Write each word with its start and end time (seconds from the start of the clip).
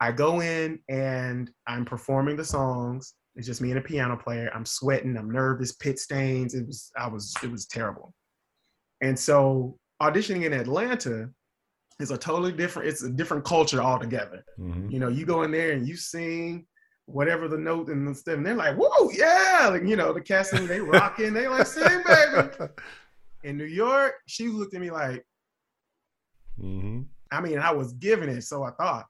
I 0.00 0.12
go 0.12 0.40
in 0.40 0.78
and 0.88 1.50
I'm 1.66 1.84
performing 1.84 2.36
the 2.36 2.44
songs. 2.44 3.14
It's 3.34 3.46
just 3.46 3.60
me 3.60 3.70
and 3.70 3.78
a 3.78 3.82
piano 3.82 4.16
player. 4.16 4.50
I'm 4.54 4.64
sweating. 4.64 5.16
I'm 5.16 5.30
nervous. 5.30 5.72
Pit 5.72 5.98
stains. 5.98 6.54
It 6.54 6.66
was. 6.66 6.90
I 6.96 7.08
was. 7.08 7.34
It 7.42 7.50
was 7.50 7.66
terrible. 7.66 8.14
And 9.02 9.18
so 9.18 9.78
auditioning 10.02 10.44
in 10.44 10.52
Atlanta 10.52 11.30
is 12.00 12.10
a 12.10 12.18
totally 12.18 12.52
different. 12.52 12.88
It's 12.88 13.02
a 13.02 13.10
different 13.10 13.44
culture 13.44 13.80
altogether. 13.80 14.44
Mm-hmm. 14.58 14.90
You 14.90 14.98
know, 14.98 15.08
you 15.08 15.26
go 15.26 15.42
in 15.42 15.50
there 15.50 15.72
and 15.72 15.86
you 15.86 15.96
sing 15.96 16.66
whatever 17.06 17.46
the 17.46 17.58
note 17.58 17.88
and 17.88 18.08
the 18.08 18.14
stuff, 18.14 18.36
and 18.36 18.46
they're 18.46 18.54
like, 18.54 18.76
"Whoa, 18.76 19.10
yeah!" 19.10 19.68
Like 19.70 19.84
you 19.84 19.96
know, 19.96 20.12
the 20.12 20.20
casting 20.20 20.66
they 20.66 20.80
rocking. 20.80 21.34
They 21.34 21.48
like, 21.48 21.66
"Sing, 21.66 22.02
baby." 22.06 22.48
In 23.46 23.56
New 23.56 23.64
York, 23.64 24.14
she 24.26 24.48
looked 24.48 24.74
at 24.74 24.80
me 24.80 24.90
like, 24.90 25.24
mm-hmm. 26.60 27.02
I 27.30 27.40
mean, 27.40 27.60
I 27.60 27.70
was 27.70 27.92
giving 27.92 28.28
it, 28.28 28.42
so 28.42 28.64
I 28.64 28.72
thought. 28.72 29.06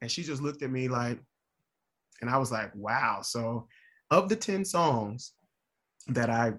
And 0.00 0.10
she 0.10 0.22
just 0.22 0.42
looked 0.42 0.62
at 0.62 0.70
me 0.70 0.88
like, 0.88 1.18
and 2.20 2.30
I 2.30 2.38
was 2.38 2.52
like, 2.52 2.74
wow. 2.74 3.20
So 3.22 3.68
of 4.10 4.28
the 4.28 4.36
10 4.36 4.64
songs 4.64 5.32
that 6.08 6.30
I 6.30 6.54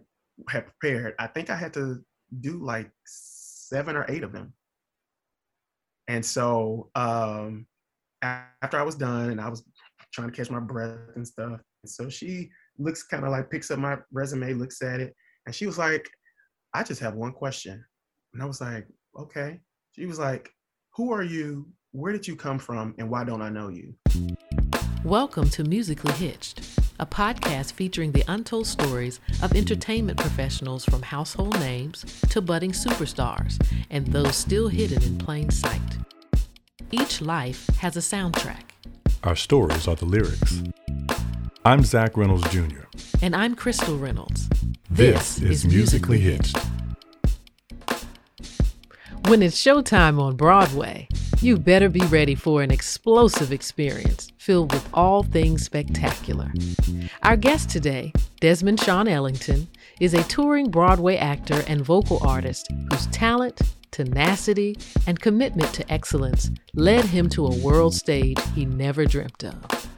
had 0.49 0.67
prepared, 0.67 1.15
I 1.19 1.27
think 1.27 1.49
I 1.49 1.55
had 1.55 1.73
to 1.73 2.03
do 2.39 2.63
like 2.63 2.91
seven 3.05 3.95
or 3.95 4.05
eight 4.09 4.23
of 4.23 4.31
them. 4.31 4.53
And 6.07 6.25
so 6.25 6.89
um, 6.95 7.67
after 8.21 8.77
I 8.77 8.83
was 8.83 8.95
done 8.95 9.29
and 9.29 9.39
I 9.39 9.49
was 9.49 9.63
trying 10.11 10.29
to 10.29 10.35
catch 10.35 10.49
my 10.49 10.59
breath 10.59 10.97
and 11.15 11.27
stuff, 11.27 11.59
and 11.83 11.89
so 11.89 12.09
she 12.09 12.49
looks 12.77 13.03
kind 13.03 13.23
of 13.23 13.31
like 13.31 13.51
picks 13.51 13.69
up 13.71 13.79
my 13.79 13.97
resume, 14.11 14.53
looks 14.53 14.81
at 14.81 14.99
it, 14.99 15.15
and 15.45 15.53
she 15.53 15.65
was 15.65 15.77
like, 15.77 16.09
I 16.73 16.83
just 16.83 17.01
have 17.01 17.15
one 17.15 17.31
question. 17.31 17.83
And 18.33 18.43
I 18.43 18.45
was 18.45 18.61
like, 18.61 18.87
okay. 19.17 19.59
She 19.93 20.05
was 20.05 20.19
like, 20.19 20.49
who 20.95 21.11
are 21.11 21.23
you? 21.23 21.67
Where 21.91 22.11
did 22.13 22.27
you 22.27 22.35
come 22.35 22.59
from? 22.59 22.93
And 22.99 23.09
why 23.09 23.23
don't 23.23 23.41
I 23.41 23.49
know 23.49 23.69
you? 23.69 23.95
Welcome 25.03 25.49
to 25.49 25.63
Musically 25.63 26.11
Hitched, 26.13 26.59
a 26.99 27.05
podcast 27.07 27.71
featuring 27.73 28.11
the 28.11 28.23
untold 28.27 28.67
stories 28.67 29.19
of 29.41 29.55
entertainment 29.55 30.19
professionals 30.19 30.85
from 30.85 31.01
household 31.01 31.59
names 31.59 32.05
to 32.29 32.41
budding 32.41 32.73
superstars 32.73 33.59
and 33.89 34.05
those 34.05 34.35
still 34.35 34.67
hidden 34.67 35.01
in 35.01 35.17
plain 35.17 35.49
sight. 35.49 35.81
Each 36.91 37.21
life 37.21 37.65
has 37.79 37.97
a 37.97 38.01
soundtrack. 38.01 38.69
Our 39.23 39.35
stories 39.35 39.87
are 39.87 39.95
the 39.95 40.05
lyrics. 40.05 40.61
I'm 41.65 41.83
Zack 41.83 42.15
Reynolds 42.17 42.47
Jr. 42.51 42.83
And 43.23 43.35
I'm 43.35 43.55
Crystal 43.55 43.97
Reynolds. 43.97 44.47
This, 44.91 45.37
this 45.37 45.41
is, 45.41 45.65
is 45.65 45.73
Musically 45.73 46.19
Hitched. 46.19 46.55
When 49.25 49.41
it's 49.41 49.59
showtime 49.59 50.21
on 50.21 50.35
Broadway, 50.35 51.07
you 51.41 51.57
better 51.57 51.87
be 51.87 52.05
ready 52.07 52.35
for 52.35 52.61
an 52.61 52.69
explosive 52.69 53.53
experience 53.53 54.31
filled 54.37 54.73
with 54.73 54.87
all 54.93 55.23
things 55.23 55.63
spectacular. 55.63 56.51
Our 57.23 57.37
guest 57.37 57.69
today, 57.69 58.11
Desmond 58.41 58.81
Sean 58.81 59.07
Ellington, 59.07 59.67
is 60.01 60.13
a 60.13 60.23
touring 60.23 60.69
Broadway 60.69 61.15
actor 61.15 61.63
and 61.67 61.81
vocal 61.81 62.19
artist 62.27 62.67
whose 62.91 63.07
talent, 63.07 63.61
tenacity, 63.91 64.77
and 65.07 65.19
commitment 65.19 65.73
to 65.73 65.89
excellence 65.91 66.51
led 66.73 67.05
him 67.05 67.29
to 67.29 67.47
a 67.47 67.55
world 67.59 67.93
stage 67.93 68.39
he 68.53 68.65
never 68.65 69.05
dreamt 69.05 69.43
of. 69.45 69.89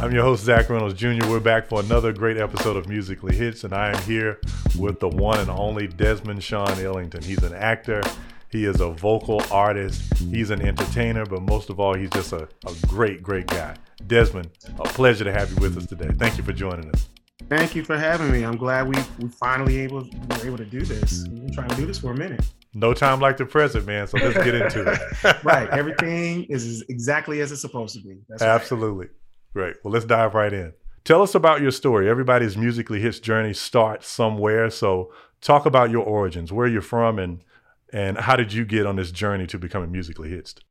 I'm 0.00 0.12
your 0.12 0.22
host, 0.24 0.44
Zack 0.44 0.68
Reynolds 0.68 0.94
Jr. 0.94 1.26
We're 1.28 1.40
back 1.40 1.66
for 1.66 1.80
another 1.80 2.12
great 2.12 2.36
episode 2.36 2.76
of 2.76 2.88
Musically 2.88 3.34
Hitched, 3.34 3.62
and 3.62 3.72
I 3.72 3.90
am 3.90 4.02
here 4.02 4.40
with 4.76 4.98
the 4.98 5.08
one 5.08 5.38
and 5.38 5.48
only 5.48 5.86
Desmond 5.86 6.42
Sean 6.42 6.78
Ellington. 6.80 7.22
He's 7.22 7.42
an 7.44 7.54
actor, 7.54 8.02
he 8.50 8.64
is 8.64 8.80
a 8.80 8.90
vocal 8.90 9.40
artist, 9.52 10.02
he's 10.18 10.50
an 10.50 10.60
entertainer, 10.62 11.24
but 11.24 11.42
most 11.42 11.70
of 11.70 11.78
all, 11.78 11.94
he's 11.94 12.10
just 12.10 12.32
a, 12.32 12.48
a 12.66 12.86
great, 12.88 13.22
great 13.22 13.46
guy. 13.46 13.76
Desmond, 14.08 14.50
a 14.78 14.82
pleasure 14.82 15.24
to 15.24 15.32
have 15.32 15.50
you 15.50 15.56
with 15.58 15.78
us 15.78 15.86
today. 15.86 16.10
Thank 16.18 16.38
you 16.38 16.44
for 16.44 16.52
joining 16.52 16.90
us. 16.90 17.08
Thank 17.48 17.74
you 17.76 17.84
for 17.84 17.96
having 17.96 18.32
me. 18.32 18.42
I'm 18.42 18.56
glad 18.56 18.88
we 18.88 18.96
we 19.20 19.28
finally 19.28 19.78
able 19.80 20.00
were 20.00 20.46
able 20.46 20.56
to 20.56 20.64
do 20.64 20.80
this. 20.80 21.24
We've 21.30 21.42
been 21.42 21.54
trying 21.54 21.68
to 21.68 21.76
do 21.76 21.86
this 21.86 21.98
for 21.98 22.12
a 22.12 22.16
minute. 22.16 22.44
No 22.74 22.94
time 22.94 23.20
like 23.20 23.36
the 23.36 23.46
present, 23.46 23.86
man. 23.86 24.06
So 24.08 24.18
let's 24.18 24.36
get 24.42 24.54
into 24.54 24.90
it. 24.90 25.36
right. 25.44 25.68
Everything 25.70 26.44
is 26.44 26.84
exactly 26.88 27.40
as 27.40 27.52
it's 27.52 27.60
supposed 27.60 27.94
to 27.94 28.02
be. 28.02 28.18
That's 28.28 28.42
Absolutely. 28.42 29.06
Right. 29.06 29.14
Great. 29.54 29.76
Well, 29.84 29.92
let's 29.92 30.04
dive 30.04 30.34
right 30.34 30.52
in. 30.52 30.74
Tell 31.04 31.22
us 31.22 31.34
about 31.34 31.60
your 31.60 31.70
story. 31.70 32.10
Everybody's 32.10 32.56
musically 32.56 33.00
hitched 33.00 33.22
journey 33.22 33.54
starts 33.54 34.08
somewhere. 34.08 34.68
So 34.68 35.12
talk 35.40 35.64
about 35.64 35.90
your 35.90 36.04
origins, 36.04 36.52
where 36.52 36.66
you're 36.66 36.82
from, 36.82 37.20
and 37.20 37.44
and 37.92 38.18
how 38.18 38.34
did 38.34 38.52
you 38.52 38.64
get 38.64 38.84
on 38.84 38.96
this 38.96 39.12
journey 39.12 39.46
to 39.46 39.58
becoming 39.58 39.92
musically 39.92 40.28
hitched? 40.28 40.64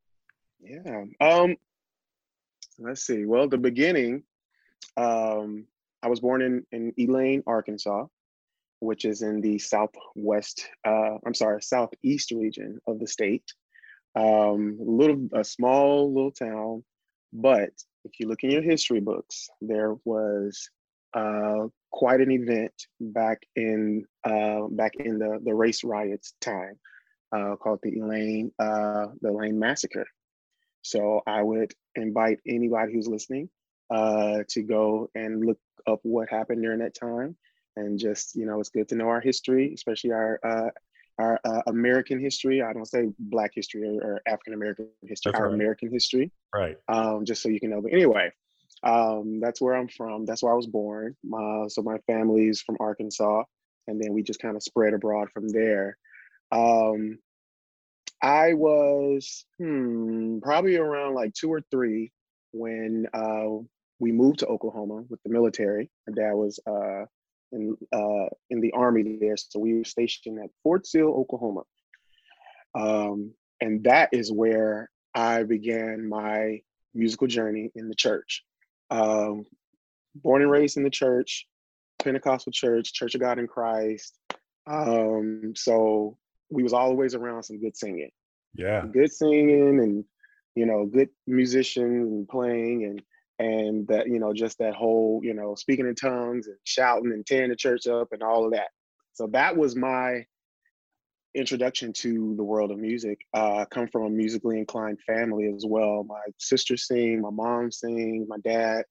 Yeah. 0.59 1.05
Um. 1.21 1.55
Let's 2.77 3.05
see. 3.05 3.25
Well, 3.25 3.47
the 3.47 3.57
beginning. 3.57 4.23
Um, 4.97 5.65
I 6.01 6.09
was 6.09 6.19
born 6.19 6.41
in 6.41 6.65
in 6.73 6.93
Elaine, 6.99 7.43
Arkansas, 7.47 8.07
which 8.79 9.05
is 9.05 9.21
in 9.21 9.39
the 9.39 9.59
southwest. 9.59 10.67
Uh, 10.85 11.19
I'm 11.25 11.33
sorry, 11.33 11.61
southeast 11.61 12.31
region 12.31 12.81
of 12.85 12.99
the 12.99 13.07
state. 13.07 13.53
Um, 14.15 14.77
a 14.79 14.91
little, 14.91 15.29
a 15.33 15.43
small 15.43 16.13
little 16.13 16.31
town, 16.31 16.83
but 17.31 17.71
if 18.05 18.19
you 18.19 18.27
look 18.27 18.43
in 18.43 18.51
your 18.51 18.61
history 18.61 18.99
books, 18.99 19.49
there 19.61 19.95
was 20.05 20.69
uh, 21.13 21.67
quite 21.91 22.21
an 22.21 22.31
event 22.31 22.73
back 22.99 23.39
in 23.55 24.05
uh, 24.23 24.67
back 24.69 24.93
in 24.95 25.19
the 25.19 25.39
the 25.43 25.53
race 25.53 25.83
riots 25.83 26.33
time 26.41 26.79
uh, 27.31 27.55
called 27.55 27.79
the 27.83 27.99
Elaine 27.99 28.51
uh, 28.59 29.07
the 29.21 29.29
Elaine 29.29 29.59
massacre. 29.59 30.05
So 30.81 31.21
I 31.25 31.41
would 31.41 31.71
invite 31.95 32.39
anybody 32.47 32.93
who's 32.93 33.07
listening 33.07 33.49
uh, 33.89 34.39
to 34.49 34.63
go 34.63 35.09
and 35.15 35.45
look 35.45 35.59
up 35.87 35.99
what 36.03 36.29
happened 36.29 36.61
during 36.61 36.79
that 36.79 36.95
time, 36.95 37.37
and 37.75 37.99
just 37.99 38.35
you 38.35 38.45
know 38.45 38.59
it's 38.59 38.69
good 38.69 38.89
to 38.89 38.95
know 38.95 39.07
our 39.07 39.21
history, 39.21 39.73
especially 39.73 40.11
our 40.11 40.39
uh, 40.43 40.69
our 41.19 41.39
uh, 41.45 41.61
American 41.67 42.19
history. 42.19 42.61
I 42.61 42.73
don't 42.73 42.87
say 42.87 43.09
Black 43.19 43.51
history 43.53 43.83
or, 43.83 44.03
or 44.03 44.21
African 44.27 44.53
American 44.53 44.89
history. 45.01 45.31
That's 45.31 45.39
our 45.39 45.49
right. 45.49 45.55
American 45.55 45.91
history, 45.91 46.31
right? 46.53 46.77
Um, 46.87 47.25
just 47.25 47.41
so 47.41 47.49
you 47.49 47.59
can 47.59 47.69
know. 47.69 47.81
But 47.81 47.93
anyway, 47.93 48.31
um, 48.83 49.39
that's 49.39 49.61
where 49.61 49.75
I'm 49.75 49.87
from. 49.87 50.25
That's 50.25 50.43
where 50.43 50.53
I 50.53 50.55
was 50.55 50.67
born. 50.67 51.15
My, 51.23 51.65
so 51.67 51.81
my 51.81 51.97
family's 52.07 52.61
from 52.61 52.77
Arkansas, 52.79 53.43
and 53.87 54.01
then 54.01 54.13
we 54.13 54.23
just 54.23 54.39
kind 54.39 54.55
of 54.55 54.63
spread 54.63 54.93
abroad 54.93 55.29
from 55.33 55.47
there. 55.49 55.97
Um, 56.51 57.17
I 58.21 58.53
was 58.53 59.45
hmm, 59.57 60.39
probably 60.39 60.77
around 60.77 61.13
like 61.13 61.33
two 61.33 61.51
or 61.51 61.61
three 61.71 62.11
when 62.51 63.07
uh, 63.13 63.47
we 63.99 64.11
moved 64.11 64.39
to 64.39 64.47
Oklahoma 64.47 65.03
with 65.09 65.21
the 65.23 65.29
military. 65.29 65.89
My 66.07 66.13
dad 66.13 66.33
was 66.33 66.59
uh, 66.65 67.05
in 67.53 67.77
uh, 67.93 68.27
in 68.49 68.59
the 68.59 68.71
army 68.73 69.17
there. 69.19 69.37
So 69.37 69.59
we 69.59 69.75
were 69.75 69.83
stationed 69.83 70.39
at 70.43 70.49
Fort 70.63 70.85
Sill, 70.85 71.07
Oklahoma, 71.07 71.61
um, 72.75 73.31
and 73.61 73.83
that 73.85 74.09
is 74.11 74.31
where 74.31 74.89
I 75.15 75.43
began 75.43 76.09
my 76.09 76.61
musical 76.93 77.27
journey 77.27 77.71
in 77.75 77.87
the 77.87 77.95
church. 77.95 78.43
Um, 78.89 79.45
born 80.15 80.41
and 80.41 80.51
raised 80.51 80.77
in 80.77 80.83
the 80.83 80.89
church, 80.89 81.47
Pentecostal 82.03 82.51
church, 82.51 82.93
Church 82.93 83.15
of 83.15 83.21
God 83.21 83.39
in 83.39 83.47
Christ. 83.47 84.17
Um, 84.67 85.53
so 85.55 86.17
we 86.49 86.63
was 86.63 86.73
always 86.73 87.15
around 87.15 87.43
some 87.43 87.61
good 87.61 87.77
singing. 87.77 88.11
Yeah, 88.55 88.85
good 88.91 89.11
singing 89.11 89.79
and 89.79 90.05
you 90.55 90.65
know 90.65 90.85
good 90.85 91.09
musicians 91.25 92.11
and 92.11 92.27
playing 92.27 92.85
and 92.85 93.01
and 93.39 93.87
that 93.87 94.07
you 94.07 94.19
know 94.19 94.33
just 94.33 94.59
that 94.59 94.75
whole 94.75 95.19
you 95.23 95.33
know 95.33 95.55
speaking 95.55 95.87
in 95.87 95.95
tongues 95.95 96.47
and 96.47 96.57
shouting 96.63 97.11
and 97.11 97.25
tearing 97.25 97.49
the 97.49 97.55
church 97.55 97.87
up 97.87 98.09
and 98.11 98.23
all 98.23 98.45
of 98.45 98.53
that. 98.53 98.67
So 99.13 99.27
that 99.27 99.57
was 99.57 99.75
my 99.75 100.25
introduction 101.35 101.93
to 101.93 102.35
the 102.35 102.43
world 102.43 102.71
of 102.71 102.77
music. 102.77 103.19
Uh, 103.33 103.57
i 103.57 103.65
come 103.65 103.87
from 103.87 104.03
a 104.03 104.09
musically 104.09 104.59
inclined 104.59 104.99
family 105.01 105.51
as 105.55 105.65
well. 105.67 106.03
My 106.03 106.21
sister 106.37 106.77
sing 106.77 107.21
my 107.21 107.31
mom 107.31 107.71
sing 107.71 108.25
my 108.27 108.37
dad. 108.43 108.83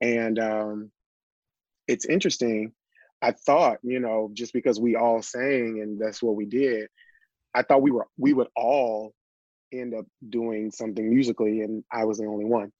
And 0.00 0.38
um, 0.38 0.90
it's 1.86 2.04
interesting. 2.04 2.72
I 3.20 3.32
thought 3.32 3.78
you 3.82 4.00
know 4.00 4.30
just 4.32 4.52
because 4.52 4.78
we 4.78 4.96
all 4.96 5.22
sang 5.22 5.80
and 5.82 5.98
that's 5.98 6.22
what 6.22 6.36
we 6.36 6.46
did 6.46 6.88
i 7.54 7.62
thought 7.62 7.82
we 7.82 7.90
were 7.90 8.06
we 8.16 8.32
would 8.32 8.48
all 8.56 9.12
end 9.72 9.94
up 9.94 10.06
doing 10.28 10.70
something 10.70 11.08
musically 11.08 11.60
and 11.60 11.84
i 11.92 12.04
was 12.04 12.18
the 12.18 12.26
only 12.26 12.44
one 12.44 12.72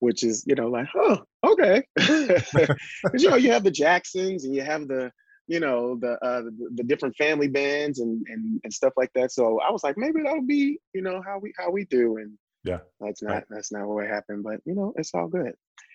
which 0.00 0.24
is 0.24 0.44
you 0.46 0.54
know 0.54 0.66
like 0.66 0.88
huh 0.92 1.18
okay. 1.46 1.82
Because 1.96 3.22
you 3.22 3.30
know 3.30 3.36
you 3.36 3.52
have 3.52 3.64
the 3.64 3.70
jacksons 3.70 4.44
and 4.44 4.54
you 4.54 4.62
have 4.62 4.88
the 4.88 5.12
you 5.46 5.60
know 5.60 5.96
the, 5.96 6.12
uh, 6.24 6.42
the, 6.42 6.70
the 6.74 6.84
different 6.84 7.16
family 7.16 7.48
bands 7.48 8.00
and, 8.00 8.24
and 8.28 8.60
and 8.64 8.72
stuff 8.72 8.92
like 8.96 9.10
that. 9.14 9.32
So 9.32 9.60
i 9.60 9.70
was 9.70 9.84
like 9.84 9.96
maybe 9.96 10.22
that'll 10.22 10.42
be 10.42 10.78
you 10.92 11.02
know 11.02 11.22
how 11.24 11.38
we 11.38 11.52
how 11.56 11.70
we 11.70 11.84
do. 11.84 12.16
And 12.16 12.32
yeah. 12.64 12.78
that's 13.00 13.22
not 13.22 13.32
right. 13.32 13.44
that's 13.48 13.72
not 13.72 13.86
what 13.86 14.06
happened 14.06 14.42
but 14.42 14.60
you 14.64 14.74
know 14.74 14.92
it's 14.96 15.14
all 15.14 15.28
good. 15.28 15.54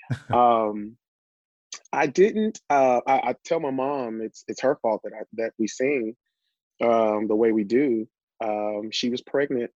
Um 0.31 0.97
i 1.91 2.05
didn't 2.05 2.59
uh 2.69 3.01
I, 3.07 3.15
I, 3.29 3.35
tell 3.43 3.59
my 3.59 3.71
mom 3.71 4.21
it's 4.21 4.43
it's 4.47 4.61
her 4.61 4.77
fault 4.81 5.01
that 5.03 5.13
i 5.13 5.23
that 5.33 5.53
we 5.57 5.67
sing 5.67 6.15
um 6.81 7.27
the 7.27 7.35
way 7.35 7.51
we 7.51 7.63
do. 7.63 8.07
Um 8.43 8.91
she 8.91 9.09
was 9.09 9.21
pregnant 9.21 9.71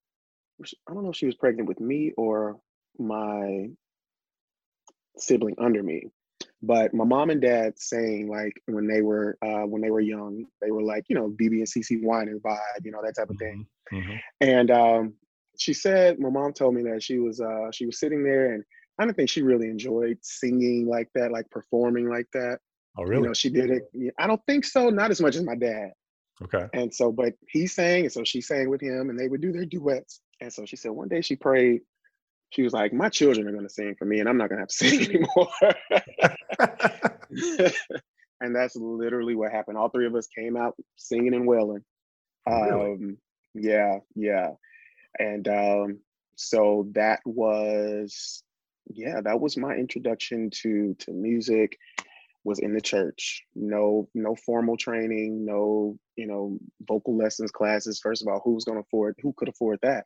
I 0.88 0.94
don't 0.94 1.04
know 1.04 1.10
if 1.12 1.16
she 1.16 1.26
was 1.26 1.36
pregnant 1.36 1.68
with 1.68 1.80
me 1.80 2.12
or 2.18 2.60
my 2.98 3.70
sibling 5.22 5.56
under 5.60 5.84
me. 5.84 6.12
But 6.62 6.94
my 6.94 7.06
mom 7.06 7.30
and 7.30 7.42
dad 7.42 7.80
saying 7.80 8.30
like 8.30 8.62
when 8.66 8.88
they 8.88 9.02
were 9.02 9.38
uh, 9.42 9.66
when 9.66 9.82
they 9.82 9.92
were 9.92 10.02
young, 10.02 10.46
they 10.62 10.72
were 10.72 10.84
like 10.84 11.06
you 11.08 11.16
know 11.16 11.30
BeBe 11.30 11.60
and 11.60 11.68
CeCe 11.68 12.02
Winans 12.02 12.42
vibe, 12.42 12.84
you 12.84 12.92
know 12.92 13.02
that 13.04 13.16
type 13.16 13.30
of 13.30 13.38
thing. 13.38 13.66
Mm-hmm. 13.94 14.16
And 14.42 14.72
um, 14.72 15.14
she 15.58 15.74
said, 15.74 16.20
my 16.20 16.30
mom 16.30 16.54
told 16.54 16.74
me 16.74 16.84
that 16.84 17.04
she 17.04 17.20
was 17.20 17.40
uh, 17.40 17.72
she 17.72 17.86
was 17.86 18.00
sitting 18.00 18.24
there, 18.24 18.54
and 18.54 18.64
I 18.98 19.06
don't 19.06 19.14
think 19.14 19.30
she 19.30 19.42
really 19.42 19.68
enjoyed 19.68 20.18
singing 20.22 20.88
like 20.88 21.10
that, 21.16 21.32
like 21.32 21.50
performing 21.50 22.10
like 22.10 22.28
that. 22.34 22.60
Oh, 22.98 23.04
really? 23.04 23.22
You 23.22 23.28
know, 23.28 23.34
she 23.34 23.50
did 23.50 23.70
it. 23.70 24.14
I 24.20 24.28
don't 24.28 24.42
think 24.46 24.66
so. 24.66 24.90
Not 24.90 25.12
as 25.12 25.22
much 25.22 25.36
as 25.36 25.44
my 25.44 25.56
dad. 25.56 25.92
Okay. 26.42 26.68
And 26.74 26.94
so, 26.94 27.12
but 27.12 27.34
he 27.50 27.68
sang, 27.68 28.04
and 28.04 28.12
so 28.12 28.24
she 28.24 28.42
sang 28.42 28.70
with 28.70 28.82
him, 28.82 29.10
and 29.10 29.20
they 29.20 29.28
would 29.28 29.42
do 29.42 29.52
their 29.52 29.66
duets. 29.66 30.22
And 30.42 30.52
so 30.52 30.66
she 30.66 30.78
said 30.78 30.92
one 30.92 31.10
day 31.10 31.22
she 31.22 31.36
prayed 31.36 31.82
she 32.50 32.64
was 32.64 32.74
like, 32.74 32.94
My 32.94 33.10
children 33.10 33.48
are 33.48 33.52
gonna 33.52 33.70
sing 33.70 33.96
for 33.98 34.06
me 34.06 34.20
and 34.20 34.30
I'm 34.30 34.38
not 34.38 34.50
gonna 34.50 34.62
have 34.62 34.70
to 34.70 34.76
sing 34.76 35.02
anymore. 35.10 35.50
and 38.42 38.56
that's 38.56 38.76
literally 38.76 39.36
what 39.36 39.52
happened. 39.52 39.78
All 39.78 39.90
three 39.90 40.08
of 40.08 40.16
us 40.16 40.28
came 40.28 40.58
out 40.58 40.76
singing 40.96 41.34
and 41.34 41.48
wailing. 41.48 41.84
Really? 42.48 42.94
Um, 42.94 43.18
yeah, 43.54 44.00
yeah. 44.16 44.52
And 45.18 45.48
um, 45.48 46.00
so 46.36 46.88
that 46.94 47.20
was 47.26 48.44
yeah, 48.92 49.22
that 49.22 49.40
was 49.40 49.58
my 49.58 49.76
introduction 49.76 50.50
to 50.62 50.96
to 51.00 51.12
music 51.12 51.78
was 52.44 52.60
in 52.60 52.74
the 52.74 52.82
church. 52.82 53.44
No, 53.54 54.08
no 54.16 54.36
formal 54.36 54.78
training, 54.78 55.46
no, 55.46 55.98
you 56.16 56.26
know, 56.26 56.58
vocal 56.88 57.18
lessons 57.18 57.52
classes. 57.52 58.00
First 58.00 58.22
of 58.22 58.30
all, 58.30 58.42
who's 58.44 58.64
gonna 58.64 58.80
afford 58.80 59.16
who 59.22 59.34
could 59.34 59.50
afford 59.50 59.80
that? 59.84 60.06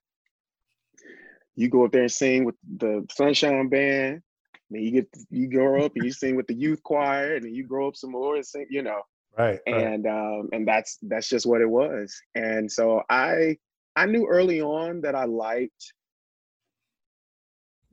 You 1.56 1.70
go 1.70 1.86
up 1.86 1.92
there 1.92 2.02
and 2.04 2.12
sing 2.12 2.46
with 2.46 2.56
the 2.78 3.06
Sunshine 3.12 3.70
Band. 3.70 4.22
Then 4.70 4.82
you 4.82 4.92
get 4.92 5.08
you 5.30 5.50
grow 5.50 5.86
up 5.86 5.94
and 5.96 6.06
you 6.06 6.12
sing 6.14 6.36
with 6.36 6.48
the 6.48 6.56
youth 6.56 6.82
choir, 6.84 7.36
and 7.36 7.46
then 7.46 7.54
you 7.54 7.66
grow 7.66 7.88
up 7.88 7.96
some 7.96 8.12
more 8.12 8.36
and 8.36 8.46
sing, 8.46 8.68
you 8.70 8.82
know. 8.82 9.02
Right. 9.38 9.60
And 9.66 10.06
right. 10.06 10.40
um, 10.40 10.50
and 10.52 10.68
that's 10.68 10.98
that's 11.04 11.30
just 11.30 11.46
what 11.46 11.62
it 11.62 11.70
was. 11.70 12.16
And 12.36 12.72
so 12.72 13.04
I 13.10 13.58
I 13.96 14.06
knew 14.06 14.28
early 14.28 14.62
on 14.62 15.02
that 15.02 15.16
I 15.16 15.26
liked 15.26 15.94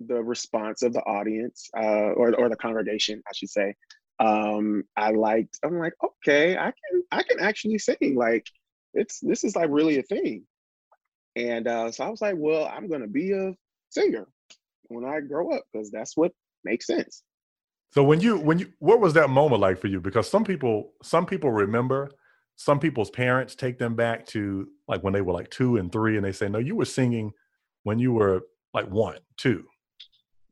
the 0.07 0.23
response 0.23 0.83
of 0.83 0.93
the 0.93 1.01
audience 1.01 1.69
uh, 1.77 2.13
or 2.17 2.35
or 2.35 2.49
the 2.49 2.57
congregation, 2.57 3.23
I 3.27 3.33
should 3.35 3.51
say. 3.51 3.75
Um, 4.19 4.85
I 4.97 5.11
liked. 5.11 5.59
I'm 5.65 5.79
like, 5.79 5.95
okay, 6.05 6.57
I 6.57 6.73
can 6.73 7.03
I 7.11 7.23
can 7.23 7.41
actually 7.41 7.79
sing. 7.79 8.15
Like, 8.17 8.47
it's 8.95 9.21
this 9.21 9.45
is 9.45 9.57
like 9.57 9.71
really 9.71 9.99
a 9.99 10.03
thing. 10.03 10.45
And 11.37 11.67
uh, 11.67 11.93
so 11.93 12.05
I 12.05 12.09
was 12.09 12.21
like, 12.21 12.35
well, 12.37 12.67
I'm 12.67 12.89
going 12.89 13.03
to 13.03 13.09
be 13.09 13.33
a 13.33 13.53
singer 13.91 14.27
when 14.89 15.05
I 15.05 15.21
grow 15.21 15.53
up 15.53 15.65
because 15.73 15.91
that's 15.91 16.17
what 16.17 16.33
makes 16.65 16.87
sense. 16.87 17.23
So 17.93 18.05
when 18.05 18.21
you 18.21 18.39
when 18.39 18.59
you 18.59 18.73
what 18.79 19.01
was 19.01 19.15
that 19.15 19.31
moment 19.31 19.61
like 19.61 19.79
for 19.79 19.89
you? 19.89 20.01
Because 20.01 20.29
some 20.29 20.45
people 20.45 20.93
some 21.03 21.27
people 21.27 21.51
remember, 21.51 22.11
some 22.57 22.79
people's 22.79 23.11
parents 23.11 23.55
take 23.55 23.79
them 23.79 23.97
back 23.97 24.27
to 24.27 24.69
like 24.87 25.03
when 25.03 25.13
they 25.13 25.23
were 25.23 25.33
like 25.33 25.51
two 25.51 25.77
and 25.77 25.91
three, 25.91 26.17
and 26.17 26.25
they 26.25 26.33
say, 26.33 26.49
no, 26.49 26.59
you 26.59 26.77
were 26.77 26.85
singing 26.85 27.33
when 27.83 27.99
you 27.99 28.13
were 28.13 28.43
like 28.73 28.89
one, 28.89 29.19
two. 29.37 29.65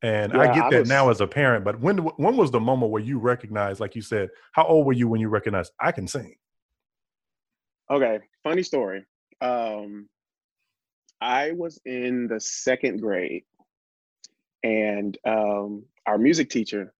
And 0.03 0.33
yeah, 0.33 0.41
I 0.41 0.47
get 0.55 0.71
that 0.71 0.81
was, 0.81 0.89
now 0.89 1.11
as 1.11 1.21
a 1.21 1.27
parent, 1.27 1.65
but 1.65 1.79
when 1.81 1.99
when 1.99 2.37
was 2.37 2.51
the 2.51 2.61
moment 2.61 2.91
where 2.91 3.03
you 3.03 3.19
recognized, 3.19 3.79
like 3.79 3.95
you 3.95 4.03
said, 4.03 4.31
how 4.53 4.65
old 4.65 4.87
were 4.87 4.93
you 4.93 5.09
when 5.09 5.21
you 5.21 5.29
recognized 5.29 5.73
I 5.81 5.93
can 5.93 6.09
sing? 6.09 6.35
Okay, 7.91 8.19
funny 8.43 8.63
story. 8.63 9.05
Um, 9.41 10.09
I 11.21 11.53
was 11.53 11.81
in 11.85 12.29
the 12.29 12.41
second 12.41 13.01
grade, 13.01 13.45
and 14.63 15.17
um, 15.25 15.85
our 16.07 16.19
music 16.19 16.51
teacher, 16.51 16.93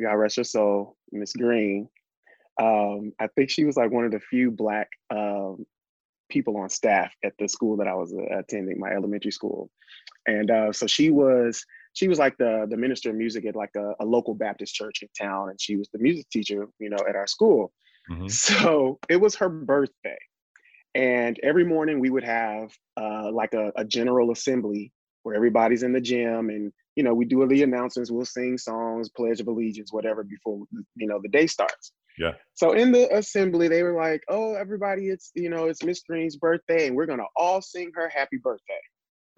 God 0.00 0.14
rest 0.14 0.36
her 0.36 0.44
soul, 0.44 0.96
Miss 1.12 1.32
Green, 1.32 1.88
um, 2.60 3.12
I 3.18 3.26
think 3.28 3.50
she 3.50 3.64
was 3.64 3.76
like 3.76 3.90
one 3.90 4.04
of 4.04 4.10
the 4.10 4.20
few 4.20 4.50
Black 4.50 4.90
um, 5.10 5.64
people 6.28 6.56
on 6.58 6.68
staff 6.68 7.12
at 7.24 7.32
the 7.38 7.48
school 7.48 7.76
that 7.78 7.88
I 7.88 7.94
was 7.94 8.12
uh, 8.12 8.38
attending, 8.38 8.78
my 8.78 8.90
elementary 8.90 9.30
school, 9.30 9.70
and 10.26 10.50
uh, 10.50 10.72
so 10.72 10.86
she 10.86 11.10
was 11.10 11.64
she 11.94 12.08
was 12.08 12.18
like 12.18 12.36
the 12.36 12.66
the 12.68 12.76
minister 12.76 13.10
of 13.10 13.16
music 13.16 13.46
at 13.46 13.56
like 13.56 13.74
a, 13.76 13.94
a, 14.00 14.04
local 14.04 14.34
Baptist 14.34 14.74
church 14.74 15.02
in 15.02 15.08
town, 15.18 15.48
and 15.48 15.60
she 15.60 15.76
was 15.76 15.88
the 15.88 15.98
music 15.98 16.28
teacher, 16.30 16.68
you 16.78 16.90
know, 16.90 16.98
at 17.08 17.16
our 17.16 17.26
school. 17.26 17.72
Mm-hmm. 18.10 18.28
So 18.28 18.98
it 19.08 19.16
was 19.16 19.34
her 19.36 19.48
birthday, 19.48 20.09
and 20.94 21.38
every 21.42 21.64
morning 21.64 22.00
we 22.00 22.10
would 22.10 22.24
have 22.24 22.72
uh, 22.96 23.30
like 23.32 23.54
a, 23.54 23.72
a, 23.76 23.84
general 23.84 24.32
assembly 24.32 24.92
where 25.22 25.36
everybody's 25.36 25.82
in 25.82 25.92
the 25.92 26.00
gym 26.00 26.50
and, 26.50 26.72
you 26.96 27.04
know, 27.04 27.14
we 27.14 27.24
do 27.24 27.46
the 27.46 27.62
announcements, 27.62 28.10
we'll 28.10 28.24
sing 28.24 28.58
songs, 28.58 29.08
Pledge 29.08 29.40
of 29.40 29.46
Allegiance, 29.46 29.92
whatever, 29.92 30.24
before, 30.24 30.64
you 30.96 31.06
know, 31.06 31.20
the 31.22 31.28
day 31.28 31.46
starts. 31.46 31.92
Yeah. 32.18 32.32
So 32.54 32.72
in 32.72 32.90
the 32.90 33.14
assembly, 33.16 33.68
they 33.68 33.82
were 33.82 33.94
like, 33.94 34.22
oh, 34.28 34.54
everybody, 34.54 35.08
it's, 35.08 35.30
you 35.34 35.48
know, 35.48 35.66
it's 35.66 35.84
Miss 35.84 36.02
Green's 36.02 36.36
birthday 36.36 36.88
and 36.88 36.96
we're 36.96 37.06
going 37.06 37.20
to 37.20 37.26
all 37.36 37.62
sing 37.62 37.92
her 37.94 38.08
happy 38.08 38.38
birthday. 38.38 38.80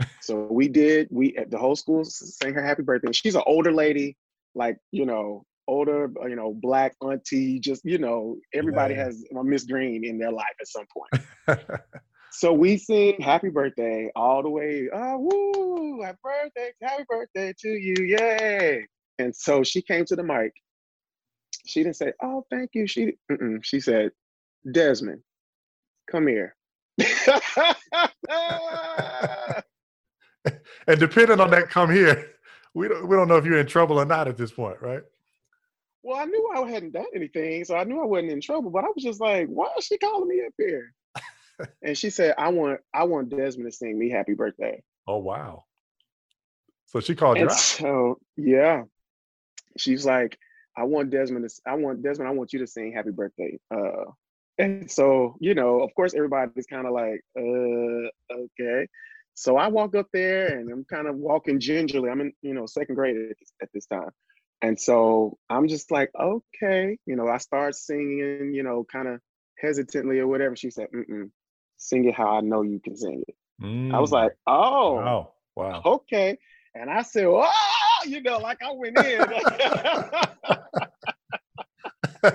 so 0.20 0.46
we 0.50 0.69
did, 0.69 1.08
we, 1.10 1.37
at 1.37 1.50
the 1.50 1.58
whole 1.58 1.76
school 1.76 2.04
sang 2.04 2.54
her 2.54 2.64
happy 2.64 2.82
birthday. 2.82 3.12
She's 3.12 3.34
an 3.34 3.43
older 3.46 3.72
lady, 3.72 4.16
like, 4.54 4.78
you 4.90 5.04
know, 5.04 5.44
older, 5.69 6.11
uh, 6.23 6.26
you 6.26 6.37
know, 6.37 6.55
black 6.61 6.94
auntie, 7.00 7.59
just, 7.61 7.82
you 7.85 7.99
know, 7.99 8.37
everybody 8.55 8.94
yeah. 8.94 9.05
has 9.05 9.25
a 9.38 9.44
Miss 9.44 9.64
Green 9.64 10.05
in 10.05 10.19
their 10.19 10.32
life 10.32 10.55
at 10.61 10.69
some 10.69 10.87
point. 10.93 11.61
so 12.32 12.53
we 12.53 12.76
sing 12.76 13.20
happy 13.20 13.49
birthday 13.49 14.11
all 14.17 14.43
the 14.43 14.50
way, 14.50 14.88
oh, 14.93 15.19
woo, 15.19 16.03
happy 16.03 16.19
birthday, 16.23 16.70
happy 16.82 17.05
birthday 17.09 17.53
to 17.61 17.69
you, 17.69 17.94
yay. 18.05 18.87
And 19.19 19.35
so 19.35 19.62
she 19.62 19.82
came 19.82 20.05
to 20.06 20.17
the 20.17 20.25
mic. 20.25 20.53
She 21.67 21.82
didn't 21.82 21.97
say, 21.97 22.12
oh, 22.23 22.44
thank 22.50 22.70
you. 22.75 22.87
She, 22.87 23.14
she 23.62 23.81
said, 23.81 24.11
Desmond, 24.70 25.23
come 26.11 26.26
here. 26.26 26.56
and 30.87 30.99
depending 30.99 31.41
on 31.41 31.50
that 31.50 31.69
come 31.69 31.91
here, 31.91 32.32
we 32.75 32.88
don't 32.88 33.06
we 33.06 33.17
don't 33.17 33.29
know 33.29 33.37
if 33.37 33.44
you're 33.44 33.59
in 33.59 33.67
trouble 33.67 34.00
or 34.00 34.05
not 34.05 34.29
at 34.29 34.37
this 34.37 34.53
point, 34.53 34.81
right? 34.81 35.03
Well, 36.02 36.19
I 36.19 36.25
knew 36.25 36.50
I 36.54 36.69
hadn't 36.69 36.93
done 36.93 37.06
anything, 37.14 37.64
so 37.64 37.76
I 37.76 37.84
knew 37.84 38.00
I 38.00 38.04
wasn't 38.04 38.32
in 38.32 38.40
trouble. 38.40 38.70
But 38.70 38.84
I 38.84 38.88
was 38.88 39.04
just 39.04 39.20
like, 39.20 39.49
why 39.49 39.69
is 39.78 39.84
she 39.84 39.99
calling 39.99 40.28
me 40.28 40.43
up 40.44 40.52
here? 40.58 40.93
and 41.82 41.96
she 41.96 42.10
said, 42.10 42.34
I 42.38 42.49
want 42.49 42.81
I 42.93 43.04
want 43.04 43.31
Desmond 43.31 43.70
to 43.70 43.76
sing 43.76 43.99
me 43.99 44.10
happy 44.10 44.34
birthday. 44.34 44.82
Oh 45.06 45.19
wow. 45.19 45.64
So 46.87 47.00
she 47.00 47.14
called 47.14 47.38
you 47.38 47.44
out. 47.44 47.52
So 47.52 48.18
yeah. 48.37 48.82
She's 49.78 50.04
like, 50.04 50.38
I 50.76 50.85
want 50.85 51.11
Desmond 51.11 51.49
to 51.49 51.54
I 51.66 51.75
want 51.76 52.02
Desmond, 52.02 52.28
I 52.28 52.32
want 52.32 52.52
you 52.52 52.59
to 52.61 52.66
sing 52.66 52.92
happy 52.92 53.11
birthday. 53.11 53.59
Uh 53.75 54.11
and 54.59 54.90
so, 54.90 55.37
you 55.40 55.54
know, 55.54 55.80
of 55.80 55.94
course 55.94 56.14
everybody's 56.14 56.66
kind 56.66 56.87
of 56.87 56.92
like, 56.92 57.21
uh, 57.38 58.09
okay. 58.32 58.87
So 59.35 59.56
I 59.56 59.68
walk 59.68 59.97
up 59.97 60.09
there 60.12 60.59
and 60.59 60.71
I'm 60.71 60.85
kind 60.85 61.09
of 61.09 61.16
walking 61.16 61.59
gingerly. 61.59 62.11
I'm 62.11 62.21
in, 62.21 62.32
you 62.42 62.52
know, 62.52 62.66
second 62.66 62.97
grade 62.97 63.16
at 63.16 63.38
this, 63.38 63.52
at 63.62 63.68
this 63.73 63.87
time. 63.87 64.11
And 64.62 64.81
so 64.81 65.37
I'm 65.50 65.66
just 65.66 65.90
like, 65.90 66.12
okay, 66.19 66.97
you 67.04 67.16
know, 67.16 67.26
I 67.26 67.38
start 67.38 67.75
singing, 67.75 68.52
you 68.54 68.62
know, 68.62 68.87
kind 68.90 69.09
of 69.09 69.21
hesitantly 69.59 70.21
or 70.21 70.28
whatever. 70.28 70.54
She 70.54 70.71
said, 70.71 70.87
Mm-mm, 70.95 71.31
sing 71.78 72.09
it 72.09 72.14
how 72.14 72.37
I 72.37 72.42
know 72.42 72.62
you 72.62 72.81
can 72.81 72.97
sing 72.97 73.25
it. 73.26 73.35
Mm. 73.61 73.92
I 73.92 73.99
was 73.99 74.11
mm. 74.11 74.14
like, 74.14 74.33
oh, 74.47 74.95
wow, 74.95 75.33
wow, 75.57 75.83
okay. 75.85 76.38
And 76.75 76.88
I 76.88 77.02
said, 77.02 77.26
oh, 77.26 77.50
you 78.07 78.23
know, 78.23 78.38
like 78.38 78.62
I 78.62 78.73
went 78.73 78.97
in. 78.99 79.21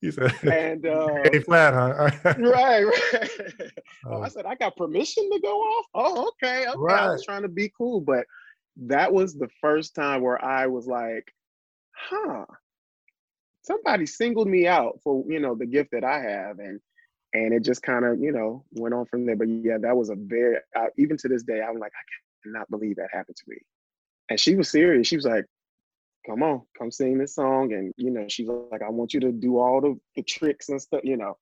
you 0.00 0.10
said, 0.10 0.34
and 0.42 0.84
uh, 0.86 1.22
A 1.32 1.40
flat, 1.40 1.72
huh? 1.72 2.10
right, 2.38 2.84
right. 2.84 3.30
Oh. 4.06 4.22
I 4.22 4.28
said, 4.28 4.46
I 4.46 4.54
got 4.54 4.76
permission 4.76 5.28
to 5.30 5.40
go 5.40 5.58
off. 5.58 5.86
Oh, 5.92 6.28
okay, 6.28 6.66
okay. 6.66 6.78
Right. 6.78 7.02
I 7.02 7.10
was 7.10 7.24
trying 7.24 7.42
to 7.42 7.48
be 7.48 7.70
cool, 7.76 8.00
but 8.00 8.24
that 8.86 9.12
was 9.12 9.34
the 9.34 9.48
first 9.60 9.94
time 9.94 10.22
where 10.22 10.42
I 10.42 10.66
was 10.66 10.86
like, 10.86 11.32
huh, 11.94 12.44
somebody 13.62 14.06
singled 14.06 14.48
me 14.48 14.66
out 14.66 15.00
for, 15.02 15.24
you 15.28 15.40
know, 15.40 15.54
the 15.54 15.66
gift 15.66 15.90
that 15.92 16.04
I 16.04 16.20
have. 16.20 16.58
And, 16.58 16.80
and 17.34 17.52
it 17.52 17.64
just 17.64 17.82
kind 17.82 18.04
of, 18.04 18.20
you 18.20 18.32
know, 18.32 18.64
went 18.72 18.94
on 18.94 19.06
from 19.06 19.26
there. 19.26 19.36
But 19.36 19.48
yeah, 19.48 19.78
that 19.80 19.96
was 19.96 20.10
a 20.10 20.16
very, 20.16 20.56
uh, 20.76 20.86
even 20.96 21.16
to 21.18 21.28
this 21.28 21.42
day, 21.42 21.60
I'm 21.60 21.78
like, 21.78 21.92
I 21.92 22.48
cannot 22.48 22.70
believe 22.70 22.96
that 22.96 23.08
happened 23.12 23.36
to 23.36 23.44
me. 23.48 23.58
And 24.30 24.38
she 24.38 24.54
was 24.54 24.70
serious. 24.70 25.06
She 25.06 25.16
was 25.16 25.26
like, 25.26 25.44
come 26.26 26.42
on, 26.42 26.62
come 26.78 26.90
sing 26.90 27.18
this 27.18 27.34
song. 27.34 27.72
And, 27.72 27.92
you 27.96 28.10
know, 28.10 28.26
she's 28.28 28.48
like, 28.48 28.82
I 28.82 28.90
want 28.90 29.14
you 29.14 29.20
to 29.20 29.32
do 29.32 29.58
all 29.58 29.80
the, 29.80 29.98
the 30.16 30.22
tricks 30.22 30.68
and 30.68 30.80
stuff, 30.80 31.00
you 31.04 31.16
know. 31.16 31.36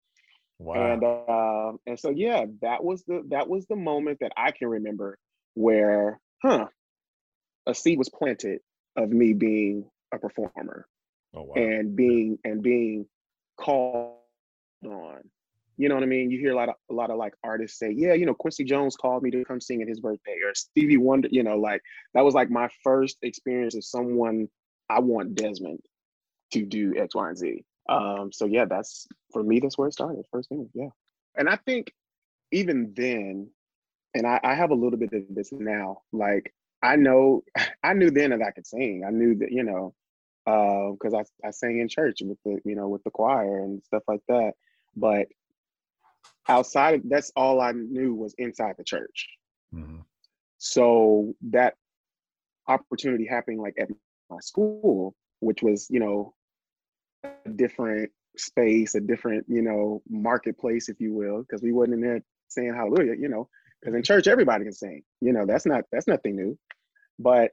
Wow. 0.59 0.93
And 0.93 1.05
uh, 1.05 1.76
and 1.87 2.00
so 2.00 2.11
yeah, 2.11 2.47
that 2.62 2.83
was 2.83 3.05
the 3.05 3.23
that 3.28 3.47
was 3.47 3.66
the 3.66 3.76
moment 3.76 4.19
that 4.21 4.33
I 4.38 4.52
can 4.52 4.69
remember 4.69 5.19
where, 5.55 6.19
huh, 6.43 6.66
a 7.66 7.75
seed 7.75 7.99
was 7.99 8.08
planted 8.08 8.61
of 8.96 9.11
me 9.11 9.32
being 9.32 9.88
a 10.12 10.18
performer 10.18 10.87
oh, 11.35 11.42
wow. 11.42 11.54
and 11.54 11.96
being 11.96 12.38
and 12.44 12.62
being 12.62 13.06
called 13.58 14.16
on 14.85 15.20
You 15.76 15.88
know 15.88 15.94
what 15.94 16.04
I 16.04 16.06
mean? 16.06 16.30
You 16.30 16.38
hear 16.38 16.52
a 16.52 16.56
lot 16.56 16.68
of 16.68 16.76
a 16.90 16.94
lot 16.94 17.11
of 17.11 17.18
like 17.18 17.35
artists 17.44 17.78
say, 17.78 17.92
yeah, 17.94 18.14
you 18.14 18.25
know, 18.25 18.35
Quincy 18.35 18.64
Jones 18.64 18.96
called 18.96 19.23
me 19.23 19.30
to 19.30 19.44
come 19.44 19.61
sing 19.61 19.82
at 19.82 19.88
his 19.88 20.00
birthday, 20.00 20.38
or 20.44 20.54
Stevie 20.54 20.96
Wonder. 20.96 21.28
You 21.30 21.42
know, 21.42 21.56
like 21.56 21.82
that 22.14 22.25
was 22.25 22.35
like 22.35 22.50
my 22.50 22.68
first 22.82 23.18
experience 23.23 23.75
of 23.75 23.85
someone 23.85 24.49
I 24.88 25.00
want 25.00 25.35
Desmond 25.35 25.80
to 26.52 26.64
do 26.64 26.94
X, 26.96 27.14
Y, 27.14 27.28
and 27.28 27.38
Z. 27.38 27.64
Um, 27.88 28.30
so 28.32 28.46
yeah, 28.46 28.64
that's 28.64 29.06
for 29.32 29.42
me. 29.42 29.61
That's 29.61 29.76
where 29.76 29.88
it 29.88 29.92
started. 29.92 30.25
First 30.32 30.49
thing, 30.49 30.68
yeah. 30.73 30.88
And 31.37 31.49
I 31.49 31.56
think 31.56 31.92
even 32.52 32.94
then, 32.96 33.50
and 34.14 34.26
I, 34.26 34.40
I 34.42 34.54
have 34.54 34.70
a 34.70 34.75
little 34.75 34.99
bit 34.99 35.12
of 35.12 35.25
this 35.28 35.52
now. 35.52 35.99
Like 36.12 36.54
I 36.83 36.97
know, 36.97 37.42
I 37.83 37.95
knew 37.95 38.11
then 38.11 38.30
that 38.30 38.42
I 38.42 38.50
could 38.50 38.66
sing. 38.66 39.04
I 39.06 39.11
knew 39.11 39.37
that 39.37 39.52
you 39.52 39.62
know, 39.62 39.95
because 40.45 41.14
uh, 41.14 41.23
I 41.45 41.49
I 41.49 41.50
sang 41.50 41.80
in 41.80 41.88
church 41.88 42.18
with 42.23 42.38
the 42.45 42.61
you 42.64 42.76
know 42.76 42.88
with 42.88 43.04
the 43.04 43.11
choir 43.11 43.61
and 43.61 43.83
stuff 43.85 44.02
like 44.09 44.23
that. 44.28 44.52
But 44.95 45.26
outside 46.49 46.95
of 46.95 47.00
that's 47.09 47.33
all 47.37 47.61
I 47.61 47.73
knew 47.73 48.14
was 48.14 48.35
inside 48.38 48.76
the 48.78 48.85
church. 48.85 49.28
Mm-hmm. 49.75 50.00
So 50.59 51.35
that 51.50 51.75
opportunity 52.68 53.26
happening 53.26 53.61
like 53.61 53.75
at 53.78 53.88
my 54.30 54.38
school, 54.40 55.14
which 55.40 55.62
was 55.62 55.87
you 55.90 56.00
know 56.00 56.35
a 57.25 57.50
different 57.50 58.11
space, 58.37 58.95
a 58.95 59.00
different 59.00 59.45
you 59.49 59.62
know 59.62 60.02
marketplace, 60.09 60.88
if 60.88 61.00
you 61.00 61.14
will, 61.14 61.42
because 61.42 61.62
we 61.62 61.73
wasn't 61.73 61.95
in 61.95 62.00
there 62.00 62.23
saying 62.49 62.75
hallelujah, 62.75 63.14
you 63.18 63.28
know, 63.28 63.49
because 63.87 63.97
in 63.97 64.02
church 64.02 64.26
everybody 64.26 64.64
can 64.64 64.73
sing. 64.73 65.02
You 65.21 65.33
know, 65.33 65.47
that's 65.47 65.64
not 65.64 65.85
that's 65.93 66.09
nothing 66.09 66.37
new. 66.37 66.59
But 67.19 67.52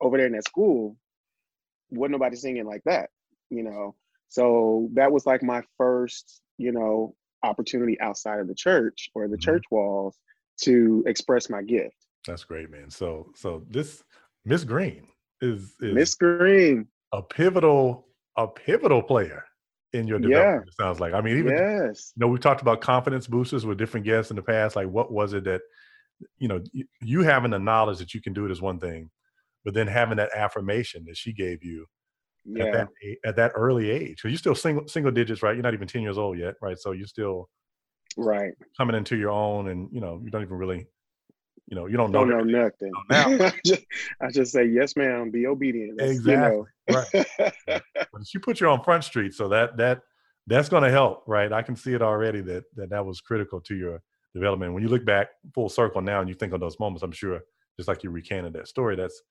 over 0.00 0.16
there 0.16 0.26
in 0.26 0.32
that 0.32 0.44
school, 0.44 0.96
wasn't 1.90 2.12
nobody 2.12 2.36
singing 2.36 2.64
like 2.64 2.82
that, 2.84 3.10
you 3.50 3.64
know. 3.64 3.96
So 4.28 4.88
that 4.94 5.10
was 5.10 5.26
like 5.26 5.42
my 5.42 5.62
first, 5.76 6.40
you 6.58 6.72
know, 6.72 7.14
opportunity 7.42 8.00
outside 8.00 8.38
of 8.38 8.46
the 8.46 8.54
church 8.54 9.10
or 9.14 9.26
the 9.26 9.36
mm-hmm. 9.36 9.40
church 9.42 9.64
walls 9.70 10.16
to 10.62 11.02
express 11.06 11.50
my 11.50 11.62
gift. 11.62 11.96
That's 12.26 12.44
great, 12.44 12.70
man. 12.70 12.88
So 12.90 13.32
so 13.34 13.64
this 13.68 14.02
Miss 14.44 14.62
Green 14.62 15.08
is, 15.40 15.74
is 15.80 15.94
Miss 15.94 16.14
Green, 16.14 16.86
a 17.12 17.20
pivotal 17.20 18.06
a 18.36 18.46
pivotal 18.46 19.02
player 19.02 19.44
in 19.94 20.06
your 20.06 20.18
development. 20.18 20.64
Yeah. 20.66 20.68
It 20.68 20.74
sounds 20.74 21.00
like. 21.00 21.14
I 21.14 21.20
mean, 21.20 21.38
even 21.38 21.52
yes. 21.52 22.12
you 22.16 22.20
know, 22.20 22.28
we 22.28 22.38
talked 22.38 22.60
about 22.60 22.80
confidence 22.80 23.26
boosters 23.26 23.64
with 23.64 23.78
different 23.78 24.04
guests 24.04 24.30
in 24.30 24.36
the 24.36 24.42
past. 24.42 24.76
Like, 24.76 24.88
what 24.88 25.12
was 25.12 25.32
it 25.32 25.44
that 25.44 25.62
you 26.38 26.48
know 26.48 26.62
you 27.00 27.22
having 27.22 27.50
the 27.50 27.58
knowledge 27.58 27.98
that 27.98 28.14
you 28.14 28.20
can 28.20 28.32
do 28.32 28.44
it 28.44 28.50
is 28.50 28.60
one 28.60 28.78
thing, 28.78 29.10
but 29.64 29.74
then 29.74 29.86
having 29.86 30.16
that 30.18 30.30
affirmation 30.34 31.04
that 31.06 31.16
she 31.16 31.32
gave 31.32 31.64
you 31.64 31.86
yeah. 32.44 32.64
at 32.64 32.72
that 32.72 32.88
at 33.24 33.36
that 33.36 33.52
early 33.54 33.90
age. 33.90 34.16
Because 34.16 34.30
you're 34.30 34.38
still 34.38 34.54
single 34.54 34.86
single 34.88 35.12
digits, 35.12 35.42
right? 35.42 35.54
You're 35.54 35.62
not 35.62 35.74
even 35.74 35.88
ten 35.88 36.02
years 36.02 36.18
old 36.18 36.38
yet, 36.38 36.54
right? 36.60 36.78
So 36.78 36.92
you're 36.92 37.06
still 37.06 37.48
right 38.16 38.52
coming 38.76 38.96
into 38.96 39.16
your 39.16 39.30
own, 39.30 39.68
and 39.68 39.88
you 39.92 40.00
know 40.00 40.20
you 40.22 40.30
don't 40.30 40.42
even 40.42 40.56
really, 40.56 40.86
you 41.66 41.76
know, 41.76 41.86
you 41.86 41.96
don't 41.96 42.10
know, 42.10 42.24
don't 42.24 42.52
know 42.52 42.62
nothing. 42.62 42.92
Now. 43.10 43.50
I, 44.20 44.30
just, 44.30 44.52
say 44.52 44.66
yes, 44.66 44.96
ma'am. 44.96 45.30
Be 45.30 45.46
obedient. 45.46 45.98
That's, 45.98 46.12
exactly. 46.12 46.64
You 46.88 46.94
know. 46.94 47.04
right. 47.12 47.26
but 47.96 48.26
she 48.26 48.38
put 48.38 48.60
you 48.60 48.68
on 48.68 48.82
front 48.82 49.04
street, 49.04 49.34
so 49.34 49.48
that 49.48 49.76
that 49.78 50.00
that's 50.46 50.68
going 50.68 50.82
to 50.82 50.90
help, 50.90 51.24
right? 51.26 51.52
I 51.52 51.62
can 51.62 51.76
see 51.76 51.94
it 51.94 52.02
already 52.02 52.40
that 52.42 52.64
that 52.76 52.90
that 52.90 53.04
was 53.04 53.20
critical 53.20 53.60
to 53.62 53.74
your 53.74 54.02
development. 54.34 54.74
When 54.74 54.82
you 54.82 54.88
look 54.88 55.04
back 55.04 55.28
full 55.54 55.68
circle 55.68 56.02
now 56.02 56.20
and 56.20 56.28
you 56.28 56.34
think 56.34 56.52
on 56.52 56.60
those 56.60 56.78
moments, 56.78 57.02
I'm 57.02 57.12
sure 57.12 57.40
just 57.78 57.88
like 57.88 58.04
you 58.04 58.10
recanted 58.10 58.52
that 58.54 58.68
story, 58.68 58.96
that's 58.96 59.22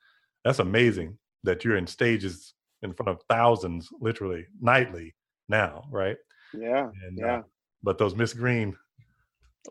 that's 0.43 0.59
amazing 0.59 1.17
that 1.43 1.63
you're 1.63 1.77
in 1.77 1.87
stages 1.87 2.53
in 2.81 2.93
front 2.93 3.09
of 3.09 3.21
thousands, 3.29 3.89
literally 3.99 4.45
nightly 4.59 5.13
now, 5.49 5.83
right? 5.91 6.17
Yeah. 6.53 6.89
And, 7.07 7.19
uh, 7.19 7.25
yeah. 7.25 7.37
Uh, 7.37 7.41
but 7.83 7.97
those 7.97 8.15
Miss 8.15 8.33
Green 8.33 8.75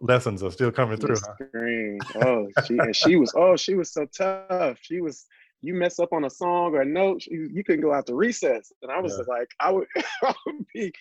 lessons 0.01 0.43
are 0.43 0.51
still 0.51 0.73
coming 0.73 0.99
through. 0.99 1.17
Huh? 1.17 2.27
Oh, 2.27 2.49
she 2.67 2.79
and 2.79 2.95
she 2.95 3.17
was 3.17 3.33
oh, 3.37 3.57
she 3.57 3.75
was 3.75 3.93
so 3.93 4.07
tough. 4.17 4.79
She 4.81 5.01
was 5.01 5.27
you 5.63 5.75
mess 5.75 6.01
up 6.01 6.13
on 6.13 6.25
a 6.25 6.31
song 6.31 6.75
or 6.75 6.83
a 6.83 6.85
note, 6.85 7.25
you, 7.27 7.49
you 7.53 7.63
couldn't 7.65 7.81
go 7.81 7.95
out 7.95 8.07
to 8.07 8.15
recess. 8.15 8.73
And 8.83 8.91
I 8.91 9.01
was 9.01 9.17
yeah. 9.17 9.33
like, 9.33 9.49
I 9.61 9.71
would, 9.71 9.87
I 10.23 10.35
would 10.47 10.67
be 10.75 10.93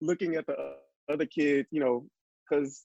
looking 0.00 0.34
at 0.34 0.46
the 0.46 0.74
other 1.12 1.26
kids, 1.26 1.68
you 1.70 1.80
know, 1.80 2.06
because 2.48 2.84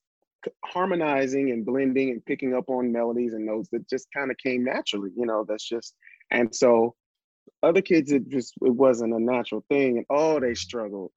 harmonizing 0.66 1.52
and 1.52 1.66
blending 1.66 2.10
and 2.10 2.26
picking 2.26 2.54
up 2.54 2.68
on 2.68 2.92
melodies 2.92 3.34
and 3.34 3.46
notes 3.46 3.70
that 3.72 3.90
just 3.90 4.08
kind 4.16 4.30
of 4.30 4.38
came 4.38 4.64
naturally, 4.64 5.12
you 5.16 5.26
know, 5.26 5.46
that's 5.48 5.68
just, 5.68 5.96
and 6.32 6.54
so 6.54 6.96
other 7.64 7.82
kids, 7.82 8.12
it 8.12 8.28
just, 8.28 8.54
it 8.62 8.74
wasn't 8.74 9.14
a 9.14 9.20
natural 9.20 9.64
thing. 9.70 9.98
And 9.98 10.06
oh, 10.10 10.40
they 10.40 10.54
struggled. 10.54 11.12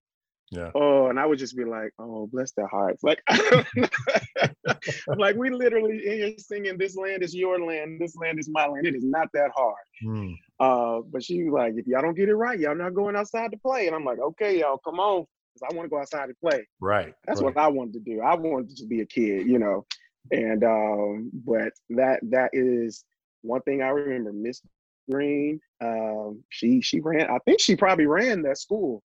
Yeah. 0.55 0.71
Oh, 0.75 1.09
and 1.09 1.19
I 1.19 1.27
would 1.27 1.39
just 1.39 1.57
be 1.57 1.65
like, 1.65 1.93
oh, 1.99 2.29
bless 2.33 2.53
their 2.53 2.67
hearts. 2.67 3.03
Like, 3.03 3.23
I'm 3.29 5.19
like, 5.19 5.37
we 5.37 5.51
literally 5.51 6.07
in 6.07 6.13
here 6.19 6.35
singing, 6.39 6.79
this 6.79 6.97
land 6.97 7.23
is 7.23 7.35
your 7.35 7.61
land, 7.61 8.01
this 8.01 8.17
land 8.17 8.39
is 8.39 8.49
my 8.49 8.67
land. 8.67 8.87
It 8.87 8.95
is 8.95 9.05
not 9.05 9.29
that 9.35 9.51
hard. 9.55 9.75
Mm. 10.05 10.35
Uh, 10.61 11.01
but 11.11 11.25
she 11.25 11.43
was 11.45 11.53
like, 11.53 11.75
if 11.77 11.87
y'all 11.87 12.03
don't 12.03 12.15
get 12.15 12.29
it 12.29 12.37
right, 12.37 12.59
y'all 12.59 12.77
not 12.77 12.95
going 12.95 13.17
outside 13.17 13.51
to 13.51 13.59
play. 13.59 13.87
And 13.87 13.97
I'm 13.97 14.05
like, 14.05 14.19
okay, 14.21 14.61
y'all, 14.61 14.79
come 14.79 15.01
on 15.01 15.27
because 15.55 15.69
I 15.71 15.77
want 15.77 15.87
to 15.87 15.91
go 15.91 16.01
outside 16.01 16.29
and 16.29 16.39
play. 16.39 16.67
Right. 16.81 17.15
That's 17.27 17.41
right. 17.41 17.55
what 17.55 17.63
I 17.63 17.69
wanted 17.69 17.95
to 17.95 18.01
do. 18.01 18.21
I 18.21 18.35
wanted 18.35 18.77
to 18.77 18.87
be 18.87 19.01
a 19.01 19.07
kid, 19.07 19.47
you 19.47 19.59
know. 19.59 19.85
And 20.31 20.65
um, 20.65 21.31
but 21.35 21.73
that 21.91 22.21
that 22.31 22.51
is 22.53 23.05
one 23.43 23.61
thing 23.63 23.83
I 23.83 23.89
remember. 23.89 24.33
Miss 24.33 24.63
Green, 25.11 25.61
um, 25.83 26.43
she 26.49 26.81
she 26.81 27.01
ran. 27.01 27.29
I 27.29 27.39
think 27.45 27.61
she 27.61 27.77
probably 27.77 28.07
ran 28.07 28.43
that 28.43 28.59
school 28.59 29.03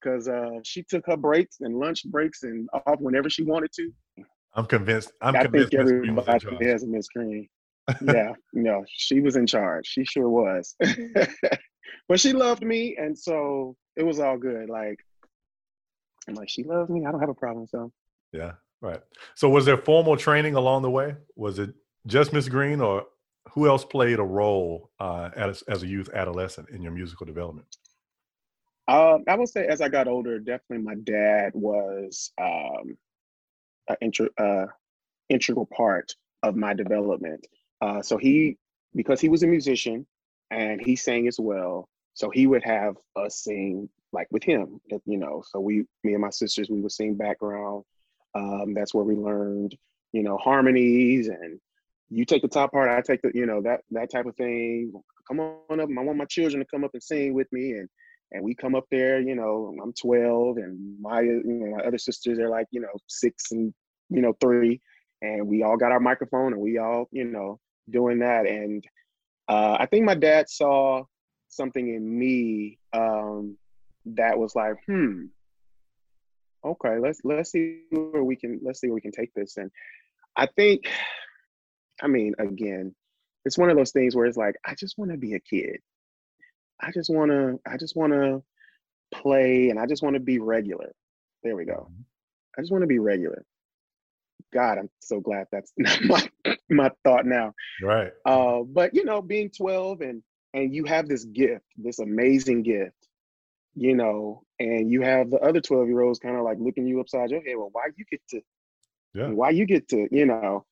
because 0.00 0.28
uh, 0.28 0.60
she 0.64 0.82
took 0.82 1.04
her 1.06 1.16
breaks 1.16 1.58
and 1.60 1.78
lunch 1.78 2.04
breaks 2.06 2.42
and 2.42 2.68
off 2.72 3.00
whenever 3.00 3.30
she 3.30 3.42
wanted 3.42 3.72
to. 3.72 3.90
I'm 4.54 4.66
convinced. 4.66 5.12
I'm 5.20 5.36
I 5.36 5.42
convinced 5.42 5.70
think 5.70 5.80
everybody 5.80 6.66
has 6.66 6.82
a 6.82 6.86
Miss 6.86 7.08
Green. 7.08 7.48
yeah, 8.02 8.32
no, 8.52 8.84
she 8.88 9.20
was 9.20 9.36
in 9.36 9.46
charge. 9.46 9.86
She 9.86 10.04
sure 10.04 10.28
was. 10.28 10.74
but 12.08 12.18
she 12.18 12.32
loved 12.32 12.64
me, 12.64 12.96
and 12.96 13.16
so 13.16 13.76
it 13.96 14.04
was 14.04 14.18
all 14.18 14.38
good. 14.38 14.68
Like 14.68 14.98
I'm 16.28 16.34
like, 16.34 16.48
she 16.48 16.64
loves 16.64 16.90
me. 16.90 17.04
I 17.06 17.12
don't 17.12 17.20
have 17.20 17.28
a 17.28 17.34
problem. 17.34 17.66
So 17.68 17.92
yeah, 18.32 18.52
right. 18.80 19.00
So 19.34 19.48
was 19.48 19.66
there 19.66 19.76
formal 19.76 20.16
training 20.16 20.54
along 20.54 20.82
the 20.82 20.90
way? 20.90 21.16
Was 21.36 21.58
it 21.58 21.74
just 22.06 22.32
Miss 22.32 22.48
Green, 22.48 22.80
or 22.80 23.04
who 23.50 23.68
else 23.68 23.84
played 23.84 24.18
a 24.18 24.24
role 24.24 24.90
uh, 24.98 25.30
as 25.36 25.62
as 25.62 25.82
a 25.82 25.86
youth 25.86 26.08
adolescent 26.12 26.70
in 26.70 26.82
your 26.82 26.92
musical 26.92 27.26
development? 27.26 27.66
Um, 28.88 29.24
I 29.28 29.34
would 29.34 29.48
say 29.48 29.66
as 29.66 29.80
I 29.80 29.88
got 29.88 30.08
older, 30.08 30.38
definitely 30.38 30.84
my 30.84 30.94
dad 30.94 31.52
was 31.54 32.32
um, 32.40 32.96
an 33.88 34.12
uh, 34.38 34.66
integral 35.28 35.66
part 35.66 36.14
of 36.42 36.56
my 36.56 36.74
development. 36.74 37.46
Uh, 37.80 38.02
so 38.02 38.16
he, 38.16 38.56
because 38.94 39.20
he 39.20 39.28
was 39.28 39.42
a 39.42 39.46
musician 39.46 40.06
and 40.50 40.80
he 40.80 40.96
sang 40.96 41.26
as 41.28 41.38
well, 41.38 41.88
so 42.14 42.30
he 42.30 42.46
would 42.46 42.62
have 42.62 42.96
us 43.16 43.42
sing 43.42 43.88
like 44.12 44.28
with 44.30 44.44
him, 44.44 44.80
you 45.04 45.18
know. 45.18 45.42
So 45.50 45.60
we, 45.60 45.84
me 46.04 46.12
and 46.12 46.22
my 46.22 46.30
sisters, 46.30 46.70
we 46.70 46.80
would 46.80 46.92
sing 46.92 47.14
background. 47.14 47.84
Um, 48.34 48.72
that's 48.74 48.94
where 48.94 49.04
we 49.04 49.16
learned, 49.16 49.76
you 50.12 50.22
know, 50.22 50.36
harmonies 50.36 51.28
and 51.28 51.58
you 52.08 52.24
take 52.24 52.42
the 52.42 52.48
top 52.48 52.72
part, 52.72 52.88
I 52.88 53.00
take 53.00 53.22
the, 53.22 53.30
you 53.34 53.46
know, 53.46 53.62
that 53.62 53.80
that 53.90 54.10
type 54.10 54.26
of 54.26 54.36
thing. 54.36 54.92
Come 55.26 55.40
on 55.40 55.80
up. 55.80 55.88
I 55.88 56.02
want 56.02 56.18
my 56.18 56.24
children 56.26 56.60
to 56.60 56.68
come 56.70 56.84
up 56.84 56.92
and 56.94 57.02
sing 57.02 57.34
with 57.34 57.52
me, 57.52 57.72
and 57.72 57.88
and 58.32 58.42
we 58.42 58.54
come 58.54 58.74
up 58.74 58.86
there. 58.90 59.20
You 59.20 59.34
know, 59.34 59.74
I'm 59.82 59.92
12, 59.92 60.56
and 60.58 61.00
my 61.00 61.20
you 61.20 61.42
know 61.44 61.76
my 61.76 61.84
other 61.84 61.98
sisters 61.98 62.38
are 62.38 62.48
like 62.48 62.66
you 62.70 62.80
know 62.80 62.88
six 63.06 63.52
and 63.52 63.72
you 64.10 64.20
know 64.20 64.34
three, 64.40 64.80
and 65.22 65.46
we 65.46 65.62
all 65.62 65.76
got 65.76 65.92
our 65.92 66.00
microphone, 66.00 66.52
and 66.52 66.60
we 66.60 66.78
all 66.78 67.08
you 67.10 67.24
know 67.24 67.60
doing 67.90 68.20
that. 68.20 68.46
And 68.46 68.84
uh, 69.48 69.76
I 69.78 69.86
think 69.86 70.04
my 70.04 70.14
dad 70.14 70.48
saw 70.48 71.04
something 71.48 71.88
in 71.88 72.18
me 72.18 72.78
um, 72.92 73.56
that 74.06 74.38
was 74.38 74.54
like, 74.54 74.74
hmm, 74.86 75.26
okay, 76.64 76.98
let's 76.98 77.20
let's 77.24 77.52
see 77.52 77.82
where 77.90 78.24
we 78.24 78.36
can 78.36 78.60
let's 78.62 78.80
see 78.80 78.88
where 78.88 78.96
we 78.96 79.00
can 79.00 79.12
take 79.12 79.32
this. 79.34 79.56
And 79.56 79.70
I 80.36 80.46
think, 80.46 80.90
I 82.02 82.08
mean, 82.08 82.34
again, 82.38 82.94
it's 83.44 83.58
one 83.58 83.70
of 83.70 83.76
those 83.76 83.92
things 83.92 84.14
where 84.14 84.26
it's 84.26 84.36
like, 84.36 84.56
I 84.64 84.74
just 84.74 84.98
want 84.98 85.12
to 85.12 85.16
be 85.16 85.34
a 85.34 85.40
kid. 85.40 85.78
I 86.80 86.90
just 86.92 87.10
want 87.10 87.30
to, 87.30 87.58
I 87.66 87.76
just 87.76 87.96
want 87.96 88.12
to 88.12 88.42
play, 89.12 89.70
and 89.70 89.78
I 89.78 89.86
just 89.86 90.02
want 90.02 90.14
to 90.14 90.20
be 90.20 90.38
regular. 90.38 90.92
There 91.42 91.56
we 91.56 91.64
go. 91.64 91.88
Mm-hmm. 91.90 92.02
I 92.58 92.62
just 92.62 92.72
want 92.72 92.82
to 92.82 92.88
be 92.88 92.98
regular. 92.98 93.44
God, 94.52 94.78
I'm 94.78 94.90
so 95.00 95.20
glad 95.20 95.46
that's 95.52 95.72
not 95.78 96.02
my 96.04 96.56
my 96.70 96.90
thought 97.04 97.26
now. 97.26 97.52
Right. 97.82 98.12
Uh, 98.24 98.62
but 98.62 98.94
you 98.94 99.04
know, 99.04 99.22
being 99.22 99.50
12 99.50 100.00
and 100.00 100.22
and 100.54 100.74
you 100.74 100.84
have 100.84 101.08
this 101.08 101.24
gift, 101.24 101.64
this 101.76 101.98
amazing 101.98 102.62
gift, 102.62 102.96
you 103.74 103.94
know, 103.94 104.42
and 104.58 104.90
you 104.90 105.02
have 105.02 105.30
the 105.30 105.38
other 105.40 105.60
12 105.60 105.88
year 105.88 106.00
olds 106.00 106.18
kind 106.18 106.36
of 106.36 106.42
like 106.42 106.56
looking 106.58 106.86
you 106.86 107.00
upside 107.00 107.30
your 107.30 107.42
head. 107.42 107.56
Well, 107.56 107.68
why 107.72 107.88
you 107.94 108.04
get 108.10 108.20
to, 108.30 108.40
yeah. 109.14 109.28
why 109.28 109.50
you 109.50 109.66
get 109.66 109.86
to, 109.88 110.08
you 110.10 110.24
know, 110.24 110.64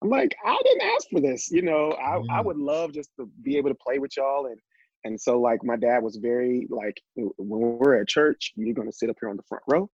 I'm 0.00 0.10
like, 0.10 0.36
I 0.44 0.60
didn't 0.64 0.90
ask 0.94 1.08
for 1.10 1.20
this, 1.20 1.50
you 1.50 1.62
know, 1.62 1.92
I, 2.00 2.18
mm. 2.18 2.26
I 2.30 2.40
would 2.40 2.56
love 2.56 2.92
just 2.92 3.10
to 3.18 3.28
be 3.42 3.56
able 3.56 3.70
to 3.70 3.76
play 3.76 3.98
with 3.98 4.16
y'all. 4.16 4.46
And, 4.46 4.58
and 5.04 5.20
so 5.20 5.40
like 5.40 5.64
my 5.64 5.76
dad 5.76 6.02
was 6.02 6.16
very 6.16 6.66
like, 6.70 7.00
when 7.16 7.78
we're 7.78 8.00
at 8.00 8.08
church, 8.08 8.52
you're 8.56 8.74
going 8.74 8.90
to 8.90 8.96
sit 8.96 9.10
up 9.10 9.16
here 9.20 9.30
on 9.30 9.36
the 9.36 9.42
front 9.44 9.64
row 9.68 9.90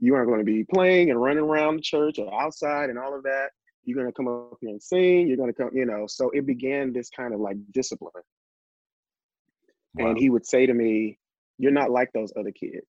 you 0.00 0.14
aren't 0.14 0.28
going 0.28 0.40
to 0.40 0.44
be 0.44 0.64
playing 0.64 1.10
and 1.10 1.20
running 1.20 1.44
around 1.44 1.76
the 1.76 1.82
church 1.82 2.18
or 2.18 2.32
outside 2.40 2.90
and 2.90 2.98
all 2.98 3.14
of 3.14 3.24
that. 3.24 3.50
You're 3.84 3.96
going 3.96 4.08
to 4.08 4.12
come 4.12 4.28
up 4.28 4.58
here 4.60 4.70
and 4.70 4.82
sing. 4.82 5.26
You're 5.26 5.36
going 5.36 5.52
to 5.52 5.54
come, 5.54 5.70
you 5.74 5.84
know. 5.84 6.06
So 6.06 6.30
it 6.30 6.46
began 6.46 6.92
this 6.92 7.10
kind 7.10 7.34
of 7.34 7.40
like 7.40 7.56
discipline. 7.72 8.12
Wow. 9.94 10.10
And 10.10 10.18
he 10.18 10.30
would 10.30 10.46
say 10.46 10.66
to 10.66 10.74
me, 10.74 11.18
You're 11.58 11.72
not 11.72 11.90
like 11.90 12.10
those 12.12 12.32
other 12.38 12.52
kids. 12.52 12.86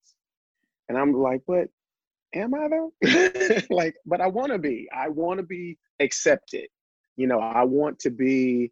And 0.88 0.98
I'm 0.98 1.13
like, 1.13 1.42
But 1.48 1.70
am 2.34 2.54
I 2.54 2.68
though? 2.70 2.94
like, 3.70 3.96
but 4.06 4.22
I 4.22 4.28
want 4.28 4.52
to 4.52 4.60
be. 4.60 4.88
I 4.96 5.10
want 5.10 5.40
to 5.40 5.44
be 5.44 5.80
accepted. 6.00 6.68
You 7.16 7.28
know, 7.28 7.40
I 7.40 7.63
want 7.63 8.00
to 8.00 8.10
be, 8.10 8.72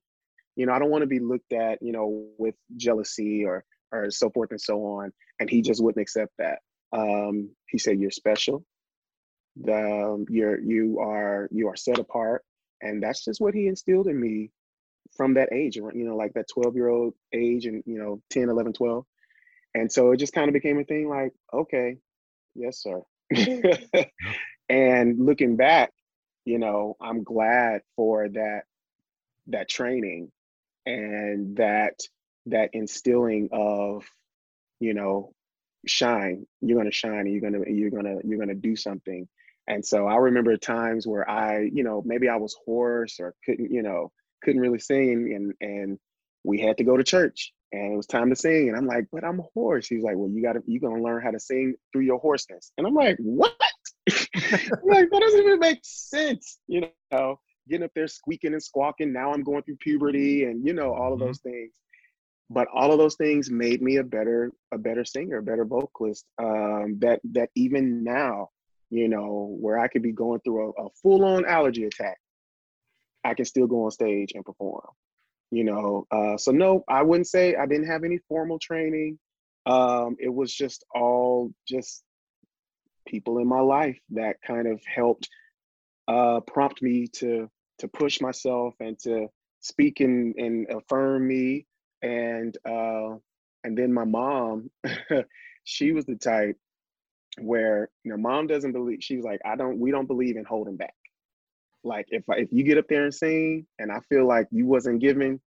you 0.55 0.65
know, 0.65 0.73
I 0.73 0.79
don't 0.79 0.89
want 0.89 1.03
to 1.03 1.07
be 1.07 1.19
looked 1.19 1.53
at, 1.53 1.81
you 1.81 1.91
know, 1.91 2.27
with 2.37 2.55
jealousy 2.75 3.45
or 3.45 3.63
or 3.91 4.09
so 4.09 4.29
forth 4.29 4.51
and 4.51 4.61
so 4.61 4.85
on. 4.85 5.11
And 5.39 5.49
he 5.49 5.61
just 5.61 5.83
wouldn't 5.83 6.01
accept 6.01 6.31
that. 6.37 6.59
Um, 6.93 7.49
he 7.67 7.77
said, 7.77 7.99
"You're 7.99 8.11
special. 8.11 8.65
The 9.61 10.13
um, 10.13 10.25
you're 10.29 10.59
you 10.59 10.99
are 10.99 11.47
you 11.51 11.67
are 11.69 11.75
set 11.75 11.99
apart." 11.99 12.43
And 12.81 13.01
that's 13.01 13.23
just 13.23 13.39
what 13.39 13.53
he 13.53 13.67
instilled 13.67 14.07
in 14.07 14.19
me 14.19 14.51
from 15.15 15.33
that 15.35 15.51
age, 15.51 15.75
you 15.75 15.91
know, 15.93 16.15
like 16.15 16.33
that 16.33 16.47
12 16.53 16.75
year 16.75 16.87
old 16.87 17.13
age 17.33 17.65
and, 17.65 17.83
you 17.85 17.99
know, 17.99 18.21
10, 18.29 18.49
11, 18.49 18.73
12. 18.73 19.05
And 19.75 19.91
so 19.91 20.11
it 20.11 20.17
just 20.17 20.33
kind 20.33 20.47
of 20.47 20.53
became 20.53 20.79
a 20.79 20.83
thing 20.83 21.07
like, 21.07 21.33
okay, 21.53 21.97
yes, 22.55 22.81
sir. 22.81 23.01
and 24.69 25.25
looking 25.25 25.55
back, 25.55 25.91
you 26.45 26.59
know, 26.59 26.97
I'm 26.99 27.23
glad 27.23 27.81
for 27.95 28.29
that 28.29 28.63
that 29.47 29.69
training 29.69 30.31
and 30.85 31.57
that 31.57 31.99
that 32.47 32.71
instilling 32.73 33.49
of, 33.51 34.05
you 34.79 34.93
know, 34.93 35.33
shine. 35.85 36.45
You're 36.61 36.77
gonna 36.77 36.91
shine 36.91 37.21
and 37.21 37.31
you're 37.31 37.41
gonna 37.41 37.63
you're 37.67 37.91
gonna 37.91 38.17
you're 38.23 38.39
gonna 38.39 38.55
do 38.55 38.75
something. 38.75 39.27
And 39.67 39.85
so 39.85 40.07
I 40.07 40.15
remember 40.15 40.57
times 40.57 41.07
where 41.07 41.29
I, 41.29 41.69
you 41.71 41.83
know, 41.83 42.01
maybe 42.05 42.27
I 42.27 42.35
was 42.35 42.55
hoarse 42.65 43.19
or 43.19 43.35
couldn't, 43.45 43.71
you 43.71 43.83
know, 43.83 44.11
couldn't 44.43 44.61
really 44.61 44.79
sing 44.79 45.33
and 45.35 45.53
and 45.61 45.99
we 46.43 46.59
had 46.59 46.77
to 46.77 46.83
go 46.83 46.97
to 46.97 47.03
church 47.03 47.53
and 47.71 47.93
it 47.93 47.95
was 47.95 48.07
time 48.07 48.29
to 48.29 48.35
sing. 48.35 48.69
And 48.69 48.77
i'm 48.77 48.87
like 48.87 49.05
but 49.11 49.23
i'm 49.23 49.39
a 49.39 49.43
horse 49.53 49.87
he's 49.87 50.03
like 50.03 50.15
well 50.17 50.29
you 50.29 50.41
gotta 50.41 50.61
you're 50.65 50.81
gonna 50.81 51.03
learn 51.03 51.21
how 51.21 51.31
to 51.31 51.39
sing 51.39 51.75
through 51.91 52.03
your 52.03 52.19
hoarseness. 52.19 52.71
And 52.77 52.87
i'm 52.87 52.95
like 52.95 53.17
what? 53.19 53.53
Like 54.83 55.09
that 55.11 55.19
doesn't 55.21 55.41
even 55.41 55.59
make 55.59 55.79
sense 55.83 56.57
you 56.67 56.89
know 57.11 57.39
getting 57.71 57.85
up 57.85 57.91
there 57.95 58.07
squeaking 58.07 58.53
and 58.53 58.61
squawking 58.61 59.13
now 59.13 59.33
i'm 59.33 59.43
going 59.43 59.63
through 59.63 59.77
puberty 59.77 60.43
and 60.43 60.65
you 60.65 60.73
know 60.73 60.93
all 60.93 61.13
of 61.13 61.19
mm-hmm. 61.19 61.27
those 61.27 61.39
things. 61.39 61.73
But 62.53 62.67
all 62.73 62.91
of 62.91 62.97
those 62.97 63.15
things 63.15 63.49
made 63.49 63.81
me 63.81 63.95
a 63.95 64.03
better 64.03 64.51
a 64.73 64.77
better 64.77 65.05
singer 65.05 65.37
a 65.37 65.41
better 65.41 65.63
vocalist 65.63 66.25
um, 66.37 66.97
that 66.99 67.21
that 67.31 67.49
even 67.55 68.03
now 68.03 68.49
you 68.89 69.07
know 69.07 69.55
where 69.57 69.79
i 69.79 69.87
could 69.87 70.03
be 70.03 70.11
going 70.11 70.41
through 70.41 70.73
a, 70.77 70.85
a 70.85 70.89
full-on 71.01 71.45
allergy 71.45 71.85
attack 71.85 72.17
i 73.23 73.33
can 73.33 73.45
still 73.45 73.67
go 73.67 73.85
on 73.85 73.91
stage 73.91 74.33
and 74.35 74.43
perform 74.43 74.89
you 75.49 75.63
know 75.63 76.05
uh, 76.11 76.35
so 76.35 76.51
no 76.51 76.83
i 76.89 77.01
wouldn't 77.01 77.27
say 77.27 77.55
i 77.55 77.65
didn't 77.65 77.87
have 77.87 78.03
any 78.03 78.19
formal 78.27 78.59
training. 78.59 79.17
Um, 79.65 80.17
it 80.19 80.33
was 80.33 80.51
just 80.53 80.83
all 80.93 81.53
just 81.67 82.03
people 83.07 83.37
in 83.37 83.47
my 83.47 83.61
life 83.61 83.99
that 84.09 84.37
kind 84.45 84.67
of 84.67 84.81
helped 84.93 85.29
uh, 86.07 86.39
prompt 86.41 86.81
me 86.81 87.07
to 87.07 87.49
to 87.81 87.87
push 87.87 88.21
myself 88.21 88.73
and 88.79 88.97
to 88.99 89.27
speak 89.59 89.99
and, 89.99 90.35
and 90.35 90.67
affirm 90.69 91.27
me 91.27 91.65
and 92.01 92.57
uh, 92.67 93.15
and 93.63 93.77
then 93.77 93.93
my 93.93 94.05
mom 94.05 94.71
she 95.63 95.91
was 95.91 96.05
the 96.05 96.15
type 96.15 96.57
where 97.39 97.89
you 98.03 98.11
know 98.11 98.17
mom 98.17 98.47
doesn't 98.47 98.71
believe 98.73 98.97
she 99.01 99.15
was 99.15 99.23
like 99.23 99.39
i 99.45 99.55
don't 99.55 99.79
we 99.79 99.91
don't 99.91 100.07
believe 100.07 100.35
in 100.35 100.43
holding 100.43 100.75
back 100.75 100.93
like 101.83 102.07
if 102.09 102.23
if 102.29 102.49
you 102.51 102.63
get 102.63 102.77
up 102.77 102.87
there 102.87 103.05
and 103.05 103.13
sing, 103.13 103.65
and 103.79 103.91
I 103.91 103.99
feel 104.09 104.27
like 104.27 104.47
you 104.51 104.65
wasn't 104.65 105.01
giving 105.01 105.39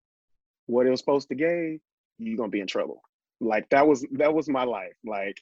what 0.65 0.85
it 0.85 0.89
was 0.89 0.99
supposed 0.99 1.29
to 1.29 1.35
give, 1.35 1.79
you're 2.17 2.37
gonna 2.37 2.49
be 2.49 2.59
in 2.59 2.67
trouble. 2.67 3.01
Like 3.39 3.69
that 3.69 3.87
was 3.87 4.05
that 4.13 4.33
was 4.33 4.49
my 4.49 4.63
life. 4.63 4.95
Like, 5.05 5.37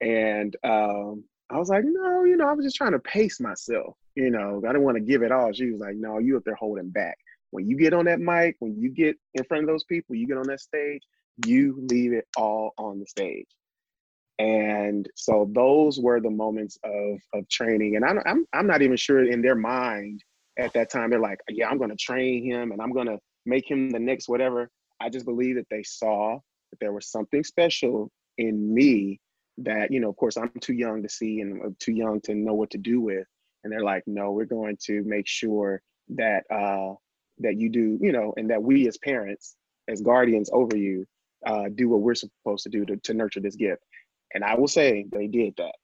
and 0.00 0.54
um, 0.62 1.24
I 1.50 1.58
was 1.58 1.68
like, 1.68 1.84
no, 1.84 2.24
you 2.24 2.36
know, 2.36 2.48
I 2.48 2.52
was 2.52 2.64
just 2.64 2.76
trying 2.76 2.92
to 2.92 2.98
pace 2.98 3.40
myself. 3.40 3.96
You 4.14 4.30
know, 4.30 4.62
I 4.64 4.68
didn't 4.68 4.82
want 4.82 4.96
to 4.96 5.02
give 5.02 5.22
it 5.22 5.32
all. 5.32 5.52
She 5.52 5.70
was 5.70 5.80
like, 5.80 5.96
no, 5.96 6.18
you 6.18 6.36
up 6.36 6.44
there 6.44 6.54
holding 6.54 6.90
back. 6.90 7.18
When 7.50 7.68
you 7.68 7.76
get 7.76 7.92
on 7.92 8.04
that 8.06 8.20
mic, 8.20 8.56
when 8.60 8.76
you 8.76 8.90
get 8.90 9.16
in 9.34 9.44
front 9.44 9.64
of 9.64 9.68
those 9.68 9.84
people, 9.84 10.14
you 10.16 10.26
get 10.26 10.38
on 10.38 10.46
that 10.48 10.60
stage, 10.60 11.02
you 11.46 11.84
leave 11.90 12.12
it 12.12 12.26
all 12.36 12.72
on 12.78 13.00
the 13.00 13.06
stage. 13.06 13.46
And 14.38 15.08
so 15.14 15.48
those 15.52 16.00
were 16.00 16.20
the 16.20 16.30
moments 16.30 16.78
of 16.84 17.20
of 17.32 17.48
training. 17.48 17.96
And 17.96 18.04
I'm 18.04 18.20
I'm 18.26 18.46
I'm 18.52 18.66
not 18.66 18.82
even 18.82 18.96
sure 18.96 19.24
in 19.24 19.42
their 19.42 19.54
mind 19.54 20.22
at 20.58 20.72
that 20.72 20.90
time 20.90 21.10
they're 21.10 21.20
like, 21.20 21.38
yeah, 21.48 21.68
I'm 21.68 21.78
going 21.78 21.90
to 21.90 21.96
train 21.96 22.44
him 22.44 22.72
and 22.72 22.80
I'm 22.80 22.92
going 22.92 23.06
to 23.06 23.18
make 23.46 23.70
him 23.70 23.90
the 23.90 23.98
next 23.98 24.28
whatever. 24.28 24.70
I 25.00 25.08
just 25.08 25.26
believe 25.26 25.56
that 25.56 25.68
they 25.70 25.82
saw 25.82 26.38
that 26.70 26.80
there 26.80 26.92
was 26.92 27.10
something 27.10 27.44
special 27.44 28.10
in 28.38 28.72
me 28.72 29.20
that, 29.58 29.90
you 29.90 30.00
know, 30.00 30.08
of 30.08 30.16
course, 30.16 30.36
I'm 30.36 30.50
too 30.60 30.72
young 30.72 31.02
to 31.02 31.08
see 31.08 31.40
and 31.40 31.62
uh, 31.62 31.68
too 31.78 31.92
young 31.92 32.20
to 32.22 32.34
know 32.34 32.54
what 32.54 32.70
to 32.70 32.78
do 32.78 33.00
with. 33.00 33.26
And 33.64 33.72
they're 33.72 33.82
like, 33.82 34.04
no, 34.06 34.30
we're 34.30 34.44
going 34.44 34.76
to 34.84 35.02
make 35.04 35.26
sure 35.26 35.82
that 36.10 36.44
uh, 36.50 36.94
that 37.38 37.58
you 37.58 37.70
do, 37.70 37.98
you 38.00 38.12
know, 38.12 38.34
and 38.36 38.50
that 38.50 38.62
we 38.62 38.86
as 38.86 38.98
parents, 38.98 39.56
as 39.88 40.02
guardians 40.02 40.50
over 40.52 40.76
you, 40.76 41.06
uh, 41.46 41.64
do 41.74 41.88
what 41.88 42.00
we're 42.00 42.14
supposed 42.14 42.62
to 42.64 42.68
do 42.68 42.84
to, 42.84 42.96
to 42.98 43.14
nurture 43.14 43.40
this 43.40 43.56
gift. 43.56 43.82
And 44.34 44.44
I 44.44 44.54
will 44.54 44.68
say 44.68 45.06
they 45.10 45.26
did 45.26 45.54
that 45.56 45.74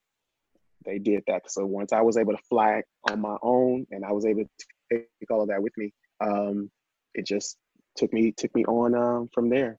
they 0.85 0.99
did 0.99 1.25
that. 1.27 1.51
So 1.51 1.67
once 1.67 1.93
I 1.93 2.01
was 2.03 2.17
able 2.17 2.33
to 2.33 2.43
fly 2.49 2.83
on 3.11 3.21
my 3.21 3.37
own 3.43 3.87
and 3.91 4.05
I 4.05 4.13
was 4.13 4.25
able 4.25 4.45
to 4.45 4.67
take 4.91 5.31
all 5.31 5.43
of 5.43 5.49
that 5.49 5.63
with 5.63 5.77
me, 5.77 5.93
um, 6.21 6.71
it 7.15 7.27
just 7.27 7.57
took 7.97 8.13
me 8.13 8.33
took 8.33 8.55
me 8.55 8.65
on 8.65 8.95
um, 8.95 9.29
from 9.33 9.49
there. 9.49 9.79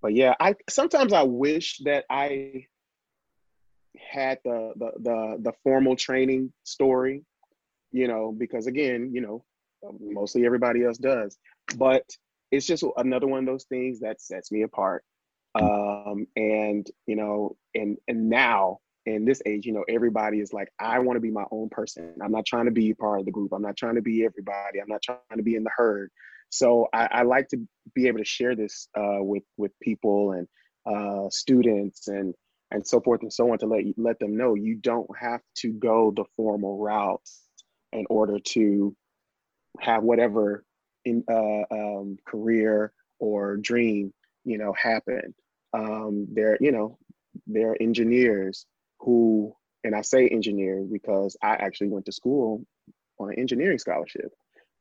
But 0.00 0.14
yeah, 0.14 0.34
I 0.38 0.54
sometimes 0.68 1.12
I 1.12 1.22
wish 1.22 1.78
that 1.84 2.04
I 2.10 2.66
had 3.98 4.38
the 4.44 4.72
the 4.76 4.90
the, 4.98 5.36
the 5.40 5.52
formal 5.62 5.96
training 5.96 6.52
story, 6.64 7.22
you 7.92 8.08
know, 8.08 8.34
because 8.36 8.66
again, 8.66 9.10
you 9.12 9.20
know, 9.20 9.44
mostly 10.00 10.46
everybody 10.46 10.84
else 10.84 10.98
does. 10.98 11.36
But 11.76 12.04
it's 12.50 12.66
just 12.66 12.84
another 12.96 13.26
one 13.26 13.40
of 13.40 13.46
those 13.46 13.64
things 13.64 14.00
that 14.00 14.20
sets 14.20 14.52
me 14.52 14.62
apart. 14.62 15.04
Um, 15.54 16.26
and 16.36 16.86
you 17.06 17.16
know, 17.16 17.56
and 17.74 17.96
and 18.08 18.28
now 18.28 18.78
in 19.06 19.24
this 19.24 19.40
age, 19.46 19.64
you 19.66 19.72
know, 19.72 19.84
everybody 19.88 20.40
is 20.40 20.52
like, 20.52 20.68
I 20.80 20.98
want 20.98 21.16
to 21.16 21.20
be 21.20 21.30
my 21.30 21.44
own 21.50 21.68
person. 21.68 22.12
I'm 22.22 22.32
not 22.32 22.44
trying 22.44 22.64
to 22.66 22.72
be 22.72 22.92
part 22.92 23.20
of 23.20 23.26
the 23.26 23.32
group. 23.32 23.52
I'm 23.52 23.62
not 23.62 23.76
trying 23.76 23.94
to 23.94 24.02
be 24.02 24.24
everybody. 24.24 24.80
I'm 24.80 24.88
not 24.88 25.02
trying 25.02 25.20
to 25.36 25.42
be 25.42 25.54
in 25.54 25.64
the 25.64 25.70
herd. 25.74 26.10
So 26.50 26.88
I, 26.92 27.08
I 27.10 27.22
like 27.22 27.48
to 27.48 27.58
be 27.94 28.08
able 28.08 28.18
to 28.18 28.24
share 28.24 28.54
this 28.54 28.88
uh, 28.96 29.18
with 29.20 29.44
with 29.56 29.72
people 29.80 30.32
and 30.32 30.48
uh, 30.86 31.28
students 31.30 32.08
and 32.08 32.34
and 32.70 32.86
so 32.86 33.00
forth 33.00 33.22
and 33.22 33.32
so 33.32 33.52
on 33.52 33.58
to 33.58 33.66
let 33.66 33.84
let 33.96 34.18
them 34.18 34.36
know 34.36 34.54
you 34.54 34.74
don't 34.74 35.08
have 35.18 35.40
to 35.56 35.72
go 35.72 36.12
the 36.14 36.24
formal 36.36 36.78
route 36.78 37.20
in 37.92 38.04
order 38.10 38.38
to 38.40 38.94
have 39.80 40.02
whatever 40.02 40.64
in 41.04 41.22
uh, 41.30 41.62
um, 41.70 42.16
career 42.26 42.92
or 43.18 43.56
dream 43.56 44.12
you 44.44 44.56
know 44.58 44.72
happen. 44.72 45.34
Um, 45.74 46.28
there, 46.32 46.56
you 46.60 46.72
know, 46.72 46.96
there 47.46 47.72
are 47.72 47.76
engineers 47.82 48.64
who, 49.00 49.54
and 49.84 49.94
I 49.94 50.00
say 50.00 50.26
engineer 50.28 50.86
because 50.90 51.36
I 51.42 51.56
actually 51.56 51.88
went 51.88 52.06
to 52.06 52.12
school 52.12 52.64
on 53.18 53.30
an 53.30 53.38
engineering 53.38 53.78
scholarship. 53.78 54.30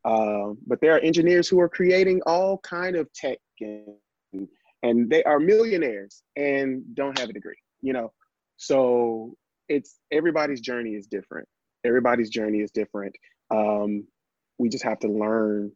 Um, 0.06 0.60
but 0.66 0.80
there 0.80 0.96
are 0.96 1.00
engineers 1.00 1.50
who 1.50 1.60
are 1.60 1.68
creating 1.68 2.22
all 2.26 2.60
kind 2.60 2.96
of 2.96 3.12
tech 3.14 3.40
and, 3.60 4.48
and 4.84 5.10
they 5.10 5.24
are 5.24 5.40
millionaires 5.40 6.22
and 6.36 6.84
don't 6.94 7.18
have 7.18 7.30
a 7.30 7.34
degree, 7.34 7.58
you 7.86 7.94
know? 7.94 8.12
So 8.58 9.36
it's 9.70 10.00
everybody's 10.12 10.62
journey 10.62 10.92
is 10.92 11.08
different. 11.08 11.48
Everybody's 11.86 12.30
journey 12.30 12.60
is 12.60 12.72
different. 12.72 13.16
Um, 13.52 14.08
we 14.58 14.70
just 14.70 14.84
have 14.84 15.00
to 15.00 15.08
learn 15.08 15.72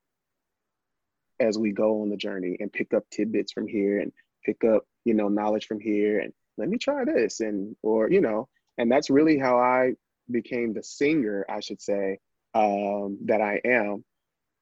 as 1.40 1.58
we 1.58 1.72
go 1.72 2.02
on 2.02 2.10
the 2.10 2.18
journey 2.18 2.58
and 2.60 2.72
pick 2.72 2.94
up 2.94 3.04
tidbits 3.12 3.52
from 3.52 3.68
here 3.68 4.00
and 4.00 4.12
pick 4.46 4.64
up, 4.64 4.84
you 5.06 5.14
know, 5.14 5.30
knowledge 5.30 5.68
from 5.68 5.80
here 5.80 6.20
and 6.20 6.34
let 6.60 6.70
me 6.70 6.78
try 6.78 7.06
this 7.06 7.40
and 7.40 7.76
or 7.82 8.12
you 8.12 8.22
know 8.22 8.48
and 8.78 8.92
that's 8.92 9.10
really 9.10 9.40
how 9.40 9.58
i 9.58 9.94
became 10.30 10.74
the 10.74 10.84
singer 10.84 11.46
i 11.50 11.60
should 11.60 11.82
say 11.82 12.20
um, 12.54 13.18
that 13.26 13.42
i 13.42 13.60
am 13.66 14.04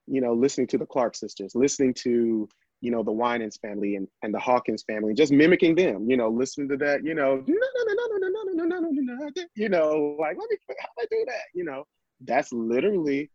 you 0.05 0.21
know 0.21 0.33
listening 0.33 0.67
to 0.67 0.77
the 0.77 0.86
clark 0.86 1.15
sisters 1.15 1.55
listening 1.55 1.93
to 1.93 2.47
you 2.82 2.92
know 2.92 3.04
the 3.04 3.12
winans 3.12 3.58
family 3.58 3.96
and, 3.96 4.08
and 4.24 4.34
the 4.34 4.40
hawkins 4.40 4.84
family 4.84 5.13
just 5.13 5.32
mimicking 5.32 5.76
them 5.76 6.10
you 6.10 6.18
know 6.18 6.30
listening 6.30 6.70
to 6.70 6.78
that 6.78 7.04
you 7.04 7.13
know 7.13 7.44
you 9.56 9.70
know 9.70 10.16
like 10.20 10.38
let 10.38 10.50
me 10.50 10.58
how 10.80 10.88
do 10.98 11.04
i 11.04 11.06
do 11.10 11.26
that 11.26 11.44
you 11.54 11.63
know 11.63 11.84
that's 12.22 12.52
literally 12.54 13.30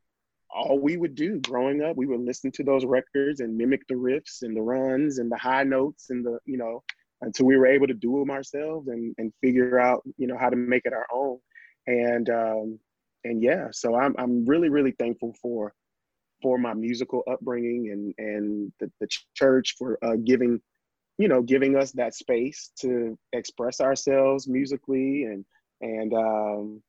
all 0.54 0.78
we 0.78 0.96
would 0.96 1.14
do 1.14 1.40
growing 1.40 1.82
up 1.82 1.96
we 1.96 2.06
would 2.06 2.20
listen 2.20 2.50
to 2.52 2.62
those 2.62 2.84
records 2.84 3.40
and 3.40 3.56
mimic 3.56 3.86
the 3.88 3.94
riffs 3.94 4.42
and 4.42 4.56
the 4.56 4.60
runs 4.60 5.18
and 5.18 5.30
the 5.30 5.36
high 5.36 5.64
notes 5.64 6.10
and 6.10 6.24
the 6.24 6.38
you 6.44 6.56
know 6.56 6.82
until 7.22 7.46
we 7.46 7.56
were 7.56 7.66
able 7.66 7.86
to 7.86 7.94
do 7.94 8.18
them 8.18 8.30
ourselves 8.30 8.88
and 8.88 9.14
and 9.18 9.32
figure 9.40 9.78
out 9.78 10.02
you 10.18 10.26
know 10.26 10.36
how 10.38 10.50
to 10.50 10.56
make 10.56 10.82
it 10.84 10.92
our 10.92 11.06
own 11.12 11.38
and 11.86 12.30
um 12.30 12.78
and 13.24 13.42
yeah 13.42 13.68
so 13.72 13.94
i'm 13.94 14.14
i'm 14.18 14.44
really 14.44 14.68
really 14.68 14.92
thankful 14.98 15.34
for 15.40 15.72
for 16.42 16.58
my 16.58 16.74
musical 16.74 17.22
upbringing 17.30 17.90
and 17.90 18.14
and 18.18 18.72
the, 18.80 18.90
the 19.00 19.08
church 19.34 19.76
for 19.78 19.98
uh, 20.02 20.16
giving 20.24 20.60
you 21.18 21.28
know 21.28 21.42
giving 21.42 21.76
us 21.76 21.92
that 21.92 22.14
space 22.14 22.70
to 22.80 23.18
express 23.32 23.80
ourselves 23.80 24.48
musically 24.48 25.24
and 25.24 25.44
and 25.80 26.12
um 26.14 26.82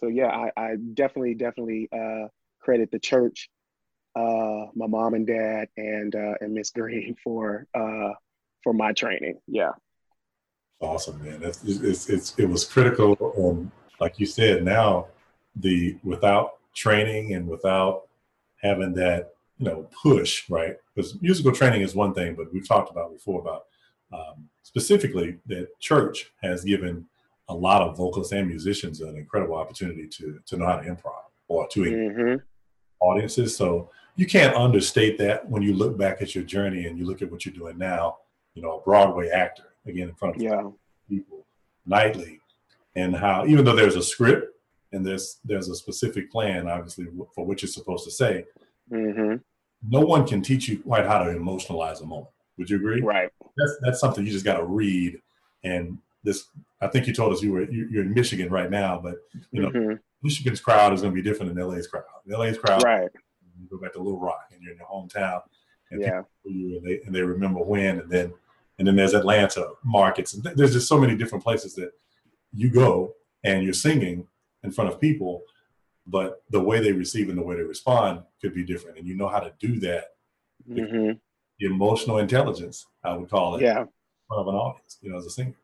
so 0.00 0.08
yeah 0.08 0.28
i 0.28 0.50
i 0.56 0.76
definitely 0.94 1.34
definitely 1.34 1.88
uh 1.92 2.28
credit 2.60 2.90
the 2.90 2.98
church 2.98 3.48
uh 4.14 4.66
my 4.74 4.86
mom 4.86 5.14
and 5.14 5.26
dad 5.26 5.68
and 5.76 6.14
uh 6.14 6.34
and 6.40 6.52
miss 6.52 6.70
green 6.70 7.16
for 7.24 7.66
uh 7.74 8.12
for 8.62 8.72
my 8.72 8.92
training 8.92 9.38
yeah. 9.46 9.70
Awesome 10.80 11.24
man. 11.24 11.42
It's, 11.42 11.64
it's, 11.64 12.10
it's 12.10 12.34
it 12.38 12.46
was 12.46 12.64
critical 12.64 13.16
um 13.38 13.72
like 14.00 14.18
you 14.18 14.26
said 14.26 14.64
now 14.64 15.06
the 15.54 15.96
without 16.04 16.58
training 16.74 17.32
and 17.32 17.48
without 17.48 18.08
having 18.62 18.94
that 18.94 19.34
you 19.58 19.66
know 19.66 19.88
push 20.02 20.48
right 20.50 20.76
because 20.94 21.20
musical 21.20 21.52
training 21.52 21.82
is 21.82 21.94
one 21.94 22.14
thing 22.14 22.34
but 22.34 22.52
we've 22.52 22.68
talked 22.68 22.90
about 22.90 23.12
before 23.12 23.40
about 23.40 23.64
um, 24.12 24.48
specifically 24.62 25.38
that 25.46 25.68
church 25.80 26.32
has 26.42 26.64
given 26.64 27.06
a 27.48 27.54
lot 27.54 27.82
of 27.82 27.96
vocalists 27.96 28.32
and 28.32 28.48
musicians 28.48 29.00
an 29.00 29.16
incredible 29.16 29.56
opportunity 29.56 30.06
to 30.06 30.40
to 30.46 30.56
know 30.56 30.66
how 30.66 30.76
to 30.76 30.88
improv 30.88 31.24
or 31.48 31.66
to 31.68 31.80
mm-hmm. 31.80 32.36
audiences 33.00 33.56
so 33.56 33.90
you 34.16 34.26
can't 34.26 34.56
understate 34.56 35.18
that 35.18 35.48
when 35.48 35.62
you 35.62 35.74
look 35.74 35.96
back 35.96 36.22
at 36.22 36.34
your 36.34 36.44
journey 36.44 36.86
and 36.86 36.98
you 36.98 37.04
look 37.06 37.22
at 37.22 37.30
what 37.30 37.44
you're 37.44 37.54
doing 37.54 37.78
now 37.78 38.16
you 38.54 38.62
know 38.62 38.78
a 38.78 38.80
broadway 38.82 39.28
actor 39.28 39.74
again 39.86 40.08
in 40.08 40.14
front 40.14 40.36
of 40.36 40.42
yeah. 40.42 40.68
people 41.08 41.46
nightly 41.86 42.40
and 42.96 43.14
how 43.14 43.46
even 43.46 43.64
though 43.64 43.76
there's 43.76 43.96
a 43.96 44.02
script 44.02 44.55
and 44.92 45.04
there's 45.04 45.38
there's 45.44 45.68
a 45.68 45.74
specific 45.74 46.30
plan, 46.30 46.68
obviously, 46.68 47.06
for 47.34 47.46
what 47.46 47.62
you're 47.62 47.68
supposed 47.68 48.04
to 48.04 48.10
say. 48.10 48.44
Mm-hmm. 48.90 49.36
No 49.88 50.00
one 50.00 50.26
can 50.26 50.42
teach 50.42 50.68
you 50.68 50.78
quite 50.78 51.06
how 51.06 51.18
to 51.18 51.30
emotionalize 51.30 52.02
a 52.02 52.06
moment. 52.06 52.28
Would 52.58 52.70
you 52.70 52.76
agree? 52.76 53.00
Right. 53.02 53.30
That's 53.56 53.76
that's 53.82 54.00
something 54.00 54.24
you 54.24 54.32
just 54.32 54.44
got 54.44 54.58
to 54.58 54.64
read. 54.64 55.20
And 55.64 55.98
this, 56.22 56.46
I 56.80 56.86
think 56.86 57.06
you 57.06 57.12
told 57.12 57.32
us 57.32 57.42
you 57.42 57.52
were 57.52 57.70
you're 57.70 58.02
in 58.02 58.14
Michigan 58.14 58.50
right 58.50 58.70
now, 58.70 58.98
but 59.02 59.16
you 59.50 59.62
know, 59.62 59.70
mm-hmm. 59.70 59.94
Michigan's 60.22 60.60
crowd 60.60 60.92
is 60.92 61.02
going 61.02 61.14
to 61.14 61.22
be 61.22 61.28
different 61.28 61.54
than 61.54 61.66
LA's 61.66 61.86
crowd. 61.86 62.04
LA's 62.26 62.58
crowd, 62.58 62.82
right? 62.82 63.10
You 63.60 63.68
go 63.70 63.78
back 63.78 63.92
to 63.94 63.98
Little 63.98 64.20
Rock, 64.20 64.48
and 64.52 64.62
you're 64.62 64.72
in 64.72 64.78
your 64.78 64.86
hometown, 64.86 65.42
and 65.90 66.00
yeah, 66.00 66.22
you, 66.44 66.76
and 66.78 66.86
they 66.86 67.00
and 67.04 67.14
they 67.14 67.22
remember 67.22 67.60
when, 67.60 68.00
and 68.00 68.10
then 68.10 68.32
and 68.78 68.88
then 68.88 68.96
there's 68.96 69.14
Atlanta 69.14 69.70
markets, 69.84 70.34
and 70.34 70.44
there's 70.56 70.72
just 70.72 70.88
so 70.88 70.98
many 70.98 71.16
different 71.16 71.44
places 71.44 71.74
that 71.74 71.92
you 72.52 72.70
go 72.70 73.14
and 73.44 73.62
you're 73.62 73.72
singing 73.72 74.26
in 74.66 74.72
front 74.72 74.92
of 74.92 75.00
people, 75.00 75.42
but 76.06 76.42
the 76.50 76.60
way 76.60 76.80
they 76.80 76.92
receive 76.92 77.28
and 77.28 77.38
the 77.38 77.42
way 77.42 77.56
they 77.56 77.62
respond 77.62 78.22
could 78.40 78.54
be 78.54 78.64
different. 78.64 78.98
And 78.98 79.06
you 79.06 79.16
know 79.16 79.28
how 79.28 79.40
to 79.40 79.52
do 79.58 79.80
that. 79.80 80.04
Mm-hmm. 80.68 81.12
Emotional 81.60 82.18
intelligence, 82.18 82.86
I 83.02 83.16
would 83.16 83.30
call 83.30 83.56
it. 83.56 83.62
Yeah. 83.62 83.80
In 83.80 83.88
front 84.28 84.40
of 84.42 84.48
an 84.48 84.54
audience, 84.54 84.98
you 85.00 85.10
know, 85.10 85.16
as 85.16 85.26
a 85.26 85.30
singer. 85.30 85.54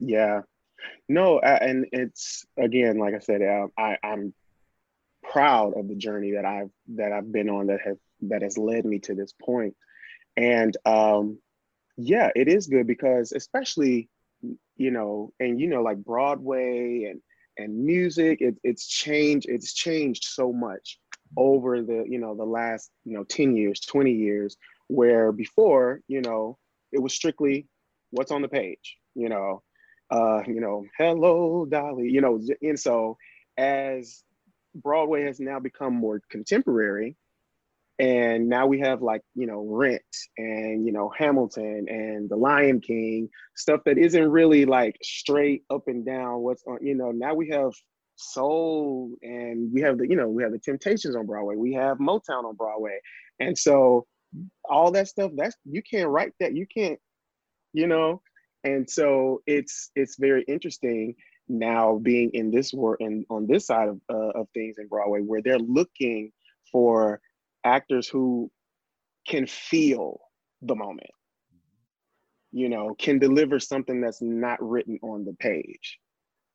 Yeah. 0.00 0.40
No, 1.08 1.38
and 1.38 1.86
it's 1.92 2.44
again, 2.58 2.98
like 2.98 3.14
I 3.14 3.20
said, 3.20 3.42
uh, 3.42 3.68
I, 3.78 3.96
I'm 4.02 4.34
proud 5.22 5.76
of 5.78 5.88
the 5.88 5.94
journey 5.94 6.32
that 6.32 6.44
I've 6.44 6.70
that 6.96 7.12
I've 7.12 7.30
been 7.30 7.48
on 7.48 7.68
that 7.68 7.80
have 7.84 7.96
that 8.22 8.42
has 8.42 8.58
led 8.58 8.84
me 8.84 8.98
to 9.00 9.14
this 9.14 9.32
point. 9.32 9.74
And 10.36 10.76
um, 10.84 11.38
yeah, 11.96 12.30
it 12.34 12.48
is 12.48 12.66
good 12.66 12.86
because 12.86 13.32
especially, 13.32 14.08
you 14.76 14.90
know, 14.90 15.32
and 15.40 15.60
you 15.60 15.68
know, 15.68 15.82
like 15.82 15.98
Broadway 15.98 17.04
and 17.10 17.20
and 17.58 17.84
music 17.84 18.40
it, 18.40 18.54
it's 18.62 18.86
changed 18.86 19.46
it's 19.48 19.72
changed 19.72 20.24
so 20.24 20.52
much 20.52 20.98
over 21.36 21.82
the 21.82 22.04
you 22.08 22.18
know 22.18 22.34
the 22.34 22.44
last 22.44 22.90
you 23.04 23.16
know 23.16 23.24
10 23.24 23.56
years 23.56 23.80
20 23.80 24.12
years 24.12 24.56
where 24.88 25.32
before 25.32 26.00
you 26.08 26.20
know 26.20 26.58
it 26.92 27.00
was 27.00 27.14
strictly 27.14 27.66
what's 28.10 28.30
on 28.30 28.42
the 28.42 28.48
page 28.48 28.96
you 29.14 29.28
know 29.28 29.62
uh 30.10 30.42
you 30.46 30.60
know 30.60 30.84
hello 30.98 31.64
dolly 31.66 32.08
you 32.10 32.20
know 32.20 32.40
and 32.62 32.78
so 32.78 33.16
as 33.56 34.22
broadway 34.74 35.24
has 35.24 35.40
now 35.40 35.58
become 35.58 35.94
more 35.94 36.20
contemporary 36.30 37.16
and 37.98 38.48
now 38.48 38.66
we 38.66 38.80
have 38.80 39.02
like 39.02 39.20
you 39.34 39.46
know 39.46 39.64
rent 39.68 40.02
and 40.36 40.84
you 40.84 40.92
know 40.92 41.12
hamilton 41.16 41.86
and 41.88 42.28
the 42.28 42.36
lion 42.36 42.80
king 42.80 43.28
stuff 43.54 43.80
that 43.84 43.98
isn't 43.98 44.30
really 44.30 44.64
like 44.64 44.96
straight 45.02 45.62
up 45.70 45.82
and 45.86 46.04
down 46.04 46.40
what's 46.40 46.64
on 46.66 46.78
you 46.82 46.94
know 46.94 47.12
now 47.12 47.32
we 47.34 47.48
have 47.48 47.70
soul 48.16 49.10
and 49.22 49.72
we 49.72 49.80
have 49.80 49.98
the 49.98 50.08
you 50.08 50.16
know 50.16 50.28
we 50.28 50.42
have 50.42 50.52
the 50.52 50.58
temptations 50.58 51.16
on 51.16 51.26
broadway. 51.26 51.56
We 51.56 51.72
have 51.74 51.98
motown 51.98 52.44
on 52.44 52.54
broadway. 52.54 52.98
And 53.40 53.56
so 53.56 54.06
all 54.68 54.90
that 54.92 55.08
stuff 55.08 55.32
that's 55.36 55.56
you 55.64 55.82
can't 55.82 56.08
write 56.08 56.32
that. 56.40 56.54
You 56.54 56.66
can't 56.66 56.98
you 57.72 57.86
know? 57.86 58.22
And 58.62 58.88
so 58.88 59.42
it's 59.46 59.90
it's 59.94 60.16
very 60.18 60.42
interesting 60.44 61.14
now 61.48 61.98
being 61.98 62.30
in 62.32 62.50
this 62.50 62.72
work 62.72 63.00
and 63.00 63.26
on 63.28 63.46
this 63.46 63.66
side 63.66 63.88
of, 63.88 64.00
uh, 64.08 64.30
of 64.30 64.48
things 64.54 64.76
in 64.78 64.88
broadway 64.88 65.20
where 65.20 65.42
they're 65.42 65.58
looking 65.58 66.32
for 66.72 67.20
actors 67.64 68.08
who 68.08 68.50
can 69.26 69.46
feel 69.46 70.20
the 70.62 70.74
moment 70.76 71.10
you 72.52 72.68
know 72.68 72.94
can 72.98 73.18
deliver 73.18 73.58
something 73.60 74.00
that's 74.00 74.22
not 74.22 74.62
written 74.62 74.98
on 75.02 75.24
the 75.24 75.34
page. 75.34 75.98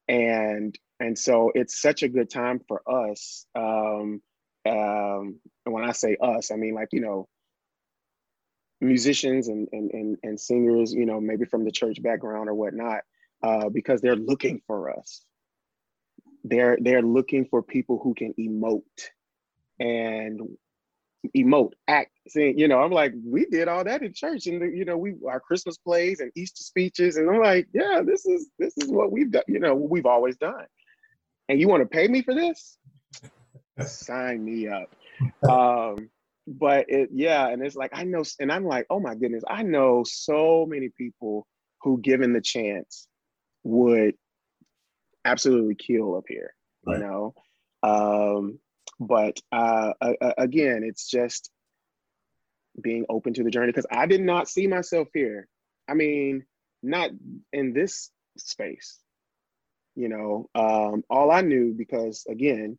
And 0.07 0.77
and 0.99 1.17
so 1.17 1.51
it's 1.55 1.81
such 1.81 2.03
a 2.03 2.09
good 2.09 2.29
time 2.29 2.61
for 2.67 2.81
us 2.89 3.45
um 3.55 4.21
um 4.67 5.39
and 5.65 5.73
when 5.73 5.83
i 5.85 5.91
say 5.93 6.17
us 6.21 6.51
i 6.51 6.55
mean 6.55 6.75
like 6.75 6.89
you 6.91 7.01
know 7.01 7.27
musicians 8.81 9.47
and 9.49 9.67
and 9.73 9.91
and, 9.91 10.17
and 10.23 10.39
singers 10.39 10.93
you 10.93 11.05
know 11.05 11.19
maybe 11.21 11.45
from 11.45 11.65
the 11.65 11.71
church 11.71 12.01
background 12.03 12.49
or 12.49 12.55
whatnot 12.55 13.01
uh 13.43 13.69
because 13.69 14.01
they're 14.01 14.15
looking 14.15 14.61
for 14.67 14.97
us. 14.97 15.23
They're 16.43 16.77
they're 16.81 17.01
looking 17.03 17.45
for 17.45 17.61
people 17.63 17.99
who 18.03 18.13
can 18.13 18.33
emote. 18.39 18.81
And 19.79 20.41
emote, 21.35 21.73
act, 21.87 22.11
sing. 22.27 22.57
You 22.57 22.67
know, 22.67 22.81
I'm 22.81 22.91
like, 22.91 23.13
we 23.25 23.45
did 23.45 23.67
all 23.67 23.83
that 23.83 24.01
in 24.01 24.13
church, 24.13 24.47
and 24.47 24.75
you 24.75 24.85
know, 24.85 24.97
we 24.97 25.15
our 25.27 25.39
Christmas 25.39 25.77
plays 25.77 26.19
and 26.19 26.31
Easter 26.35 26.63
speeches, 26.63 27.17
and 27.17 27.29
I'm 27.29 27.41
like, 27.41 27.67
yeah, 27.73 28.01
this 28.05 28.25
is 28.25 28.49
this 28.57 28.73
is 28.77 28.89
what 28.89 29.11
we've 29.11 29.31
done. 29.31 29.43
You 29.47 29.59
know, 29.59 29.75
we've 29.75 30.05
always 30.05 30.37
done. 30.37 30.65
And 31.49 31.59
you 31.59 31.67
want 31.67 31.81
to 31.81 31.87
pay 31.87 32.07
me 32.07 32.21
for 32.21 32.35
this? 32.35 32.77
Sign 33.79 34.45
me 34.45 34.67
up. 34.67 34.95
Um, 35.49 36.09
but 36.47 36.85
it, 36.89 37.09
yeah, 37.11 37.47
and 37.47 37.65
it's 37.65 37.75
like 37.75 37.91
I 37.93 38.03
know, 38.03 38.23
and 38.39 38.51
I'm 38.51 38.65
like, 38.65 38.85
oh 38.89 38.99
my 38.99 39.15
goodness, 39.15 39.43
I 39.47 39.63
know 39.63 40.03
so 40.05 40.65
many 40.67 40.89
people 40.97 41.47
who, 41.81 41.99
given 42.01 42.33
the 42.33 42.41
chance, 42.41 43.07
would 43.63 44.15
absolutely 45.25 45.75
kill 45.75 46.15
up 46.15 46.25
here. 46.27 46.53
Right. 46.85 46.99
You 46.99 47.03
know, 47.03 47.33
um, 47.83 48.59
but 48.99 49.39
uh, 49.51 49.93
again, 50.37 50.83
it's 50.83 51.09
just 51.09 51.49
being 52.81 53.05
open 53.09 53.33
to 53.33 53.43
the 53.43 53.51
journey 53.51 53.67
because 53.67 53.87
I 53.91 54.05
did 54.05 54.21
not 54.21 54.49
see 54.49 54.67
myself 54.67 55.07
here. 55.13 55.47
I 55.87 55.93
mean, 55.93 56.45
not 56.83 57.11
in 57.53 57.73
this 57.73 58.11
space. 58.37 58.99
You 59.95 60.09
know, 60.09 60.49
um, 60.55 61.03
all 61.09 61.31
I 61.31 61.41
knew 61.41 61.73
because 61.77 62.25
again, 62.29 62.77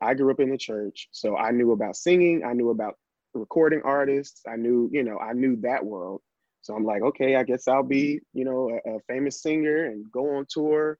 I 0.00 0.14
grew 0.14 0.30
up 0.30 0.40
in 0.40 0.50
the 0.50 0.58
church, 0.58 1.08
so 1.12 1.36
I 1.36 1.52
knew 1.52 1.72
about 1.72 1.96
singing, 1.96 2.44
I 2.44 2.52
knew 2.52 2.70
about 2.70 2.96
recording 3.34 3.82
artists, 3.84 4.42
I 4.48 4.56
knew, 4.56 4.88
you 4.92 5.02
know, 5.02 5.18
I 5.18 5.32
knew 5.32 5.56
that 5.62 5.84
world. 5.84 6.20
So 6.62 6.74
I'm 6.74 6.84
like, 6.84 7.02
okay, 7.02 7.34
I 7.36 7.42
guess 7.42 7.66
I'll 7.66 7.82
be, 7.82 8.20
you 8.32 8.44
know, 8.44 8.80
a, 8.84 8.96
a 8.96 9.00
famous 9.08 9.42
singer 9.42 9.86
and 9.86 10.10
go 10.12 10.36
on 10.36 10.46
tour, 10.48 10.98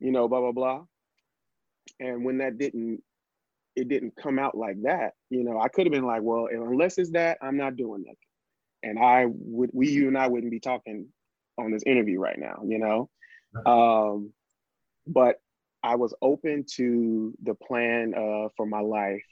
you 0.00 0.10
know, 0.10 0.28
blah 0.28 0.40
blah 0.40 0.52
blah. 0.52 0.84
And 2.00 2.24
when 2.24 2.38
that 2.38 2.58
didn't 2.58 3.02
it 3.78 3.88
didn't 3.88 4.14
come 4.16 4.38
out 4.38 4.56
like 4.56 4.82
that. 4.82 5.12
You 5.30 5.44
know, 5.44 5.60
I 5.60 5.68
could 5.68 5.86
have 5.86 5.92
been 5.92 6.06
like, 6.06 6.22
well, 6.22 6.48
unless 6.50 6.98
it's 6.98 7.10
that, 7.12 7.38
I'm 7.40 7.56
not 7.56 7.76
doing 7.76 8.02
nothing. 8.02 8.16
And 8.82 8.98
I 8.98 9.26
would, 9.28 9.70
we, 9.72 9.88
you 9.90 10.08
and 10.08 10.18
I 10.18 10.26
wouldn't 10.26 10.50
be 10.50 10.60
talking 10.60 11.06
on 11.58 11.70
this 11.70 11.82
interview 11.86 12.20
right 12.20 12.38
now, 12.38 12.62
you 12.64 12.78
know? 12.78 13.08
Um, 13.66 14.32
but 15.06 15.36
I 15.82 15.94
was 15.96 16.14
open 16.20 16.64
to 16.76 17.34
the 17.42 17.54
plan 17.54 18.14
uh, 18.14 18.48
for 18.56 18.66
my 18.66 18.80
life 18.80 19.24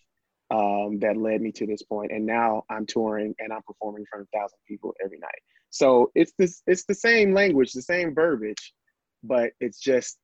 um, 0.50 0.98
that 1.00 1.16
led 1.16 1.40
me 1.40 1.52
to 1.52 1.66
this 1.66 1.82
point. 1.82 2.12
And 2.12 2.24
now 2.24 2.62
I'm 2.70 2.86
touring 2.86 3.34
and 3.38 3.52
I'm 3.52 3.62
performing 3.66 4.02
in 4.02 4.06
front 4.06 4.22
of 4.22 4.28
a 4.32 4.38
thousand 4.38 4.58
people 4.66 4.94
every 5.04 5.18
night. 5.18 5.42
So 5.70 6.10
it's 6.14 6.32
this, 6.38 6.62
it's 6.66 6.84
the 6.84 6.94
same 6.94 7.34
language, 7.34 7.72
the 7.72 7.82
same 7.82 8.14
verbiage, 8.14 8.72
but 9.22 9.50
it's 9.60 9.80
just, 9.80 10.18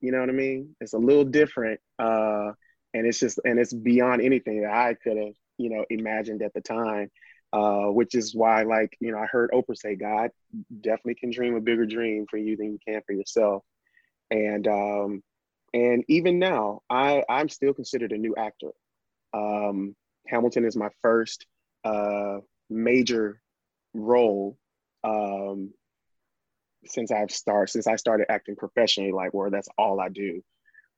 you 0.00 0.12
know 0.12 0.20
what 0.20 0.28
I 0.28 0.32
mean? 0.32 0.74
It's 0.80 0.94
a 0.94 0.98
little 0.98 1.24
different. 1.24 1.80
Uh, 1.98 2.52
and 2.94 3.06
it's 3.06 3.20
just 3.20 3.40
and 3.44 3.58
it's 3.60 3.74
beyond 3.74 4.22
anything 4.22 4.62
that 4.62 4.72
I 4.72 4.94
could 4.94 5.18
have 5.18 5.34
you 5.58 5.70
know 5.70 5.84
imagined 5.90 6.42
at 6.42 6.54
the 6.54 6.62
time. 6.62 7.10
uh, 7.52 7.86
which 7.86 8.14
is 8.14 8.34
why, 8.34 8.62
like, 8.64 8.96
you 9.00 9.12
know, 9.12 9.18
I 9.18 9.26
heard 9.26 9.50
Oprah 9.52 9.76
say, 9.76 9.96
God 9.96 10.30
definitely 10.82 11.14
can 11.16 11.30
dream 11.30 11.54
a 11.56 11.60
bigger 11.60 11.86
dream 11.86 12.26
for 12.30 12.36
you 12.38 12.56
than 12.56 12.72
you 12.72 12.78
can 12.86 13.02
for 13.06 13.12
yourself. 13.14 13.62
And 14.30 14.66
um, 14.68 15.22
and 15.74 16.04
even 16.08 16.38
now, 16.38 16.82
I 16.90 17.24
I'm 17.28 17.48
still 17.48 17.74
considered 17.74 18.12
a 18.12 18.18
new 18.18 18.34
actor. 18.36 18.70
Um, 19.34 19.96
Hamilton 20.28 20.64
is 20.66 20.76
my 20.76 20.90
first 21.02 21.46
uh, 21.84 22.38
major 22.70 23.40
role 23.94 24.58
um, 25.04 25.72
since 26.86 27.10
I've 27.10 27.30
started 27.30 27.72
since 27.72 27.86
I 27.86 27.96
started 27.96 28.26
acting 28.30 28.56
professionally, 28.56 29.12
like 29.12 29.32
where 29.34 29.50
that's 29.50 29.68
all 29.78 30.00
I 30.00 30.08
do. 30.08 30.42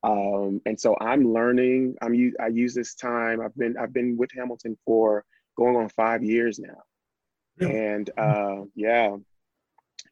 Um, 0.02 0.61
and 0.66 0.78
so 0.78 0.96
I'm 1.00 1.32
learning. 1.32 1.96
I'm 2.00 2.32
I 2.40 2.48
use 2.48 2.74
this 2.74 2.94
time. 2.94 3.40
I've 3.40 3.56
been 3.56 3.76
I've 3.76 3.92
been 3.92 4.16
with 4.16 4.30
Hamilton 4.37 4.76
for 4.85 5.24
going 5.56 5.76
on 5.76 5.88
five 5.88 6.22
years 6.22 6.59
now, 6.59 6.82
and 7.61 8.11
uh, 8.18 8.64
yeah, 8.74 9.16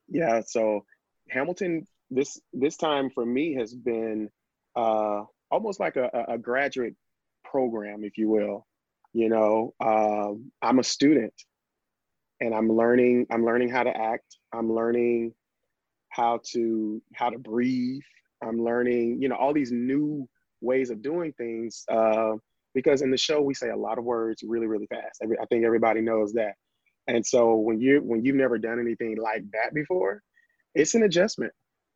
yeah. 0.08 0.40
So 0.46 0.84
Hamilton 1.28 1.86
this 2.10 2.40
this 2.52 2.76
time 2.76 3.10
for 3.10 3.24
me 3.24 3.54
has 3.54 3.74
been 3.74 4.30
uh, 4.76 5.24
almost 5.50 5.80
like 5.80 5.96
a, 5.96 6.10
a 6.28 6.38
graduate 6.38 6.94
program, 7.44 8.04
if 8.04 8.18
you 8.18 8.28
will. 8.28 8.66
You 9.12 9.28
know, 9.28 9.74
um, 9.80 10.50
I'm 10.60 10.78
a 10.80 10.84
student, 10.84 11.34
and 12.40 12.54
I'm 12.54 12.68
learning. 12.68 13.26
I'm 13.30 13.44
learning 13.44 13.68
how 13.68 13.84
to 13.84 13.96
act. 13.96 14.36
I'm 14.52 14.72
learning 14.72 15.34
how 16.08 16.40
to 16.52 17.02
how 17.14 17.30
to 17.30 17.38
breathe. 17.38 18.02
I'm 18.44 18.62
learning, 18.62 19.20
you 19.20 19.28
know, 19.28 19.36
all 19.36 19.52
these 19.52 19.72
new 19.72 20.28
ways 20.60 20.90
of 20.90 21.02
doing 21.02 21.32
things. 21.32 21.84
Uh, 21.90 22.34
because 22.74 23.02
in 23.02 23.10
the 23.10 23.16
show 23.16 23.40
we 23.40 23.54
say 23.54 23.70
a 23.70 23.76
lot 23.76 23.98
of 23.98 24.04
words 24.04 24.42
really, 24.46 24.66
really 24.66 24.86
fast. 24.86 25.22
I, 25.22 25.42
I 25.42 25.46
think 25.46 25.64
everybody 25.64 26.00
knows 26.00 26.32
that. 26.34 26.54
And 27.06 27.24
so 27.24 27.54
when 27.54 27.80
you 27.80 28.00
when 28.00 28.24
you've 28.24 28.36
never 28.36 28.58
done 28.58 28.80
anything 28.80 29.16
like 29.16 29.44
that 29.52 29.74
before, 29.74 30.22
it's 30.74 30.94
an 30.94 31.04
adjustment. 31.04 31.52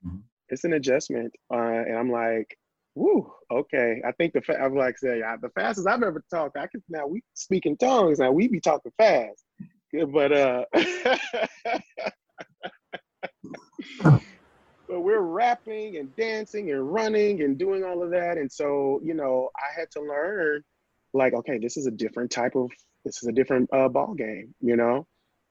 Mm-hmm. 0.06 0.18
It's 0.50 0.64
an 0.64 0.74
adjustment, 0.74 1.32
uh, 1.52 1.56
and 1.56 1.96
I'm 1.96 2.10
like, 2.10 2.56
woo, 2.94 3.30
okay. 3.50 4.00
I 4.06 4.12
think 4.12 4.32
the 4.32 4.42
fa- 4.42 4.62
I'm 4.62 4.74
like 4.74 4.98
say 4.98 5.22
the 5.40 5.50
fastest 5.54 5.88
I've 5.88 6.02
ever 6.02 6.22
talked. 6.30 6.56
I 6.56 6.66
can 6.66 6.82
now 6.88 7.06
we 7.06 7.22
speak 7.34 7.66
in 7.66 7.76
tongues. 7.76 8.18
Now 8.18 8.32
we 8.32 8.48
be 8.48 8.60
talking 8.60 8.92
fast, 8.98 9.44
but 10.12 10.32
uh. 10.32 10.64
but 14.88 15.00
we're 15.00 15.20
rapping 15.20 15.98
and 15.98 16.14
dancing 16.16 16.70
and 16.70 16.92
running 16.92 17.42
and 17.42 17.58
doing 17.58 17.84
all 17.84 18.02
of 18.02 18.10
that. 18.10 18.38
And 18.38 18.50
so, 18.50 19.00
you 19.04 19.14
know, 19.14 19.50
I 19.56 19.78
had 19.78 19.90
to 19.92 20.00
learn 20.00 20.64
like, 21.12 21.34
okay, 21.34 21.58
this 21.58 21.76
is 21.76 21.86
a 21.86 21.90
different 21.90 22.30
type 22.30 22.56
of, 22.56 22.70
this 23.04 23.22
is 23.22 23.28
a 23.28 23.32
different 23.32 23.68
uh, 23.72 23.88
ball 23.88 24.14
game, 24.14 24.54
you 24.60 24.76
know? 24.76 25.06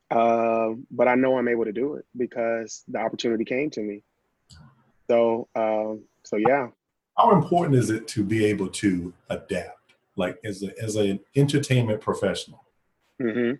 Uh, 0.09 0.69
but 0.91 1.07
I 1.07 1.15
know 1.15 1.37
I'm 1.37 1.47
able 1.47 1.65
to 1.65 1.71
do 1.73 1.95
it 1.95 2.05
because 2.15 2.83
the 2.87 2.99
opportunity 2.99 3.45
came 3.45 3.69
to 3.71 3.81
me. 3.81 4.03
So, 5.09 5.47
uh, 5.55 5.95
so 6.23 6.37
yeah. 6.37 6.67
How 7.17 7.31
important 7.31 7.75
is 7.75 7.89
it 7.89 8.07
to 8.09 8.23
be 8.23 8.45
able 8.45 8.69
to 8.69 9.13
adapt? 9.29 9.73
Like 10.15 10.39
as 10.43 10.63
a, 10.63 10.71
as 10.81 10.95
an 10.95 11.19
entertainment 11.35 12.01
professional, 12.01 12.63
mm-hmm. 13.21 13.53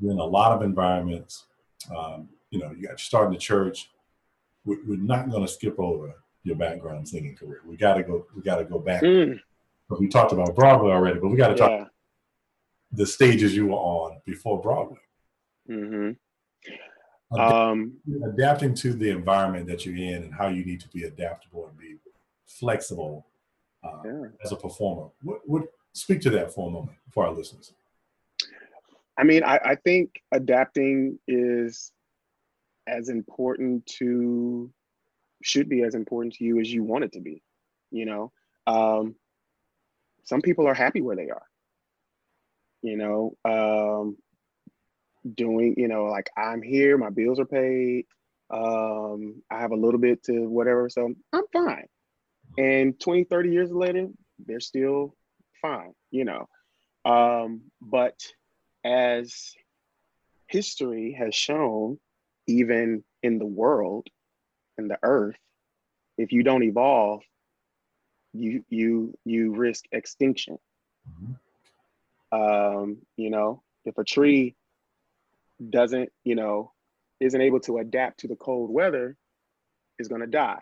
you're 0.00 0.12
in 0.12 0.18
a 0.18 0.24
lot 0.24 0.52
of 0.52 0.62
environments. 0.62 1.46
Um, 1.94 2.28
you 2.50 2.58
know, 2.58 2.72
you 2.72 2.88
got 2.88 2.98
to 2.98 3.04
start 3.04 3.28
in 3.28 3.32
the 3.32 3.38
church, 3.38 3.90
we're 4.86 4.96
not 4.96 5.30
going 5.30 5.42
to 5.42 5.52
skip 5.52 5.78
over 5.78 6.14
your 6.42 6.56
background 6.56 7.08
singing 7.08 7.36
career. 7.36 7.60
We 7.66 7.76
got 7.76 7.94
to 7.94 8.02
go. 8.02 8.26
We 8.34 8.42
got 8.42 8.56
to 8.56 8.64
go 8.64 8.78
back. 8.78 9.02
Mm. 9.02 9.40
We 9.98 10.08
talked 10.08 10.32
about 10.32 10.54
Broadway 10.54 10.92
already, 10.92 11.18
but 11.18 11.28
we 11.28 11.36
got 11.36 11.56
to 11.56 11.56
yeah. 11.56 11.78
talk 11.78 11.90
the 12.92 13.06
stages 13.06 13.54
you 13.54 13.68
were 13.68 13.74
on 13.74 14.20
before 14.24 14.60
Broadway. 14.60 14.98
Mm-hmm. 15.68 17.38
um, 17.38 17.92
adapting 18.24 18.74
to 18.74 18.92
the 18.92 19.10
environment 19.10 19.68
that 19.68 19.86
you're 19.86 19.94
in 19.94 20.24
and 20.24 20.34
how 20.34 20.48
you 20.48 20.64
need 20.64 20.80
to 20.80 20.88
be 20.88 21.04
adaptable 21.04 21.68
and 21.68 21.78
be 21.78 21.96
flexible 22.46 23.26
uh, 23.84 23.98
yeah. 24.04 24.22
as 24.44 24.50
a 24.50 24.56
performer. 24.56 25.10
What, 25.22 25.40
what 25.46 25.62
speak 25.92 26.20
to 26.22 26.30
that 26.30 26.52
for 26.52 26.68
a 26.68 26.72
moment 26.72 26.96
for 27.12 27.24
our 27.26 27.32
listeners? 27.32 27.72
I 29.16 29.22
mean, 29.22 29.44
I, 29.44 29.60
I 29.64 29.74
think 29.76 30.20
adapting 30.32 31.20
is 31.28 31.92
as 32.86 33.08
important 33.08 33.86
to 33.86 34.70
should 35.42 35.68
be 35.68 35.82
as 35.82 35.94
important 35.94 36.34
to 36.34 36.44
you 36.44 36.60
as 36.60 36.72
you 36.72 36.82
want 36.82 37.04
it 37.04 37.12
to 37.12 37.20
be 37.20 37.42
you 37.90 38.06
know? 38.06 38.30
Um, 38.66 39.16
some 40.24 40.42
people 40.42 40.66
are 40.66 40.74
happy 40.74 41.00
where 41.00 41.16
they 41.16 41.30
are 41.30 41.42
you 42.82 42.96
know? 42.96 43.36
Um, 43.44 44.16
doing 45.34 45.74
you 45.76 45.86
know 45.86 46.04
like 46.04 46.30
i'm 46.36 46.62
here 46.62 46.96
my 46.96 47.10
bills 47.10 47.38
are 47.38 47.44
paid 47.44 48.06
um, 48.50 49.42
i 49.50 49.60
have 49.60 49.72
a 49.72 49.76
little 49.76 50.00
bit 50.00 50.22
to 50.22 50.48
whatever 50.48 50.88
so 50.88 51.12
i'm 51.32 51.44
fine. 51.52 51.86
And 52.56 52.98
20 52.98 53.24
30 53.24 53.50
years 53.50 53.70
later 53.70 54.08
they're 54.46 54.60
still 54.60 55.14
fine 55.60 55.92
you 56.10 56.24
know? 56.24 56.48
Um, 57.04 57.62
but 57.80 58.18
as 58.84 59.52
history 60.46 61.16
has 61.18 61.34
shown 61.34 61.98
even 62.50 63.04
in 63.22 63.38
the 63.38 63.46
world, 63.46 64.08
in 64.76 64.88
the 64.88 64.98
earth, 65.02 65.38
if 66.18 66.32
you 66.32 66.42
don't 66.42 66.62
evolve, 66.62 67.22
you 68.32 68.64
you 68.68 69.14
you 69.24 69.54
risk 69.54 69.84
extinction. 69.92 70.58
Mm-hmm. 71.08 71.32
Um, 72.32 72.98
you 73.16 73.30
know, 73.30 73.62
if 73.84 73.98
a 73.98 74.04
tree 74.04 74.54
doesn't, 75.68 76.10
you 76.24 76.34
know, 76.34 76.72
isn't 77.20 77.40
able 77.40 77.60
to 77.60 77.78
adapt 77.78 78.20
to 78.20 78.28
the 78.28 78.36
cold 78.36 78.70
weather, 78.70 79.16
is 79.98 80.08
going 80.08 80.20
to 80.20 80.26
die. 80.26 80.60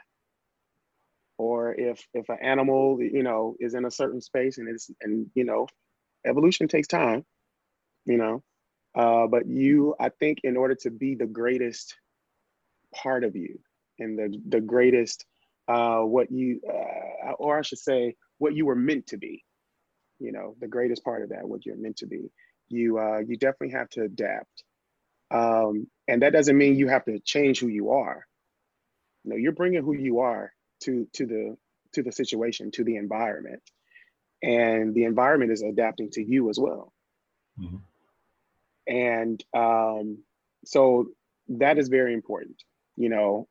Or 1.39 1.75
if 1.75 2.07
if 2.15 2.29
an 2.29 2.39
animal, 2.43 2.99
you 3.01 3.23
know, 3.23 3.55
is 3.61 3.75
in 3.75 3.85
a 3.85 3.91
certain 3.91 4.21
space 4.21 4.59
and 4.59 4.69
is 4.69 4.91
and 5.01 5.27
you 5.35 5.45
know, 5.45 5.69
evolution 6.27 6.69
takes 6.69 6.89
time. 6.89 7.25
You 8.05 8.17
know, 8.17 8.43
uh, 8.95 9.27
but 9.27 9.47
you, 9.47 9.95
I 10.01 10.09
think, 10.09 10.41
in 10.45 10.57
order 10.57 10.75
to 10.83 10.91
be 10.91 11.15
the 11.15 11.27
greatest 11.27 11.95
part 12.95 13.25
of 13.25 13.37
you 13.37 13.59
and 13.99 14.19
the, 14.19 14.37
the 14.49 14.61
greatest, 14.61 15.25
uh, 15.69 16.01
what 16.01 16.31
you, 16.31 16.61
uh, 16.69 17.33
or 17.33 17.59
I 17.59 17.63
should 17.63 17.79
say, 17.79 18.17
what 18.39 18.55
you 18.55 18.67
were 18.67 18.77
meant 18.77 19.09
to 19.09 19.19
be, 19.19 19.45
you 20.19 20.33
know, 20.33 20.57
the 20.61 20.69
greatest 20.69 21.05
part 21.05 21.23
of 21.23 21.31
that, 21.31 21.49
what 21.49 21.67
you're 21.67 21.77
meant 21.77 21.99
to 21.99 22.07
be, 22.07 22.31
you, 22.69 22.99
uh, 22.99 23.19
you 23.19 23.37
definitely 23.37 23.71
have 23.71 23.89
to 23.91 24.03
adapt. 24.03 24.65
Um, 25.31 25.89
and 26.07 26.23
that 26.23 26.33
doesn't 26.33 26.57
mean 26.57 26.77
you 26.77 26.89
have 26.89 27.05
to 27.05 27.19
change 27.21 27.61
who 27.61 27.69
you 27.69 27.91
are. 27.91 28.27
No, 29.25 29.37
you're 29.37 29.53
bringing 29.53 29.83
who 29.83 29.95
you 29.95 30.21
are 30.21 30.53
to, 30.85 31.07
to 31.15 31.27
the, 31.27 31.57
to 31.93 32.03
the 32.03 32.13
situation, 32.13 32.71
to 32.73 32.85
the 32.85 32.97
environment. 32.97 33.63
And 34.43 34.95
the 34.95 35.05
environment 35.05 35.53
is 35.53 35.63
adapting 35.63 36.11
to 36.13 36.23
you 36.23 36.49
as 36.49 36.59
well. 36.59 36.93
Mm-hmm. 37.61 37.77
And 38.89 39.45
um, 39.55 40.19
so 40.65 41.09
that 41.49 41.79
is 41.79 41.89
very 41.89 42.15
important. 42.15 42.63
You 42.97 43.11
know, 43.11 43.49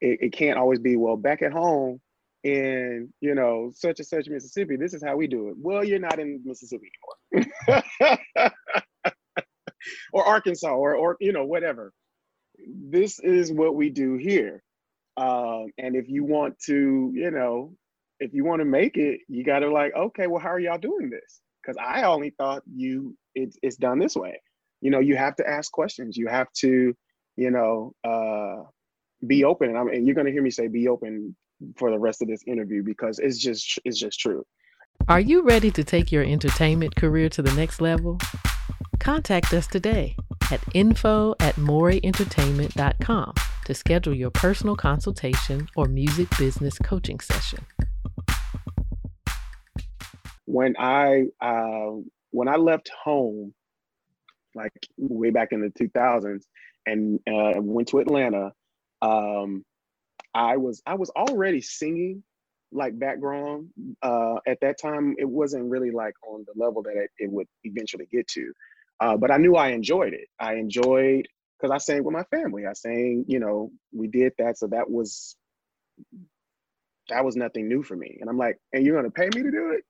it, 0.00 0.18
it 0.22 0.32
can't 0.32 0.58
always 0.58 0.78
be, 0.78 0.96
well, 0.96 1.16
back 1.16 1.42
at 1.42 1.52
home 1.52 2.00
in, 2.44 3.12
you 3.20 3.34
know, 3.34 3.72
such 3.74 3.98
and 3.98 4.06
such 4.06 4.28
Mississippi, 4.28 4.76
this 4.76 4.94
is 4.94 5.02
how 5.02 5.16
we 5.16 5.26
do 5.26 5.48
it. 5.48 5.56
Well, 5.58 5.84
you're 5.84 5.98
not 5.98 6.18
in 6.18 6.40
Mississippi 6.44 6.90
anymore. 7.34 7.82
or 10.12 10.24
Arkansas 10.24 10.72
or, 10.72 10.94
or, 10.94 11.16
you 11.20 11.32
know, 11.32 11.44
whatever. 11.44 11.92
This 12.68 13.18
is 13.18 13.52
what 13.52 13.74
we 13.74 13.90
do 13.90 14.14
here. 14.14 14.62
Um, 15.16 15.70
and 15.78 15.96
if 15.96 16.08
you 16.08 16.24
want 16.24 16.58
to, 16.66 17.10
you 17.14 17.30
know, 17.30 17.74
if 18.20 18.32
you 18.32 18.44
want 18.44 18.60
to 18.60 18.66
make 18.66 18.96
it, 18.96 19.20
you 19.28 19.44
got 19.44 19.60
to 19.60 19.70
like, 19.70 19.94
okay, 19.94 20.26
well, 20.26 20.40
how 20.40 20.50
are 20.50 20.60
y'all 20.60 20.78
doing 20.78 21.10
this? 21.10 21.40
Because 21.62 21.76
I 21.84 22.04
only 22.04 22.30
thought 22.30 22.62
you 22.72 23.16
it's, 23.34 23.58
it's 23.62 23.76
done 23.76 23.98
this 23.98 24.14
way 24.14 24.40
you 24.86 24.92
know 24.92 25.00
you 25.00 25.16
have 25.16 25.34
to 25.34 25.48
ask 25.48 25.72
questions. 25.72 26.16
You 26.16 26.28
have 26.28 26.46
to 26.58 26.94
you 27.36 27.50
know 27.50 27.92
uh 28.04 28.62
be 29.26 29.42
open. 29.42 29.70
And, 29.70 29.78
I'm, 29.78 29.88
and 29.88 30.06
you're 30.06 30.14
going 30.14 30.26
to 30.26 30.32
hear 30.32 30.42
me 30.42 30.50
say 30.50 30.68
be 30.68 30.86
open 30.86 31.34
for 31.76 31.90
the 31.90 31.98
rest 31.98 32.22
of 32.22 32.28
this 32.28 32.44
interview 32.46 32.84
because 32.84 33.18
it's 33.18 33.38
just 33.38 33.80
it's 33.84 33.98
just 33.98 34.20
true. 34.20 34.44
Are 35.08 35.18
you 35.18 35.42
ready 35.42 35.72
to 35.72 35.82
take 35.82 36.12
your 36.12 36.22
entertainment 36.22 36.94
career 36.94 37.28
to 37.30 37.42
the 37.42 37.52
next 37.54 37.80
level? 37.80 38.20
Contact 39.00 39.52
us 39.52 39.66
today 39.66 40.14
at 40.52 40.60
info 40.72 41.34
at 41.40 41.58
morey-entertainment.com 41.58 43.34
to 43.64 43.74
schedule 43.74 44.14
your 44.14 44.30
personal 44.30 44.76
consultation 44.76 45.68
or 45.74 45.86
music 45.86 46.28
business 46.38 46.78
coaching 46.78 47.18
session. 47.18 47.58
When 50.44 50.76
i 50.78 51.24
uh, 51.40 51.90
when 52.30 52.46
i 52.46 52.54
left 52.54 52.88
home 53.02 53.52
like 54.56 54.72
way 54.98 55.30
back 55.30 55.52
in 55.52 55.60
the 55.60 55.70
2000s 55.70 56.44
and 56.86 57.20
uh, 57.28 57.60
went 57.60 57.88
to 57.88 57.98
Atlanta, 57.98 58.52
um, 59.02 59.64
I 60.34 60.56
was 60.56 60.82
I 60.86 60.94
was 60.94 61.10
already 61.10 61.60
singing 61.60 62.22
like 62.72 62.98
background. 62.98 63.70
Uh, 64.02 64.36
at 64.46 64.58
that 64.60 64.78
time, 64.80 65.14
it 65.18 65.28
wasn't 65.28 65.70
really 65.70 65.90
like 65.90 66.14
on 66.26 66.44
the 66.46 66.62
level 66.62 66.82
that 66.82 66.96
it, 66.96 67.10
it 67.18 67.30
would 67.30 67.46
eventually 67.64 68.06
get 68.12 68.28
to. 68.28 68.52
Uh, 69.00 69.16
but 69.16 69.30
I 69.30 69.38
knew 69.38 69.56
I 69.56 69.68
enjoyed 69.68 70.14
it. 70.14 70.28
I 70.40 70.54
enjoyed 70.54 71.26
because 71.58 71.72
I 71.72 71.78
sang 71.78 72.04
with 72.04 72.14
my 72.14 72.24
family. 72.24 72.66
I 72.66 72.72
sang, 72.74 73.24
you 73.28 73.40
know, 73.40 73.70
we 73.92 74.08
did 74.08 74.32
that, 74.38 74.58
so 74.58 74.66
that 74.68 74.90
was 74.90 75.36
that 77.08 77.24
was 77.24 77.36
nothing 77.36 77.68
new 77.68 77.82
for 77.82 77.96
me. 77.96 78.18
And 78.20 78.28
I'm 78.28 78.38
like, 78.38 78.58
and 78.72 78.84
you're 78.84 78.96
gonna 78.96 79.10
pay 79.10 79.28
me 79.34 79.42
to 79.42 79.50
do 79.50 79.70
it? 79.70 79.84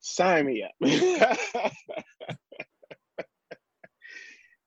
Sign 0.00 0.46
me 0.46 0.62
up. 0.64 1.72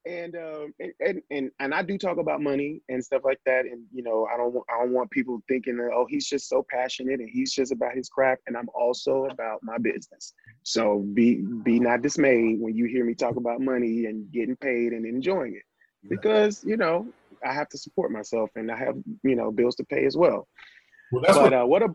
and 0.08 0.34
um 0.36 0.74
and, 1.00 1.20
and 1.30 1.50
and 1.60 1.74
I 1.74 1.82
do 1.82 1.98
talk 1.98 2.16
about 2.18 2.40
money 2.40 2.80
and 2.88 3.04
stuff 3.04 3.22
like 3.24 3.40
that 3.44 3.66
and 3.66 3.84
you 3.92 4.02
know 4.02 4.26
I 4.32 4.36
don't 4.36 4.54
I 4.70 4.82
don't 4.82 4.92
want 4.92 5.10
people 5.10 5.42
thinking 5.48 5.76
that 5.76 5.90
oh 5.94 6.06
he's 6.08 6.26
just 6.26 6.48
so 6.48 6.64
passionate 6.68 7.20
and 7.20 7.28
he's 7.28 7.52
just 7.52 7.72
about 7.72 7.94
his 7.94 8.08
craft 8.08 8.42
and 8.46 8.56
I'm 8.56 8.68
also 8.74 9.26
about 9.26 9.60
my 9.62 9.76
business. 9.78 10.32
So 10.62 11.04
be 11.12 11.44
be 11.62 11.78
not 11.78 12.02
dismayed 12.02 12.60
when 12.60 12.74
you 12.74 12.86
hear 12.86 13.04
me 13.04 13.14
talk 13.14 13.36
about 13.36 13.60
money 13.60 14.06
and 14.06 14.30
getting 14.32 14.56
paid 14.56 14.92
and 14.92 15.04
enjoying 15.04 15.54
it 15.54 15.62
because 16.08 16.64
you 16.64 16.76
know 16.76 17.06
I 17.44 17.52
have 17.52 17.68
to 17.68 17.78
support 17.78 18.10
myself 18.10 18.50
and 18.56 18.72
I 18.72 18.76
have 18.76 18.96
you 19.22 19.36
know 19.36 19.50
bills 19.50 19.76
to 19.76 19.84
pay 19.84 20.06
as 20.06 20.16
well. 20.16 20.48
Well 21.12 21.22
that's 21.22 21.38
but, 21.38 21.44
what, 21.44 21.52
uh, 21.54 21.66
what, 21.66 21.82
a, 21.82 21.88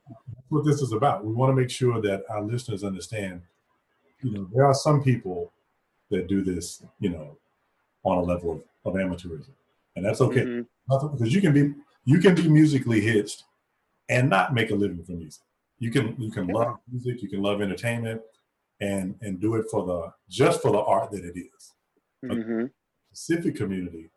what 0.49 0.65
this 0.65 0.82
is 0.82 0.91
about. 0.91 1.23
We 1.23 1.34
want 1.34 1.52
to 1.52 1.56
make 1.56 1.69
sure 1.69 2.02
that 2.02 2.23
our 2.30 2.41
listeners 2.41 2.84
understand 2.84 3.41
you 4.21 4.32
know 4.32 4.47
there 4.54 4.65
are 4.65 4.73
some 4.73 5.04
people 5.04 5.52
that 6.12 6.28
do 6.28 6.43
this 6.43 6.84
you 6.99 7.10
know 7.10 7.38
on 8.04 8.18
a 8.18 8.22
level 8.22 8.52
of, 8.52 8.63
of 8.86 8.94
amateurism, 9.00 9.52
and 9.96 10.06
that's 10.06 10.22
okay 10.22 10.42
mm-hmm. 10.42 11.08
because 11.13 11.34
you 11.34 11.42
can 11.42 11.54
be 11.54 11.74
you 12.06 12.20
can 12.20 12.36
be 12.36 12.48
musically 12.48 13.02
hitched 13.02 13.44
and 14.10 14.30
not 14.30 14.54
make 14.54 14.72
a 14.72 14.76
living 14.76 15.04
from 15.04 15.20
music. 15.20 15.42
You 15.80 15.92
can 15.92 16.16
you 16.20 16.32
can 16.32 16.48
yeah. 16.48 16.56
love 16.56 16.80
music, 16.92 17.22
you 17.22 17.30
can 17.30 17.42
love 17.42 17.62
entertainment, 17.62 18.22
and 18.82 19.16
and 19.22 19.39
do 19.39 19.56
it 19.56 19.66
for 19.70 19.86
the 19.86 20.13
just 20.30 20.62
for 20.62 20.72
the 20.72 20.80
art 20.80 21.12
that 21.12 21.24
it 21.24 21.38
is. 21.38 21.74
Mm-hmm. 22.24 22.66
A 22.66 22.70
specific 23.16 23.56
community 23.56 24.10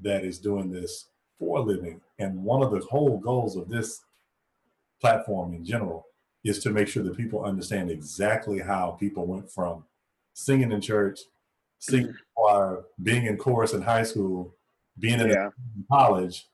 that 0.00 0.24
is 0.24 0.38
doing 0.38 0.70
this 0.70 1.06
for 1.38 1.58
a 1.58 1.62
living, 1.62 2.00
and 2.18 2.42
one 2.42 2.62
of 2.62 2.70
the 2.70 2.80
whole 2.80 3.18
goals 3.18 3.56
of 3.56 3.68
this 3.68 4.02
platform 5.00 5.54
in 5.54 5.64
general 5.64 6.06
is 6.44 6.58
to 6.60 6.70
make 6.70 6.88
sure 6.88 7.02
that 7.02 7.16
people 7.16 7.44
understand 7.44 7.90
exactly 7.90 8.60
how 8.60 8.92
people 8.92 9.26
went 9.26 9.50
from 9.50 9.84
singing 10.34 10.72
in 10.72 10.80
church 10.80 11.20
singing 11.84 12.14
choir, 12.34 12.84
being 13.02 13.26
in 13.26 13.36
chorus 13.36 13.72
in 13.72 13.82
high 13.82 14.02
school, 14.02 14.54
being 14.98 15.20
in, 15.20 15.28
yeah. 15.28 15.50
college, 15.90 16.48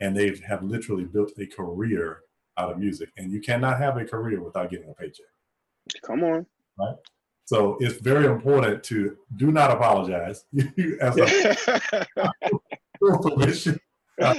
and 0.00 0.16
they 0.16 0.38
have 0.46 0.62
literally 0.62 1.04
built 1.04 1.32
a 1.38 1.46
career 1.46 2.20
out 2.58 2.72
of 2.72 2.78
music. 2.78 3.10
And 3.16 3.32
you 3.32 3.40
cannot 3.40 3.78
have 3.78 3.96
a 3.96 4.04
career 4.04 4.42
without 4.42 4.70
getting 4.70 4.90
a 4.90 4.94
paycheck. 4.94 5.26
Come 6.04 6.24
on. 6.24 6.46
Right. 6.78 6.96
So 7.44 7.76
it's 7.80 8.00
very 8.00 8.26
important 8.26 8.82
to 8.84 9.16
do 9.36 9.52
not 9.52 9.70
apologize 9.70 10.44
as 11.00 11.16
a 11.16 11.56
permission. 13.22 13.78
Uh, 14.20 14.34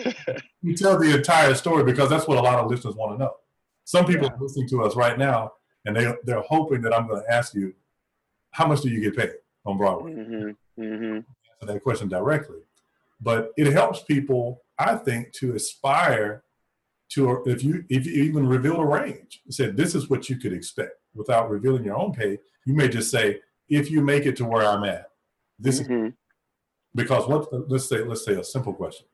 you 0.62 0.76
tell 0.76 0.98
the 0.98 1.16
entire 1.16 1.54
story 1.56 1.84
because 1.84 2.10
that's 2.10 2.28
what 2.28 2.38
a 2.38 2.42
lot 2.42 2.60
of 2.60 2.70
listeners 2.70 2.96
want 2.96 3.14
to 3.14 3.24
know. 3.24 3.34
Some 3.86 4.06
people 4.06 4.26
yeah. 4.26 4.34
are 4.34 4.40
listening 4.40 4.68
to 4.70 4.84
us 4.84 4.96
right 4.96 5.18
now 5.18 5.54
and 5.86 5.96
they 5.96 6.14
they're 6.24 6.42
hoping 6.42 6.82
that 6.82 6.94
I'm 6.94 7.08
going 7.08 7.24
to 7.24 7.34
ask 7.34 7.54
you, 7.54 7.74
how 8.52 8.68
much 8.68 8.82
do 8.82 8.90
you 8.90 9.00
get 9.02 9.16
paid? 9.16 9.32
On 9.68 9.78
Broadway? 9.78 10.14
Mm-hmm. 10.14 10.82
Mm-hmm. 10.82 11.16
Answer 11.16 11.74
that 11.74 11.84
question 11.84 12.08
directly. 12.08 12.60
But 13.22 13.52
it 13.58 13.72
helps 13.74 14.04
people, 14.04 14.62
I 14.80 14.96
think, 14.96 15.34
to 15.34 15.56
aspire 15.56 16.44
to 17.10 17.44
if 17.46 17.64
you 17.64 17.84
if 17.90 18.06
you 18.06 18.24
even 18.24 18.48
reveal 18.48 18.78
a 18.78 18.86
range, 18.86 19.42
said 19.50 19.78
this 19.78 19.96
is 19.96 20.10
what 20.10 20.30
you 20.30 20.38
could 20.38 20.54
expect 20.54 20.94
without 21.14 21.50
revealing 21.50 21.84
your 21.84 21.98
own 21.98 22.14
pay. 22.14 22.38
You 22.66 22.74
may 22.74 22.88
just 22.88 23.10
say, 23.12 23.40
if 23.70 23.90
you 23.90 24.02
make 24.02 24.26
it 24.26 24.36
to 24.38 24.46
where 24.46 24.68
I'm 24.68 24.84
at, 24.84 25.10
this 25.60 25.82
mm-hmm. 25.82 26.08
is 26.08 26.14
because 26.96 27.28
what 27.28 27.70
let's 27.70 27.88
say 27.88 28.04
let's 28.04 28.26
say 28.26 28.34
a 28.34 28.44
simple 28.44 28.74
question. 28.74 29.08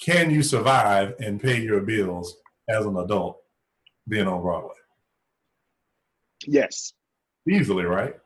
Can 0.00 0.30
you 0.30 0.42
survive 0.42 1.14
and 1.20 1.40
pay 1.40 1.60
your 1.60 1.80
bills 1.80 2.36
as 2.68 2.84
an 2.84 2.96
adult 2.96 3.38
being 4.08 4.26
on 4.26 4.42
Broadway? 4.42 4.74
Yes. 6.46 6.92
Easily, 7.48 7.84
right? 7.84 8.16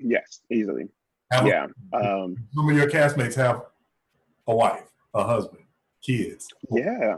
Yes, 0.00 0.40
easily. 0.50 0.88
Have 1.32 1.46
yeah. 1.46 1.66
A, 1.92 1.96
um, 1.96 2.36
some 2.54 2.68
of 2.68 2.76
your 2.76 2.90
castmates 2.90 3.34
have 3.34 3.62
a 4.46 4.54
wife, 4.54 4.84
a 5.14 5.24
husband, 5.24 5.64
kids. 6.02 6.48
Yeah. 6.70 7.16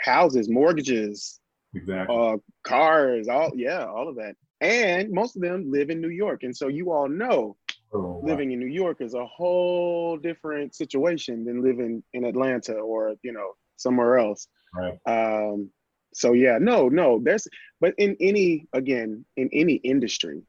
Houses, 0.00 0.48
mortgages, 0.48 1.40
exactly. 1.74 2.16
Uh, 2.16 2.36
cars, 2.64 3.28
all 3.28 3.52
yeah, 3.54 3.86
all 3.86 4.08
of 4.08 4.16
that. 4.16 4.34
And 4.60 5.10
most 5.12 5.36
of 5.36 5.42
them 5.42 5.70
live 5.70 5.90
in 5.90 6.00
New 6.00 6.08
York. 6.08 6.42
And 6.42 6.56
so 6.56 6.68
you 6.68 6.90
all 6.90 7.08
know 7.08 7.56
oh, 7.92 8.20
living 8.22 8.48
wow. 8.48 8.54
in 8.54 8.60
New 8.60 8.66
York 8.66 9.00
is 9.00 9.14
a 9.14 9.26
whole 9.26 10.16
different 10.16 10.74
situation 10.74 11.44
than 11.44 11.62
living 11.62 12.02
in 12.12 12.24
Atlanta 12.24 12.74
or, 12.74 13.14
you 13.22 13.32
know, 13.32 13.52
somewhere 13.76 14.18
else. 14.18 14.46
Right. 14.74 14.98
Um, 15.06 15.70
so 16.14 16.32
yeah, 16.32 16.58
no, 16.60 16.88
no, 16.88 17.20
there's 17.22 17.46
but 17.80 17.94
in 17.98 18.16
any 18.20 18.66
again, 18.72 19.24
in 19.36 19.50
any 19.52 19.74
industry, 19.74 20.42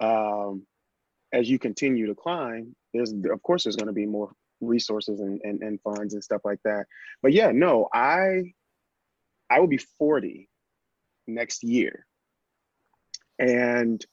um, 0.00 0.66
as 1.32 1.48
you 1.48 1.58
continue 1.58 2.06
to 2.06 2.14
climb, 2.14 2.74
there's 2.92 3.12
of 3.12 3.42
course 3.42 3.64
there's 3.64 3.76
going 3.76 3.86
to 3.86 3.92
be 3.92 4.06
more 4.06 4.32
resources 4.60 5.20
and, 5.20 5.40
and, 5.42 5.62
and 5.62 5.80
funds 5.82 6.14
and 6.14 6.22
stuff 6.22 6.42
like 6.44 6.60
that. 6.64 6.86
But 7.22 7.32
yeah, 7.32 7.50
no, 7.52 7.88
I 7.92 8.52
I 9.48 9.60
will 9.60 9.68
be 9.68 9.78
40 9.78 10.48
next 11.26 11.62
year. 11.62 12.06
And 13.38 14.04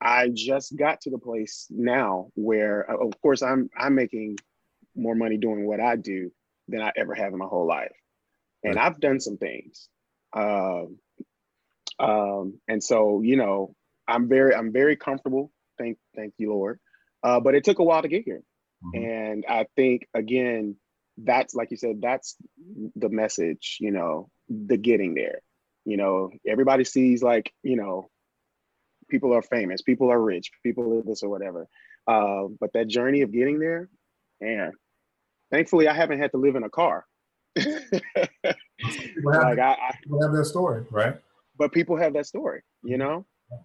I 0.00 0.30
just 0.32 0.76
got 0.76 1.00
to 1.02 1.10
the 1.10 1.18
place 1.18 1.66
now 1.70 2.28
where 2.34 2.80
of 2.80 3.20
course 3.20 3.42
I'm 3.42 3.70
I'm 3.76 3.94
making 3.94 4.38
more 4.96 5.14
money 5.14 5.36
doing 5.36 5.66
what 5.66 5.80
I 5.80 5.96
do 5.96 6.30
than 6.68 6.80
I 6.80 6.92
ever 6.96 7.14
have 7.14 7.32
in 7.32 7.38
my 7.38 7.46
whole 7.46 7.66
life. 7.66 7.92
And 8.62 8.78
I've 8.78 9.00
done 9.00 9.20
some 9.20 9.36
things. 9.36 9.88
Um, 10.32 10.98
um, 11.98 12.58
and 12.66 12.82
so, 12.82 13.20
you 13.20 13.36
know, 13.36 13.74
I'm 14.08 14.28
very 14.28 14.54
I'm 14.54 14.72
very 14.72 14.96
comfortable 14.96 15.52
Thank, 15.78 15.98
thank 16.16 16.34
you, 16.38 16.50
Lord. 16.52 16.78
Uh, 17.22 17.40
but 17.40 17.54
it 17.54 17.64
took 17.64 17.78
a 17.78 17.84
while 17.84 18.02
to 18.02 18.08
get 18.08 18.24
here, 18.24 18.42
mm-hmm. 18.84 19.04
and 19.04 19.44
I 19.48 19.66
think 19.76 20.06
again, 20.14 20.76
that's 21.16 21.54
like 21.54 21.70
you 21.70 21.76
said, 21.76 22.00
that's 22.02 22.36
the 22.96 23.08
message. 23.08 23.78
You 23.80 23.92
know, 23.92 24.28
the 24.48 24.76
getting 24.76 25.14
there. 25.14 25.40
You 25.86 25.96
know, 25.96 26.30
everybody 26.46 26.84
sees 26.84 27.22
like 27.22 27.52
you 27.62 27.76
know, 27.76 28.10
people 29.08 29.32
are 29.32 29.42
famous, 29.42 29.80
people 29.80 30.10
are 30.10 30.20
rich, 30.20 30.50
people 30.62 30.98
are 30.98 31.02
this 31.02 31.22
or 31.22 31.30
whatever. 31.30 31.66
Uh, 32.06 32.44
but 32.60 32.72
that 32.74 32.88
journey 32.88 33.22
of 33.22 33.32
getting 33.32 33.58
there, 33.58 33.88
and 34.42 34.74
Thankfully, 35.54 35.86
I 35.86 35.94
haven't 35.94 36.18
had 36.18 36.32
to 36.32 36.36
live 36.36 36.56
in 36.56 36.64
a 36.64 36.68
car. 36.68 37.06
like 37.56 37.68
I, 39.58 39.76
I 39.78 39.94
have 40.20 40.32
that 40.32 40.46
story, 40.46 40.84
right? 40.90 41.14
But 41.56 41.70
people 41.70 41.96
have 41.96 42.14
that 42.14 42.26
story, 42.26 42.62
you 42.82 42.98
know 42.98 43.24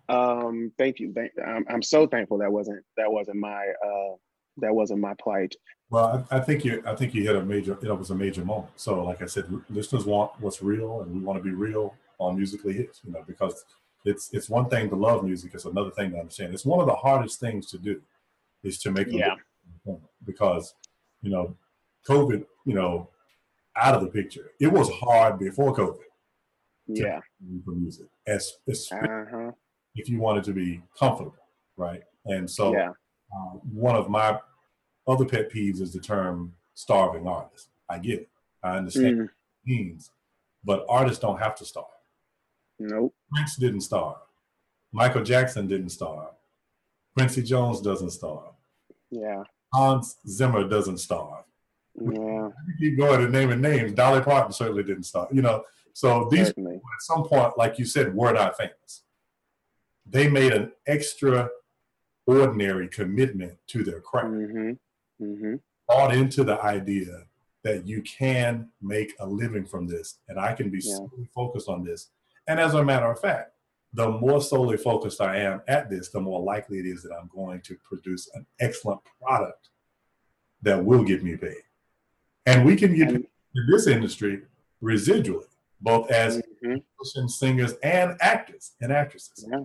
um 0.09 0.71
thank 0.77 0.99
you. 0.99 1.13
Thank, 1.13 1.31
I'm, 1.45 1.65
I'm 1.69 1.81
so 1.81 2.07
thankful 2.07 2.37
that 2.39 2.51
wasn't 2.51 2.83
that 2.97 3.11
wasn't 3.11 3.37
my 3.37 3.67
uh 3.85 4.15
that 4.57 4.73
wasn't 4.73 4.99
my 4.99 5.13
plight. 5.15 5.55
Well 5.89 6.25
I, 6.31 6.37
I, 6.37 6.39
think 6.39 6.65
you 6.65 6.83
i 6.85 6.95
think 6.95 7.13
you 7.13 7.23
hit 7.23 7.35
a 7.35 7.43
major 7.43 7.77
it 7.81 7.97
was 7.97 8.11
a 8.11 8.15
major 8.15 8.43
moment. 8.43 8.71
So 8.75 9.03
like 9.03 9.21
i 9.21 9.25
said 9.25 9.45
listeners 9.69 10.05
want 10.05 10.31
what's 10.39 10.61
real 10.61 11.01
and 11.01 11.13
we 11.13 11.19
want 11.19 11.37
to 11.37 11.43
be 11.43 11.55
real 11.55 11.95
on 12.19 12.35
Musically 12.35 12.73
Hitched 12.73 13.01
you 13.05 13.11
know 13.11 13.23
because 13.25 13.63
it's 14.05 14.29
it's 14.33 14.49
one 14.49 14.69
thing 14.69 14.89
to 14.89 14.95
love 14.95 15.23
music 15.23 15.51
it's 15.53 15.65
another 15.65 15.91
thing 15.91 16.11
to 16.11 16.19
understand. 16.19 16.53
It's 16.53 16.65
one 16.65 16.79
of 16.79 16.87
the 16.87 16.95
hardest 16.95 17.39
things 17.39 17.67
to 17.71 17.77
do 17.77 18.01
is 18.63 18.77
to 18.79 18.91
make 18.91 19.07
yeah. 19.09 19.35
because 20.25 20.73
you 21.21 21.29
know 21.29 21.55
covid 22.07 22.45
you 22.65 22.73
know 22.73 23.09
out 23.75 23.95
of 23.95 24.01
the 24.01 24.09
picture. 24.09 24.51
It 24.59 24.67
was 24.67 24.89
hard 24.89 25.39
before 25.39 25.73
covid 25.75 26.09
yeah. 26.89 27.19
for 27.63 27.71
music 27.71 28.07
as, 28.27 28.53
as 28.67 28.89
uh-huh 28.91 29.51
if 29.95 30.09
you 30.09 30.19
wanted 30.19 30.43
to 30.45 30.53
be 30.53 30.81
comfortable, 30.97 31.35
right? 31.77 32.03
And 32.25 32.49
so, 32.49 32.73
yeah. 32.73 32.89
uh, 33.35 33.57
one 33.73 33.95
of 33.95 34.09
my 34.09 34.39
other 35.07 35.25
pet 35.25 35.51
peeves 35.51 35.81
is 35.81 35.93
the 35.93 35.99
term 35.99 36.53
starving 36.73 37.27
artist. 37.27 37.69
I 37.89 37.99
get 37.99 38.21
it, 38.21 38.29
I 38.63 38.77
understand 38.77 39.15
mm. 39.15 39.19
what 39.21 39.25
it 39.25 39.31
means, 39.65 40.11
but 40.63 40.85
artists 40.87 41.19
don't 41.19 41.39
have 41.39 41.55
to 41.55 41.65
starve. 41.65 41.87
Nope. 42.79 43.13
Prince 43.33 43.55
didn't 43.57 43.81
starve. 43.81 44.17
Michael 44.91 45.23
Jackson 45.23 45.67
didn't 45.67 45.89
starve. 45.89 46.33
Quincy 47.15 47.43
Jones 47.43 47.81
doesn't 47.81 48.11
starve. 48.11 48.53
Yeah. 49.11 49.43
Hans 49.73 50.17
Zimmer 50.27 50.67
doesn't 50.67 50.99
starve. 50.99 51.43
Yeah. 51.99 52.09
You 52.11 52.73
keep 52.79 52.97
going 52.97 53.21
and 53.21 53.31
naming 53.31 53.61
names. 53.61 53.91
Dolly 53.91 54.21
Parton 54.21 54.53
certainly 54.53 54.83
didn't 54.83 55.03
starve. 55.03 55.27
You 55.33 55.41
know, 55.41 55.63
so 55.93 56.29
these 56.31 56.53
people, 56.53 56.71
at 56.71 57.01
some 57.01 57.23
point, 57.23 57.57
like 57.57 57.77
you 57.77 57.85
said, 57.85 58.15
were 58.15 58.31
not 58.31 58.57
famous 58.57 59.03
they 60.09 60.29
made 60.29 60.53
an 60.53 60.71
extraordinary 60.87 62.87
commitment 62.87 63.57
to 63.67 63.83
their 63.83 64.01
craft. 64.01 64.27
Mm-hmm. 64.27 65.23
Mm-hmm. 65.23 65.55
Bought 65.87 66.13
into 66.13 66.43
the 66.43 66.61
idea 66.61 67.23
that 67.63 67.87
you 67.87 68.01
can 68.01 68.69
make 68.81 69.13
a 69.19 69.27
living 69.27 69.65
from 69.65 69.87
this 69.87 70.19
and 70.27 70.39
I 70.39 70.53
can 70.53 70.69
be 70.69 70.79
yeah. 70.81 70.95
solely 70.95 71.29
focused 71.35 71.67
on 71.67 71.83
this. 71.83 72.09
And 72.47 72.59
as 72.59 72.73
a 72.73 72.83
matter 72.83 73.11
of 73.11 73.19
fact, 73.19 73.53
the 73.93 74.09
more 74.09 74.41
solely 74.41 74.77
focused 74.77 75.19
I 75.19 75.37
am 75.37 75.61
at 75.67 75.89
this, 75.89 76.09
the 76.09 76.21
more 76.21 76.41
likely 76.41 76.79
it 76.79 76.85
is 76.85 77.03
that 77.03 77.11
I'm 77.19 77.29
going 77.33 77.61
to 77.61 77.75
produce 77.83 78.29
an 78.33 78.45
excellent 78.59 79.01
product 79.21 79.69
that 80.61 80.83
will 80.83 81.03
get 81.03 81.23
me 81.23 81.37
paid. 81.37 81.63
And 82.45 82.65
we 82.65 82.75
can 82.75 82.95
get 82.95 83.09
in 83.09 83.25
this 83.69 83.87
industry 83.87 84.43
residually, 84.81 85.45
both 85.81 86.09
as 86.11 86.41
mm-hmm. 86.63 87.27
singers 87.27 87.73
and 87.83 88.15
actors 88.21 88.71
and 88.81 88.91
actresses. 88.91 89.47
Yeah. 89.51 89.61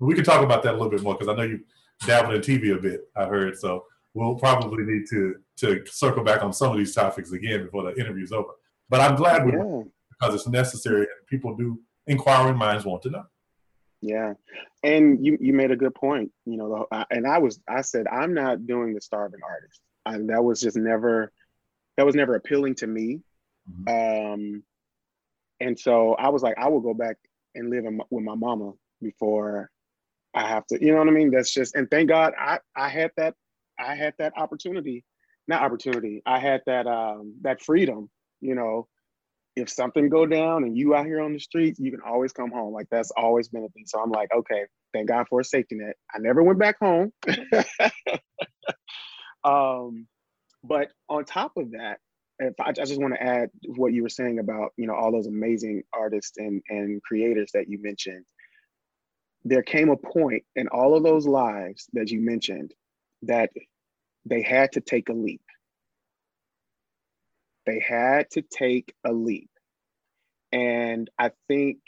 We 0.00 0.14
can 0.14 0.24
talk 0.24 0.42
about 0.42 0.62
that 0.62 0.74
a 0.74 0.76
little 0.76 0.90
bit 0.90 1.02
more 1.02 1.14
because 1.14 1.28
I 1.28 1.34
know 1.34 1.42
you 1.42 1.60
dabbled 2.06 2.34
in 2.34 2.40
TV 2.40 2.76
a 2.76 2.80
bit, 2.80 3.02
I 3.16 3.26
heard. 3.26 3.56
So 3.56 3.84
we'll 4.14 4.36
probably 4.36 4.84
need 4.84 5.06
to 5.10 5.36
to 5.58 5.84
circle 5.86 6.24
back 6.24 6.42
on 6.42 6.52
some 6.52 6.72
of 6.72 6.78
these 6.78 6.94
topics 6.94 7.32
again 7.32 7.64
before 7.64 7.84
the 7.84 8.00
interview's 8.00 8.32
over. 8.32 8.52
But 8.88 9.00
I'm 9.00 9.16
glad 9.16 9.44
we 9.44 9.52
yeah. 9.52 9.82
because 10.10 10.34
it's 10.34 10.48
necessary 10.48 11.00
and 11.00 11.26
people 11.28 11.54
do 11.56 11.78
inquiring 12.06 12.56
minds 12.56 12.84
want 12.84 13.02
to 13.02 13.10
know. 13.10 13.24
Yeah, 14.00 14.34
and 14.82 15.24
you 15.24 15.36
you 15.40 15.52
made 15.52 15.70
a 15.70 15.76
good 15.76 15.94
point. 15.94 16.32
You 16.46 16.56
know, 16.56 16.86
and 17.10 17.26
I 17.26 17.38
was 17.38 17.60
I 17.68 17.82
said 17.82 18.06
I'm 18.08 18.32
not 18.32 18.66
doing 18.66 18.94
the 18.94 19.00
starving 19.00 19.40
artist. 19.46 19.80
I, 20.06 20.18
that 20.32 20.42
was 20.42 20.60
just 20.60 20.76
never 20.76 21.32
that 21.96 22.06
was 22.06 22.14
never 22.14 22.34
appealing 22.34 22.74
to 22.76 22.86
me. 22.86 23.20
Mm-hmm. 23.70 24.32
Um, 24.32 24.62
and 25.60 25.78
so 25.78 26.14
I 26.14 26.30
was 26.30 26.42
like, 26.42 26.56
I 26.58 26.68
will 26.68 26.80
go 26.80 26.94
back 26.94 27.16
and 27.54 27.68
live 27.68 27.84
in, 27.84 28.00
with 28.10 28.24
my 28.24 28.34
mama 28.34 28.72
before 29.02 29.70
I 30.34 30.46
have 30.46 30.66
to. 30.68 30.84
You 30.84 30.92
know 30.92 30.98
what 30.98 31.08
I 31.08 31.12
mean? 31.12 31.30
That's 31.30 31.52
just 31.52 31.74
and 31.74 31.90
thank 31.90 32.08
God 32.08 32.32
I 32.38 32.58
I 32.76 32.88
had 32.88 33.10
that 33.16 33.34
I 33.78 33.94
had 33.94 34.14
that 34.18 34.32
opportunity, 34.36 35.04
not 35.48 35.62
opportunity. 35.62 36.22
I 36.26 36.38
had 36.38 36.62
that 36.66 36.86
um 36.86 37.34
that 37.42 37.62
freedom. 37.62 38.10
You 38.40 38.54
know, 38.54 38.88
if 39.56 39.68
something 39.68 40.08
go 40.08 40.26
down 40.26 40.64
and 40.64 40.76
you 40.76 40.94
out 40.94 41.06
here 41.06 41.20
on 41.20 41.32
the 41.32 41.40
streets, 41.40 41.80
you 41.80 41.90
can 41.90 42.00
always 42.06 42.32
come 42.32 42.50
home. 42.50 42.72
Like 42.72 42.86
that's 42.90 43.10
always 43.16 43.48
been 43.48 43.64
a 43.64 43.68
thing. 43.68 43.84
So 43.86 44.00
I'm 44.00 44.10
like, 44.10 44.28
okay, 44.34 44.64
thank 44.92 45.08
God 45.08 45.26
for 45.28 45.40
a 45.40 45.44
safety 45.44 45.76
net. 45.76 45.96
I 46.14 46.18
never 46.18 46.42
went 46.42 46.58
back 46.58 46.76
home. 46.80 47.12
um, 49.44 50.06
but 50.62 50.90
on 51.08 51.24
top 51.24 51.52
of 51.56 51.72
that, 51.72 51.98
if 52.38 52.54
I, 52.60 52.70
I 52.70 52.72
just 52.72 53.00
want 53.00 53.14
to 53.14 53.22
add 53.22 53.50
what 53.76 53.92
you 53.92 54.02
were 54.02 54.08
saying 54.08 54.38
about 54.38 54.72
you 54.76 54.86
know 54.86 54.94
all 54.94 55.12
those 55.12 55.26
amazing 55.26 55.82
artists 55.92 56.38
and 56.38 56.62
and 56.68 57.02
creators 57.02 57.50
that 57.54 57.68
you 57.68 57.80
mentioned. 57.82 58.24
There 59.44 59.62
came 59.62 59.88
a 59.88 59.96
point 59.96 60.44
in 60.54 60.68
all 60.68 60.96
of 60.96 61.02
those 61.02 61.26
lives 61.26 61.88
that 61.94 62.10
you 62.10 62.20
mentioned 62.20 62.74
that 63.22 63.50
they 64.26 64.42
had 64.42 64.72
to 64.72 64.80
take 64.80 65.08
a 65.08 65.14
leap 65.14 65.40
they 67.66 67.80
had 67.80 68.30
to 68.30 68.42
take 68.42 68.94
a 69.04 69.12
leap. 69.12 69.50
And 70.52 71.08
I 71.18 71.30
think 71.48 71.78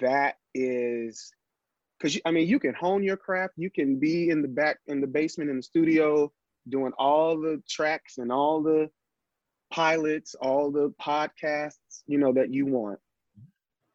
that 0.00 0.36
is 0.54 1.32
because 1.98 2.18
I 2.24 2.30
mean, 2.30 2.48
you 2.48 2.58
can 2.58 2.74
hone 2.74 3.02
your 3.02 3.16
craft, 3.16 3.54
you 3.56 3.70
can 3.70 3.98
be 3.98 4.30
in 4.30 4.42
the 4.42 4.48
back, 4.48 4.78
in 4.86 5.00
the 5.00 5.06
basement, 5.06 5.50
in 5.50 5.56
the 5.56 5.62
studio, 5.62 6.32
doing 6.68 6.92
all 6.98 7.38
the 7.38 7.62
tracks 7.68 8.18
and 8.18 8.32
all 8.32 8.62
the 8.62 8.90
pilots, 9.70 10.34
all 10.34 10.72
the 10.72 10.92
podcasts, 11.00 12.02
you 12.06 12.18
know, 12.18 12.32
that 12.32 12.52
you 12.52 12.66
want. 12.66 12.98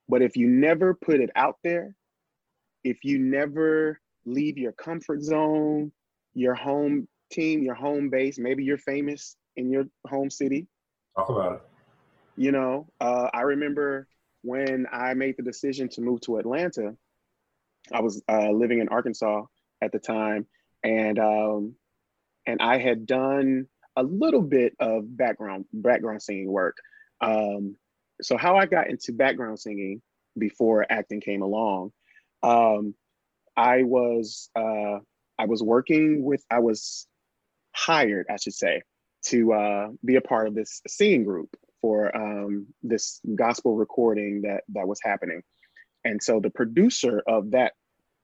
But 0.07 0.21
if 0.21 0.37
you 0.37 0.47
never 0.47 0.93
put 0.93 1.19
it 1.19 1.31
out 1.35 1.57
there, 1.63 1.95
if 2.85 3.03
you 3.03 3.19
never 3.19 3.99
leave 4.25 4.57
your 4.57 4.71
comfort 4.71 5.21
zone, 5.21 5.91
your 6.33 6.55
home 6.55 7.07
team, 7.31 7.63
your 7.63 7.75
home 7.75 8.09
base, 8.09 8.39
maybe 8.39 8.63
you're 8.63 8.77
famous 8.77 9.35
in 9.57 9.69
your 9.69 9.85
home 10.07 10.29
city, 10.29 10.67
Talk 11.15 11.29
about 11.29 11.53
it. 11.53 11.61
You 12.35 12.51
know, 12.51 12.87
uh, 12.99 13.29
I 13.33 13.41
remember 13.41 14.07
when 14.41 14.85
I 14.91 15.13
made 15.13 15.37
the 15.37 15.43
decision 15.43 15.87
to 15.89 16.01
move 16.01 16.21
to 16.21 16.37
Atlanta. 16.37 16.95
I 17.93 18.01
was 18.01 18.21
uh, 18.27 18.51
living 18.51 18.79
in 18.79 18.89
Arkansas 18.89 19.43
at 19.81 19.91
the 19.91 19.99
time, 19.99 20.45
and 20.83 21.17
um, 21.17 21.75
and 22.45 22.61
I 22.61 22.77
had 22.77 23.05
done 23.05 23.67
a 23.95 24.03
little 24.03 24.41
bit 24.41 24.75
of 24.79 25.15
background 25.15 25.65
background 25.71 26.21
singing 26.21 26.51
work. 26.51 26.75
Um, 27.21 27.77
so 28.21 28.35
how 28.35 28.57
I 28.57 28.65
got 28.65 28.89
into 28.89 29.13
background 29.13 29.59
singing 29.59 30.01
before 30.37 30.85
acting 30.89 31.21
came 31.21 31.41
along, 31.41 31.93
um, 32.43 32.95
I 33.57 33.83
was 33.83 34.49
uh, 34.55 34.99
I 35.37 35.45
was 35.45 35.63
working 35.63 36.23
with 36.23 36.43
I 36.51 36.59
was 36.59 37.07
hired, 37.73 38.27
I 38.29 38.37
should 38.37 38.53
say, 38.53 38.81
to 39.27 39.53
uh, 39.53 39.87
be 40.03 40.15
a 40.15 40.21
part 40.21 40.47
of 40.47 40.55
this 40.55 40.81
singing 40.87 41.23
group 41.23 41.55
for 41.81 42.15
um, 42.15 42.67
this 42.83 43.19
gospel 43.35 43.75
recording 43.75 44.41
that 44.41 44.63
that 44.69 44.87
was 44.87 44.99
happening. 45.03 45.41
And 46.03 46.21
so 46.21 46.39
the 46.39 46.49
producer 46.51 47.23
of 47.27 47.51
that 47.51 47.73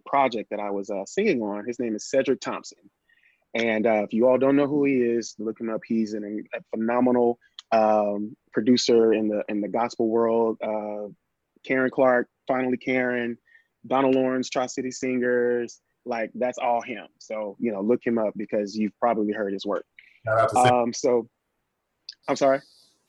project 0.05 0.49
that 0.51 0.59
I 0.59 0.71
was 0.71 0.89
uh, 0.89 1.05
singing 1.05 1.41
on, 1.41 1.65
his 1.65 1.79
name 1.79 1.95
is 1.95 2.09
Cedric 2.09 2.39
Thompson. 2.39 2.77
And 3.53 3.85
uh, 3.85 4.03
if 4.03 4.13
you 4.13 4.27
all 4.27 4.37
don't 4.37 4.55
know 4.55 4.67
who 4.67 4.85
he 4.85 4.95
is, 4.95 5.35
look 5.37 5.59
him 5.59 5.69
up. 5.69 5.81
He's 5.85 6.13
an, 6.13 6.45
a 6.53 6.59
phenomenal 6.75 7.37
um, 7.71 8.35
producer 8.53 9.13
in 9.13 9.27
the 9.27 9.43
in 9.49 9.61
the 9.61 9.67
gospel 9.67 10.07
world. 10.07 10.57
Uh, 10.63 11.09
Karen 11.65 11.91
Clark, 11.91 12.27
finally 12.47 12.77
Karen, 12.77 13.37
Donald 13.87 14.15
Lawrence, 14.15 14.49
Tri 14.49 14.67
City 14.67 14.91
Singers, 14.91 15.81
like 16.05 16.31
that's 16.35 16.57
all 16.57 16.81
him. 16.81 17.07
So 17.19 17.55
you 17.59 17.71
know, 17.71 17.81
look 17.81 18.01
him 18.05 18.17
up 18.17 18.33
because 18.35 18.75
you've 18.75 18.97
probably 18.99 19.33
heard 19.33 19.53
his 19.53 19.65
work. 19.65 19.85
Shout 20.25 20.39
out 20.39 20.49
to 20.49 20.73
Um, 20.73 20.93
so, 20.93 21.27
I'm 22.27 22.35
sorry. 22.35 22.61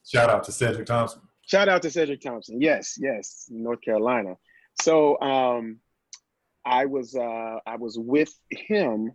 Shout 0.06 0.30
out 0.30 0.44
to 0.44 0.52
Cedric 0.52 0.86
Thompson. 0.86 1.20
Shout 1.46 1.68
out 1.68 1.82
to 1.82 1.90
Cedric 1.90 2.20
Thompson. 2.20 2.60
Yes, 2.60 2.96
yes, 2.98 3.46
North 3.50 3.80
Carolina. 3.82 4.36
So, 4.80 5.20
um, 5.20 5.78
I 6.64 6.86
was 6.86 7.14
uh, 7.14 7.58
I 7.66 7.76
was 7.76 7.98
with 7.98 8.32
him 8.50 9.12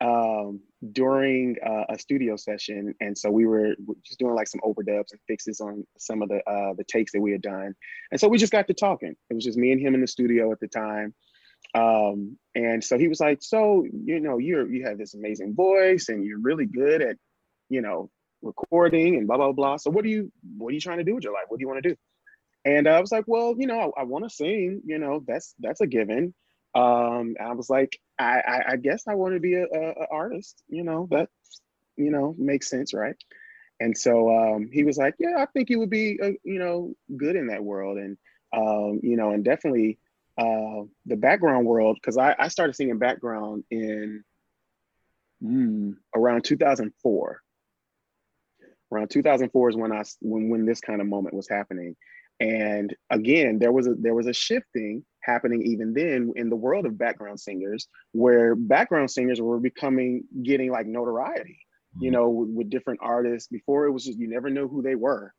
um, 0.00 0.60
during 0.92 1.56
uh, 1.64 1.84
a 1.88 1.98
studio 1.98 2.36
session, 2.36 2.94
and 3.00 3.16
so 3.16 3.30
we 3.30 3.46
were 3.46 3.74
just 4.04 4.18
doing 4.18 4.34
like 4.34 4.48
some 4.48 4.60
overdubs 4.64 5.12
and 5.12 5.20
fixes 5.26 5.60
on 5.60 5.86
some 5.98 6.22
of 6.22 6.28
the 6.28 6.38
uh, 6.48 6.74
the 6.76 6.84
takes 6.84 7.12
that 7.12 7.20
we 7.20 7.32
had 7.32 7.42
done, 7.42 7.74
and 8.10 8.20
so 8.20 8.28
we 8.28 8.38
just 8.38 8.52
got 8.52 8.66
to 8.68 8.74
talking. 8.74 9.14
It 9.30 9.34
was 9.34 9.44
just 9.44 9.58
me 9.58 9.72
and 9.72 9.80
him 9.80 9.94
in 9.94 10.00
the 10.00 10.06
studio 10.06 10.52
at 10.52 10.60
the 10.60 10.68
time, 10.68 11.14
um, 11.74 12.38
and 12.54 12.82
so 12.82 12.98
he 12.98 13.08
was 13.08 13.20
like, 13.20 13.42
"So 13.42 13.86
you 14.04 14.20
know, 14.20 14.38
you're 14.38 14.68
you 14.68 14.86
have 14.86 14.98
this 14.98 15.14
amazing 15.14 15.54
voice, 15.54 16.08
and 16.08 16.24
you're 16.24 16.40
really 16.40 16.66
good 16.66 17.02
at 17.02 17.16
you 17.68 17.80
know, 17.80 18.10
recording 18.42 19.16
and 19.16 19.26
blah 19.26 19.36
blah 19.36 19.52
blah. 19.52 19.76
So 19.76 19.90
what 19.90 20.04
do 20.04 20.10
you 20.10 20.30
what 20.56 20.68
are 20.68 20.74
you 20.74 20.80
trying 20.80 20.98
to 20.98 21.04
do 21.04 21.14
with 21.14 21.24
your 21.24 21.32
life? 21.32 21.44
What 21.48 21.58
do 21.58 21.62
you 21.62 21.68
want 21.68 21.82
to 21.82 21.90
do? 21.90 21.96
And 22.64 22.88
I 22.88 23.00
was 23.00 23.12
like, 23.12 23.24
well, 23.26 23.54
you 23.56 23.66
know, 23.66 23.92
I, 23.96 24.00
I 24.00 24.04
want 24.04 24.24
to 24.24 24.30
sing. 24.30 24.82
You 24.84 24.98
know, 24.98 25.22
that's 25.26 25.54
that's 25.60 25.80
a 25.80 25.86
given. 25.86 26.34
Um, 26.74 27.34
I 27.40 27.52
was 27.52 27.70
like, 27.70 27.98
I, 28.18 28.62
I, 28.68 28.76
guess 28.76 29.04
I 29.06 29.14
want 29.14 29.34
to 29.34 29.40
be 29.40 29.54
a, 29.54 29.64
a, 29.64 29.90
a, 29.90 30.06
artist. 30.10 30.62
You 30.68 30.84
know, 30.84 31.08
that 31.10 31.28
you 31.96 32.10
know 32.10 32.34
makes 32.38 32.68
sense, 32.68 32.94
right? 32.94 33.16
And 33.78 33.96
so 33.96 34.30
um, 34.30 34.70
he 34.72 34.84
was 34.84 34.96
like, 34.96 35.14
yeah, 35.18 35.36
I 35.38 35.46
think 35.46 35.68
you 35.68 35.78
would 35.80 35.90
be, 35.90 36.18
uh, 36.22 36.30
you 36.44 36.58
know, 36.58 36.94
good 37.14 37.36
in 37.36 37.48
that 37.48 37.62
world, 37.62 37.98
and 37.98 38.16
um, 38.52 39.00
you 39.02 39.16
know, 39.16 39.30
and 39.30 39.44
definitely 39.44 39.98
uh, 40.38 40.82
the 41.04 41.16
background 41.16 41.66
world 41.66 41.98
because 42.00 42.16
I, 42.16 42.34
I 42.38 42.48
started 42.48 42.74
singing 42.74 42.98
background 42.98 43.64
in 43.70 44.24
mm, 45.42 45.94
around 46.14 46.44
2004 46.44 47.42
around 48.92 49.10
2004 49.10 49.70
is 49.70 49.76
when 49.76 49.92
I 49.92 50.02
when 50.20 50.48
when 50.48 50.66
this 50.66 50.80
kind 50.80 51.00
of 51.00 51.06
moment 51.06 51.34
was 51.34 51.48
happening, 51.48 51.96
and 52.40 52.94
again 53.10 53.58
there 53.58 53.72
was 53.72 53.86
a 53.86 53.94
there 53.94 54.14
was 54.14 54.26
a 54.26 54.32
shifting 54.32 55.04
happening 55.26 55.62
even 55.62 55.92
then 55.92 56.32
in 56.36 56.48
the 56.48 56.56
world 56.56 56.86
of 56.86 56.96
background 56.96 57.38
singers, 57.38 57.88
where 58.12 58.54
background 58.54 59.10
singers 59.10 59.40
were 59.40 59.58
becoming 59.58 60.22
getting 60.42 60.70
like 60.70 60.86
notoriety, 60.86 61.58
you 62.00 62.10
mm-hmm. 62.10 62.14
know, 62.14 62.28
with, 62.28 62.48
with 62.50 62.70
different 62.70 63.00
artists. 63.02 63.48
Before 63.48 63.86
it 63.86 63.92
was 63.92 64.04
just 64.04 64.18
you 64.18 64.28
never 64.28 64.48
knew 64.48 64.68
who 64.68 64.82
they 64.82 64.94
were, 64.94 65.32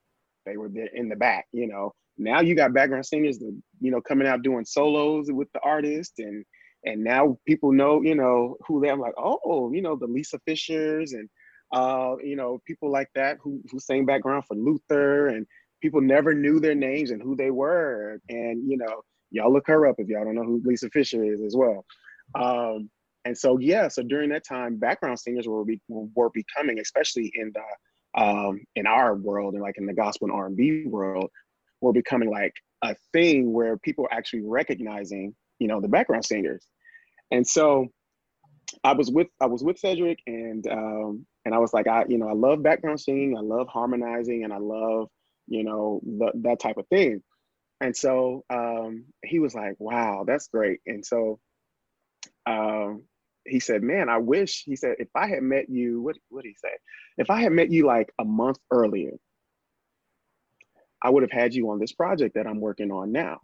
they 0.46 0.58
were 0.58 0.70
there 0.70 0.90
in 0.94 1.10
the 1.10 1.16
back, 1.16 1.46
you 1.52 1.68
know. 1.68 1.94
Now 2.18 2.42
you 2.42 2.56
got 2.56 2.74
background 2.74 3.06
singers, 3.06 3.38
that, 3.40 3.56
you 3.80 3.92
know, 3.92 4.02
coming 4.02 4.28
out 4.28 4.42
doing 4.44 4.66
solos 4.66 5.28
with 5.32 5.48
the 5.54 5.62
artist 5.62 6.14
and 6.20 6.44
and 6.86 7.04
now 7.04 7.38
people 7.48 7.72
know, 7.72 8.02
you 8.02 8.16
know, 8.16 8.56
who 8.68 8.80
they. 8.80 8.90
I'm 8.90 9.00
like, 9.00 9.16
oh, 9.18 9.72
you 9.74 9.82
know, 9.82 9.96
the 9.96 10.06
Lisa 10.06 10.40
Fischers 10.48 11.14
and 11.14 11.28
uh, 11.74 12.16
you 12.24 12.36
know, 12.36 12.62
people 12.66 12.92
like 12.92 13.10
that 13.16 13.38
who 13.42 13.62
who 13.72 13.80
sang 13.80 14.06
background 14.06 14.46
for 14.48 14.56
Luther, 14.56 15.28
and 15.28 15.46
people 15.82 16.02
never 16.02 16.34
knew 16.34 16.60
their 16.60 16.76
names 16.76 17.12
and 17.12 17.22
who 17.22 17.36
they 17.36 17.52
were. 17.52 18.20
And 18.30 18.70
you 18.70 18.78
know, 18.78 19.02
y'all 19.32 19.52
look 19.52 19.68
her 19.68 19.88
up 19.88 19.96
if 20.00 20.08
y'all 20.08 20.26
don't 20.26 20.36
know 20.36 20.44
who 20.44 20.62
Lisa 20.64 20.90
Fischer 20.90 21.24
is 21.24 21.42
as 21.42 21.56
well. 21.56 21.86
Um, 22.36 22.90
and 23.26 23.38
so 23.38 23.58
yeah, 23.60 23.88
so 23.88 24.04
during 24.04 24.30
that 24.30 24.46
time, 24.46 24.78
background 24.78 25.20
singers 25.20 25.48
were 25.48 25.66
be, 25.66 25.82
were 25.90 26.30
becoming, 26.30 26.80
especially 26.80 27.32
in 27.36 27.52
the 27.54 28.22
um, 28.22 28.62
in 28.76 28.88
our 28.88 29.16
world 29.16 29.54
and 29.54 29.62
like 29.62 29.78
in 29.78 29.86
the 29.86 29.94
gospel 29.94 30.28
and 30.28 30.36
R 30.36 30.48
and 30.48 30.58
B 30.58 30.86
world, 30.86 31.30
were 31.82 31.94
becoming 31.94 32.30
like 32.30 32.54
a 32.84 32.96
thing 33.14 33.52
where 33.54 33.78
people 33.78 34.06
are 34.06 34.14
actually 34.14 34.44
recognizing, 34.44 35.36
you 35.60 35.68
know, 35.68 35.82
the 35.82 35.88
background 35.88 36.26
singers. 36.26 36.66
And 37.32 37.46
so 37.46 37.88
I 38.84 38.94
was 38.94 39.12
with 39.12 39.28
I 39.42 39.46
was 39.46 39.64
with 39.64 39.78
Cedric 39.78 40.20
and 40.26 40.66
um, 40.68 41.26
and 41.48 41.56
I 41.56 41.60
was 41.60 41.74
like, 41.74 41.88
I, 41.88 42.04
you 42.10 42.18
know, 42.18 42.28
I 42.28 42.34
love 42.34 42.62
background 42.62 43.00
singing, 43.00 43.38
I 43.38 43.42
love 43.42 43.68
harmonizing, 43.70 44.44
and 44.44 44.52
I 44.52 44.58
love, 44.58 45.08
you 45.48 45.64
know, 45.64 46.02
the, 46.04 46.32
that 46.44 46.60
type 46.60 46.78
of 46.78 46.88
thing. 46.90 47.24
and 47.82 47.96
so 47.96 48.44
um, 48.50 49.06
he 49.24 49.40
was 49.40 49.56
like, 49.56 49.76
"Wow, 49.80 50.26
that's 50.28 50.48
great." 50.50 50.80
And 50.88 51.06
so 51.06 51.40
um, 52.46 53.04
he 53.46 53.60
said, 53.60 53.84
"Man, 53.84 54.10
I 54.10 54.18
wish." 54.20 54.64
He 54.66 54.76
said, 54.76 54.96
"If 55.00 55.10
I 55.16 55.28
had 55.28 55.44
met 55.44 55.70
you, 55.70 56.02
what 56.02 56.18
what 56.30 56.44
did 56.44 56.50
he 56.50 56.56
say? 56.56 56.74
If 57.18 57.30
I 57.30 57.42
had 57.42 57.52
met 57.52 57.72
you 57.72 57.86
like 57.86 58.12
a 58.20 58.26
month 58.26 58.58
earlier, 58.72 59.14
I 61.04 61.10
would 61.10 61.24
have 61.24 61.32
had 61.32 61.54
you 61.54 61.70
on 61.72 61.80
this 61.80 61.94
project 61.94 62.36
that 62.36 62.48
I'm 62.48 62.60
working 62.62 62.92
on 62.92 63.12
now." 63.12 63.40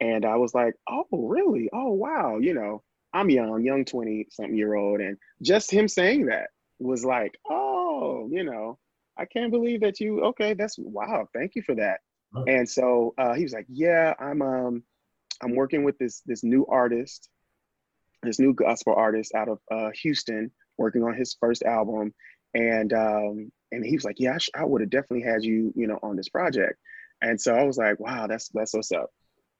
And 0.00 0.24
I 0.24 0.36
was 0.36 0.54
like, 0.54 0.74
"Oh, 0.88 1.06
really? 1.12 1.70
Oh, 1.72 1.92
wow! 1.92 2.38
You 2.38 2.54
know, 2.54 2.82
I'm 3.12 3.30
young, 3.30 3.62
young 3.64 3.84
twenty 3.84 4.26
something 4.30 4.56
year 4.56 4.74
old, 4.74 5.00
and 5.00 5.18
just 5.42 5.70
him 5.70 5.88
saying 5.88 6.26
that 6.26 6.50
was 6.80 7.04
like, 7.04 7.36
oh, 7.50 8.28
you 8.32 8.44
know, 8.44 8.78
I 9.18 9.24
can't 9.24 9.50
believe 9.50 9.80
that 9.80 10.00
you. 10.00 10.22
Okay, 10.26 10.54
that's 10.54 10.76
wow. 10.78 11.28
Thank 11.34 11.54
you 11.54 11.62
for 11.62 11.74
that." 11.74 12.00
And 12.46 12.68
so 12.68 13.14
uh, 13.18 13.34
he 13.34 13.42
was 13.42 13.52
like, 13.52 13.66
"Yeah, 13.68 14.14
I'm 14.18 14.42
um, 14.42 14.82
I'm 15.42 15.54
working 15.54 15.84
with 15.84 15.98
this 15.98 16.22
this 16.26 16.44
new 16.44 16.66
artist, 16.66 17.28
this 18.22 18.38
new 18.38 18.54
gospel 18.54 18.94
artist 18.94 19.34
out 19.34 19.48
of 19.48 19.58
uh, 19.70 19.90
Houston, 20.02 20.50
working 20.76 21.02
on 21.02 21.14
his 21.14 21.36
first 21.40 21.62
album." 21.62 22.14
And 22.54 22.92
um, 22.92 23.50
and 23.72 23.84
he 23.84 23.94
was 23.94 24.04
like, 24.04 24.16
"Yeah, 24.18 24.34
I, 24.34 24.38
sh- 24.38 24.50
I 24.54 24.64
would 24.64 24.80
have 24.80 24.90
definitely 24.90 25.22
had 25.22 25.44
you, 25.44 25.72
you 25.74 25.86
know, 25.86 25.98
on 26.02 26.16
this 26.16 26.28
project." 26.28 26.78
And 27.20 27.40
so 27.40 27.54
I 27.54 27.64
was 27.64 27.76
like, 27.78 27.98
"Wow, 27.98 28.26
that's 28.26 28.48
that's 28.54 28.74
what's 28.74 28.92
up." 28.92 29.10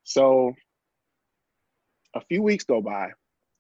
So 0.05 0.55
a 2.15 2.21
few 2.23 2.43
weeks 2.43 2.65
go 2.65 2.81
by, 2.81 3.11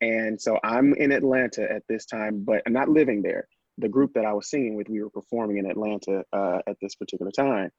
and 0.00 0.40
so 0.40 0.58
I'm 0.62 0.94
in 0.94 1.12
Atlanta 1.12 1.70
at 1.70 1.82
this 1.88 2.06
time, 2.06 2.44
but 2.44 2.62
I'm 2.66 2.72
not 2.72 2.88
living 2.88 3.22
there. 3.22 3.48
The 3.78 3.88
group 3.88 4.14
that 4.14 4.24
I 4.26 4.32
was 4.34 4.50
singing 4.50 4.76
with, 4.76 4.88
we 4.88 5.02
were 5.02 5.10
performing 5.10 5.58
in 5.58 5.70
Atlanta 5.70 6.24
uh, 6.32 6.58
at 6.66 6.76
this 6.82 6.96
particular 6.96 7.32
time. 7.32 7.70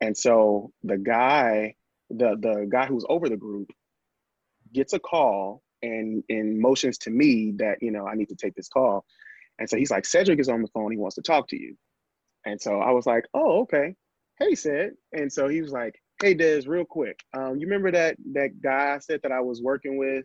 And 0.00 0.16
so 0.16 0.72
the 0.82 0.98
guy, 0.98 1.74
the 2.10 2.36
the 2.40 2.66
guy 2.70 2.86
who's 2.86 3.06
over 3.08 3.28
the 3.28 3.36
group, 3.36 3.70
gets 4.72 4.92
a 4.92 4.98
call 4.98 5.62
and 5.82 6.24
and 6.28 6.60
motions 6.60 6.98
to 6.98 7.10
me 7.10 7.54
that 7.58 7.78
you 7.82 7.90
know 7.90 8.06
I 8.06 8.14
need 8.14 8.30
to 8.30 8.36
take 8.36 8.54
this 8.54 8.68
call. 8.68 9.04
And 9.58 9.70
so 9.70 9.76
he's 9.76 9.90
like, 9.90 10.04
Cedric 10.06 10.40
is 10.40 10.48
on 10.48 10.62
the 10.62 10.68
phone. 10.68 10.90
He 10.92 10.98
wants 10.98 11.16
to 11.16 11.22
talk 11.22 11.48
to 11.48 11.60
you. 11.60 11.76
And 12.44 12.60
so 12.60 12.80
I 12.80 12.90
was 12.90 13.06
like, 13.06 13.24
oh 13.34 13.62
okay. 13.62 13.94
Hey, 14.38 14.52
Ced. 14.52 14.90
And 15.12 15.32
so 15.32 15.48
he 15.48 15.62
was 15.62 15.70
like, 15.72 15.94
hey, 16.22 16.34
Des, 16.34 16.62
real 16.66 16.84
quick. 16.84 17.20
Um, 17.34 17.56
you 17.58 17.66
remember 17.66 17.92
that 17.92 18.16
that 18.32 18.60
guy 18.62 18.94
I 18.94 18.98
said 18.98 19.20
that 19.22 19.32
I 19.32 19.40
was 19.40 19.62
working 19.62 19.96
with? 19.98 20.24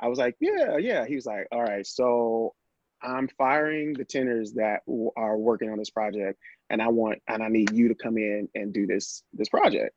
I 0.00 0.08
was 0.08 0.18
like, 0.18 0.36
yeah, 0.40 0.76
yeah. 0.78 1.06
He 1.06 1.16
was 1.16 1.26
like, 1.26 1.48
all 1.52 1.62
right, 1.62 1.86
so 1.86 2.54
I'm 3.02 3.28
firing 3.28 3.94
the 3.94 4.04
tenors 4.04 4.52
that 4.54 4.80
are 5.16 5.36
working 5.36 5.70
on 5.70 5.78
this 5.78 5.90
project, 5.90 6.38
and 6.70 6.82
I 6.82 6.88
want 6.88 7.20
and 7.28 7.42
I 7.42 7.48
need 7.48 7.72
you 7.72 7.88
to 7.88 7.94
come 7.94 8.18
in 8.18 8.48
and 8.54 8.72
do 8.72 8.86
this 8.86 9.22
this 9.32 9.48
project. 9.48 9.94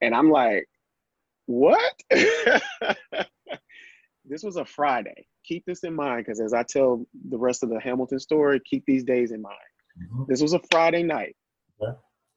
And 0.00 0.14
I'm 0.14 0.30
like, 0.30 0.66
what? 1.46 1.94
this 2.10 2.62
was 4.42 4.56
a 4.56 4.64
Friday. 4.64 5.26
Keep 5.44 5.64
this 5.66 5.84
in 5.84 5.94
mind 5.94 6.24
because 6.24 6.40
as 6.40 6.52
I 6.52 6.64
tell 6.64 7.06
the 7.28 7.38
rest 7.38 7.62
of 7.62 7.70
the 7.70 7.80
Hamilton 7.80 8.18
story, 8.18 8.60
keep 8.64 8.84
these 8.86 9.04
days 9.04 9.32
in 9.32 9.42
mind. 9.42 9.56
Mm-hmm. 10.02 10.24
This 10.28 10.42
was 10.42 10.54
a 10.54 10.60
Friday 10.70 11.02
night. 11.02 11.36
Yeah. 11.80 11.92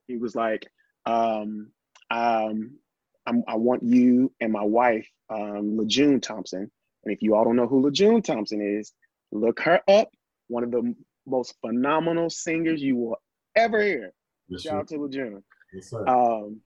He 0.07 0.17
was 0.17 0.35
like, 0.35 0.67
um, 1.05 1.71
um, 2.11 2.77
i 3.25 3.55
want 3.55 3.83
you 3.83 4.31
and 4.39 4.51
my 4.51 4.63
wife, 4.63 5.09
um, 5.29 5.77
LaJune 5.77 6.21
Thompson. 6.21 6.71
And 7.03 7.13
if 7.13 7.21
you 7.21 7.35
all 7.35 7.43
don't 7.43 7.55
know 7.55 7.67
who 7.67 7.81
LaJune 7.81 8.23
Thompson 8.23 8.61
is, 8.61 8.91
Look 9.35 9.59
her 9.61 9.81
up. 9.87 10.09
One 10.47 10.63
of 10.63 10.71
the 10.71 10.95
most 11.27 11.55
phenomenal 11.61 12.29
singers 12.29 12.81
you 12.81 12.95
will 12.95 13.17
ever 13.55 13.81
hear. 13.81 14.13
Yes, 14.47 14.61
Shout 14.61 14.75
out 14.75 14.87
to 14.89 14.95
LaJune. 14.95 15.41
Yes, 15.73 15.93
um, 15.93 16.61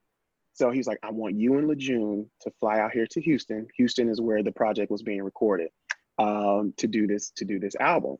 so 0.54 0.70
he's 0.72 0.88
like, 0.88 1.00
I 1.04 1.12
want 1.12 1.36
you 1.36 1.58
and 1.58 1.70
LaJune 1.70 2.28
to 2.42 2.52
fly 2.60 2.80
out 2.80 2.92
here 2.92 3.08
to 3.12 3.22
Houston. 3.22 3.68
Houston 3.78 4.10
is 4.10 4.20
where 4.22 4.44
the 4.44 4.52
project 4.52 4.92
was 4.92 5.02
being 5.02 5.24
recorded 5.24 5.70
um, 6.18 6.74
to 6.78 6.88
do 6.88 7.08
this 7.08 7.32
to 7.38 7.46
do 7.46 7.60
this 7.60 7.76
album. 7.80 8.18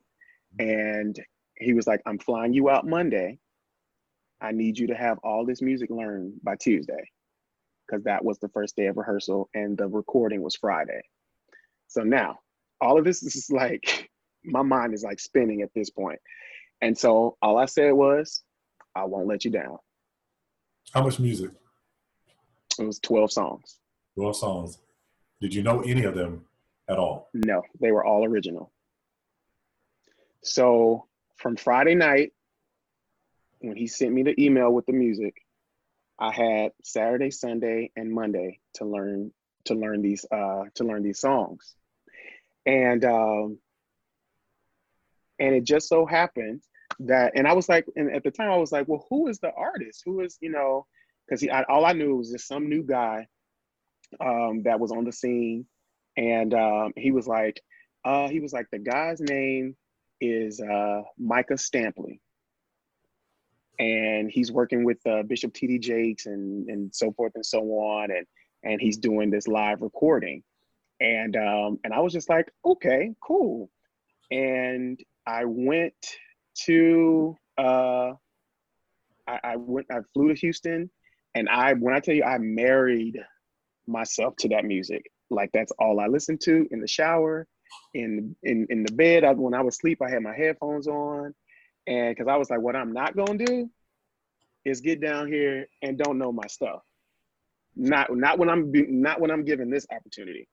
And 0.58 1.18
he 1.56 1.74
was 1.74 1.86
like, 1.86 2.00
I'm 2.06 2.18
flying 2.18 2.52
you 2.52 2.70
out 2.70 2.86
Monday. 2.86 3.38
I 4.40 4.52
need 4.52 4.78
you 4.78 4.88
to 4.88 4.94
have 4.94 5.18
all 5.22 5.44
this 5.44 5.60
music 5.60 5.90
learned 5.90 6.40
by 6.42 6.56
Tuesday 6.56 7.10
because 7.86 8.04
that 8.04 8.24
was 8.24 8.38
the 8.38 8.48
first 8.48 8.74
day 8.74 8.86
of 8.86 8.96
rehearsal 8.96 9.50
and 9.54 9.76
the 9.76 9.86
recording 9.86 10.42
was 10.42 10.56
Friday. 10.56 11.02
So 11.88 12.02
now 12.02 12.38
all 12.80 12.98
of 12.98 13.04
this 13.04 13.22
is 13.22 13.48
like 13.50 14.09
my 14.44 14.62
mind 14.62 14.94
is 14.94 15.02
like 15.02 15.20
spinning 15.20 15.62
at 15.62 15.72
this 15.74 15.90
point. 15.90 16.20
And 16.80 16.96
so 16.96 17.36
all 17.42 17.58
I 17.58 17.66
said 17.66 17.92
was, 17.92 18.42
I 18.94 19.04
won't 19.04 19.28
let 19.28 19.44
you 19.44 19.50
down. 19.50 19.78
How 20.92 21.04
much 21.04 21.20
music? 21.20 21.50
It 22.78 22.84
was 22.84 22.98
12 23.00 23.32
songs. 23.32 23.78
12 24.16 24.36
songs. 24.36 24.78
Did 25.40 25.54
you 25.54 25.62
know 25.62 25.80
any 25.80 26.04
of 26.04 26.14
them 26.14 26.44
at 26.88 26.98
all? 26.98 27.30
No, 27.34 27.62
they 27.80 27.92
were 27.92 28.04
all 28.04 28.24
original. 28.24 28.72
So 30.42 31.06
from 31.36 31.56
Friday 31.56 31.94
night, 31.94 32.32
when 33.60 33.76
he 33.76 33.86
sent 33.86 34.12
me 34.12 34.22
the 34.22 34.40
email 34.42 34.70
with 34.72 34.86
the 34.86 34.92
music, 34.92 35.34
I 36.18 36.32
had 36.32 36.72
Saturday, 36.82 37.30
Sunday, 37.30 37.90
and 37.96 38.12
Monday 38.12 38.60
to 38.74 38.84
learn 38.84 39.32
to 39.66 39.74
learn 39.74 40.02
these 40.02 40.24
uh, 40.30 40.64
to 40.74 40.84
learn 40.84 41.02
these 41.02 41.20
songs. 41.20 41.74
And 42.66 43.04
um, 43.04 43.58
and 45.40 45.54
it 45.54 45.64
just 45.64 45.88
so 45.88 46.06
happened 46.06 46.62
that, 47.00 47.32
and 47.34 47.48
I 47.48 47.54
was 47.54 47.68
like, 47.68 47.86
and 47.96 48.14
at 48.14 48.22
the 48.22 48.30
time 48.30 48.50
I 48.50 48.56
was 48.56 48.72
like, 48.72 48.86
well, 48.86 49.06
who 49.10 49.28
is 49.28 49.38
the 49.38 49.52
artist? 49.56 50.02
Who 50.04 50.20
is, 50.20 50.36
you 50.40 50.50
know, 50.50 50.86
because 51.26 51.46
all 51.68 51.84
I 51.84 51.92
knew 51.92 52.16
was 52.16 52.30
just 52.30 52.46
some 52.46 52.68
new 52.68 52.82
guy 52.82 53.26
um, 54.20 54.62
that 54.64 54.80
was 54.80 54.92
on 54.92 55.04
the 55.04 55.12
scene. 55.12 55.66
And 56.16 56.52
um, 56.54 56.92
he 56.96 57.12
was 57.12 57.26
like, 57.26 57.62
uh, 58.04 58.28
he 58.28 58.40
was 58.40 58.52
like, 58.52 58.66
the 58.70 58.78
guy's 58.78 59.20
name 59.20 59.76
is 60.20 60.60
uh, 60.60 61.02
Micah 61.18 61.54
Stampley. 61.54 62.20
And 63.78 64.30
he's 64.30 64.52
working 64.52 64.84
with 64.84 64.98
uh, 65.06 65.22
Bishop 65.22 65.54
T.D. 65.54 65.78
Jakes 65.78 66.26
and, 66.26 66.68
and 66.68 66.94
so 66.94 67.12
forth 67.12 67.32
and 67.34 67.46
so 67.46 67.60
on. 67.60 68.10
And, 68.10 68.26
and 68.62 68.80
he's 68.80 68.98
doing 68.98 69.30
this 69.30 69.48
live 69.48 69.80
recording. 69.80 70.42
And, 71.00 71.34
um, 71.36 71.78
and 71.82 71.94
I 71.94 72.00
was 72.00 72.12
just 72.12 72.28
like, 72.28 72.52
okay, 72.66 73.14
cool. 73.22 73.70
And 74.30 75.00
I 75.26 75.44
went 75.44 75.94
to 76.64 77.36
uh, 77.58 78.12
I, 79.26 79.40
I 79.44 79.56
went 79.56 79.86
I 79.90 79.98
flew 80.12 80.28
to 80.28 80.34
Houston 80.34 80.90
and 81.34 81.48
I 81.48 81.74
when 81.74 81.94
I 81.94 82.00
tell 82.00 82.14
you 82.14 82.24
I 82.24 82.38
married 82.38 83.18
myself 83.86 84.36
to 84.38 84.48
that 84.48 84.64
music. 84.64 85.10
Like 85.30 85.50
that's 85.52 85.72
all 85.78 86.00
I 86.00 86.06
listened 86.06 86.40
to 86.42 86.66
in 86.70 86.80
the 86.80 86.88
shower, 86.88 87.46
in 87.94 88.34
in 88.42 88.66
in 88.70 88.82
the 88.82 88.92
bed. 88.92 89.24
I, 89.24 89.32
when 89.32 89.54
I 89.54 89.62
was 89.62 89.76
asleep, 89.76 90.02
I 90.02 90.10
had 90.10 90.22
my 90.22 90.34
headphones 90.34 90.88
on, 90.88 91.34
and 91.86 92.14
because 92.14 92.28
I 92.28 92.36
was 92.36 92.50
like, 92.50 92.60
what 92.60 92.76
I'm 92.76 92.92
not 92.92 93.16
gonna 93.16 93.38
do 93.38 93.70
is 94.64 94.80
get 94.80 95.00
down 95.00 95.28
here 95.28 95.66
and 95.82 95.96
don't 95.96 96.18
know 96.18 96.32
my 96.32 96.46
stuff. 96.48 96.82
Not 97.76 98.14
not 98.14 98.38
when 98.38 98.48
I'm 98.48 98.72
not 98.74 99.20
when 99.20 99.30
I'm 99.30 99.44
given 99.44 99.70
this 99.70 99.86
opportunity. 99.94 100.48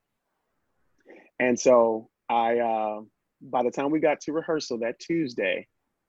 And 1.40 1.60
so 1.60 2.10
I 2.30 2.60
uh, 2.60 3.02
by 3.42 3.64
the 3.64 3.72
time 3.72 3.92
we 3.92 4.00
got 4.00 4.22
to 4.22 4.32
rehearsal 4.32 4.80
that 4.80 5.00
Tuesday, 5.00 5.68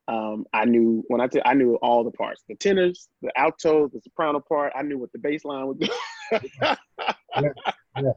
um, 0.09 0.47
I 0.55 0.65
knew 0.65 1.05
when 1.09 1.21
I, 1.21 1.27
t- 1.27 1.43
I 1.45 1.55
knew 1.55 1.75
all 1.77 2.03
the 2.03 2.11
parts, 2.11 2.43
the 2.49 2.55
tenors, 2.55 3.09
the 3.21 3.31
alto, 3.37 3.89
the 3.89 4.01
soprano 4.01 4.41
part. 4.41 4.73
I 4.75 4.83
knew 4.83 4.99
what 4.99 5.13
the 5.13 5.19
bass 5.19 5.45
line 5.45 5.67
would 5.67 5.81
do. 5.81 5.89
yes, 6.33 7.55
yes. 7.97 8.15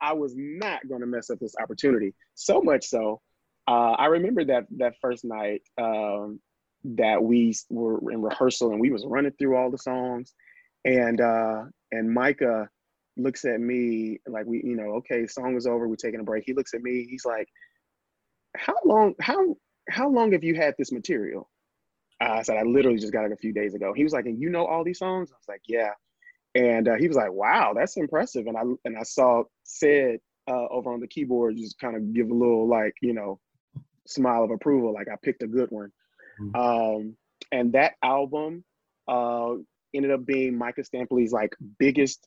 I 0.00 0.12
was 0.12 0.34
not 0.36 0.86
going 0.88 1.00
to 1.00 1.06
mess 1.06 1.30
up 1.30 1.38
this 1.40 1.54
opportunity. 1.60 2.14
So 2.34 2.60
much 2.60 2.86
so, 2.86 3.20
uh, 3.68 3.92
I 3.92 4.06
remember 4.06 4.44
that 4.44 4.66
that 4.76 4.94
first 5.00 5.24
night 5.24 5.62
um, 5.76 6.40
that 6.84 7.22
we 7.22 7.54
were 7.68 8.12
in 8.12 8.22
rehearsal 8.22 8.70
and 8.70 8.80
we 8.80 8.90
was 8.90 9.04
running 9.04 9.32
through 9.38 9.56
all 9.56 9.70
the 9.70 9.78
songs, 9.78 10.34
and 10.84 11.20
uh, 11.20 11.64
and 11.90 12.12
Micah 12.12 12.68
looks 13.16 13.44
at 13.44 13.60
me 13.60 14.18
like 14.28 14.46
we, 14.46 14.62
you 14.62 14.76
know, 14.76 14.96
okay, 14.96 15.26
song 15.26 15.56
is 15.56 15.66
over, 15.66 15.88
we're 15.88 15.96
taking 15.96 16.20
a 16.20 16.24
break. 16.24 16.44
He 16.46 16.52
looks 16.52 16.74
at 16.74 16.82
me, 16.82 17.06
he's 17.08 17.24
like, 17.24 17.48
how 18.58 18.74
long 18.84 19.14
how 19.20 19.56
how 19.88 20.10
long 20.10 20.32
have 20.32 20.44
you 20.44 20.54
had 20.54 20.74
this 20.78 20.92
material? 20.92 21.48
I 22.20 22.40
Ced 22.40 22.58
I 22.58 22.62
literally 22.62 22.98
just 22.98 23.12
got 23.12 23.26
it 23.26 23.32
a 23.32 23.36
few 23.36 23.52
days 23.52 23.74
ago. 23.74 23.92
He 23.94 24.02
was 24.02 24.12
like, 24.12 24.26
and 24.26 24.40
you 24.40 24.50
know 24.50 24.66
all 24.66 24.84
these 24.84 24.98
songs? 24.98 25.30
I 25.30 25.36
was 25.36 25.48
like, 25.48 25.62
yeah. 25.66 25.92
And 26.54 26.88
uh, 26.88 26.94
he 26.94 27.08
was 27.08 27.16
like, 27.16 27.32
wow, 27.32 27.74
that's 27.74 27.96
impressive. 27.96 28.46
And 28.46 28.56
I 28.56 28.62
and 28.84 28.96
I 28.96 29.02
saw 29.02 29.44
said 29.64 30.18
uh, 30.48 30.66
over 30.70 30.92
on 30.92 31.00
the 31.00 31.08
keyboard 31.08 31.56
just 31.56 31.78
kind 31.78 31.96
of 31.96 32.14
give 32.14 32.30
a 32.30 32.34
little 32.34 32.68
like 32.68 32.94
you 33.02 33.12
know 33.12 33.38
smile 34.06 34.44
of 34.44 34.50
approval, 34.50 34.94
like 34.94 35.08
I 35.08 35.16
picked 35.22 35.42
a 35.42 35.46
good 35.46 35.70
one. 35.70 35.92
Mm-hmm. 36.40 36.56
Um, 36.56 37.16
and 37.52 37.72
that 37.72 37.94
album 38.02 38.64
uh, 39.08 39.54
ended 39.94 40.10
up 40.10 40.24
being 40.24 40.56
Micah 40.56 40.82
Stampley's 40.82 41.32
like 41.32 41.54
biggest 41.78 42.26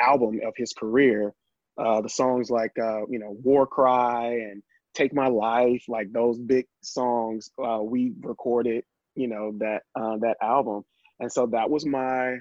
album 0.00 0.40
of 0.44 0.54
his 0.56 0.72
career. 0.72 1.32
Uh, 1.78 2.02
the 2.02 2.08
songs 2.08 2.50
like 2.50 2.72
uh, 2.78 3.06
you 3.08 3.18
know 3.18 3.36
War 3.42 3.66
Cry 3.66 4.48
and 4.50 4.62
Take 4.94 5.14
My 5.14 5.28
Life, 5.28 5.84
like 5.88 6.12
those 6.12 6.38
big 6.38 6.66
songs, 6.82 7.50
uh, 7.62 7.80
we 7.82 8.12
recorded, 8.20 8.84
you 9.14 9.28
know, 9.28 9.52
that 9.58 9.82
uh, 9.94 10.16
that 10.18 10.36
album, 10.42 10.82
and 11.20 11.32
so 11.32 11.46
that 11.46 11.70
was 11.70 11.86
my 11.86 12.36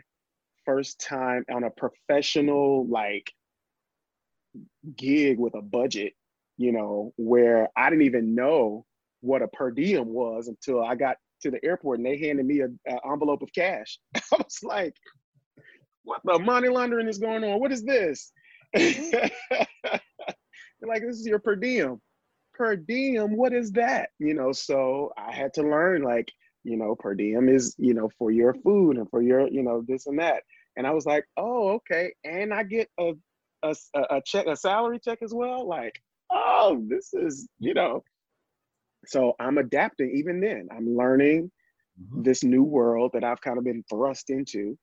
first 0.66 1.00
time 1.00 1.44
on 1.54 1.64
a 1.64 1.70
professional 1.72 2.88
like 2.88 3.32
gig 4.96 5.40
with 5.40 5.56
a 5.56 5.62
budget, 5.62 6.14
you 6.58 6.72
know, 6.72 7.14
where 7.18 7.70
I 7.76 7.90
didn't 7.90 8.06
even 8.06 8.36
know 8.36 8.86
what 9.22 9.42
a 9.42 9.48
per 9.48 9.72
diem 9.72 10.08
was 10.08 10.48
until 10.48 10.84
I 10.84 10.96
got 10.96 11.18
to 11.42 11.52
the 11.52 11.64
airport 11.64 12.00
and 12.00 12.06
they 12.06 12.18
handed 12.18 12.46
me 12.46 12.62
an 12.62 12.80
envelope 13.10 13.42
of 13.42 13.54
cash. 13.54 14.00
I 14.16 14.38
was 14.38 14.60
like, 14.64 14.96
what 16.04 16.22
the 16.24 16.40
money 16.40 16.70
laundering 16.70 17.08
is 17.08 17.18
going 17.18 17.44
on? 17.44 17.60
What 17.60 17.72
is 17.72 17.84
this? 17.84 18.32
like, 18.74 19.32
this 21.02 21.20
is 21.20 21.26
your 21.26 21.40
per 21.40 21.56
diem. 21.56 22.02
Per 22.62 22.76
diem, 22.76 23.36
what 23.36 23.54
is 23.54 23.72
that? 23.72 24.10
You 24.20 24.36
know, 24.36 24.52
so 24.52 25.12
I 25.18 25.34
had 25.34 25.52
to 25.56 25.64
learn 25.64 26.04
like, 26.04 26.32
you 26.64 26.78
know, 26.78 26.94
per 26.94 27.16
diem 27.16 27.50
is, 27.50 27.74
you 27.80 27.96
know, 27.96 28.08
for 28.20 28.30
your 28.30 28.54
food 28.54 28.98
and 28.98 29.10
for 29.10 29.24
your, 29.24 29.48
you 29.48 29.64
know, 29.64 29.84
this 29.88 30.06
and 30.06 30.20
that. 30.20 30.44
And 30.78 30.86
I 30.86 30.92
was 30.92 31.08
like, 31.08 31.26
oh, 31.38 31.70
okay. 31.70 32.14
And 32.24 32.54
I 32.54 32.62
get 32.62 32.88
a 33.00 33.14
a, 33.64 33.76
a 33.96 34.22
check, 34.24 34.46
a 34.46 34.56
salary 34.56 35.00
check 35.04 35.24
as 35.24 35.34
well. 35.34 35.68
Like, 35.68 36.00
oh, 36.30 36.86
this 36.88 37.16
is, 37.16 37.50
you 37.58 37.74
know. 37.74 38.04
So 39.08 39.34
I'm 39.40 39.58
adapting 39.58 40.12
even 40.16 40.40
then. 40.40 40.68
I'm 40.72 40.96
learning 40.96 41.50
mm-hmm. 42.00 42.22
this 42.22 42.44
new 42.44 42.62
world 42.62 43.10
that 43.16 43.24
I've 43.24 43.42
kind 43.42 43.58
of 43.58 43.64
been 43.64 43.84
thrust 43.90 44.30
into. 44.30 44.78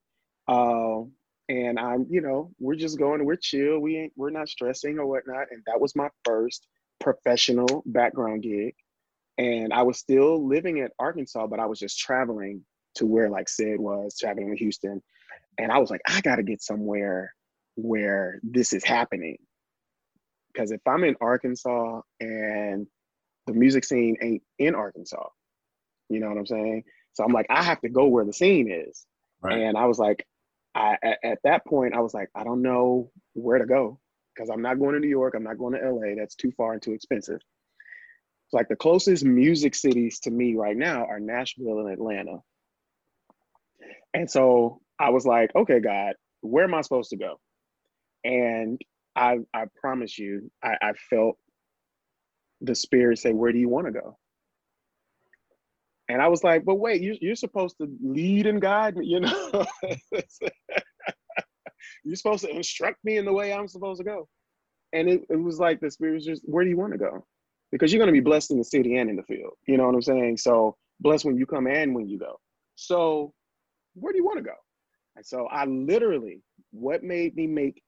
Uh, 0.48 1.02
and 1.48 1.78
I'm, 1.78 2.08
you 2.10 2.22
know, 2.22 2.50
we're 2.58 2.74
just 2.74 2.98
going, 2.98 3.24
we're 3.24 3.36
chill. 3.36 3.78
We 3.78 3.98
ain't, 3.98 4.14
we're 4.16 4.30
not 4.30 4.48
stressing 4.48 4.98
or 4.98 5.06
whatnot. 5.06 5.46
And 5.52 5.62
that 5.68 5.80
was 5.80 5.94
my 5.94 6.08
first 6.24 6.66
professional 7.00 7.82
background 7.86 8.42
gig. 8.42 8.74
And 9.38 9.72
I 9.72 9.82
was 9.82 9.98
still 9.98 10.46
living 10.46 10.80
at 10.80 10.92
Arkansas, 10.98 11.46
but 11.46 11.60
I 11.60 11.66
was 11.66 11.78
just 11.78 11.98
traveling 11.98 12.64
to 12.96 13.06
where 13.06 13.30
like 13.30 13.46
Ced 13.46 13.78
was, 13.78 14.16
traveling 14.18 14.50
to 14.50 14.56
Houston. 14.56 15.00
And 15.58 15.70
I 15.70 15.78
was 15.78 15.90
like, 15.90 16.00
I 16.06 16.20
gotta 16.20 16.42
get 16.42 16.62
somewhere 16.62 17.34
where 17.76 18.40
this 18.42 18.72
is 18.72 18.84
happening. 18.84 19.38
Because 20.52 20.72
if 20.72 20.80
I'm 20.86 21.04
in 21.04 21.14
Arkansas 21.20 22.00
and 22.20 22.86
the 23.46 23.52
music 23.52 23.84
scene 23.84 24.16
ain't 24.20 24.42
in 24.58 24.74
Arkansas, 24.74 25.28
you 26.08 26.18
know 26.18 26.28
what 26.28 26.38
I'm 26.38 26.46
saying? 26.46 26.84
So 27.12 27.22
I'm 27.22 27.32
like, 27.32 27.46
I 27.50 27.62
have 27.62 27.80
to 27.82 27.88
go 27.88 28.06
where 28.06 28.24
the 28.24 28.32
scene 28.32 28.70
is. 28.70 29.06
Right. 29.40 29.58
And 29.58 29.76
I 29.76 29.84
was 29.84 29.98
like, 29.98 30.26
I 30.74 30.96
at, 31.02 31.18
at, 31.22 31.38
that 31.44 31.64
point, 31.64 31.94
I 31.94 32.00
was 32.00 32.14
like, 32.14 32.28
I 32.34 32.42
don't 32.42 32.62
know 32.62 33.10
where 33.34 33.58
to 33.58 33.66
go 33.66 34.00
because 34.38 34.50
I'm 34.50 34.62
not 34.62 34.78
going 34.78 34.94
to 34.94 35.00
New 35.00 35.08
York. 35.08 35.34
I'm 35.36 35.42
not 35.42 35.58
going 35.58 35.74
to 35.74 35.90
LA. 35.90 36.14
That's 36.16 36.36
too 36.36 36.52
far 36.52 36.72
and 36.72 36.80
too 36.82 36.92
expensive. 36.92 37.40
It's 38.46 38.52
like 38.52 38.68
the 38.68 38.76
closest 38.76 39.24
music 39.24 39.74
cities 39.74 40.20
to 40.20 40.30
me 40.30 40.54
right 40.54 40.76
now 40.76 41.04
are 41.06 41.18
Nashville 41.18 41.80
and 41.80 41.90
Atlanta. 41.90 42.38
And 44.14 44.30
so 44.30 44.80
I 44.98 45.10
was 45.10 45.26
like, 45.26 45.50
okay, 45.56 45.80
God, 45.80 46.14
where 46.40 46.64
am 46.64 46.74
I 46.74 46.82
supposed 46.82 47.10
to 47.10 47.16
go? 47.16 47.40
And 48.24 48.80
I 49.16 49.38
I 49.52 49.64
promise 49.80 50.18
you, 50.18 50.50
I, 50.62 50.76
I 50.80 50.92
felt 51.10 51.36
the 52.60 52.74
spirit 52.74 53.18
say, 53.18 53.32
Where 53.32 53.52
do 53.52 53.58
you 53.58 53.68
want 53.68 53.86
to 53.86 53.92
go? 53.92 54.16
And 56.08 56.22
I 56.22 56.28
was 56.28 56.42
like, 56.42 56.64
but 56.64 56.76
wait, 56.76 57.02
you, 57.02 57.16
you're 57.20 57.36
supposed 57.36 57.76
to 57.78 57.88
lead 58.02 58.46
and 58.46 58.62
guide 58.62 58.96
me, 58.96 59.06
you 59.06 59.20
know? 59.20 59.66
you're 62.04 62.16
supposed 62.16 62.44
to 62.44 62.54
instruct 62.54 63.04
me 63.04 63.16
in 63.16 63.24
the 63.24 63.32
way 63.32 63.52
I'm 63.52 63.68
supposed 63.68 63.98
to 63.98 64.04
go. 64.04 64.28
And 64.92 65.08
it, 65.08 65.22
it 65.28 65.36
was 65.36 65.58
like 65.58 65.80
the 65.80 65.90
spirit 65.90 66.14
was 66.14 66.24
just, 66.24 66.42
where 66.44 66.64
do 66.64 66.70
you 66.70 66.76
want 66.76 66.92
to 66.92 66.98
go? 66.98 67.26
Because 67.70 67.92
you're 67.92 67.98
going 67.98 68.12
to 68.14 68.18
be 68.18 68.24
blessed 68.24 68.50
in 68.50 68.58
the 68.58 68.64
city 68.64 68.96
and 68.96 69.10
in 69.10 69.16
the 69.16 69.22
field. 69.22 69.52
You 69.66 69.76
know 69.76 69.86
what 69.86 69.94
I'm 69.94 70.02
saying? 70.02 70.38
So 70.38 70.76
blessed 71.00 71.24
when 71.24 71.36
you 71.36 71.46
come 71.46 71.66
and 71.66 71.94
when 71.94 72.08
you 72.08 72.18
go. 72.18 72.40
So 72.76 73.32
where 73.94 74.12
do 74.12 74.18
you 74.18 74.24
want 74.24 74.38
to 74.38 74.44
go? 74.44 74.54
And 75.16 75.26
so 75.26 75.46
I 75.46 75.66
literally, 75.66 76.42
what 76.70 77.02
made 77.02 77.34
me 77.36 77.46
make 77.46 77.82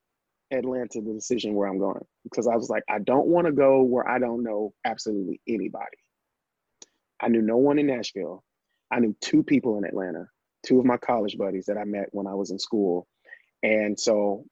Atlanta 0.51 1.01
the 1.01 1.13
decision 1.13 1.53
where 1.53 1.67
I'm 1.67 1.79
going 1.79 2.03
because 2.23 2.47
I 2.47 2.55
was 2.55 2.69
like, 2.69 2.83
I 2.89 2.99
don't 2.99 3.27
want 3.27 3.47
to 3.47 3.53
go 3.53 3.81
where 3.81 4.07
I 4.07 4.19
don't 4.19 4.43
know 4.43 4.73
absolutely 4.85 5.39
anybody. 5.47 5.97
I 7.21 7.29
knew 7.29 7.41
no 7.41 7.57
one 7.57 7.79
in 7.79 7.87
Nashville. 7.87 8.43
I 8.91 8.99
knew 8.99 9.15
two 9.21 9.43
people 9.43 9.77
in 9.77 9.85
Atlanta, 9.85 10.25
two 10.65 10.79
of 10.79 10.85
my 10.85 10.97
college 10.97 11.37
buddies 11.37 11.65
that 11.67 11.77
I 11.77 11.85
met 11.85 12.09
when 12.11 12.27
I 12.27 12.33
was 12.33 12.51
in 12.51 12.59
school. 12.59 13.07
And 13.63 13.99
so 13.99 14.45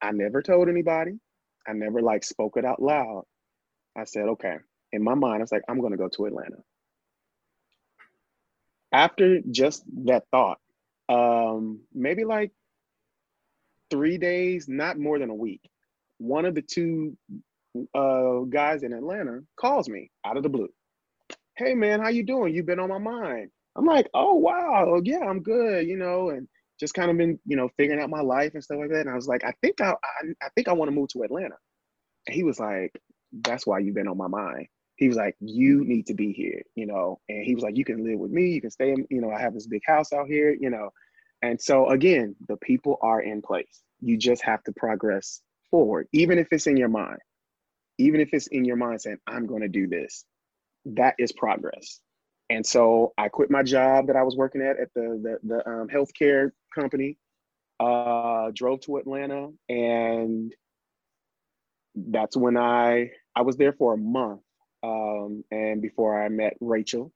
I 0.00 0.12
never 0.12 0.42
told 0.42 0.68
anybody. 0.68 1.18
I 1.66 1.72
never 1.72 2.00
like 2.00 2.24
spoke 2.24 2.56
it 2.56 2.64
out 2.64 2.80
loud. 2.80 3.24
I 3.96 4.04
said, 4.04 4.28
okay. 4.28 4.56
In 4.92 5.02
my 5.02 5.14
mind, 5.14 5.36
I 5.36 5.42
was 5.42 5.52
like, 5.52 5.64
I'm 5.68 5.80
going 5.80 5.92
to 5.92 5.98
go 5.98 6.08
to 6.08 6.26
Atlanta. 6.26 6.56
After 8.92 9.40
just 9.50 9.82
that 10.04 10.24
thought, 10.30 10.58
um, 11.08 11.80
maybe 11.92 12.24
like 12.24 12.52
three 13.90 14.18
days, 14.18 14.68
not 14.68 14.98
more 14.98 15.18
than 15.18 15.30
a 15.30 15.34
week. 15.34 15.68
One 16.18 16.44
of 16.44 16.54
the 16.54 16.62
two 16.62 17.16
uh, 17.94 18.40
guys 18.48 18.82
in 18.82 18.92
Atlanta 18.92 19.40
calls 19.56 19.88
me 19.88 20.10
out 20.24 20.36
of 20.36 20.42
the 20.42 20.48
blue. 20.48 20.68
Hey 21.56 21.74
man, 21.74 22.00
how 22.00 22.08
you 22.08 22.22
doing? 22.22 22.54
You've 22.54 22.66
been 22.66 22.80
on 22.80 22.88
my 22.88 22.98
mind. 22.98 23.50
I'm 23.76 23.84
like, 23.84 24.08
oh 24.14 24.34
wow, 24.34 25.00
yeah, 25.04 25.20
I'm 25.20 25.42
good, 25.42 25.86
you 25.86 25.96
know, 25.96 26.30
and 26.30 26.48
just 26.78 26.94
kind 26.94 27.10
of 27.10 27.16
been, 27.16 27.38
you 27.46 27.56
know, 27.56 27.68
figuring 27.76 28.00
out 28.00 28.10
my 28.10 28.20
life 28.20 28.52
and 28.54 28.62
stuff 28.62 28.78
like 28.78 28.90
that. 28.90 29.00
And 29.00 29.10
I 29.10 29.14
was 29.14 29.28
like, 29.28 29.44
I 29.44 29.54
think 29.62 29.80
I, 29.80 29.90
I, 29.90 30.28
I 30.42 30.48
think 30.54 30.68
I 30.68 30.72
want 30.72 30.88
to 30.90 30.94
move 30.94 31.08
to 31.10 31.22
Atlanta. 31.22 31.56
And 32.26 32.34
he 32.34 32.42
was 32.42 32.58
like, 32.58 32.92
that's 33.32 33.66
why 33.66 33.78
you've 33.78 33.94
been 33.94 34.08
on 34.08 34.16
my 34.16 34.28
mind. 34.28 34.66
He 34.96 35.08
was 35.08 35.16
like, 35.16 35.36
you 35.40 35.80
mm-hmm. 35.80 35.88
need 35.88 36.06
to 36.06 36.14
be 36.14 36.32
here, 36.32 36.62
you 36.74 36.86
know. 36.86 37.20
And 37.28 37.44
he 37.44 37.54
was 37.54 37.62
like, 37.62 37.76
you 37.76 37.84
can 37.84 38.04
live 38.04 38.18
with 38.18 38.30
me, 38.30 38.48
you 38.50 38.60
can 38.60 38.70
stay, 38.70 38.90
in, 38.92 39.06
you 39.10 39.20
know, 39.20 39.30
I 39.30 39.40
have 39.40 39.54
this 39.54 39.66
big 39.66 39.82
house 39.86 40.12
out 40.12 40.26
here, 40.26 40.56
you 40.58 40.70
know. 40.70 40.90
And 41.42 41.60
so 41.60 41.90
again, 41.90 42.34
the 42.48 42.56
people 42.56 42.98
are 43.02 43.20
in 43.20 43.42
place. 43.42 43.82
You 44.00 44.16
just 44.16 44.42
have 44.42 44.62
to 44.64 44.72
progress 44.72 45.40
forward, 45.70 46.08
even 46.12 46.38
if 46.38 46.48
it's 46.50 46.66
in 46.66 46.76
your 46.76 46.88
mind. 46.88 47.18
Even 47.98 48.20
if 48.20 48.34
it's 48.34 48.46
in 48.48 48.66
your 48.66 48.76
mind 48.76 49.00
saying, 49.00 49.16
I'm 49.26 49.46
going 49.46 49.62
to 49.62 49.68
do 49.68 49.86
this, 49.86 50.26
that 50.84 51.14
is 51.18 51.32
progress. 51.32 52.00
And 52.50 52.64
so 52.64 53.12
I 53.18 53.28
quit 53.28 53.50
my 53.50 53.62
job 53.62 54.06
that 54.08 54.16
I 54.16 54.22
was 54.22 54.36
working 54.36 54.62
at 54.62 54.78
at 54.78 54.92
the 54.94 55.38
the, 55.42 55.48
the 55.56 55.68
um, 55.68 55.88
healthcare 55.88 56.52
company, 56.74 57.18
uh, 57.80 58.50
drove 58.54 58.80
to 58.82 58.98
Atlanta, 58.98 59.50
and 59.68 60.54
that's 61.94 62.36
when 62.36 62.56
I 62.56 63.12
I 63.36 63.42
was 63.42 63.56
there 63.56 63.74
for 63.74 63.94
a 63.94 63.98
month, 63.98 64.42
um, 64.82 65.44
and 65.50 65.82
before 65.82 66.22
I 66.22 66.28
met 66.30 66.56
Rachel, 66.60 67.12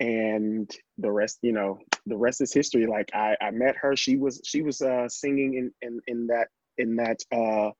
and 0.00 0.70
the 0.98 1.10
rest 1.10 1.38
you 1.42 1.52
know 1.52 1.78
the 2.06 2.16
rest 2.16 2.40
is 2.40 2.52
history. 2.52 2.86
Like 2.86 3.10
i 3.14 3.36
i 3.40 3.50
met 3.50 3.76
her. 3.76 3.96
She 3.96 4.16
was 4.16 4.40
she 4.44 4.62
was 4.62 4.82
uh 4.82 5.08
singing 5.08 5.54
in 5.54 5.72
in 5.82 6.00
in 6.06 6.26
that 6.28 6.48
in 6.78 6.96
that 6.96 7.20
uh 7.32 7.70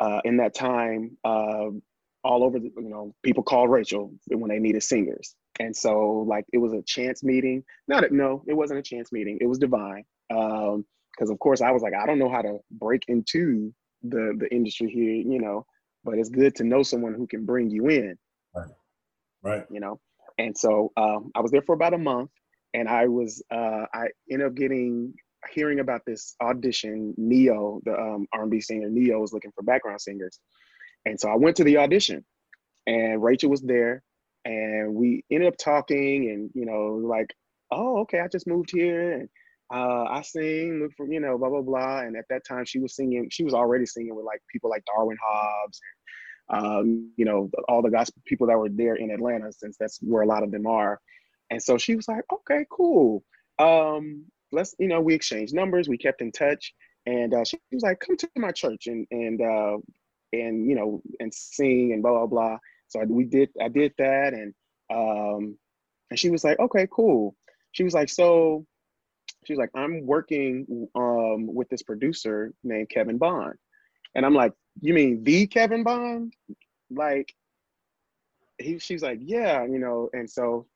uh 0.00 0.20
in 0.24 0.38
that 0.38 0.54
time 0.54 1.16
uh 1.24 1.68
all 2.28 2.44
over 2.44 2.58
the, 2.60 2.70
you 2.76 2.90
know 2.90 3.12
people 3.24 3.42
called 3.42 3.70
rachel 3.70 4.12
when 4.28 4.50
they 4.50 4.58
needed 4.58 4.82
singers 4.82 5.34
and 5.58 5.74
so 5.74 6.24
like 6.28 6.44
it 6.52 6.58
was 6.58 6.72
a 6.72 6.82
chance 6.82 7.24
meeting. 7.24 7.64
Not 7.88 8.12
no 8.12 8.44
it 8.46 8.54
wasn't 8.54 8.78
a 8.78 8.82
chance 8.82 9.10
meeting. 9.10 9.38
It 9.40 9.46
was 9.46 9.58
divine. 9.58 10.04
Um 10.30 10.84
because 11.12 11.30
of 11.30 11.38
course 11.40 11.60
i 11.60 11.72
was 11.72 11.82
like 11.82 11.94
i 12.00 12.06
don't 12.06 12.20
know 12.20 12.30
how 12.30 12.42
to 12.42 12.58
break 12.70 13.02
into 13.08 13.74
the 14.04 14.34
the 14.38 14.48
industry 14.54 14.88
here 14.88 15.14
you 15.14 15.40
know 15.40 15.66
but 16.04 16.18
it's 16.18 16.28
good 16.28 16.54
to 16.56 16.64
know 16.64 16.82
someone 16.82 17.14
who 17.14 17.26
can 17.26 17.44
bring 17.44 17.70
you 17.70 17.88
in. 17.88 18.16
Right. 18.54 18.70
Right. 19.42 19.64
You 19.70 19.80
know? 19.80 20.00
And 20.38 20.56
so 20.56 20.92
um, 20.96 21.30
I 21.34 21.40
was 21.40 21.50
there 21.50 21.62
for 21.62 21.74
about 21.74 21.94
a 21.94 21.98
month, 21.98 22.30
and 22.74 22.88
I 22.88 23.08
was 23.08 23.42
uh, 23.50 23.84
I 23.92 24.06
ended 24.30 24.46
up 24.46 24.54
getting 24.54 25.12
hearing 25.52 25.80
about 25.80 26.02
this 26.06 26.34
audition. 26.40 27.14
Ne-Yo, 27.16 27.80
the 27.84 27.98
um, 27.98 28.26
R&B 28.32 28.60
singer. 28.60 28.88
Ne-Yo, 28.88 29.18
was 29.18 29.32
looking 29.32 29.50
for 29.52 29.62
background 29.62 30.00
singers, 30.00 30.38
and 31.08 31.18
so 31.20 31.28
I 31.28 31.36
went 31.36 31.56
to 31.56 31.64
the 31.64 31.78
audition, 31.78 32.24
and 32.86 33.22
Rachel 33.22 33.50
was 33.50 33.62
there, 33.62 34.02
and 34.44 34.94
we 34.94 35.24
ended 35.30 35.48
up 35.48 35.58
talking, 35.58 36.30
and 36.30 36.50
you 36.54 36.66
know, 36.66 37.00
like, 37.06 37.34
oh, 37.70 38.00
okay, 38.00 38.20
I 38.20 38.28
just 38.28 38.46
moved 38.46 38.70
here, 38.72 39.12
and 39.12 39.28
uh, 39.72 40.04
I 40.04 40.22
sing, 40.22 40.80
look 40.80 40.92
for 40.96 41.06
you 41.06 41.20
know, 41.20 41.38
blah 41.38 41.50
blah 41.50 41.62
blah. 41.62 42.00
And 42.00 42.16
at 42.16 42.24
that 42.30 42.46
time, 42.46 42.64
she 42.64 42.78
was 42.78 42.94
singing. 42.96 43.28
She 43.30 43.44
was 43.44 43.54
already 43.54 43.86
singing 43.86 44.14
with 44.14 44.24
like 44.24 44.40
people 44.52 44.70
like 44.70 44.84
Darwin 44.94 45.18
Hobbs 45.22 45.80
and, 46.50 46.66
um, 46.66 47.12
you 47.16 47.24
know, 47.24 47.50
all 47.68 47.82
the 47.82 47.90
gospel 47.90 48.22
people 48.24 48.46
that 48.46 48.58
were 48.58 48.70
there 48.70 48.96
in 48.96 49.10
Atlanta, 49.10 49.52
since 49.52 49.76
that's 49.78 49.98
where 50.02 50.22
a 50.22 50.26
lot 50.26 50.42
of 50.42 50.50
them 50.50 50.66
are. 50.66 51.00
And 51.50 51.62
so 51.62 51.78
she 51.78 51.96
was 51.96 52.08
like, 52.08 52.24
okay, 52.32 52.66
cool. 52.70 53.22
Um, 53.58 54.24
let's, 54.52 54.74
you 54.78 54.88
know, 54.88 55.00
we 55.00 55.14
exchanged 55.14 55.54
numbers, 55.54 55.88
we 55.88 55.98
kept 55.98 56.22
in 56.22 56.32
touch. 56.32 56.72
And 57.06 57.32
uh, 57.34 57.44
she 57.44 57.58
was 57.72 57.82
like, 57.82 58.00
come 58.00 58.16
to 58.18 58.28
my 58.36 58.52
church 58.52 58.86
and, 58.86 59.06
and, 59.10 59.40
uh, 59.40 59.78
and, 60.32 60.68
you 60.68 60.74
know, 60.74 61.02
and 61.20 61.32
sing 61.32 61.92
and 61.92 62.02
blah, 62.02 62.12
blah, 62.12 62.26
blah. 62.26 62.58
So 62.88 63.02
we 63.06 63.24
did, 63.24 63.50
I 63.60 63.68
did 63.68 63.92
that. 63.98 64.32
And, 64.34 64.54
um, 64.90 65.56
and 66.10 66.18
she 66.18 66.30
was 66.30 66.44
like, 66.44 66.58
okay, 66.58 66.86
cool. 66.90 67.34
She 67.72 67.84
was 67.84 67.94
like, 67.94 68.08
so 68.08 68.66
she 69.44 69.52
was 69.52 69.58
like, 69.58 69.70
I'm 69.74 70.06
working 70.06 70.88
um, 70.94 71.52
with 71.54 71.68
this 71.68 71.82
producer 71.82 72.52
named 72.64 72.88
Kevin 72.90 73.18
Bond. 73.18 73.54
And 74.14 74.24
I'm 74.24 74.34
like, 74.34 74.52
you 74.80 74.94
mean 74.94 75.22
the 75.22 75.46
Kevin 75.46 75.84
Bond? 75.84 76.32
Like, 76.90 77.32
he, 78.58 78.78
she's 78.78 79.02
like, 79.02 79.18
yeah, 79.22 79.64
you 79.64 79.78
know. 79.78 80.08
And 80.12 80.28
so, 80.28 80.66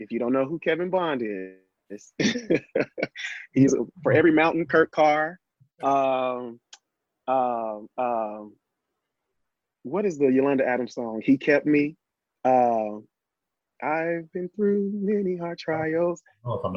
if 0.00 0.10
you 0.10 0.18
don't 0.18 0.32
know 0.32 0.44
who 0.44 0.58
Kevin 0.58 0.90
Bond 0.90 1.22
is, 1.24 1.54
He's 3.52 3.74
for 4.02 4.12
every 4.12 4.32
mountain, 4.32 4.66
Kurt 4.66 4.90
Carr. 4.90 5.38
Um, 5.82 6.60
um, 7.26 7.88
um, 7.98 8.52
what 9.84 10.04
is 10.04 10.18
the 10.18 10.26
Yolanda 10.26 10.66
Adams 10.66 10.94
song? 10.94 11.22
He 11.24 11.38
kept 11.38 11.66
me. 11.66 11.96
Uh, 12.44 12.98
I've 13.82 14.30
been 14.32 14.50
through 14.56 14.90
many 14.94 15.36
hard 15.36 15.58
trials. 15.58 16.22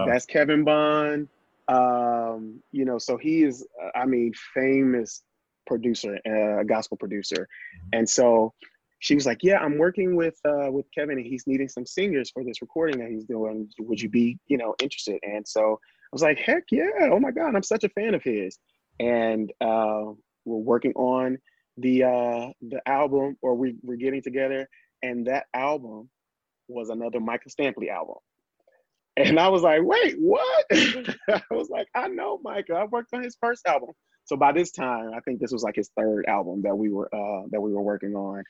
That's 0.05 0.25
Kevin 0.25 0.63
Bond. 0.63 1.27
Um, 1.67 2.61
you 2.71 2.85
know, 2.85 2.97
so 2.97 3.17
he 3.17 3.43
is, 3.43 3.65
I 3.95 4.05
mean, 4.05 4.33
famous 4.53 5.23
producer, 5.65 6.17
a 6.25 6.59
uh, 6.59 6.63
gospel 6.63 6.97
producer, 6.97 7.47
mm-hmm. 7.47 7.99
and 7.99 8.09
so 8.09 8.53
she 8.99 9.15
was 9.15 9.25
like, 9.25 9.39
"Yeah, 9.43 9.59
I'm 9.59 9.77
working 9.77 10.15
with 10.15 10.39
uh, 10.45 10.71
with 10.71 10.85
Kevin, 10.95 11.17
and 11.17 11.27
he's 11.27 11.45
needing 11.45 11.67
some 11.67 11.85
singers 11.85 12.31
for 12.31 12.43
this 12.43 12.61
recording 12.61 12.99
that 12.99 13.09
he's 13.09 13.25
doing. 13.25 13.69
Would 13.79 14.01
you 14.01 14.09
be, 14.09 14.37
you 14.47 14.57
know, 14.57 14.75
interested?" 14.81 15.19
And 15.23 15.45
so 15.47 15.73
I 15.73 16.09
was 16.13 16.21
like, 16.21 16.39
"Heck 16.39 16.63
yeah! 16.71 17.09
Oh 17.11 17.19
my 17.19 17.31
god, 17.31 17.55
I'm 17.55 17.63
such 17.63 17.83
a 17.83 17.89
fan 17.89 18.15
of 18.15 18.23
his." 18.23 18.57
And 18.99 19.51
uh, 19.61 20.13
we're 20.45 20.57
working 20.57 20.93
on 20.93 21.37
the 21.78 22.03
uh, 22.03 22.47
the 22.61 22.82
album, 22.88 23.38
or 23.41 23.55
we 23.55 23.75
we're 23.82 23.97
getting 23.97 24.21
together, 24.21 24.67
and 25.03 25.28
that 25.28 25.45
album 25.53 26.09
was 26.67 26.89
another 26.89 27.19
Micah 27.19 27.49
Stampley 27.49 27.89
album. 27.89 28.17
And 29.15 29.39
I 29.39 29.47
was 29.49 29.61
like, 29.61 29.82
"Wait, 29.84 30.15
what?" 30.19 30.65
I 30.71 31.41
was 31.51 31.69
like, 31.69 31.88
"I 31.95 32.07
know 32.07 32.39
Michael. 32.43 32.78
I 32.78 32.86
worked 32.86 33.13
on 33.13 33.23
his 33.23 33.38
first 33.39 33.65
album." 33.67 33.89
So 34.25 34.36
by 34.36 34.51
this 34.51 34.71
time, 34.71 35.11
I 35.15 35.21
think 35.21 35.39
this 35.39 35.51
was 35.51 35.63
like 35.63 35.75
his 35.75 35.89
third 35.97 36.25
album 36.28 36.61
that 36.63 36.78
we 36.78 36.89
were 36.89 37.13
uh, 37.13 37.47
that 37.51 37.61
we 37.61 37.73
were 37.73 37.82
working 37.82 38.15
on. 38.15 38.43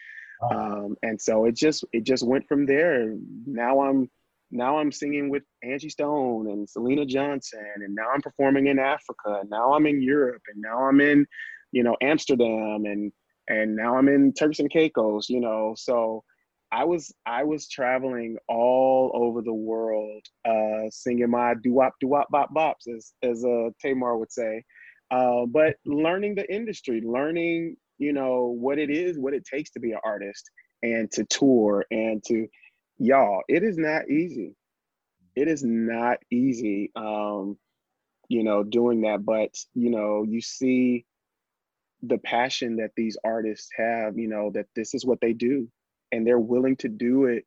Um, 0.52 0.96
and 1.04 1.20
so 1.20 1.46
it 1.46 1.56
just 1.56 1.86
it 1.94 2.04
just 2.04 2.26
went 2.26 2.48
from 2.48 2.66
there. 2.66 3.14
Now 3.46 3.82
I'm 3.82 4.10
now 4.52 4.78
I'm 4.78 4.92
singing 4.92 5.30
with 5.30 5.44
Angie 5.64 5.90
Stone 5.90 6.50
and 6.50 6.70
Selena 6.70 7.06
Johnson, 7.06 7.66
and 7.76 7.94
now 7.94 8.10
I'm 8.14 8.22
performing 8.22 8.68
in 8.68 8.80
Africa, 8.80 9.40
and 9.42 9.50
now 9.50 9.74
I'm 9.74 9.86
in 9.86 10.02
Europe, 10.02 10.42
and 10.54 10.62
now 10.62 10.88
I'm 10.88 11.02
in, 11.02 11.26
you 11.72 11.84
know, 11.84 11.96
Amsterdam, 12.02 12.86
and 12.86 13.12
and 13.48 13.76
now 13.76 13.98
I'm 13.98 14.10
in 14.10 14.34
Turks 14.34 14.60
and 14.60 14.70
Caicos, 14.70 15.30
you 15.30 15.40
know. 15.40 15.74
So 15.78 16.24
I 16.72 16.84
was 16.84 17.14
I 17.26 17.44
was 17.44 17.70
traveling 17.70 18.38
all 18.50 19.12
over 19.14 19.42
the 19.42 19.54
world, 19.54 20.24
uh, 20.46 20.90
singing 20.90 21.30
my 21.30 21.54
doo 21.64 21.74
wop 21.74 21.94
doo 22.00 22.08
wop 22.08 22.28
bop 22.30 22.54
bops, 22.54 22.88
as 22.94 23.14
as 23.24 23.46
uh, 23.46 23.70
Tamar 23.82 24.18
would 24.18 24.32
say, 24.32 24.64
uh, 25.12 25.46
but 25.46 25.76
learning 25.86 26.36
the 26.36 26.52
industry, 26.54 27.02
learning 27.02 27.78
you 27.98 28.14
know 28.14 28.56
what 28.60 28.78
it 28.78 28.90
is 28.90 29.18
what 29.18 29.34
it 29.34 29.46
takes 29.46 29.72
to 29.72 29.80
be 29.80 29.92
an 29.92 30.00
artist 30.04 30.52
and 30.84 31.12
to 31.12 31.26
tour 31.26 31.84
and 31.90 32.24
to 32.24 32.48
y'all 33.00 33.42
it 33.48 33.64
is 33.64 33.78
not 33.78 34.10
easy. 34.10 34.54
It 35.36 35.48
is 35.48 35.64
not 35.64 36.18
easy 36.32 36.92
um 36.96 37.58
you 38.30 38.44
know 38.44 38.64
doing 38.64 39.02
that. 39.02 39.26
But 39.26 39.56
you 39.74 39.90
know 39.90 40.24
you 40.28 40.42
see 40.42 41.06
the 42.04 42.18
passion 42.20 42.78
that 42.78 42.92
these 42.96 43.18
artists 43.24 43.70
have 43.76 44.18
you 44.18 44.28
know 44.28 44.52
that 44.54 44.68
this 44.76 44.94
is 44.94 45.06
what 45.06 45.20
they 45.22 45.34
do 45.34 45.68
and 46.12 46.26
they're 46.26 46.40
willing 46.40 46.76
to 46.76 46.88
do 46.88 47.26
it 47.26 47.46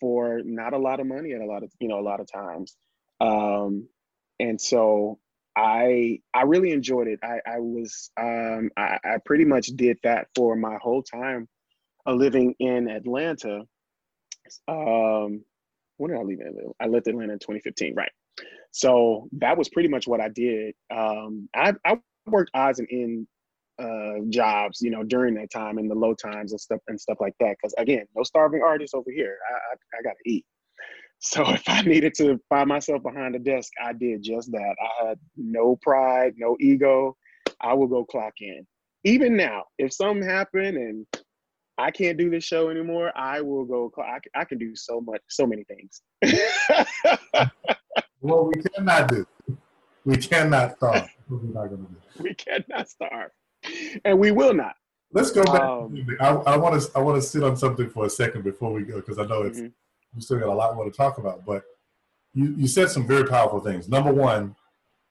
for 0.00 0.40
not 0.44 0.72
a 0.72 0.78
lot 0.78 1.00
of 1.00 1.06
money 1.06 1.32
at 1.32 1.40
a 1.40 1.46
lot 1.46 1.62
of 1.62 1.70
you 1.78 1.88
know 1.88 1.98
a 1.98 2.00
lot 2.00 2.20
of 2.20 2.30
times 2.30 2.76
um 3.20 3.86
and 4.40 4.60
so 4.60 5.18
I 5.56 6.20
I 6.34 6.42
really 6.42 6.70
enjoyed 6.72 7.08
it. 7.08 7.20
I 7.22 7.40
I 7.46 7.58
was 7.58 8.10
um, 8.18 8.70
I, 8.76 8.98
I 9.04 9.16
pretty 9.24 9.44
much 9.44 9.66
did 9.66 9.98
that 10.02 10.28
for 10.34 10.56
my 10.56 10.78
whole 10.80 11.02
time 11.02 11.48
living 12.06 12.54
in 12.58 12.88
Atlanta. 12.88 13.62
Um, 14.66 15.44
when 15.98 16.10
did 16.10 16.18
I 16.18 16.22
leave 16.22 16.40
Atlanta? 16.40 16.70
I 16.80 16.86
left 16.86 17.06
Atlanta 17.06 17.34
in 17.34 17.38
2015, 17.38 17.94
right? 17.94 18.10
So 18.70 19.28
that 19.32 19.58
was 19.58 19.68
pretty 19.68 19.88
much 19.88 20.06
what 20.06 20.20
I 20.20 20.28
did. 20.28 20.74
Um, 20.90 21.48
I 21.54 21.74
I 21.84 22.00
worked 22.26 22.50
odds 22.54 22.78
and 22.78 22.88
end 22.90 23.26
uh, 23.82 24.24
jobs, 24.28 24.80
you 24.80 24.90
know, 24.90 25.02
during 25.02 25.34
that 25.34 25.50
time 25.50 25.78
in 25.78 25.88
the 25.88 25.94
low 25.94 26.14
times 26.14 26.52
and 26.52 26.60
stuff 26.60 26.80
and 26.88 27.00
stuff 27.00 27.18
like 27.20 27.34
that. 27.40 27.56
Because 27.60 27.74
again, 27.78 28.04
no 28.16 28.22
starving 28.22 28.62
artists 28.62 28.94
over 28.94 29.10
here. 29.10 29.38
I 29.50 29.54
I, 29.54 29.98
I 29.98 30.02
got 30.02 30.16
to 30.22 30.30
eat. 30.30 30.44
So 31.24 31.48
if 31.50 31.62
I 31.68 31.82
needed 31.82 32.14
to 32.14 32.40
find 32.48 32.68
myself 32.68 33.04
behind 33.04 33.36
a 33.36 33.38
desk, 33.38 33.70
I 33.80 33.92
did 33.92 34.24
just 34.24 34.50
that. 34.50 34.74
I 34.82 35.06
had 35.06 35.20
no 35.36 35.76
pride, 35.80 36.34
no 36.36 36.56
ego. 36.58 37.16
I 37.60 37.74
will 37.74 37.86
go 37.86 38.04
clock 38.04 38.32
in. 38.40 38.66
Even 39.04 39.36
now, 39.36 39.66
if 39.78 39.92
something 39.92 40.28
happened 40.28 40.76
and 40.76 41.06
I 41.78 41.90
can't 41.90 42.18
do 42.18 42.28
this 42.28 42.44
show 42.44 42.70
anymore, 42.70 43.12
I 43.16 43.40
will 43.40 43.64
go. 43.64 43.92
I, 43.98 44.18
I 44.34 44.44
can 44.44 44.58
do 44.58 44.76
so 44.76 45.00
much, 45.00 45.20
so 45.28 45.46
many 45.46 45.64
things. 45.64 46.02
well, 48.20 48.46
we 48.46 48.62
cannot 48.62 49.08
do. 49.08 49.26
We 50.04 50.16
cannot 50.16 50.76
starve. 50.76 51.08
We're 51.28 51.38
not 51.38 51.68
going 51.68 51.86
to 51.86 51.92
do. 51.92 52.22
We 52.22 52.34
cannot 52.34 52.88
starve, 52.88 53.30
and 54.04 54.18
we 54.18 54.30
will 54.30 54.54
not. 54.54 54.74
Let's 55.12 55.30
go 55.30 55.44
back. 55.44 55.60
Um, 55.60 56.06
I 56.20 56.56
want 56.56 56.80
to. 56.80 56.90
I 56.96 57.00
want 57.00 57.20
to 57.20 57.26
sit 57.26 57.42
on 57.42 57.56
something 57.56 57.90
for 57.90 58.06
a 58.06 58.10
second 58.10 58.44
before 58.44 58.72
we 58.72 58.82
go 58.82 58.96
because 58.96 59.18
I 59.18 59.26
know 59.26 59.42
it's 59.42 59.58
mm-hmm 59.58 59.68
we 60.14 60.20
still 60.20 60.38
got 60.38 60.48
a 60.48 60.54
lot 60.54 60.74
more 60.74 60.84
to 60.84 60.90
talk 60.90 61.18
about. 61.18 61.44
But 61.44 61.62
you, 62.34 62.54
you 62.56 62.68
said 62.68 62.90
some 62.90 63.06
very 63.06 63.26
powerful 63.26 63.60
things. 63.60 63.88
Number 63.88 64.12
one, 64.12 64.56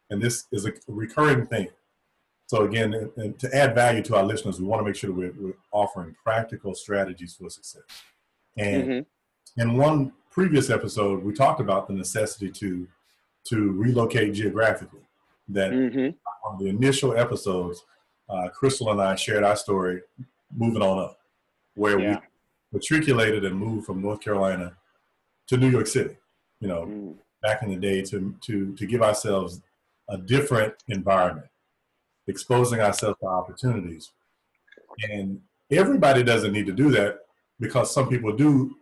and 0.10 0.22
this 0.22 0.46
is 0.52 0.66
a 0.66 0.74
recurring 0.88 1.46
thing. 1.48 1.68
So 2.48 2.64
again, 2.64 2.92
to 3.40 3.56
add 3.56 3.74
value 3.76 4.02
to 4.04 4.18
our 4.18 4.24
listeners, 4.24 4.60
we 4.60 4.68
want 4.68 4.82
to 4.82 4.86
make 4.86 4.96
sure 4.96 5.10
that 5.10 5.16
we're, 5.16 5.34
we're 5.40 5.54
offering 5.72 6.16
practical 6.22 6.76
strategies 6.76 7.34
for 7.34 7.50
success. 7.50 7.84
And 8.58 8.84
mm-hmm. 8.84 9.62
in 9.62 9.78
one 9.78 10.12
previous 10.30 10.70
episode, 10.70 11.24
we 11.24 11.34
talked 11.34 11.62
about 11.62 11.88
the 11.88 11.94
necessity 11.94 12.52
to 12.52 12.88
to 13.44 13.72
relocate 13.72 14.34
geographically. 14.34 15.00
That 15.48 15.72
mm-hmm. 15.72 16.10
on 16.48 16.60
the 16.60 16.70
initial 16.70 17.18
episodes, 17.18 17.84
uh, 18.32 18.50
Crystal 18.50 18.92
and 18.92 19.02
I 19.02 19.16
shared 19.16 19.44
our 19.44 19.56
story 19.56 20.02
moving 20.56 20.82
on 20.82 21.00
up, 21.00 21.20
where 21.76 22.00
yeah. 22.00 22.20
we 22.72 22.80
matriculated 22.80 23.44
and 23.46 23.56
moved 23.56 23.86
from 23.86 24.02
North 24.02 24.22
Carolina 24.22 24.74
to 25.48 25.58
New 25.58 25.70
York 25.70 25.88
City, 25.88 26.16
you 26.60 26.68
know, 26.68 26.86
mm. 26.86 27.16
back 27.42 27.62
in 27.64 27.70
the 27.70 27.76
day 27.76 28.02
to, 28.04 28.34
to, 28.42 28.74
to 28.76 28.86
give 28.86 29.02
ourselves 29.02 29.62
a 30.10 30.18
different 30.18 30.74
environment, 30.88 31.48
exposing 32.28 32.80
ourselves 32.80 33.20
to 33.20 33.28
opportunities. 33.28 34.12
And 35.10 35.42
everybody 35.70 36.24
doesn't 36.24 36.54
need 36.54 36.66
to 36.68 36.74
do 36.74 36.92
that 36.92 37.20
because 37.60 37.94
some 37.94 38.10
people 38.10 38.32
do 38.32 38.76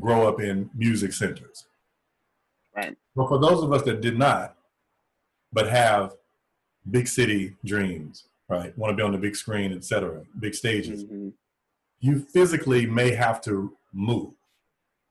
grow 0.00 0.28
up 0.28 0.40
in 0.40 0.70
music 0.74 1.12
centers. 1.12 1.66
Right. 2.76 2.96
But 3.16 3.28
for 3.28 3.38
those 3.38 3.62
of 3.62 3.72
us 3.72 3.82
that 3.82 4.00
did 4.00 4.18
not, 4.18 4.54
but 5.52 5.68
have 5.68 6.14
big 6.90 7.08
city 7.08 7.56
dreams, 7.64 8.27
right? 8.48 8.76
Want 8.76 8.92
to 8.92 8.96
be 8.96 9.02
on 9.02 9.12
the 9.12 9.18
big 9.18 9.36
screen, 9.36 9.72
etc., 9.72 10.22
big 10.38 10.54
stages. 10.54 11.04
Mm-hmm. 11.04 11.28
You 12.00 12.20
physically 12.20 12.86
may 12.86 13.12
have 13.12 13.40
to 13.42 13.76
move 13.92 14.34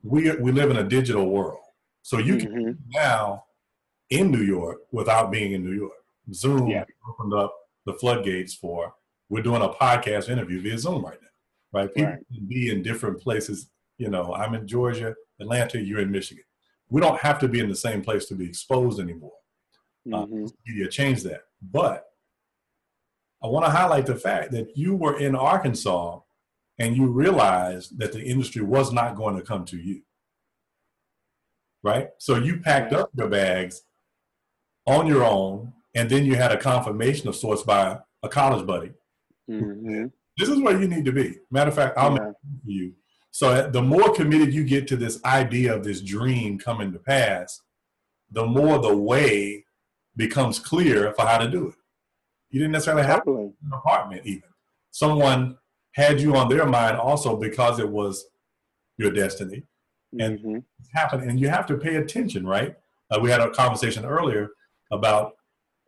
we 0.02 0.30
we 0.36 0.52
live 0.52 0.70
in 0.70 0.76
a 0.76 0.84
digital 0.84 1.28
world, 1.28 1.60
so 2.02 2.18
you 2.18 2.36
can 2.36 2.52
mm-hmm. 2.52 2.90
now 2.90 3.44
in 4.10 4.30
New 4.30 4.42
York 4.42 4.78
without 4.92 5.30
being 5.30 5.52
in 5.52 5.64
New 5.64 5.76
York. 5.76 5.92
Zoom 6.32 6.68
yeah. 6.68 6.84
opened 7.08 7.34
up 7.34 7.54
the 7.86 7.94
floodgates 7.94 8.54
for. 8.54 8.94
We're 9.30 9.42
doing 9.42 9.62
a 9.62 9.68
podcast 9.68 10.28
interview 10.30 10.60
via 10.60 10.78
Zoom 10.78 11.04
right 11.04 11.18
now, 11.20 11.80
right? 11.80 11.94
People 11.94 12.12
right. 12.12 12.26
can 12.34 12.46
be 12.46 12.70
in 12.70 12.82
different 12.82 13.20
places. 13.20 13.70
You 13.98 14.08
know, 14.08 14.34
I'm 14.34 14.54
in 14.54 14.66
Georgia, 14.66 15.14
Atlanta. 15.40 15.80
You're 15.80 16.00
in 16.00 16.10
Michigan. 16.10 16.44
We 16.88 17.00
don't 17.00 17.18
have 17.20 17.38
to 17.40 17.48
be 17.48 17.60
in 17.60 17.68
the 17.68 17.76
same 17.76 18.02
place 18.02 18.26
to 18.26 18.34
be 18.34 18.46
exposed 18.46 19.00
anymore. 19.00 19.32
Uh, 20.06 20.24
mm-hmm. 20.24 20.44
Uh, 20.44 20.48
media 20.66 20.88
changed 20.88 21.24
that, 21.24 21.42
but 21.60 22.07
I 23.42 23.46
want 23.46 23.64
to 23.66 23.70
highlight 23.70 24.06
the 24.06 24.16
fact 24.16 24.50
that 24.52 24.76
you 24.76 24.96
were 24.96 25.18
in 25.18 25.34
Arkansas 25.34 26.20
and 26.78 26.96
you 26.96 27.06
realized 27.06 27.98
that 27.98 28.12
the 28.12 28.22
industry 28.22 28.62
was 28.62 28.92
not 28.92 29.16
going 29.16 29.36
to 29.36 29.42
come 29.42 29.64
to 29.66 29.76
you. 29.76 30.02
Right? 31.82 32.08
So 32.18 32.36
you 32.36 32.60
packed 32.60 32.92
up 32.92 33.10
your 33.14 33.28
bags 33.28 33.82
on 34.86 35.06
your 35.06 35.24
own, 35.24 35.72
and 35.94 36.08
then 36.08 36.24
you 36.24 36.34
had 36.34 36.50
a 36.50 36.56
confirmation 36.56 37.28
of 37.28 37.36
sorts 37.36 37.62
by 37.62 37.98
a 38.22 38.28
college 38.28 38.66
buddy. 38.66 38.92
Mm-hmm. 39.50 40.06
This 40.36 40.48
is 40.48 40.60
where 40.60 40.80
you 40.80 40.88
need 40.88 41.04
to 41.04 41.12
be. 41.12 41.38
Matter 41.50 41.70
of 41.70 41.76
fact, 41.76 41.98
I'll 41.98 42.14
yeah. 42.14 42.26
make 42.26 42.34
you. 42.64 42.94
So 43.30 43.50
uh, 43.50 43.70
the 43.70 43.82
more 43.82 44.12
committed 44.14 44.54
you 44.54 44.64
get 44.64 44.88
to 44.88 44.96
this 44.96 45.22
idea 45.24 45.74
of 45.74 45.84
this 45.84 46.00
dream 46.00 46.58
coming 46.58 46.92
to 46.92 46.98
pass, 46.98 47.60
the 48.30 48.46
more 48.46 48.78
the 48.78 48.96
way 48.96 49.64
becomes 50.16 50.58
clear 50.58 51.12
for 51.14 51.24
how 51.24 51.38
to 51.38 51.48
do 51.48 51.68
it. 51.68 51.74
You 52.50 52.60
didn't 52.60 52.72
necessarily 52.72 53.04
have 53.04 53.26
an 53.26 53.54
apartment 53.72 54.22
even. 54.24 54.48
Someone 54.90 55.58
had 55.92 56.20
you 56.20 56.36
on 56.36 56.48
their 56.48 56.66
mind 56.66 56.96
also 56.96 57.36
because 57.36 57.78
it 57.78 57.88
was 57.88 58.26
your 58.96 59.10
destiny 59.10 59.62
and 60.18 60.38
mm-hmm. 60.38 60.58
it's 60.78 60.88
happened 60.92 61.28
and 61.28 61.38
you 61.40 61.48
have 61.48 61.66
to 61.66 61.76
pay 61.76 61.96
attention 61.96 62.46
right 62.46 62.76
uh, 63.10 63.18
we 63.20 63.30
had 63.30 63.40
a 63.40 63.50
conversation 63.50 64.04
earlier 64.04 64.50
about 64.90 65.34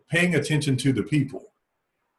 paying 0.08 0.34
attention 0.34 0.76
to 0.76 0.92
the 0.92 1.02
people 1.02 1.52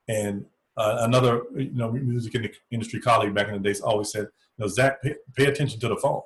and 0.08 0.46
uh, 0.78 0.98
another 1.02 1.44
you 1.56 1.72
know 1.74 1.92
music 1.92 2.56
industry 2.72 3.00
colleague 3.00 3.34
back 3.34 3.48
in 3.48 3.54
the 3.54 3.60
days 3.60 3.82
always 3.82 4.12
said 4.12 4.28
you 4.58 4.64
know 4.64 4.68
Zack 4.68 5.02
pay, 5.02 5.16
pay 5.36 5.46
attention 5.46 5.80
to 5.80 5.88
the 5.88 5.98
phone 5.98 6.22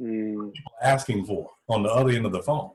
mm. 0.00 0.52
people 0.52 0.72
asking 0.82 1.24
for 1.24 1.50
on 1.68 1.82
the 1.82 1.90
other 1.90 2.10
end 2.10 2.26
of 2.26 2.32
the 2.32 2.42
phone 2.42 2.70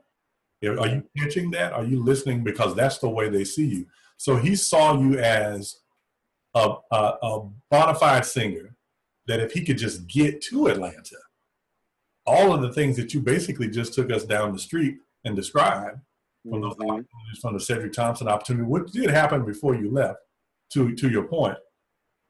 Are 0.63 0.87
you 0.87 1.03
pitching 1.15 1.49
that? 1.51 1.73
Are 1.73 1.83
you 1.83 2.03
listening 2.03 2.43
because 2.43 2.75
that's 2.75 2.99
the 2.99 3.09
way 3.09 3.29
they 3.29 3.43
see 3.43 3.65
you? 3.65 3.85
So 4.21 4.35
he 4.35 4.55
saw 4.55 4.99
you 5.01 5.17
as 5.17 5.77
a, 6.53 6.75
a, 6.91 6.95
a 7.23 7.49
bona 7.71 7.95
fide 7.95 8.23
singer 8.23 8.75
that 9.25 9.39
if 9.39 9.51
he 9.51 9.65
could 9.65 9.79
just 9.79 10.05
get 10.05 10.43
to 10.43 10.67
Atlanta, 10.67 11.17
all 12.27 12.53
of 12.53 12.61
the 12.61 12.71
things 12.71 12.97
that 12.97 13.15
you 13.15 13.19
basically 13.19 13.67
just 13.67 13.95
took 13.95 14.11
us 14.11 14.23
down 14.23 14.53
the 14.53 14.59
street 14.59 14.97
and 15.25 15.35
described 15.35 16.01
from 16.47 16.61
those 16.61 16.75
mm-hmm. 16.75 17.01
from 17.41 17.55
the 17.55 17.59
Cedric 17.59 17.93
Thompson 17.93 18.27
opportunity, 18.27 18.63
which 18.63 18.91
did 18.91 19.09
happen 19.09 19.43
before 19.43 19.73
you 19.73 19.89
left, 19.89 20.19
to 20.73 20.93
to 20.93 21.09
your 21.09 21.23
point. 21.23 21.57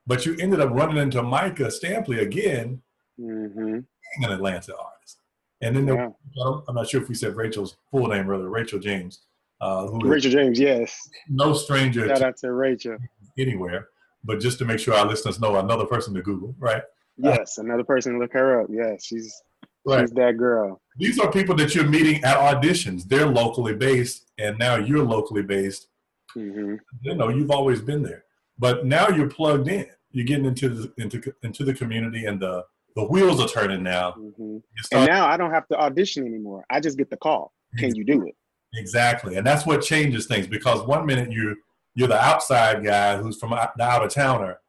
But 0.07 0.25
you 0.25 0.37
ended 0.39 0.61
up 0.61 0.71
running 0.71 0.95
into 0.95 1.21
Micah 1.21 1.65
Stampley 1.65 2.21
again, 2.21 2.81
mm-hmm. 3.19 3.79
an 4.23 4.31
Atlanta 4.31 4.77
artist. 4.77 5.17
And 5.59 5.75
then 5.75 5.87
yeah. 5.87 6.07
there, 6.37 6.53
I'm 6.69 6.75
not 6.75 6.87
sure 6.87 7.01
if 7.01 7.09
we 7.09 7.15
said 7.15 7.35
Rachel's 7.35 7.75
full 7.91 8.07
name, 8.07 8.27
brother, 8.27 8.49
Rachel 8.49 8.79
James. 8.79 9.23
Uh, 9.61 9.87
Rachel 10.03 10.31
James, 10.31 10.59
yes. 10.59 10.97
No 11.29 11.53
stranger. 11.53 12.07
Shout 12.07 12.17
to 12.17 12.25
out 12.27 12.37
to 12.37 12.51
Rachel. 12.51 12.97
Anywhere, 13.37 13.89
but 14.23 14.39
just 14.39 14.57
to 14.59 14.65
make 14.65 14.79
sure 14.79 14.93
our 14.93 15.05
listeners 15.05 15.39
know 15.39 15.57
another 15.57 15.85
person 15.85 16.13
to 16.15 16.21
Google, 16.21 16.55
right? 16.59 16.83
Yes, 17.17 17.57
uh, 17.57 17.63
another 17.63 17.83
person 17.83 18.13
to 18.13 18.19
look 18.19 18.33
her 18.33 18.61
up. 18.61 18.67
Yes, 18.69 19.05
she's 19.05 19.41
right. 19.85 20.01
she's 20.01 20.11
that 20.11 20.37
girl. 20.37 20.81
These 20.97 21.19
are 21.19 21.31
people 21.31 21.55
that 21.55 21.75
you're 21.75 21.87
meeting 21.87 22.23
at 22.23 22.37
auditions. 22.37 23.07
They're 23.07 23.27
locally 23.27 23.75
based, 23.75 24.25
and 24.37 24.57
now 24.57 24.75
you're 24.75 25.03
locally 25.03 25.43
based. 25.43 25.87
Mm-hmm. 26.35 26.75
You 27.01 27.15
know, 27.15 27.29
you've 27.29 27.51
always 27.51 27.81
been 27.81 28.01
there, 28.01 28.25
but 28.57 28.85
now 28.85 29.09
you're 29.09 29.29
plugged 29.29 29.67
in. 29.67 29.87
You're 30.11 30.25
getting 30.25 30.45
into 30.45 30.69
the 30.69 30.93
into 30.97 31.33
into 31.43 31.63
the 31.63 31.73
community, 31.73 32.25
and 32.25 32.39
the 32.39 32.65
the 32.95 33.03
wheels 33.03 33.39
are 33.39 33.47
turning 33.47 33.83
now. 33.83 34.13
Mm-hmm. 34.13 34.57
And 34.93 35.07
now 35.07 35.27
I 35.27 35.37
don't 35.37 35.51
have 35.51 35.67
to 35.69 35.79
audition 35.79 36.25
anymore. 36.25 36.65
I 36.69 36.79
just 36.79 36.97
get 36.97 37.09
the 37.09 37.17
call. 37.17 37.53
Can 37.77 37.95
you 37.95 38.03
do 38.03 38.27
it? 38.27 38.35
Exactly, 38.73 39.35
and 39.35 39.45
that's 39.45 39.65
what 39.65 39.81
changes 39.81 40.27
things 40.27 40.47
because 40.47 40.81
one 40.87 41.05
minute 41.05 41.31
you 41.31 41.57
you're 41.93 42.07
the 42.07 42.19
outside 42.19 42.83
guy 42.83 43.17
who's 43.17 43.37
from 43.37 43.49
the 43.49 43.83
out 43.83 44.05
of 44.05 44.13
towner, 44.13 44.59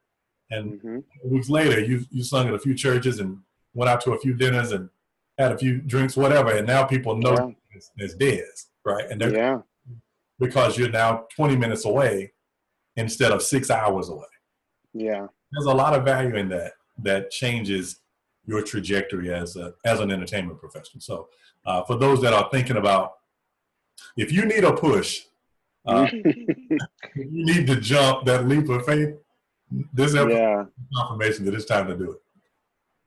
and 0.50 0.80
mm-hmm. 0.80 0.98
weeks 1.24 1.48
later 1.48 1.80
you 1.80 2.04
you 2.10 2.24
sung 2.24 2.48
at 2.48 2.54
a 2.54 2.58
few 2.58 2.74
churches 2.74 3.20
and 3.20 3.38
went 3.74 3.88
out 3.88 4.00
to 4.02 4.12
a 4.12 4.18
few 4.18 4.34
dinners 4.34 4.72
and 4.72 4.88
had 5.38 5.52
a 5.52 5.58
few 5.58 5.80
drinks, 5.80 6.16
whatever, 6.16 6.50
and 6.50 6.66
now 6.66 6.84
people 6.84 7.16
know 7.16 7.32
yeah. 7.34 7.76
it's, 7.76 7.90
it's 7.96 8.14
Dez, 8.16 8.66
right? 8.84 9.08
And 9.10 9.20
they're 9.20 9.34
yeah. 9.34 9.58
because 10.38 10.76
you're 10.76 10.90
now 10.90 11.26
20 11.36 11.56
minutes 11.56 11.84
away 11.84 12.32
instead 12.96 13.30
of 13.30 13.42
six 13.42 13.70
hours 13.70 14.08
away. 14.08 14.26
Yeah, 14.92 15.26
there's 15.52 15.66
a 15.66 15.74
lot 15.74 15.94
of 15.94 16.04
value 16.04 16.36
in 16.36 16.48
that 16.48 16.72
that 16.98 17.30
changes 17.30 18.00
your 18.44 18.62
trajectory 18.62 19.32
as 19.32 19.56
a 19.56 19.74
as 19.84 20.00
an 20.00 20.10
entertainment 20.10 20.58
professional. 20.58 21.00
So, 21.00 21.28
uh, 21.64 21.82
for 21.84 21.96
those 21.96 22.20
that 22.22 22.32
are 22.32 22.48
thinking 22.50 22.76
about, 22.76 23.12
if 24.16 24.32
you 24.32 24.44
need 24.44 24.64
a 24.64 24.72
push, 24.72 25.22
uh, 25.86 26.06
you 26.12 26.78
need 27.16 27.66
to 27.66 27.76
jump 27.76 28.26
that 28.26 28.46
leap 28.46 28.68
of 28.68 28.84
faith. 28.86 29.14
This 29.94 30.14
yeah. 30.14 30.64
confirmation 30.96 31.46
that 31.46 31.54
it's 31.54 31.64
time 31.64 31.86
to 31.86 31.96
do 31.96 32.12
it. 32.12 32.18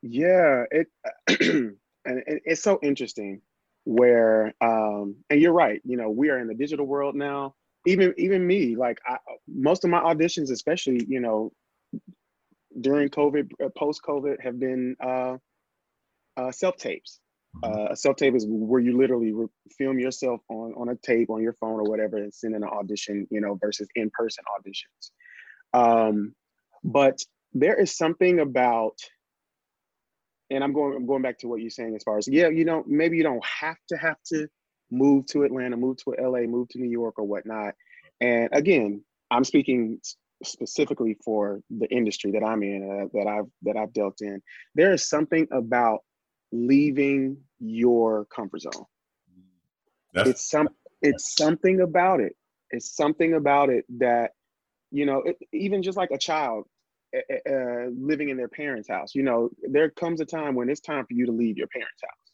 Yeah, 0.02 0.64
it 0.72 0.88
and 2.06 2.24
it's 2.26 2.64
so 2.64 2.80
interesting 2.82 3.42
where 3.88 4.52
um 4.62 5.16
and 5.30 5.40
you're 5.40 5.54
right 5.54 5.80
you 5.86 5.96
know 5.96 6.10
we 6.10 6.32
are 6.32 6.40
in 6.40 6.48
the 6.48 6.56
digital 6.56 6.88
world 6.88 7.14
now 7.14 7.54
even 7.86 8.16
even 8.18 8.46
me 8.46 8.76
like 8.76 8.98
I, 9.06 9.18
most 9.48 9.84
of 9.84 9.92
my 9.92 10.00
auditions 10.00 10.50
especially 10.50 11.06
you 11.08 11.20
know 11.20 11.52
during 12.82 13.10
COVID, 13.10 13.52
uh, 13.64 13.70
post 13.78 14.02
COVID, 14.04 14.42
have 14.42 14.60
been 14.60 14.96
uh, 15.04 15.38
uh, 16.38 16.52
self 16.52 16.78
tapes. 16.78 17.20
Uh, 17.64 17.88
a 17.92 17.96
self 17.96 18.16
tape 18.16 18.36
is 18.36 18.46
where 18.48 18.82
you 18.82 18.98
literally 18.98 19.32
re- 19.34 19.48
film 19.78 20.00
yourself 20.00 20.42
on 20.50 20.74
on 20.78 20.90
a 20.90 20.96
tape 20.96 21.30
on 21.30 21.42
your 21.42 21.54
phone 21.54 21.80
or 21.80 21.84
whatever 21.84 22.18
and 22.18 22.34
send 22.34 22.56
in 22.56 22.64
an 22.64 22.70
audition, 22.70 23.28
you 23.32 23.42
know, 23.42 23.58
versus 23.62 23.88
in 23.96 24.10
person 24.12 24.44
auditions. 24.60 25.12
Um, 25.74 26.36
but 26.84 27.20
there 27.54 27.80
is 27.80 27.96
something 27.96 28.40
about, 28.40 28.98
and 30.50 30.64
I'm 30.64 30.74
going 30.74 30.96
I'm 30.96 31.08
going 31.08 31.22
back 31.22 31.40
to 31.40 31.48
what 31.48 31.62
you're 31.62 31.70
saying 31.70 31.96
as 31.96 32.04
far 32.04 32.18
as 32.18 32.28
yeah, 32.28 32.50
you 32.50 32.66
know, 32.66 32.84
maybe 32.88 33.18
you 33.18 33.24
don't 33.24 33.44
have 33.44 33.78
to 33.90 33.98
have 33.98 34.18
to 34.28 34.48
move 34.92 35.26
to 35.28 35.44
Atlanta, 35.44 35.78
move 35.78 35.98
to 35.98 36.16
LA, 36.22 36.42
move 36.42 36.70
to 36.70 36.80
New 36.80 36.90
York 36.90 37.16
or 37.18 37.26
whatnot. 37.26 37.74
And 38.22 38.50
again, 38.52 39.04
I'm 39.32 39.44
speaking 39.44 40.00
specifically 40.44 41.18
for 41.24 41.62
the 41.70 41.88
industry 41.88 42.32
that 42.32 42.44
I'm 42.44 42.64
in 42.64 42.84
uh, 42.84 43.08
that 43.14 43.28
I've 43.28 43.50
that 43.64 43.78
I've 43.78 43.94
dealt 43.94 44.22
in, 44.22 44.42
there 44.76 44.94
is 44.94 45.08
something 45.08 45.48
about 45.52 46.00
leaving 46.52 47.38
your 47.60 48.26
comfort 48.26 48.62
zone. 48.62 48.86
That's, 50.14 50.30
it's 50.30 50.50
some 50.50 50.70
it's 51.02 51.36
something 51.36 51.82
about 51.82 52.20
it. 52.20 52.36
It's 52.72 52.96
something 52.96 53.34
about 53.34 53.70
it 53.70 53.86
that 53.98 54.32
you 54.92 55.06
know, 55.06 55.24
it, 55.26 55.38
even 55.52 55.84
just 55.84 55.98
like 55.98 56.12
a 56.12 56.18
child 56.18 56.66
uh, 57.16 57.88
living 57.98 58.30
in 58.30 58.38
their 58.38 58.48
parents' 58.48 58.90
house, 58.90 59.16
you 59.16 59.24
know, 59.24 59.50
there 59.64 59.90
comes 59.90 60.22
a 60.22 60.26
time 60.26 60.56
when 60.56 60.70
it's 60.70 60.82
time 60.82 61.06
for 61.06 61.14
you 61.14 61.26
to 61.26 61.32
leave 61.32 61.58
your 61.58 61.68
parents' 61.68 62.02
house. 62.02 62.34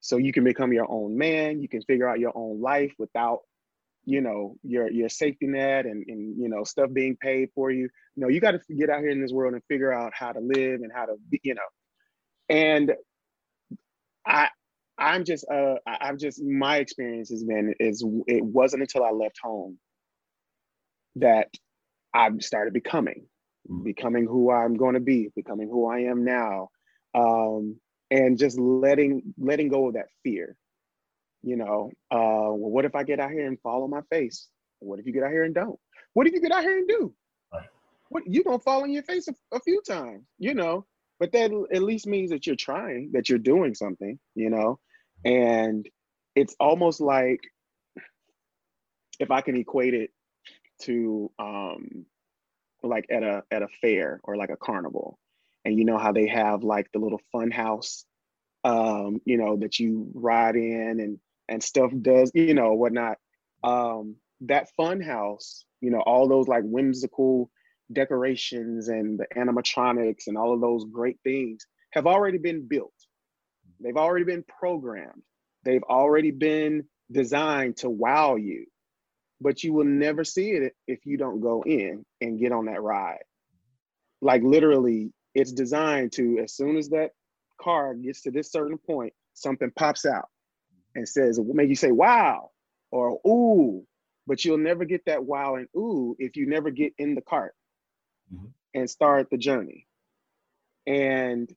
So 0.00 0.16
you 0.16 0.32
can 0.32 0.44
become 0.44 0.72
your 0.72 0.90
own 0.90 1.16
man, 1.16 1.60
you 1.60 1.68
can 1.68 1.82
figure 1.82 2.08
out 2.08 2.18
your 2.18 2.32
own 2.34 2.60
life 2.60 2.92
without 2.98 3.40
you 4.04 4.22
know 4.22 4.56
your 4.62 4.90
your 4.90 5.08
safety 5.10 5.46
net 5.46 5.84
and, 5.84 6.02
and 6.08 6.40
you 6.40 6.48
know 6.48 6.64
stuff 6.64 6.88
being 6.94 7.14
paid 7.20 7.50
for 7.54 7.70
you 7.70 7.82
you 7.82 8.22
know 8.22 8.28
you 8.28 8.40
got 8.40 8.52
to 8.52 8.74
get 8.74 8.88
out 8.88 9.00
here 9.00 9.10
in 9.10 9.20
this 9.20 9.32
world 9.32 9.52
and 9.52 9.62
figure 9.68 9.92
out 9.92 10.12
how 10.14 10.32
to 10.32 10.40
live 10.40 10.80
and 10.80 10.90
how 10.94 11.04
to 11.04 11.14
be, 11.28 11.38
you 11.42 11.54
know 11.54 11.60
and 12.48 12.94
i 14.28 14.48
i'm 14.98 15.24
just 15.24 15.44
uh 15.50 15.74
i've 15.86 16.18
just 16.18 16.42
my 16.42 16.76
experience 16.76 17.30
has 17.30 17.44
been 17.44 17.74
is 17.80 18.04
it 18.26 18.44
wasn't 18.44 18.80
until 18.80 19.04
i 19.04 19.10
left 19.10 19.38
home 19.42 19.78
that 21.16 21.48
i 22.14 22.30
started 22.38 22.72
becoming 22.72 23.26
mm. 23.70 23.84
becoming 23.84 24.26
who 24.26 24.50
i'm 24.50 24.76
going 24.76 24.94
to 24.94 25.00
be 25.00 25.30
becoming 25.34 25.68
who 25.68 25.90
i 25.90 26.00
am 26.00 26.24
now 26.24 26.68
um 27.14 27.76
and 28.10 28.38
just 28.38 28.58
letting 28.58 29.22
letting 29.38 29.68
go 29.68 29.88
of 29.88 29.94
that 29.94 30.06
fear 30.22 30.56
you 31.42 31.56
know, 31.56 31.90
uh, 32.10 32.50
well, 32.50 32.70
what 32.70 32.84
if 32.84 32.94
I 32.94 33.04
get 33.04 33.20
out 33.20 33.30
here 33.30 33.46
and 33.46 33.60
fall 33.60 33.84
on 33.84 33.90
my 33.90 34.02
face? 34.10 34.48
What 34.80 34.98
if 34.98 35.06
you 35.06 35.12
get 35.12 35.22
out 35.22 35.30
here 35.30 35.44
and 35.44 35.54
don't? 35.54 35.78
What 36.14 36.26
if 36.26 36.32
you 36.32 36.40
get 36.40 36.52
out 36.52 36.62
here 36.62 36.78
and 36.78 36.88
do? 36.88 37.14
What 38.08 38.24
you 38.26 38.42
gonna 38.42 38.58
fall 38.58 38.82
on 38.82 38.90
your 38.90 39.02
face 39.02 39.28
a, 39.28 39.34
a 39.54 39.60
few 39.60 39.82
times, 39.86 40.24
you 40.38 40.54
know? 40.54 40.86
But 41.18 41.32
that 41.32 41.50
at 41.72 41.82
least 41.82 42.06
means 42.06 42.30
that 42.30 42.46
you're 42.46 42.56
trying, 42.56 43.10
that 43.12 43.28
you're 43.28 43.38
doing 43.38 43.74
something, 43.74 44.18
you 44.34 44.50
know. 44.50 44.78
And 45.24 45.88
it's 46.34 46.54
almost 46.60 47.00
like 47.00 47.40
if 49.18 49.30
I 49.30 49.40
can 49.40 49.56
equate 49.56 49.94
it 49.94 50.10
to 50.82 51.30
um, 51.38 52.06
like 52.82 53.06
at 53.10 53.24
a 53.24 53.42
at 53.50 53.62
a 53.62 53.68
fair 53.80 54.20
or 54.22 54.36
like 54.36 54.50
a 54.50 54.56
carnival, 54.56 55.18
and 55.64 55.76
you 55.76 55.84
know 55.84 55.98
how 55.98 56.12
they 56.12 56.28
have 56.28 56.62
like 56.62 56.90
the 56.92 57.00
little 57.00 57.20
fun 57.32 57.50
house 57.50 58.04
um, 58.64 59.20
you 59.24 59.38
know, 59.38 59.56
that 59.56 59.78
you 59.78 60.10
ride 60.14 60.56
in 60.56 61.00
and 61.00 61.18
and 61.48 61.62
stuff 61.62 61.90
does, 62.02 62.30
you 62.34 62.54
know, 62.54 62.74
whatnot. 62.74 63.18
Um, 63.64 64.16
that 64.42 64.70
fun 64.76 65.00
house, 65.00 65.64
you 65.80 65.90
know, 65.90 66.00
all 66.00 66.28
those 66.28 66.48
like 66.48 66.64
whimsical 66.64 67.50
decorations 67.92 68.88
and 68.88 69.18
the 69.18 69.26
animatronics 69.36 70.26
and 70.26 70.36
all 70.36 70.54
of 70.54 70.60
those 70.60 70.84
great 70.90 71.18
things 71.24 71.66
have 71.92 72.06
already 72.06 72.38
been 72.38 72.66
built. 72.66 72.92
They've 73.80 73.96
already 73.96 74.24
been 74.24 74.44
programmed. 74.58 75.22
They've 75.64 75.82
already 75.82 76.30
been 76.30 76.84
designed 77.10 77.78
to 77.78 77.90
wow 77.90 78.36
you. 78.36 78.66
But 79.40 79.62
you 79.62 79.72
will 79.72 79.84
never 79.84 80.24
see 80.24 80.50
it 80.50 80.74
if 80.86 81.06
you 81.06 81.16
don't 81.16 81.40
go 81.40 81.62
in 81.64 82.04
and 82.20 82.40
get 82.40 82.52
on 82.52 82.66
that 82.66 82.82
ride. 82.82 83.22
Like 84.20 84.42
literally, 84.42 85.12
it's 85.34 85.52
designed 85.52 86.12
to, 86.12 86.40
as 86.42 86.54
soon 86.54 86.76
as 86.76 86.88
that 86.88 87.10
car 87.60 87.94
gets 87.94 88.22
to 88.22 88.32
this 88.32 88.50
certain 88.50 88.78
point, 88.78 89.12
something 89.34 89.70
pops 89.76 90.04
out 90.04 90.28
and 90.96 91.08
says, 91.08 91.38
make 91.40 91.68
you 91.68 91.76
say, 91.76 91.92
wow, 91.92 92.50
or 92.90 93.20
ooh, 93.26 93.84
but 94.26 94.44
you'll 94.44 94.58
never 94.58 94.84
get 94.84 95.04
that 95.06 95.24
wow 95.24 95.54
and 95.54 95.68
ooh 95.76 96.16
if 96.18 96.36
you 96.36 96.48
never 96.48 96.70
get 96.70 96.92
in 96.98 97.14
the 97.14 97.22
cart 97.22 97.54
mm-hmm. 98.32 98.46
and 98.74 98.88
start 98.88 99.28
the 99.30 99.38
journey. 99.38 99.86
And 100.86 101.52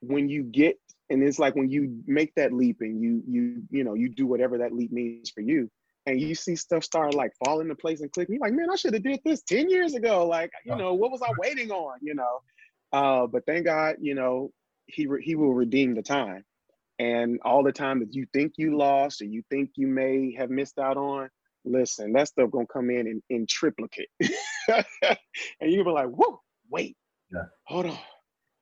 when 0.00 0.28
you 0.28 0.42
get, 0.42 0.78
and 1.10 1.22
it's 1.22 1.38
like 1.38 1.54
when 1.54 1.70
you 1.70 2.02
make 2.06 2.34
that 2.34 2.52
leap 2.52 2.78
and 2.80 3.00
you 3.00 3.22
you 3.28 3.62
you 3.70 3.84
know 3.84 3.94
you 3.94 4.08
do 4.08 4.26
whatever 4.26 4.58
that 4.58 4.72
leap 4.72 4.90
means 4.92 5.30
for 5.30 5.40
you, 5.40 5.70
and 6.06 6.20
you 6.20 6.34
see 6.34 6.56
stuff 6.56 6.82
start 6.84 7.14
like 7.14 7.32
fall 7.44 7.60
into 7.60 7.74
place 7.74 8.00
and 8.00 8.10
click, 8.12 8.28
you're 8.28 8.40
like, 8.40 8.54
man, 8.54 8.70
I 8.70 8.76
should 8.76 8.94
have 8.94 9.02
did 9.02 9.20
this 9.24 9.42
10 9.42 9.70
years 9.70 9.94
ago. 9.94 10.26
Like, 10.26 10.50
you 10.64 10.74
know, 10.74 10.94
what 10.94 11.12
was 11.12 11.22
I 11.22 11.32
waiting 11.38 11.70
on? 11.70 11.98
You 12.02 12.14
know. 12.14 12.40
Uh, 12.92 13.26
but 13.26 13.46
thank 13.46 13.64
God, 13.64 13.96
you 14.00 14.14
know, 14.14 14.50
he 14.86 15.06
re- 15.06 15.22
he 15.22 15.34
will 15.34 15.54
redeem 15.54 15.94
the 15.94 16.02
time 16.02 16.44
and 16.98 17.40
all 17.44 17.62
the 17.62 17.72
time 17.72 18.00
that 18.00 18.14
you 18.14 18.26
think 18.32 18.52
you 18.56 18.76
lost 18.76 19.22
or 19.22 19.24
you 19.24 19.42
think 19.50 19.70
you 19.76 19.86
may 19.86 20.34
have 20.38 20.50
missed 20.50 20.78
out 20.78 20.96
on, 20.96 21.28
listen, 21.64 22.12
that 22.12 22.28
stuff 22.28 22.50
gonna 22.50 22.66
come 22.72 22.90
in 22.90 23.06
in, 23.06 23.22
in 23.30 23.46
triplicate. 23.48 24.08
and 24.20 24.84
you're 25.60 25.84
gonna 25.84 25.96
be 25.96 26.06
like, 26.06 26.08
whoa, 26.08 26.40
wait, 26.70 26.96
yeah. 27.32 27.44
hold 27.64 27.86
on. 27.86 27.98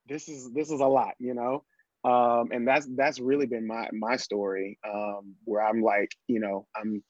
This 0.06 0.28
is 0.28 0.52
this 0.52 0.70
is 0.70 0.80
a 0.80 0.86
lot, 0.86 1.14
you 1.18 1.34
know? 1.34 1.64
Um, 2.02 2.48
and 2.50 2.66
that's 2.66 2.88
that's 2.96 3.20
really 3.20 3.46
been 3.46 3.66
my 3.66 3.88
my 3.92 4.16
story. 4.16 4.78
Um, 4.88 5.34
where 5.44 5.62
I'm 5.66 5.82
like, 5.82 6.10
you 6.28 6.40
know, 6.40 6.66
I'm 6.74 7.02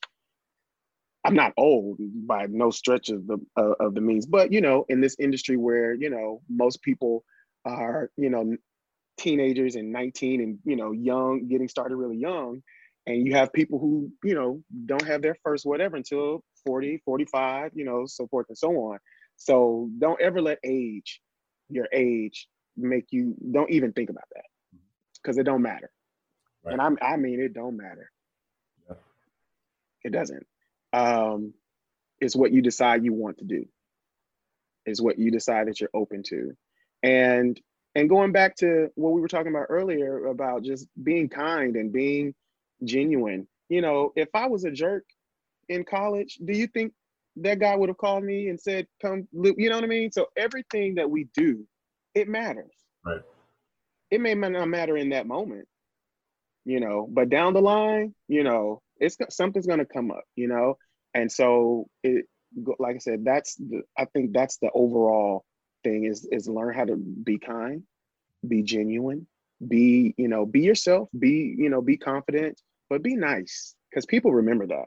I'm 1.24 1.34
not 1.34 1.52
old 1.56 1.98
by 2.26 2.46
no 2.48 2.70
stretch 2.70 3.08
of 3.10 3.26
the 3.26 3.38
uh, 3.56 3.74
of 3.78 3.94
the 3.94 4.00
means, 4.00 4.26
but 4.26 4.52
you 4.52 4.60
know, 4.60 4.84
in 4.88 5.00
this 5.00 5.16
industry 5.18 5.56
where 5.56 5.94
you 5.94 6.10
know 6.10 6.42
most 6.48 6.82
people 6.82 7.24
are 7.64 8.10
you 8.16 8.30
know 8.30 8.56
teenagers 9.18 9.76
and 9.76 9.92
19 9.92 10.40
and 10.40 10.58
you 10.64 10.76
know 10.76 10.92
young, 10.92 11.46
getting 11.48 11.68
started 11.68 11.96
really 11.96 12.16
young, 12.16 12.62
and 13.06 13.26
you 13.26 13.34
have 13.34 13.52
people 13.52 13.78
who 13.78 14.10
you 14.24 14.34
know 14.34 14.62
don't 14.86 15.06
have 15.06 15.22
their 15.22 15.36
first 15.42 15.66
whatever 15.66 15.96
until 15.96 16.42
40, 16.66 17.02
45, 17.04 17.72
you 17.74 17.84
know, 17.84 18.04
so 18.06 18.26
forth 18.26 18.46
and 18.48 18.58
so 18.58 18.70
on. 18.70 18.98
So 19.36 19.88
don't 19.98 20.20
ever 20.20 20.42
let 20.42 20.58
age, 20.64 21.20
your 21.68 21.88
age, 21.92 22.46
make 22.76 23.06
you 23.10 23.34
don't 23.52 23.70
even 23.70 23.92
think 23.92 24.10
about 24.10 24.28
that 24.34 24.44
because 25.14 25.38
it 25.38 25.44
don't 25.44 25.62
matter. 25.62 25.90
Right. 26.64 26.72
And 26.72 26.82
I'm 26.82 26.98
I 27.00 27.16
mean 27.16 27.40
it 27.40 27.54
don't 27.54 27.76
matter. 27.76 28.10
Yeah. 28.88 28.96
It 30.04 30.12
doesn't. 30.12 30.46
Um, 30.92 31.54
it's 32.20 32.36
what 32.36 32.52
you 32.52 32.62
decide 32.62 33.04
you 33.04 33.12
want 33.12 33.38
to 33.38 33.44
do. 33.44 33.66
Is 34.86 35.00
what 35.00 35.18
you 35.18 35.30
decide 35.30 35.68
that 35.68 35.80
you're 35.80 35.90
open 35.94 36.22
to. 36.24 36.52
And 37.02 37.60
and 37.94 38.08
going 38.08 38.32
back 38.32 38.56
to 38.56 38.88
what 38.94 39.12
we 39.12 39.20
were 39.20 39.28
talking 39.28 39.52
about 39.52 39.66
earlier 39.68 40.26
about 40.26 40.62
just 40.62 40.86
being 41.02 41.28
kind 41.28 41.76
and 41.76 41.92
being 41.92 42.34
genuine. 42.84 43.46
You 43.68 43.82
know, 43.82 44.12
if 44.16 44.28
I 44.34 44.46
was 44.46 44.64
a 44.64 44.70
jerk 44.70 45.04
in 45.68 45.84
college, 45.84 46.38
do 46.44 46.52
you 46.52 46.66
think 46.66 46.92
that 47.36 47.60
guy 47.60 47.76
would 47.76 47.88
have 47.88 47.98
called 47.98 48.24
me 48.24 48.48
and 48.48 48.60
said, 48.60 48.86
come, 49.00 49.28
you 49.32 49.68
know 49.68 49.76
what 49.76 49.84
I 49.84 49.88
mean? 49.88 50.10
So 50.10 50.26
everything 50.36 50.96
that 50.96 51.08
we 51.08 51.28
do, 51.34 51.66
it 52.14 52.28
matters. 52.28 52.74
Right 53.04 53.22
it 54.10 54.20
may 54.20 54.34
not 54.34 54.68
matter 54.68 54.96
in 54.96 55.10
that 55.10 55.26
moment, 55.26 55.66
you 56.64 56.80
know, 56.80 57.08
but 57.10 57.30
down 57.30 57.54
the 57.54 57.62
line, 57.62 58.14
you 58.28 58.42
know, 58.42 58.82
it's 58.98 59.16
something's 59.30 59.66
going 59.66 59.78
to 59.78 59.84
come 59.84 60.10
up, 60.10 60.24
you 60.36 60.48
know, 60.48 60.76
and 61.14 61.30
so 61.30 61.88
it, 62.02 62.26
like 62.78 62.96
I 62.96 62.98
said, 62.98 63.24
that's 63.24 63.54
the, 63.56 63.82
I 63.96 64.06
think 64.06 64.32
that's 64.32 64.58
the 64.58 64.70
overall 64.74 65.44
thing 65.84 66.04
is 66.04 66.28
is 66.30 66.48
learn 66.48 66.74
how 66.74 66.84
to 66.84 66.96
be 66.96 67.38
kind, 67.38 67.84
be 68.46 68.62
genuine, 68.62 69.26
be 69.66 70.14
you 70.18 70.28
know, 70.28 70.44
be 70.44 70.60
yourself, 70.60 71.08
be 71.18 71.54
you 71.56 71.70
know, 71.70 71.80
be 71.80 71.96
confident, 71.96 72.60
but 72.90 73.02
be 73.02 73.16
nice 73.16 73.74
because 73.90 74.04
people 74.04 74.32
remember 74.32 74.66
that. 74.66 74.86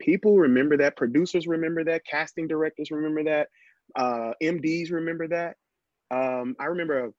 People 0.00 0.38
remember 0.38 0.76
that. 0.78 0.96
Producers 0.96 1.46
remember 1.46 1.84
that. 1.84 2.02
Casting 2.06 2.46
directors 2.46 2.90
remember 2.90 3.24
that. 3.24 3.48
Uh, 3.94 4.32
MDs 4.42 4.92
remember 4.92 5.28
that. 5.28 5.56
Um, 6.10 6.54
I 6.60 6.66
remember 6.66 7.12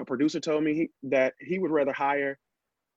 a 0.00 0.04
producer 0.04 0.40
told 0.40 0.62
me 0.62 0.74
he, 0.74 0.90
that 1.04 1.34
he 1.40 1.58
would 1.58 1.70
rather 1.70 1.92
hire 1.92 2.38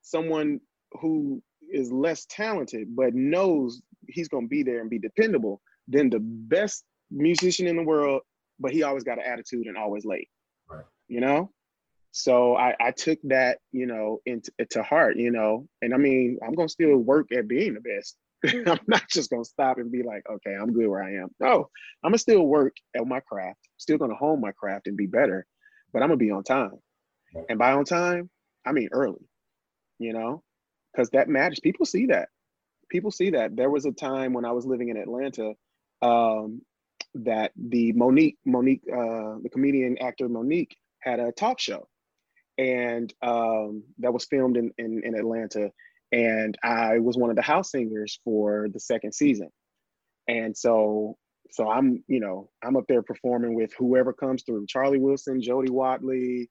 someone 0.01 0.59
who 0.99 1.41
is 1.71 1.91
less 1.91 2.25
talented 2.29 2.95
but 2.95 3.13
knows 3.13 3.81
he's 4.09 4.27
going 4.27 4.45
to 4.45 4.49
be 4.49 4.63
there 4.63 4.81
and 4.81 4.89
be 4.89 4.99
dependable 4.99 5.61
than 5.87 6.09
the 6.09 6.19
best 6.19 6.83
musician 7.11 7.67
in 7.67 7.77
the 7.77 7.83
world 7.83 8.21
but 8.59 8.71
he 8.71 8.83
always 8.83 9.03
got 9.03 9.17
an 9.17 9.23
attitude 9.25 9.67
and 9.67 9.77
always 9.77 10.05
late 10.05 10.27
right. 10.69 10.83
you 11.07 11.21
know 11.21 11.49
so 12.12 12.55
I, 12.55 12.76
I 12.80 12.91
took 12.91 13.20
that 13.26 13.59
you 13.72 13.88
know 13.88 14.20
into 14.26 14.51
to 14.72 14.84
heart 14.84 15.18
you 15.18 15.32
know 15.32 15.68
and 15.82 15.93
i 15.93 15.97
mean 15.97 16.39
i'm 16.45 16.53
going 16.53 16.68
to 16.68 16.72
still 16.72 16.97
work 16.97 17.32
at 17.32 17.47
being 17.47 17.76
the 17.76 17.82
best 17.82 18.18
i'm 18.68 18.80
not 18.88 19.07
just 19.09 19.30
going 19.30 19.43
to 19.43 19.49
stop 19.49 19.78
and 19.78 19.91
be 19.91 20.03
like 20.03 20.24
okay 20.30 20.55
i'm 20.55 20.74
good 20.74 20.88
where 20.88 21.03
i 21.03 21.16
am 21.16 21.30
no 21.39 21.70
i'm 22.03 22.12
going 22.12 22.16
to 22.16 22.20
still 22.20 22.43
work 22.45 22.76
at 22.95 23.07
my 23.07 23.22
craft 23.22 23.59
still 23.78 23.97
going 23.97 24.12
to 24.12 24.18
hone 24.18 24.41
my 24.41 24.51
craft 24.51 24.88
and 24.88 24.97
be 24.97 25.07
better 25.07 25.45
but 25.93 26.01
i'm 26.01 26.09
going 26.09 26.20
to 26.20 26.26
be 26.26 26.32
on 26.32 26.43
time 26.43 26.72
and 27.49 27.59
by 27.59 27.72
on 27.74 27.86
time, 27.86 28.30
I 28.66 28.72
mean 28.72 28.89
early, 28.91 29.26
you 29.99 30.14
know, 30.14 30.43
because 30.91 31.09
that 31.12 31.30
matters. 31.30 31.59
People 31.59 31.86
see 31.86 32.07
that. 32.07 32.30
People 32.89 33.12
see 33.12 33.32
that. 33.32 33.55
There 33.55 33.70
was 33.70 33.86
a 33.86 33.91
time 33.91 34.34
when 34.34 34.45
I 34.45 34.51
was 34.51 34.66
living 34.66 34.89
in 34.89 34.97
Atlanta 34.97 35.53
um, 36.01 36.62
that 37.16 37.51
the 37.55 37.93
Mo'Nique, 37.93 38.38
Mo'Nique, 38.45 38.84
uh, 38.91 39.39
the 39.41 39.49
comedian 39.51 39.97
actor 39.99 40.28
Mo'Nique 40.28 40.76
had 40.99 41.20
a 41.20 41.32
talk 41.32 41.59
show 41.59 41.88
and 42.57 43.13
um, 43.21 43.83
that 43.99 44.13
was 44.13 44.25
filmed 44.25 44.57
in, 44.57 44.71
in, 44.77 45.01
in 45.03 45.15
Atlanta. 45.15 45.71
And 46.11 46.57
I 46.63 46.99
was 46.99 47.17
one 47.17 47.29
of 47.29 47.35
the 47.35 47.41
house 47.41 47.71
singers 47.71 48.19
for 48.23 48.67
the 48.73 48.79
second 48.79 49.13
season. 49.13 49.49
And 50.27 50.55
so 50.55 51.17
so 51.51 51.69
I'm, 51.69 52.03
you 52.07 52.19
know, 52.19 52.49
I'm 52.63 52.77
up 52.77 52.85
there 52.87 53.01
performing 53.01 53.55
with 53.55 53.71
whoever 53.77 54.13
comes 54.13 54.43
through, 54.43 54.65
Charlie 54.67 54.99
Wilson, 54.99 55.41
Jody 55.41 55.69
Watley, 55.69 56.49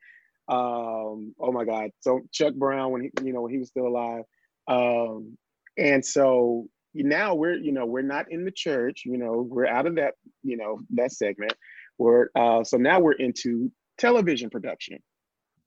um, 0.48 1.34
oh 1.38 1.52
my 1.52 1.64
God. 1.64 1.90
So 2.00 2.20
Chuck 2.32 2.54
Brown 2.54 2.92
when 2.92 3.02
he, 3.02 3.10
you 3.24 3.32
know, 3.32 3.42
when 3.42 3.52
he 3.52 3.58
was 3.58 3.68
still 3.68 3.86
alive. 3.86 4.24
Um, 4.68 5.36
and 5.78 6.04
so 6.04 6.66
now 6.92 7.34
we're, 7.34 7.54
you 7.56 7.72
know, 7.72 7.86
we're 7.86 8.02
not 8.02 8.26
in 8.30 8.44
the 8.44 8.50
church, 8.50 9.02
you 9.06 9.16
know, 9.16 9.46
we're 9.48 9.66
out 9.66 9.86
of 9.86 9.96
that, 9.96 10.14
you 10.42 10.56
know, 10.56 10.80
that 10.90 11.12
segment. 11.12 11.54
We're 11.98 12.28
uh, 12.34 12.64
so 12.64 12.76
now 12.76 13.00
we're 13.00 13.12
into 13.12 13.70
television 13.98 14.50
production. 14.50 14.98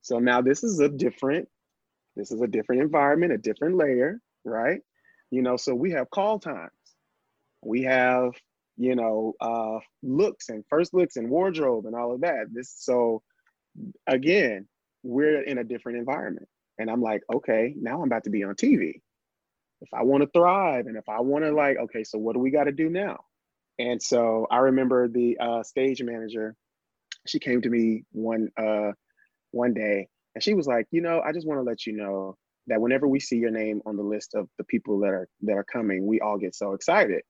So 0.04 0.20
now 0.20 0.42
this 0.42 0.64
is 0.64 0.80
a 0.80 0.90
different, 0.90 1.48
this 2.16 2.32
is 2.32 2.42
a 2.42 2.48
different 2.48 2.82
environment, 2.82 3.32
a 3.32 3.38
different 3.38 3.78
layer, 3.78 4.20
right? 4.44 4.82
You 5.32 5.42
know, 5.42 5.58
so 5.58 5.74
we 5.74 5.92
have 5.92 6.10
call 6.12 6.40
times. 6.40 6.72
We 7.64 7.84
have, 7.84 8.34
you 8.78 8.96
know, 8.96 9.34
uh, 9.40 9.80
looks 10.04 10.50
and 10.50 10.66
first 10.70 10.94
looks 10.94 11.16
and 11.16 11.30
wardrobe 11.30 11.86
and 11.86 11.96
all 11.96 12.14
of 12.14 12.22
that. 12.22 12.48
This 12.52 12.76
so 12.78 13.24
again, 14.06 14.68
we're 15.04 15.42
in 15.42 15.58
a 15.58 15.64
different 15.64 15.98
environment. 15.98 16.48
And 16.78 16.90
I'm 16.90 17.02
like, 17.02 17.22
okay, 17.34 17.74
now 17.80 18.02
I'm 18.02 18.08
about 18.08 18.26
to 18.26 18.30
be 18.30 18.44
on 18.44 18.56
TV. 18.56 19.02
If 19.82 19.94
I 19.94 20.04
want 20.04 20.24
to 20.24 20.30
thrive 20.38 20.88
and 20.88 20.98
if 20.98 21.08
I 21.08 21.22
want 21.22 21.46
to 21.46 21.52
like, 21.52 21.78
okay, 21.78 22.04
so 22.04 22.18
what 22.18 22.34
do 22.34 22.40
we 22.40 22.52
got 22.52 22.66
to 22.66 22.72
do 22.72 22.90
now? 22.90 23.20
And 23.80 24.02
so 24.02 24.48
I 24.52 24.58
remember 24.58 25.08
the 25.08 25.38
uh, 25.40 25.64
stage 25.64 26.02
manager, 26.04 26.56
she 27.26 27.40
came 27.40 27.62
to 27.62 27.70
me 27.70 28.04
one 28.12 28.50
uh, 28.58 28.92
one 29.54 29.74
day 29.74 30.08
and 30.36 30.44
she 30.44 30.54
was 30.54 30.68
like, 30.68 30.88
you 30.92 31.02
know, 31.02 31.22
I 31.22 31.32
just 31.32 31.48
want 31.48 31.60
to 31.60 31.64
let 31.64 31.86
you 31.86 31.94
know 31.94 32.36
that 32.68 32.82
whenever 32.82 33.08
we 33.08 33.20
see 33.20 33.38
your 33.38 33.52
name 33.52 33.82
on 33.86 33.98
the 33.98 34.04
list 34.04 34.34
of 34.36 34.48
the 34.58 34.64
people 34.64 35.00
that 35.00 35.10
are 35.10 35.28
that 35.42 35.54
are 35.54 35.66
coming, 35.66 36.06
we 36.06 36.22
all 36.22 36.38
get 36.38 36.56
so 36.56 36.74
excited. 36.74 37.22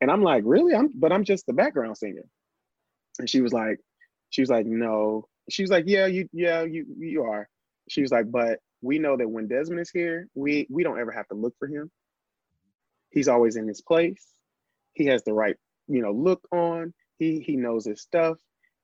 And 0.00 0.10
I'm 0.10 0.22
like, 0.22 0.42
really? 0.46 0.74
I'm 0.74 0.90
but 0.94 1.12
I'm 1.12 1.24
just 1.24 1.46
the 1.46 1.52
background 1.52 1.96
singer. 1.96 2.24
And 3.18 3.28
she 3.28 3.40
was 3.40 3.52
like, 3.52 3.78
she 4.30 4.42
was 4.42 4.50
like, 4.50 4.66
no, 4.66 5.26
she 5.48 5.62
was 5.62 5.70
like, 5.70 5.84
yeah, 5.86 6.06
you, 6.06 6.28
yeah, 6.32 6.62
you, 6.62 6.86
you 6.98 7.24
are. 7.24 7.48
She 7.88 8.02
was 8.02 8.10
like, 8.10 8.30
but 8.30 8.60
we 8.82 8.98
know 8.98 9.16
that 9.16 9.28
when 9.28 9.48
Desmond 9.48 9.80
is 9.80 9.90
here, 9.90 10.28
we 10.34 10.66
we 10.70 10.82
don't 10.82 10.98
ever 10.98 11.12
have 11.12 11.28
to 11.28 11.34
look 11.34 11.54
for 11.58 11.68
him. 11.68 11.90
He's 13.10 13.28
always 13.28 13.56
in 13.56 13.66
his 13.66 13.80
place. 13.80 14.26
He 14.92 15.06
has 15.06 15.24
the 15.24 15.32
right, 15.32 15.56
you 15.88 16.02
know, 16.02 16.12
look 16.12 16.46
on. 16.52 16.92
He 17.18 17.40
he 17.40 17.56
knows 17.56 17.84
his 17.84 18.00
stuff, 18.00 18.38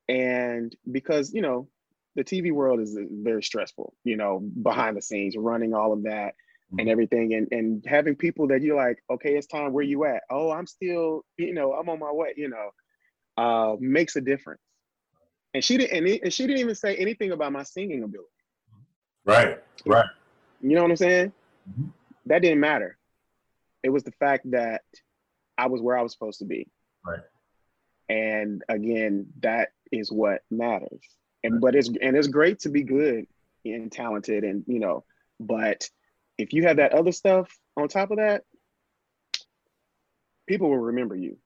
and 0.08 0.74
because 0.90 1.32
you 1.32 1.40
know, 1.42 1.68
the 2.16 2.24
TV 2.24 2.52
world 2.52 2.80
is 2.80 2.98
very 3.10 3.42
stressful. 3.42 3.94
You 4.04 4.16
know, 4.16 4.40
behind 4.40 4.96
the 4.96 5.02
scenes, 5.02 5.36
running 5.36 5.74
all 5.74 5.92
of 5.92 6.02
that 6.04 6.34
and 6.72 6.80
mm-hmm. 6.80 6.88
everything, 6.88 7.34
and 7.34 7.48
and 7.52 7.84
having 7.86 8.16
people 8.16 8.48
that 8.48 8.62
you're 8.62 8.76
like, 8.76 8.98
okay, 9.08 9.36
it's 9.36 9.46
time. 9.46 9.72
Where 9.72 9.84
you 9.84 10.04
at? 10.04 10.22
Oh, 10.30 10.50
I'm 10.50 10.66
still, 10.66 11.24
you 11.36 11.54
know, 11.54 11.72
I'm 11.72 11.88
on 11.88 12.00
my 12.00 12.10
way. 12.10 12.34
You 12.36 12.48
know, 12.48 12.70
uh, 13.42 13.76
makes 13.78 14.16
a 14.16 14.20
difference 14.20 14.60
and 15.56 15.64
she 15.64 15.78
didn't 15.78 16.22
and, 16.22 16.32
she 16.32 16.46
didn't 16.46 16.60
even 16.60 16.74
say 16.74 16.94
anything 16.96 17.32
about 17.32 17.50
my 17.50 17.62
singing 17.62 18.02
ability. 18.02 18.28
Right, 19.24 19.58
right. 19.86 20.06
You 20.60 20.74
know 20.74 20.82
what 20.82 20.90
I'm 20.90 20.96
saying? 20.96 21.32
Mm-hmm. 21.68 21.88
That 22.26 22.42
didn't 22.42 22.60
matter. 22.60 22.98
It 23.82 23.88
was 23.88 24.04
the 24.04 24.12
fact 24.12 24.50
that 24.50 24.82
I 25.56 25.66
was 25.66 25.80
where 25.80 25.96
I 25.96 26.02
was 26.02 26.12
supposed 26.12 26.40
to 26.40 26.44
be. 26.44 26.68
Right. 27.04 27.20
And 28.10 28.62
again, 28.68 29.28
that 29.40 29.70
is 29.90 30.12
what 30.12 30.42
matters. 30.50 31.00
And 31.44 31.60
but 31.60 31.74
it's 31.74 31.88
and 31.88 32.16
it's 32.16 32.28
great 32.28 32.60
to 32.60 32.68
be 32.68 32.82
good 32.82 33.26
and 33.64 33.90
talented 33.90 34.44
and 34.44 34.64
you 34.66 34.80
know, 34.80 35.04
but 35.38 35.88
if 36.38 36.52
you 36.52 36.64
have 36.64 36.76
that 36.76 36.92
other 36.92 37.12
stuff 37.12 37.48
on 37.76 37.88
top 37.88 38.10
of 38.10 38.18
that, 38.18 38.42
people 40.48 40.68
will 40.68 40.78
remember 40.78 41.16
you. 41.16 41.36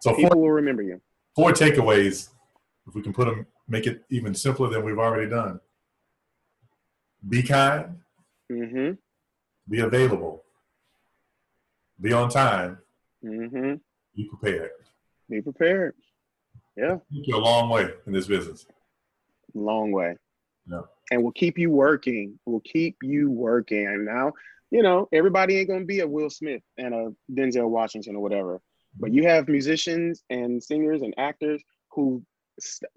So 0.00 0.14
people 0.14 0.32
four, 0.32 0.42
will 0.42 0.50
remember 0.50 0.82
you. 0.82 1.00
Four 1.36 1.52
takeaways 1.52 2.28
if 2.86 2.94
we 2.94 3.02
can 3.02 3.12
put 3.12 3.26
them, 3.26 3.46
make 3.68 3.86
it 3.86 4.04
even 4.10 4.34
simpler 4.34 4.68
than 4.68 4.84
we've 4.84 4.98
already 4.98 5.30
done. 5.30 5.60
Be 7.28 7.42
kind. 7.42 7.98
Mm-hmm. 8.50 8.92
Be 9.68 9.80
available. 9.80 10.42
Be 12.00 12.12
on 12.12 12.28
time. 12.28 12.78
Mm-hmm. 13.24 13.74
Be 14.16 14.28
prepared. 14.28 14.70
Be 15.30 15.40
prepared. 15.40 15.94
Yeah. 16.76 16.98
Take 17.14 17.28
you 17.28 17.36
a 17.36 17.38
long 17.38 17.68
way 17.68 17.90
in 18.06 18.12
this 18.12 18.26
business. 18.26 18.66
Long 19.54 19.92
way. 19.92 20.16
Yeah. 20.66 20.82
And 21.10 21.22
we'll 21.22 21.32
keep 21.32 21.58
you 21.58 21.70
working. 21.70 22.38
We'll 22.46 22.60
keep 22.60 22.96
you 23.02 23.30
working. 23.30 23.86
And 23.86 24.04
now, 24.06 24.32
you 24.70 24.82
know, 24.82 25.08
everybody 25.12 25.58
ain't 25.58 25.68
gonna 25.68 25.84
be 25.84 26.00
a 26.00 26.06
Will 26.06 26.30
Smith 26.30 26.62
and 26.78 26.94
a 26.94 27.08
Denzel 27.30 27.68
Washington 27.68 28.16
or 28.16 28.22
whatever. 28.22 28.60
But 28.98 29.12
you 29.12 29.26
have 29.26 29.48
musicians 29.48 30.22
and 30.30 30.62
singers 30.62 31.02
and 31.02 31.14
actors 31.16 31.62
who 31.92 32.22
st- 32.60 32.90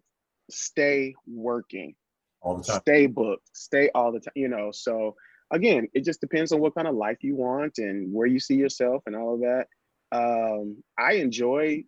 stay 0.50 1.14
working. 1.28 1.96
all 2.42 2.58
the 2.58 2.64
time. 2.64 2.80
Stay 2.82 3.08
booked, 3.08 3.50
stay 3.54 3.90
all 3.96 4.12
the 4.12 4.20
time, 4.20 4.34
you 4.36 4.48
know. 4.48 4.72
So 4.72 5.16
again, 5.52 5.88
it 5.94 6.04
just 6.06 6.22
depends 6.22 6.52
on 6.52 6.60
what 6.60 6.76
kind 6.76 6.88
of 6.88 6.96
life 6.96 7.18
you 7.22 7.36
want 7.36 7.78
and 7.78 8.14
where 8.14 8.28
you 8.28 8.40
see 8.40 8.56
yourself 8.56 9.04
and 9.06 9.16
all 9.16 9.36
of 9.36 9.42
that. 9.42 9.68
Um, 10.12 10.84
I 10.98 11.14
enjoy 11.14 11.84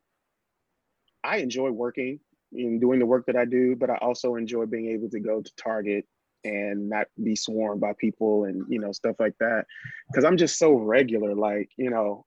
I 1.23 1.37
enjoy 1.37 1.71
working 1.71 2.19
and 2.53 2.79
doing 2.79 2.99
the 2.99 3.05
work 3.05 3.25
that 3.27 3.35
I 3.35 3.45
do, 3.45 3.75
but 3.75 3.89
I 3.89 3.97
also 3.97 4.35
enjoy 4.35 4.65
being 4.65 4.89
able 4.91 5.09
to 5.09 5.19
go 5.19 5.41
to 5.41 5.51
Target 5.55 6.05
and 6.43 6.89
not 6.89 7.07
be 7.23 7.35
swarmed 7.35 7.81
by 7.81 7.93
people 7.97 8.45
and 8.45 8.63
you 8.69 8.79
know 8.79 8.91
stuff 8.91 9.15
like 9.19 9.33
that. 9.39 9.65
Because 10.09 10.23
i'm 10.23 10.37
just 10.37 10.57
so 10.57 10.73
regular 10.73 11.35
like 11.35 11.69
you 11.77 11.89
know 11.89 12.25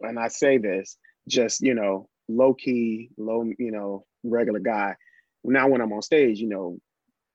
and 0.00 0.18
i 0.18 0.28
say 0.28 0.58
this 0.58 0.96
just 1.28 1.60
you 1.60 1.74
know 1.74 2.08
low 2.28 2.54
key 2.54 3.10
low 3.18 3.44
you 3.58 3.70
know 3.70 4.04
regular 4.24 4.60
guy. 4.60 4.94
Now 5.44 5.68
when 5.68 5.80
i'm 5.80 5.92
on 5.92 6.02
stage 6.02 6.38
you 6.38 6.48
know 6.48 6.78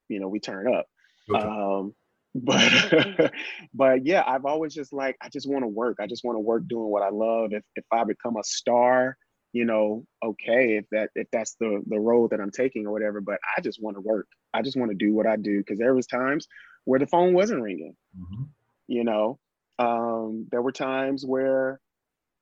you 0.10 0.20
know 0.20 0.28
we 0.28 0.40
turn 0.40 0.74
up. 0.74 0.86
Okay. 1.30 1.44
um 1.46 1.94
but 2.36 3.34
but 3.74 4.06
yeah 4.06 4.24
i've 4.26 4.46
always 4.46 4.74
just 4.74 4.94
like 4.94 5.18
i 5.22 5.28
just 5.28 5.50
want 5.50 5.64
to 5.64 5.68
work. 5.68 5.98
I 6.00 6.08
just 6.08 6.24
want 6.24 6.38
to 6.38 6.40
work 6.40 6.66
doing 6.68 6.90
what 6.90 7.04
i 7.04 7.10
love. 7.10 7.52
If 7.52 7.64
if 7.76 7.84
i 7.92 8.04
become 8.06 8.38
a 8.38 8.44
star 8.44 9.18
you 9.54 9.66
know, 9.66 10.06
okay 10.24 10.78
if 10.78 10.86
that 10.92 11.10
if 11.16 11.28
that's 11.32 11.56
the 11.60 11.82
the 11.88 12.00
road 12.00 12.32
that 12.32 12.40
I'm 12.40 12.52
taking 12.52 12.86
or 12.86 12.92
whatever. 12.92 13.22
But 13.22 13.40
I 13.58 13.62
just 13.62 13.82
want 13.82 13.98
to 13.98 14.02
work. 14.02 14.28
I 14.54 14.62
just 14.62 14.78
want 14.78 14.92
to 14.92 14.98
do 14.98 15.14
what 15.14 15.28
I 15.28 15.36
do 15.36 15.60
because 15.60 15.80
there 15.80 15.94
was 15.94 16.08
times 16.08 16.48
where 16.86 17.00
the 17.00 17.08
phone 17.08 17.34
wasn't 17.34 17.62
ringing. 17.62 17.96
Mm-hmm. 18.18 18.44
You 18.88 19.04
know, 19.04 19.40
um, 19.80 20.48
there 20.52 20.62
were 20.62 20.72
times 20.72 21.26
where 21.26 21.80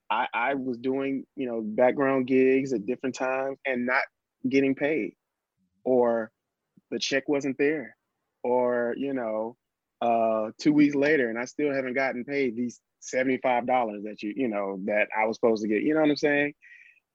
I, 0.10 0.28
I 0.34 0.53
was 0.55 0.78
doing 0.78 1.26
you 1.36 1.47
know 1.47 1.62
background 1.62 2.28
gigs 2.28 2.74
at 2.74 2.86
different 2.86 3.16
times 3.16 3.57
and 3.66 3.86
not 3.86 4.03
getting 4.47 4.76
paid, 4.76 5.14
or 5.84 6.32
the 6.91 6.99
check 6.99 7.28
wasn't 7.28 7.57
there, 7.57 7.95
or 8.43 8.93
you 8.97 9.14
know, 9.14 9.57
uh, 10.01 10.51
two 10.60 10.74
weeks 10.74 10.95
later 10.95 11.30
and 11.30 11.39
I 11.39 11.45
still 11.45 11.74
haven't 11.74 11.93
gotten 11.93 12.24
paid 12.24 12.55
these 12.55 12.80
$75 13.01 13.66
that 14.03 14.22
you 14.22 14.34
you 14.36 14.47
know 14.47 14.80
that 14.86 15.07
I 15.18 15.26
was 15.26 15.38
supposed 15.38 15.62
to 15.64 15.68
get. 15.68 15.84
You 15.84 15.93
know 15.93 16.01
what 16.01 16.10
I'm 16.10 16.16
saying? 16.16 16.53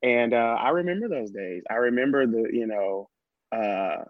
And 0.04 0.34
uh, 0.34 0.56
I 0.60 0.68
remember 0.68 1.08
those 1.08 1.30
days. 1.30 1.62
I 1.70 1.76
remember 1.76 2.26
the, 2.26 2.46
you 2.52 2.66
know, 2.66 3.08
uh, 3.50 4.04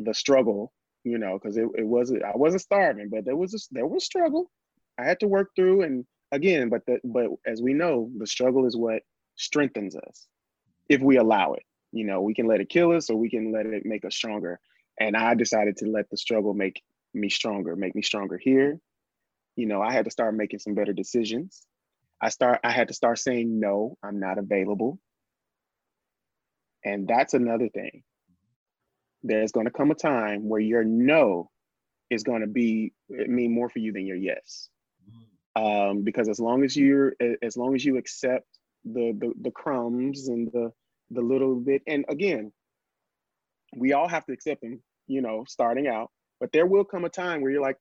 the 0.00 0.12
struggle, 0.12 0.72
you 1.04 1.18
know, 1.18 1.38
because 1.40 1.56
it, 1.56 1.68
it 1.76 1.86
wasn't, 1.86 2.24
I 2.24 2.32
wasn't 2.34 2.62
starving, 2.62 3.10
but 3.10 3.24
there 3.24 3.36
was 3.36 3.54
a, 3.54 3.58
there 3.70 3.86
was 3.86 4.04
struggle. 4.04 4.50
I 4.98 5.04
had 5.04 5.20
to 5.20 5.28
work 5.28 5.50
through. 5.54 5.82
And 5.82 6.04
again, 6.32 6.68
but 6.68 6.84
the, 6.88 6.98
but 7.04 7.28
as 7.46 7.62
we 7.62 7.74
know, 7.74 8.10
the 8.18 8.26
struggle 8.26 8.66
is 8.66 8.76
what 8.76 9.02
strengthens 9.36 9.94
us 9.94 10.26
if 10.88 11.00
we 11.00 11.16
allow 11.18 11.52
it. 11.52 11.62
You 11.92 12.04
know, 12.04 12.20
we 12.20 12.34
can 12.34 12.48
let 12.48 12.60
it 12.60 12.70
kill 12.70 12.90
us 12.90 13.10
or 13.10 13.16
we 13.16 13.30
can 13.30 13.52
let 13.52 13.66
it 13.66 13.86
make 13.86 14.04
us 14.04 14.16
stronger. 14.16 14.58
And 14.98 15.16
I 15.16 15.36
decided 15.36 15.76
to 15.76 15.86
let 15.86 16.10
the 16.10 16.16
struggle 16.16 16.54
make 16.54 16.82
me 17.14 17.30
stronger, 17.30 17.76
make 17.76 17.94
me 17.94 18.02
stronger 18.02 18.36
here. 18.36 18.80
You 19.54 19.66
know, 19.66 19.80
I 19.80 19.92
had 19.92 20.06
to 20.06 20.10
start 20.10 20.34
making 20.34 20.58
some 20.58 20.74
better 20.74 20.92
decisions. 20.92 21.67
I 22.20 22.30
start 22.30 22.60
I 22.64 22.70
had 22.70 22.88
to 22.88 22.94
start 22.94 23.18
saying 23.18 23.60
no, 23.60 23.96
I'm 24.02 24.18
not 24.18 24.38
available. 24.38 24.98
And 26.84 27.06
that's 27.06 27.34
another 27.34 27.68
thing. 27.68 28.02
There's 29.22 29.52
going 29.52 29.66
to 29.66 29.72
come 29.72 29.90
a 29.90 29.94
time 29.94 30.48
where 30.48 30.60
your 30.60 30.84
no 30.84 31.50
is 32.10 32.22
going 32.22 32.40
to 32.40 32.46
be 32.46 32.92
mean 33.08 33.52
more 33.52 33.68
for 33.68 33.78
you 33.78 33.92
than 33.92 34.06
your 34.06 34.16
yes. 34.16 34.68
Um, 35.56 36.02
because 36.02 36.28
as 36.28 36.38
long 36.38 36.64
as 36.64 36.76
you're 36.76 37.14
as 37.42 37.56
long 37.56 37.74
as 37.74 37.84
you 37.84 37.96
accept 37.96 38.46
the, 38.84 39.12
the 39.18 39.32
the 39.42 39.50
crumbs 39.50 40.28
and 40.28 40.50
the 40.52 40.72
the 41.10 41.20
little 41.20 41.56
bit 41.56 41.82
and 41.86 42.04
again 42.08 42.52
we 43.76 43.92
all 43.92 44.08
have 44.08 44.24
to 44.26 44.32
accept 44.32 44.60
them 44.60 44.80
you 45.06 45.20
know 45.20 45.44
starting 45.48 45.88
out 45.88 46.10
but 46.38 46.52
there 46.52 46.66
will 46.66 46.84
come 46.84 47.04
a 47.04 47.08
time 47.08 47.40
where 47.40 47.50
you're 47.50 47.62
like 47.62 47.78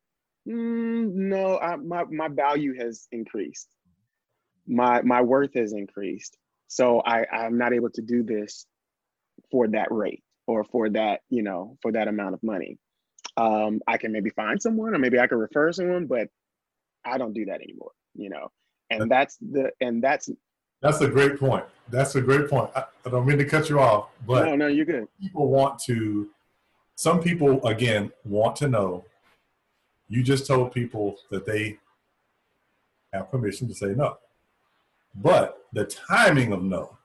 mm, 0.48 1.14
no 1.14 1.60
I, 1.60 1.76
my, 1.76 2.06
my 2.06 2.30
value 2.30 2.74
has 2.80 3.08
increased 3.12 3.68
my 4.68 5.02
my 5.02 5.22
worth 5.22 5.54
has 5.56 5.74
increased. 5.74 6.38
So 6.68 7.02
i 7.06 7.26
i'm 7.32 7.58
not 7.58 7.74
able 7.74 7.90
to 7.92 8.02
do 8.02 8.24
this 8.24 8.66
for 9.52 9.68
that 9.70 9.92
rate 9.92 10.24
or 10.48 10.64
for 10.66 10.90
that 10.90 11.22
you 11.30 11.42
know 11.42 11.78
for 11.82 11.92
that 11.94 12.08
amount 12.08 12.34
of 12.34 12.44
money. 12.44 12.78
Um 13.38 13.82
i 13.88 13.98
can 13.98 14.12
maybe 14.12 14.30
find 14.32 14.62
someone 14.62 14.94
or 14.94 15.00
maybe 15.00 15.20
i 15.20 15.28
can 15.28 15.38
refer 15.38 15.72
someone 15.72 16.08
but 16.08 16.28
i 17.06 17.18
don't 17.18 17.34
do 17.34 17.46
that 17.46 17.62
anymore 17.62 17.92
you 18.16 18.30
know. 18.30 18.52
And 18.90 19.12
that's 19.12 19.38
the 19.38 19.72
and 19.82 20.02
that's 20.02 20.30
that's 20.82 21.02
a 21.02 21.08
great 21.10 21.40
point. 21.40 21.66
That's 21.90 22.16
a 22.16 22.22
great 22.22 22.50
point. 22.50 22.70
I, 22.76 22.86
I 23.06 23.10
don't 23.10 23.26
mean 23.26 23.38
to 23.38 23.46
cut 23.46 23.70
you 23.70 23.80
off 23.80 24.10
but 24.26 24.46
no 24.46 24.56
no 24.56 24.68
you're 24.68 24.86
good. 24.86 25.08
people 25.22 25.48
want 25.48 25.80
to 25.84 26.30
some 26.96 27.22
people 27.22 27.66
again 27.66 28.12
want 28.26 28.56
to 28.58 28.68
know. 28.68 29.06
You 30.10 30.24
just 30.24 30.48
told 30.48 30.72
people 30.72 31.18
that 31.32 31.46
they 31.46 31.78
have 33.14 33.30
permission 33.30 33.68
to 33.68 33.74
say 33.74 33.88
no 33.88 34.18
but 35.18 35.66
the 35.74 35.86
timing 35.86 36.54
of 36.54 36.64
no 36.64 36.98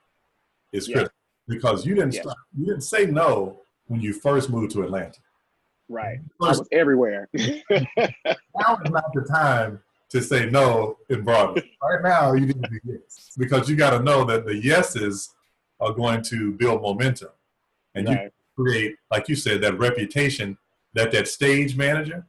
is 0.71 0.87
yeah. 0.87 0.95
critical 0.95 1.17
because 1.47 1.85
you 1.85 1.95
didn't 1.95 2.13
start, 2.13 2.37
you 2.57 2.65
didn't 2.65 2.81
say 2.81 3.05
no 3.05 3.59
when 3.87 4.01
you 4.01 4.13
first 4.13 4.49
moved 4.49 4.71
to 4.71 4.83
Atlanta. 4.83 5.19
Right. 5.89 6.19
First, 6.39 6.59
I 6.59 6.59
was 6.59 6.67
everywhere. 6.71 7.27
now 7.33 7.43
is 7.69 8.91
not 8.91 9.13
the 9.13 9.25
time 9.29 9.81
to 10.09 10.21
say 10.21 10.49
no 10.49 10.97
in 11.09 11.23
Broadway. 11.23 11.69
Right 11.81 12.01
now, 12.01 12.33
you 12.33 12.45
need 12.47 12.63
to 12.63 12.69
be 12.69 12.79
yes 12.85 13.31
because 13.37 13.69
you 13.69 13.75
got 13.75 13.91
to 13.91 13.99
know 13.99 14.23
that 14.25 14.45
the 14.45 14.55
yeses 14.55 15.33
are 15.79 15.91
going 15.91 16.21
to 16.23 16.53
build 16.53 16.81
momentum, 16.81 17.29
and 17.95 18.07
right. 18.07 18.23
you 18.23 18.63
create, 18.63 18.95
like 19.11 19.27
you 19.27 19.35
said, 19.35 19.61
that 19.61 19.77
reputation 19.77 20.57
that 20.93 21.11
that 21.11 21.27
stage 21.27 21.75
manager, 21.75 22.25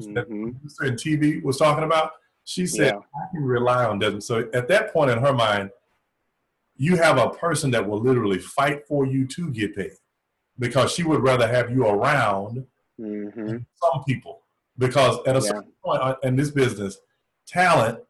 mm-hmm. 0.00 0.14
that 0.14 0.26
producer 0.28 0.84
in 0.84 0.94
TV 0.94 1.42
was 1.42 1.58
talking 1.58 1.84
about. 1.84 2.12
She 2.50 2.66
said, 2.66 2.94
yeah. 2.94 3.00
I 3.14 3.30
can 3.30 3.44
rely 3.44 3.84
on 3.84 4.00
Desmond. 4.00 4.24
So 4.24 4.50
at 4.52 4.66
that 4.66 4.92
point 4.92 5.08
in 5.08 5.18
her 5.18 5.32
mind, 5.32 5.70
you 6.76 6.96
have 6.96 7.16
a 7.16 7.30
person 7.30 7.70
that 7.70 7.88
will 7.88 8.00
literally 8.00 8.40
fight 8.40 8.84
for 8.88 9.06
you 9.06 9.24
to 9.28 9.52
get 9.52 9.76
paid 9.76 9.92
because 10.58 10.90
she 10.90 11.04
would 11.04 11.22
rather 11.22 11.46
have 11.46 11.70
you 11.70 11.86
around 11.86 12.66
mm-hmm. 13.00 13.58
some 13.80 14.04
people. 14.04 14.42
Because 14.78 15.18
at 15.28 15.36
a 15.36 15.38
yeah. 15.38 15.46
certain 15.46 15.72
point 15.84 16.02
uh, 16.02 16.16
in 16.24 16.34
this 16.34 16.50
business, 16.50 16.98
talent, 17.46 18.00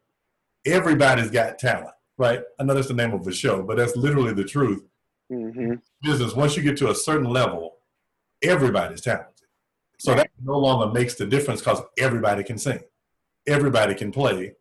everybody's 0.64 1.30
got 1.30 1.58
talent, 1.58 1.94
right? 2.16 2.40
I 2.58 2.62
know 2.62 2.72
that's 2.72 2.88
the 2.88 2.94
name 2.94 3.12
of 3.12 3.26
the 3.26 3.32
show, 3.32 3.62
but 3.62 3.76
that's 3.76 3.94
literally 3.94 4.32
the 4.32 4.44
truth. 4.44 4.82
Mm-hmm. 5.30 5.74
Business, 6.00 6.34
once 6.34 6.56
you 6.56 6.62
get 6.62 6.78
to 6.78 6.88
a 6.88 6.94
certain 6.94 7.28
level, 7.28 7.76
everybody's 8.42 9.02
talented. 9.02 9.48
So 9.98 10.14
that 10.14 10.30
no 10.42 10.58
longer 10.58 10.90
makes 10.98 11.16
the 11.16 11.26
difference 11.26 11.60
because 11.60 11.82
everybody 11.98 12.42
can 12.42 12.56
sing 12.56 12.80
everybody 13.46 13.94
can 13.94 14.10
play. 14.12 14.52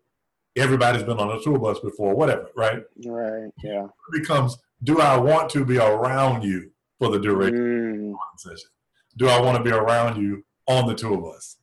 Everybody's 0.58 1.04
been 1.04 1.20
on 1.20 1.38
a 1.38 1.42
tour 1.42 1.60
bus 1.60 1.80
before, 1.80 2.16
whatever, 2.16 2.50
right? 2.56 2.84
Right. 3.06 3.52
Yeah. 3.64 3.86
It 3.86 4.22
becomes, 4.22 4.58
do 4.84 5.00
I 5.00 5.18
want 5.18 5.50
to 5.52 5.64
be 5.64 5.78
around 5.78 6.44
you 6.44 6.72
for 6.98 7.10
the 7.10 7.20
duration 7.20 8.14
mm. 8.14 8.14
the 8.14 8.50
session? 8.50 8.70
Do 9.18 9.28
I 9.28 9.40
want 9.40 9.58
to 9.58 9.64
be 9.64 9.72
around 9.72 10.22
you 10.22 10.44
on 10.68 10.88
the 10.88 10.96
tour 10.96 11.18
bus? 11.18 11.58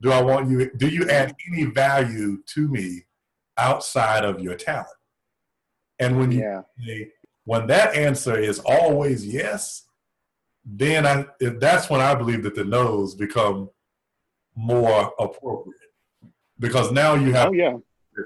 Do 0.00 0.10
I 0.10 0.20
want 0.20 0.50
you? 0.50 0.70
Do 0.76 0.88
you 0.88 1.08
add 1.08 1.34
any 1.52 1.64
value 1.64 2.42
to 2.54 2.68
me 2.68 3.04
outside 3.56 4.24
of 4.24 4.40
your 4.40 4.56
talent? 4.56 4.88
And 6.00 6.18
when 6.18 6.32
you 6.32 6.40
yeah. 6.40 7.04
when 7.44 7.68
that 7.68 7.94
answer 7.94 8.36
is 8.36 8.58
always 8.60 9.24
yes, 9.24 9.84
then 10.64 11.06
I 11.06 11.26
that's 11.38 11.88
when 11.88 12.00
I 12.00 12.14
believe 12.16 12.42
that 12.42 12.56
the 12.56 12.64
no's 12.64 13.14
become 13.14 13.70
more 14.56 15.12
appropriate 15.18 15.81
because 16.62 16.92
now 16.92 17.14
you 17.14 17.32
have 17.32 17.48
oh, 17.48 17.52
yeah. 17.52 17.76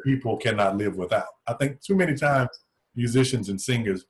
people 0.04 0.36
cannot 0.36 0.76
live 0.76 0.96
without. 0.96 1.24
I 1.48 1.54
think 1.54 1.80
too 1.80 1.96
many 1.96 2.14
times 2.14 2.50
musicians 2.94 3.48
and 3.48 3.60
singers, 3.60 4.04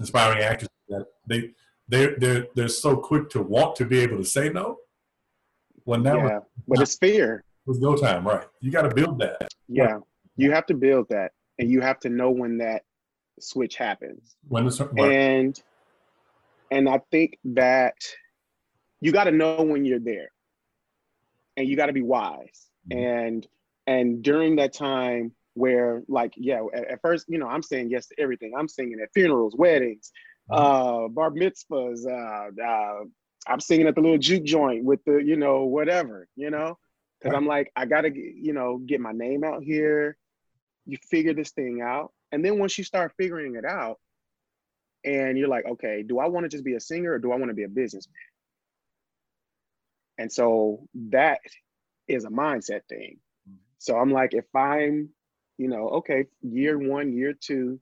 inspiring 0.00 0.42
actors, 0.42 0.70
that 0.88 1.06
they 1.28 1.50
they 1.86 2.14
they're 2.16 2.46
they're 2.56 2.68
so 2.68 2.96
quick 2.96 3.28
to 3.30 3.42
want 3.42 3.76
to 3.76 3.84
be 3.84 4.00
able 4.00 4.16
to 4.16 4.24
say 4.24 4.48
no. 4.48 4.78
Well, 5.84 6.00
now, 6.00 6.16
yeah, 6.16 6.38
but 6.66 6.80
it's 6.80 6.96
fear. 6.96 7.44
It's 7.66 7.78
no 7.78 7.94
time, 7.94 8.26
right? 8.26 8.46
You 8.60 8.72
got 8.72 8.82
to 8.82 8.94
build 8.94 9.18
that. 9.20 9.48
Yeah, 9.68 9.98
you 10.36 10.50
have 10.50 10.66
to 10.66 10.74
build 10.74 11.06
that, 11.10 11.32
and 11.58 11.70
you 11.70 11.80
have 11.82 12.00
to 12.00 12.08
know 12.08 12.30
when 12.30 12.56
that 12.58 12.82
switch 13.38 13.76
happens. 13.76 14.36
When 14.48 14.64
the 14.64 14.92
and 14.98 15.60
and 16.70 16.88
I 16.88 17.00
think 17.10 17.38
that 17.44 17.94
you 19.02 19.12
got 19.12 19.24
to 19.24 19.32
know 19.32 19.62
when 19.62 19.84
you're 19.84 19.98
there, 19.98 20.30
and 21.58 21.68
you 21.68 21.76
got 21.76 21.86
to 21.86 21.92
be 21.92 22.02
wise. 22.02 22.68
And 22.90 23.46
and 23.86 24.22
during 24.22 24.56
that 24.56 24.72
time 24.72 25.32
where 25.54 26.02
like 26.08 26.32
yeah 26.36 26.62
at, 26.74 26.84
at, 26.88 27.02
first 27.02 27.26
you 27.28 27.38
know 27.38 27.46
i'm 27.46 27.62
saying 27.62 27.90
yes 27.90 28.06
to 28.06 28.14
everything. 28.18 28.52
I'm 28.56 28.68
singing 28.68 28.98
at 29.02 29.12
funerals 29.12 29.54
weddings 29.56 30.12
mm-hmm. 30.50 30.62
uh 30.62 31.08
bar 31.08 31.30
mitzvahs 31.30 32.06
uh, 32.06 32.62
uh 32.62 33.04
i'm 33.46 33.60
singing 33.60 33.86
at 33.86 33.94
the 33.94 34.00
little 34.00 34.18
juke 34.18 34.44
joint 34.44 34.84
with 34.84 35.04
the 35.04 35.18
you 35.18 35.36
know 35.36 35.64
whatever 35.64 36.28
you 36.36 36.50
know? 36.50 36.78
Because 37.20 37.32
right. 37.32 37.38
i'm 37.38 37.46
like 37.46 37.70
i 37.76 37.84
gotta 37.86 38.10
you 38.14 38.52
know 38.52 38.78
get 38.78 39.00
my 39.00 39.12
name 39.12 39.44
out 39.44 39.62
here. 39.62 40.16
You 40.84 40.98
figure 41.10 41.32
this 41.32 41.52
thing 41.52 41.80
out. 41.80 42.12
And 42.32 42.44
then 42.44 42.58
once 42.58 42.76
you 42.76 42.82
start 42.82 43.12
figuring 43.16 43.54
it 43.54 43.64
out 43.64 44.00
and 45.04 45.36
you're 45.38 45.48
like 45.48 45.64
okay 45.66 46.02
do 46.02 46.18
i 46.18 46.26
want 46.26 46.44
to 46.44 46.48
just 46.48 46.64
be 46.64 46.74
a 46.74 46.80
singer 46.80 47.12
or 47.12 47.18
do 47.18 47.32
i 47.32 47.36
want 47.36 47.50
to 47.50 47.54
be 47.54 47.64
a 47.64 47.68
businessman 47.68 48.14
And 50.18 50.32
so 50.32 50.86
that 51.10 51.40
is 52.12 52.24
a 52.24 52.30
mindset 52.30 52.80
thing. 52.88 53.18
So 53.78 53.96
I'm 53.96 54.12
like, 54.12 54.32
if 54.32 54.44
I'm, 54.54 55.08
you 55.58 55.68
know, 55.68 55.88
okay, 55.88 56.26
year 56.40 56.78
one, 56.78 57.12
year 57.12 57.34
two, 57.38 57.80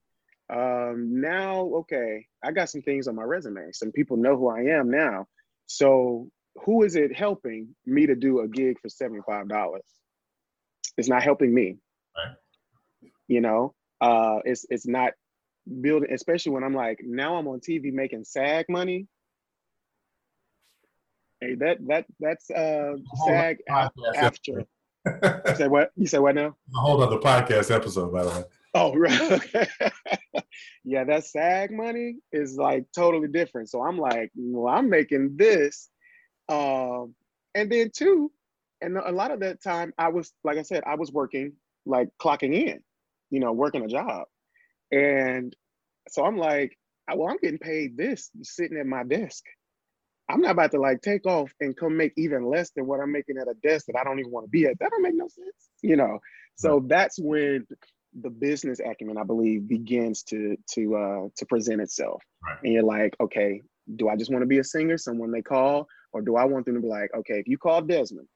um, 0.51 1.21
now, 1.21 1.61
okay, 1.81 2.27
I 2.43 2.53
got 2.53 2.71
some 2.71 2.83
things 2.83 3.07
on 3.07 3.15
my 3.15 3.23
resume. 3.23 3.71
Some 3.73 3.93
people 3.93 4.17
know 4.17 4.37
who 4.37 4.49
I 4.49 4.79
am 4.79 4.91
now. 4.91 5.27
So 5.67 6.31
who 6.65 6.83
is 6.83 6.97
it 6.97 7.15
helping 7.15 7.75
me 7.87 8.07
to 8.07 8.15
do 8.15 8.41
a 8.41 8.49
gig 8.49 8.79
for 8.81 8.89
$75? 8.89 9.79
It's 10.97 11.09
not 11.09 11.23
helping 11.23 11.55
me. 11.55 11.77
Right. 12.17 12.35
You 13.29 13.41
know, 13.41 13.75
uh, 14.01 14.39
it's 14.45 14.67
it's 14.71 14.87
not 14.87 15.13
building, 15.81 16.13
especially 16.13 16.53
when 16.53 16.65
I'm 16.65 16.75
like, 16.75 17.01
now 17.05 17.37
I'm 17.37 17.47
on 17.47 17.61
TV 17.61 17.93
making 17.93 18.25
SAG 18.25 18.67
money. 18.69 19.07
Hey, 21.41 21.55
that 21.57 21.79
that 21.87 22.07
that's 22.19 22.51
uh 22.51 22.97
SAG 23.27 23.59
after. 24.15 24.67
you 25.07 25.55
say 25.57 25.69
what? 25.69 25.91
You 25.97 26.07
say 26.07 26.19
what 26.19 26.35
now? 26.35 26.55
A 26.75 26.79
whole 26.79 27.03
other 27.03 27.17
podcast 27.17 27.75
episode, 27.75 28.13
by 28.13 28.25
the 28.25 28.29
way. 28.29 28.45
Oh, 28.75 28.95
right. 28.97 29.21
Okay. 29.33 29.67
yeah, 30.85 31.05
that 31.05 31.25
SAG 31.25 31.71
money 31.73 32.17
is 32.33 32.57
like 32.57 32.85
totally 32.95 33.29
different. 33.29 33.71
So 33.71 33.83
I'm 33.83 33.99
like, 33.99 34.31
well, 34.37 34.73
I'm 34.73 34.91
making 34.91 35.37
this. 35.37 35.89
Um, 36.49 37.15
and 37.55 37.71
then 37.71 37.91
two, 37.95 38.31
and 38.81 38.97
a 38.97 39.13
lot 39.13 39.31
of 39.31 39.41
that 39.41 39.63
time 39.63 39.93
I 39.99 40.09
was, 40.09 40.33
like 40.45 40.59
I 40.59 40.63
said, 40.63 40.83
I 40.87 40.97
was 40.97 41.11
working, 41.11 41.53
like 41.87 42.09
clocking 42.21 42.55
in, 42.55 42.81
you 43.31 43.41
know, 43.41 43.53
working 43.53 43.85
a 43.85 43.89
job. 43.89 44.25
And 44.93 45.55
so 46.09 46.25
I'm 46.25 46.37
like, 46.37 46.77
well, 47.13 47.29
I'm 47.29 47.39
getting 47.39 47.59
paid 47.59 47.97
this 47.97 48.31
sitting 48.43 48.79
at 48.79 48.87
my 48.87 49.05
desk. 49.05 49.45
I'm 50.31 50.41
not 50.41 50.53
about 50.53 50.71
to 50.73 50.81
like 50.81 51.03
take 51.03 51.27
off 51.27 51.53
and 51.61 51.77
come 51.77 51.97
make 51.97 52.13
even 52.17 52.47
less 52.47 52.71
than 52.71 52.87
what 52.87 53.01
I'm 53.01 53.13
making 53.13 53.37
at 53.39 53.49
a 53.49 53.55
desk 53.63 53.87
that 53.87 53.99
I 53.99 54.05
don't 54.05 54.19
even 54.19 54.31
want 54.31 54.47
to 54.47 54.51
be 54.51 54.67
at. 54.67 54.79
That 54.79 54.91
don't 54.91 55.03
make 55.03 55.15
no 55.15 55.29
sense, 55.29 55.71
you 55.83 55.97
know. 55.97 56.19
So 56.57 56.85
that's 56.87 57.19
when 57.19 57.67
the 58.21 58.31
business 58.31 58.81
acumen, 58.81 59.17
I 59.19 59.25
believe, 59.25 59.69
begins 59.69 60.23
to 60.25 60.57
to 60.75 60.97
uh, 60.97 61.29
to 61.37 61.47
present 61.47 61.81
itself. 61.81 62.23
Right. 62.45 62.59
And 62.65 62.73
you're 62.73 62.83
like, 62.83 63.17
okay, 63.21 63.63
do 63.97 64.09
I 64.09 64.17
just 64.17 64.31
want 64.31 64.43
to 64.43 64.47
be 64.47 64.59
a 64.59 64.65
singer, 64.65 64.99
someone 64.99 65.31
they 65.31 65.43
call, 65.43 65.87
or 66.13 66.23
do 66.23 66.37
I 66.37 66.45
want 66.45 66.67
them 66.67 66.75
to 66.75 66.81
be 66.81 66.89
like, 66.89 67.11
okay, 67.17 67.39
if 67.39 67.49
you 67.49 67.59
call 67.59 67.83
Desmond, 67.83 68.29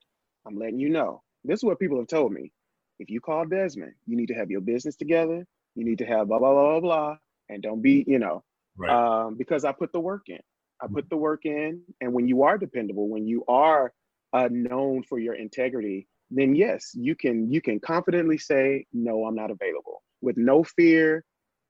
I'm 0.46 0.58
letting 0.58 0.78
you 0.78 0.88
know. 0.88 1.22
This 1.44 1.60
is 1.60 1.64
what 1.64 1.78
people 1.78 1.98
have 1.98 2.08
told 2.08 2.32
me. 2.32 2.52
If 2.98 3.10
you 3.10 3.20
call 3.20 3.44
Desmond, 3.44 3.92
you 4.06 4.16
need 4.16 4.28
to 4.28 4.34
have 4.34 4.50
your 4.50 4.60
business 4.60 4.96
together. 4.96 5.44
You 5.74 5.84
need 5.84 5.98
to 5.98 6.06
have 6.06 6.28
blah 6.28 6.38
blah 6.38 6.52
blah 6.52 6.70
blah 6.70 6.80
blah, 6.80 7.16
and 7.48 7.62
don't 7.62 7.82
be, 7.82 8.04
you 8.06 8.18
know, 8.18 8.42
right. 8.76 8.90
um, 8.90 9.34
because 9.36 9.64
I 9.64 9.72
put 9.72 9.92
the 9.92 10.00
work 10.00 10.22
in. 10.28 10.40
I 10.84 10.86
put 10.92 11.08
the 11.08 11.16
work 11.16 11.46
in, 11.46 11.80
and 12.00 12.12
when 12.12 12.28
you 12.28 12.42
are 12.42 12.58
dependable, 12.58 13.08
when 13.08 13.26
you 13.26 13.44
are 13.48 13.92
uh, 14.34 14.48
known 14.50 15.02
for 15.02 15.18
your 15.18 15.34
integrity, 15.34 16.06
then 16.30 16.54
yes, 16.54 16.90
you 16.94 17.14
can 17.14 17.50
you 17.50 17.60
can 17.60 17.80
confidently 17.80 18.36
say 18.36 18.84
no, 18.92 19.24
I'm 19.24 19.34
not 19.34 19.50
available 19.50 20.02
with 20.20 20.36
no 20.36 20.62
fear. 20.62 21.24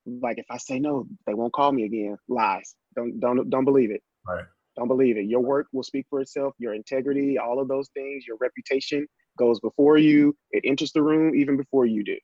Like 0.07 0.39
if 0.39 0.47
I 0.51 0.59
say 0.59 0.78
no, 0.81 1.07
they 1.27 1.35
won't 1.35 1.53
call 1.53 1.73
me 1.73 1.85
again. 1.85 2.16
Lies. 2.28 2.74
Don't 2.97 3.20
don't 3.20 3.49
don't 3.51 3.65
believe 3.65 3.91
it. 3.91 4.03
Right. 4.27 4.45
Don't 4.77 4.89
believe 4.89 5.16
it. 5.16 5.27
Your 5.27 5.41
work 5.41 5.69
will 5.73 5.85
speak 5.85 6.07
for 6.11 6.20
itself. 6.20 6.55
Your 6.59 6.74
integrity, 6.74 7.39
all 7.39 7.61
of 7.61 7.69
those 7.69 7.89
things, 7.95 8.27
your 8.27 8.36
reputation 8.41 9.07
goes 9.39 9.61
before 9.61 9.99
you. 9.99 10.36
It 10.51 10.65
enters 10.66 10.93
the 10.93 11.03
room 11.03 11.36
even 11.36 11.57
before 11.57 11.86
you 11.86 12.03
do. 12.03 12.16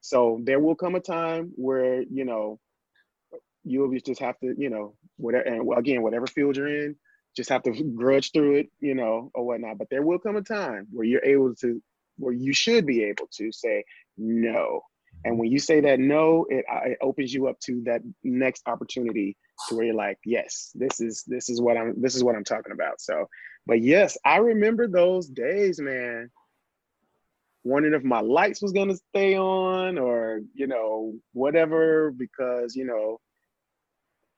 So 0.00 0.40
there 0.44 0.60
will 0.60 0.74
come 0.74 0.94
a 0.94 1.00
time 1.00 1.52
where 1.56 2.02
you 2.02 2.24
know 2.24 2.58
you 3.64 3.80
will 3.80 3.98
just 3.98 4.20
have 4.20 4.38
to 4.40 4.54
you 4.56 4.70
know 4.70 4.94
whatever 5.16 5.44
and 5.44 5.78
again 5.78 6.02
whatever 6.02 6.26
field 6.26 6.56
you're 6.56 6.68
in 6.68 6.96
just 7.38 7.50
have 7.50 7.62
to 7.62 7.84
grudge 7.94 8.32
through 8.32 8.56
it, 8.56 8.68
you 8.80 8.94
know, 8.94 9.30
or 9.32 9.46
whatnot. 9.46 9.78
But 9.78 9.88
there 9.90 10.02
will 10.02 10.18
come 10.18 10.36
a 10.36 10.42
time 10.42 10.88
where 10.90 11.06
you're 11.06 11.24
able 11.24 11.54
to, 11.56 11.80
where 12.16 12.34
you 12.34 12.52
should 12.52 12.84
be 12.84 13.04
able 13.04 13.28
to 13.34 13.52
say 13.52 13.84
no. 14.16 14.82
And 15.24 15.38
when 15.38 15.50
you 15.50 15.60
say 15.60 15.80
that 15.80 16.00
no, 16.00 16.46
it, 16.48 16.64
uh, 16.70 16.80
it 16.84 16.98
opens 17.00 17.32
you 17.32 17.46
up 17.46 17.58
to 17.60 17.80
that 17.84 18.02
next 18.24 18.62
opportunity 18.66 19.36
to 19.68 19.76
where 19.76 19.86
you're 19.86 19.94
like, 19.94 20.18
yes, 20.24 20.72
this 20.74 21.00
is 21.00 21.24
this 21.26 21.48
is 21.48 21.60
what 21.60 21.76
I'm 21.76 22.00
this 22.00 22.14
is 22.14 22.24
what 22.24 22.34
I'm 22.34 22.44
talking 22.44 22.72
about. 22.72 23.00
So, 23.00 23.26
but 23.66 23.82
yes, 23.82 24.16
I 24.24 24.38
remember 24.38 24.88
those 24.88 25.28
days, 25.28 25.80
man. 25.80 26.30
Wondering 27.64 27.94
if 27.94 28.04
my 28.04 28.20
lights 28.20 28.62
was 28.62 28.72
gonna 28.72 28.96
stay 29.10 29.36
on 29.36 29.98
or 29.98 30.40
you 30.54 30.66
know 30.66 31.14
whatever 31.32 32.12
because 32.12 32.74
you 32.74 32.84
know 32.84 33.18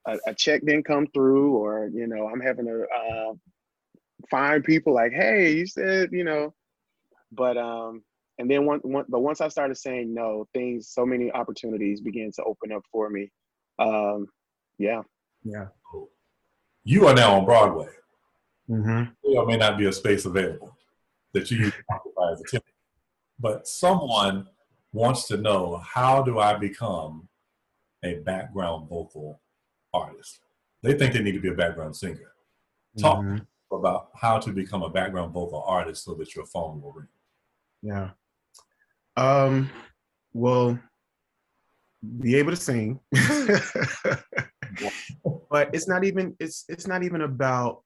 a, 0.07 0.19
a, 0.29 0.35
check 0.35 0.65
didn't 0.65 0.85
come 0.85 1.07
through 1.09 1.57
or 1.57 1.91
you 1.93 2.07
know 2.07 2.29
i'm 2.29 2.41
having 2.41 2.67
to 2.67 2.85
uh, 2.85 3.33
find 4.29 4.65
people 4.65 4.95
like 4.95 5.13
hey 5.13 5.53
you 5.53 5.67
said 5.67 6.11
you 6.13 6.25
know. 6.25 6.53
But 7.33 7.57
um 7.57 8.03
and 8.39 8.51
then 8.51 8.67
one, 8.67 8.81
one 8.81 9.05
but 9.09 9.21
once 9.21 9.41
i 9.41 9.49
started 9.49 9.77
saying 9.77 10.13
no 10.13 10.47
things 10.53 10.89
so 10.89 11.07
many 11.07 11.31
opportunities 11.33 12.01
began 12.01 12.31
to 12.33 12.45
open 12.45 12.73
up 12.73 12.83
for 12.91 13.09
me. 13.09 13.31
Um 13.79 14.27
yeah. 14.79 15.03
Yeah. 15.45 15.67
You 16.85 17.07
are 17.07 17.15
now 17.15 17.39
on 17.39 17.45
broadway. 17.45 17.89
Mm-hmm. 18.69 19.33
there 19.33 19.47
may 19.47 19.57
not 19.57 19.79
be 19.79 19.87
a 19.87 19.93
space 19.93 20.25
available 20.27 20.77
that 21.33 21.51
you 21.51 21.73
occupy 21.91 22.33
as 22.33 22.41
a 22.41 22.45
tenant 22.49 22.65
but 23.41 23.67
someone 23.67 24.47
wants 24.93 25.27
to 25.27 25.37
know 25.39 25.79
how 25.79 26.23
do 26.23 26.39
i 26.39 26.55
become 26.55 27.29
a 28.05 28.15
background 28.21 28.89
vocal 28.89 29.41
artist. 29.93 30.41
They 30.83 30.95
think 30.95 31.13
they 31.13 31.23
need 31.23 31.33
to 31.33 31.41
be 31.41 31.49
a 31.49 31.55
background 31.55 31.97
singer. 31.97 32.33
Talk 32.99 33.19
mm-hmm. 33.21 33.75
about 33.75 34.09
how 34.15 34.39
to 34.39 34.53
become 34.53 34.83
a 34.83 34.91
background 34.91 35.33
vocal 35.33 35.63
artist 35.67 36.05
so 36.05 36.15
that 36.15 36.35
your 36.35 36.47
phone 36.47 36.81
will 36.81 36.93
ring. 36.93 37.09
Yeah. 37.83 38.11
Um, 39.17 39.71
well, 40.33 40.79
be 42.21 42.37
able 42.37 42.51
to 42.51 42.57
sing. 42.57 43.01
but 45.51 45.75
it's 45.75 45.89
not 45.89 46.05
even 46.05 46.37
it's 46.41 46.65
it's 46.69 46.87
not 46.87 47.03
even 47.03 47.23
about 47.23 47.83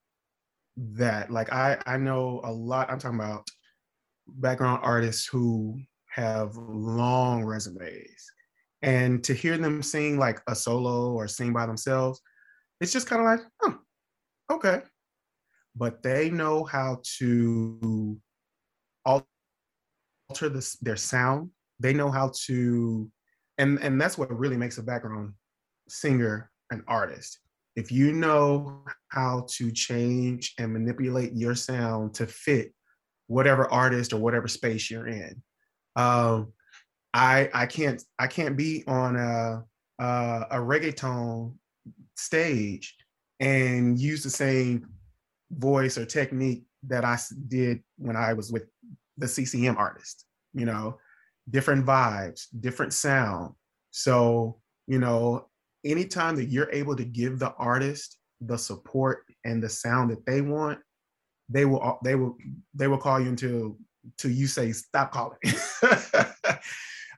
that. 0.77 1.31
Like 1.31 1.53
I 1.53 1.79
I 1.87 1.97
know 1.97 2.41
a 2.45 2.53
lot 2.53 2.91
I'm 2.91 2.99
talking 2.99 3.19
about 3.19 3.49
background 4.27 4.81
artists 4.83 5.27
who 5.27 5.81
have 6.09 6.57
long 6.57 7.45
resumes 7.45 8.31
and 8.85 9.25
to 9.25 9.33
hear 9.33 9.57
them 9.57 9.83
sing 9.83 10.19
like 10.19 10.43
a 10.47 10.55
solo 10.55 11.13
or 11.13 11.27
sing 11.27 11.55
by 11.55 11.65
themselves, 11.65 12.21
it's 12.83 12.93
just 12.93 13.07
kind 13.07 13.23
of 13.23 13.27
like, 13.27 13.41
oh, 13.63 13.79
okay. 14.53 14.83
But 15.75 16.03
they 16.03 16.29
know 16.29 16.65
how 16.65 17.01
to 17.19 18.21
alter 19.07 19.25
this, 20.51 20.77
their 20.77 20.97
sound. 20.97 21.51
They 21.81 21.95
know 21.95 22.11
how 22.11 22.33
to, 22.45 23.11
and 23.57 23.79
and 23.79 23.99
that's 23.99 24.19
what 24.19 24.31
really 24.37 24.59
makes 24.59 24.77
a 24.77 24.83
background 24.83 25.33
singer 25.89 26.51
an 26.71 26.85
artist. 26.87 27.41
If 27.77 27.91
you 27.91 28.13
know 28.13 28.85
how 29.09 29.47
to 29.53 29.73
change 29.73 30.55
and 30.59 30.73
manipulate 30.73 31.33
your 31.35 31.55
sound 31.55 32.15
to 32.15 32.27
fit 32.27 32.73
whatever 33.29 33.67
artist 33.73 34.13
or 34.13 34.19
whatever 34.19 34.47
space 34.47 34.91
you're 34.91 35.09
in. 35.09 35.43
Um, 35.97 36.53
I 37.15 37.49
I 37.55 37.67
can't 37.67 38.03
I 38.19 38.27
can't 38.27 38.57
be 38.57 38.83
on 38.87 39.17
a 39.17 39.65
a, 40.01 40.47
a 40.51 40.57
reggaeton 40.57 41.55
stage 42.17 42.97
and 43.39 43.99
use 43.99 44.23
the 44.25 44.31
same 44.31 44.89
voice 45.53 45.97
or 45.97 46.05
technique 46.05 46.65
that 46.89 47.05
I 47.05 47.17
did 47.49 47.83
when 47.97 48.17
I 48.17 48.33
was 48.33 48.51
with 48.51 48.65
the 49.17 49.29
CCM 49.29 49.77
artist. 49.77 50.27
You 50.53 50.67
know, 50.67 50.99
different 51.49 51.87
vibes, 51.87 52.47
different 52.61 52.93
sound. 52.93 53.55
So 53.93 54.61
you 54.89 54.99
know, 54.99 55.47
anytime 55.85 56.35
that 56.37 56.47
you're 56.47 56.73
able 56.73 56.97
to 56.97 57.05
give 57.05 57.39
the 57.39 57.55
artist 57.55 58.19
the 58.41 58.59
support 58.59 59.25
and 59.45 59.63
the 59.63 59.69
sound 59.69 60.11
that 60.11 60.27
they 60.27 60.41
want, 60.41 60.81
they 61.49 61.65
will 61.65 61.99
they 62.03 62.17
will 62.17 62.37
they 62.75 62.89
will 62.89 62.99
call 62.99 63.21
you 63.21 63.29
until 63.29 63.79
till 64.19 64.33
you 64.33 64.49
say 64.49 64.73
stop 64.73 65.13
calling. 65.13 65.39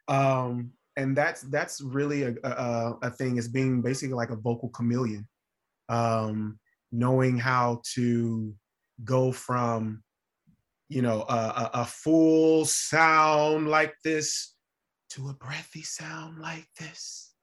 um, 0.08 0.72
and 0.96 1.16
that's 1.16 1.42
that's 1.42 1.80
really 1.80 2.22
a, 2.22 2.34
a, 2.42 2.94
a 3.02 3.10
thing. 3.10 3.36
Is 3.36 3.48
being 3.48 3.82
basically 3.82 4.14
like 4.14 4.30
a 4.30 4.36
vocal 4.36 4.68
chameleon. 4.70 5.26
Um, 5.88 6.58
knowing 6.92 7.38
how 7.38 7.80
to 7.94 8.54
go 9.04 9.30
from 9.30 10.02
you 10.88 11.02
know 11.02 11.22
a, 11.28 11.70
a, 11.74 11.84
full 11.84 12.64
sound 12.64 13.68
like 13.68 13.94
this 14.04 14.54
to 15.10 15.28
a 15.28 15.34
breathy 15.34 15.82
sound 15.82 16.38
like 16.40 16.66
this. 16.78 17.34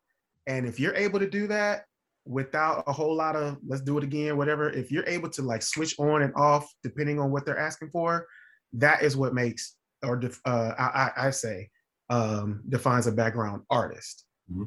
And 0.48 0.66
if 0.66 0.80
you're 0.80 0.96
able 0.96 1.20
to 1.20 1.30
do 1.30 1.48
that 1.48 1.86
without 2.26 2.84
a 2.88 2.94
whole 2.94 3.16
lot 3.16 3.36
of 3.36 3.58
let's 3.68 3.82
do 3.82 3.98
it 3.98 4.04
again 4.04 4.38
whatever 4.38 4.70
if 4.70 4.90
you're 4.90 5.08
able 5.08 5.30
to 5.30 5.42
like 5.42 5.62
switch 5.62 5.94
on 6.00 6.22
and 6.22 6.34
off 6.36 6.66
depending 6.82 7.20
on 7.20 7.32
what 7.32 7.46
they're 7.46 7.60
asking 7.60 7.90
for 7.90 8.26
that 8.72 9.04
is 9.04 9.18
what 9.18 9.34
makes 9.34 9.76
or 10.06 10.22
uh, 10.46 10.72
I, 10.78 11.12
I 11.18 11.30
say 11.32 11.70
um, 12.10 12.62
defines 12.70 13.08
a 13.08 13.12
background 13.12 13.64
artist. 13.70 14.26
Mm-hmm. 14.52 14.66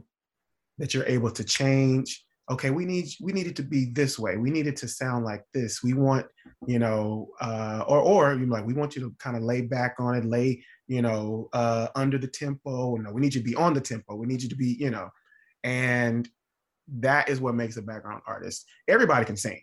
That 0.78 0.92
you're 0.92 1.06
able 1.06 1.30
to 1.30 1.44
change. 1.44 2.22
Okay, 2.50 2.70
we 2.70 2.84
need 2.84 3.08
we 3.20 3.32
need 3.32 3.46
it 3.46 3.56
to 3.56 3.62
be 3.62 3.86
this 3.86 4.18
way. 4.18 4.36
We 4.36 4.50
need 4.50 4.66
it 4.66 4.76
to 4.78 4.88
sound 4.88 5.24
like 5.24 5.42
this. 5.52 5.82
We 5.82 5.94
want 5.94 6.26
you 6.66 6.78
know, 6.78 7.30
uh, 7.40 7.84
or 7.88 7.98
or 7.98 8.34
you 8.34 8.46
like 8.46 8.66
we 8.66 8.74
want 8.74 8.94
you 8.94 9.02
to 9.02 9.14
kind 9.18 9.36
of 9.36 9.42
lay 9.42 9.62
back 9.62 9.96
on 9.98 10.14
it, 10.14 10.24
lay 10.24 10.62
you 10.86 11.02
know 11.02 11.48
uh, 11.54 11.88
under 11.96 12.18
the 12.18 12.28
tempo. 12.28 12.96
No, 12.96 13.10
we 13.10 13.20
need 13.20 13.34
you 13.34 13.40
to 13.40 13.46
be 13.46 13.56
on 13.56 13.74
the 13.74 13.80
tempo. 13.80 14.14
We 14.14 14.26
need 14.26 14.42
you 14.42 14.48
to 14.48 14.54
be 14.54 14.76
you 14.78 14.90
know, 14.90 15.08
and 15.64 16.28
that 16.98 17.28
is 17.28 17.40
what 17.40 17.54
makes 17.54 17.78
a 17.78 17.82
background 17.82 18.22
artist. 18.26 18.66
Everybody 18.86 19.24
can 19.24 19.36
sing. 19.36 19.62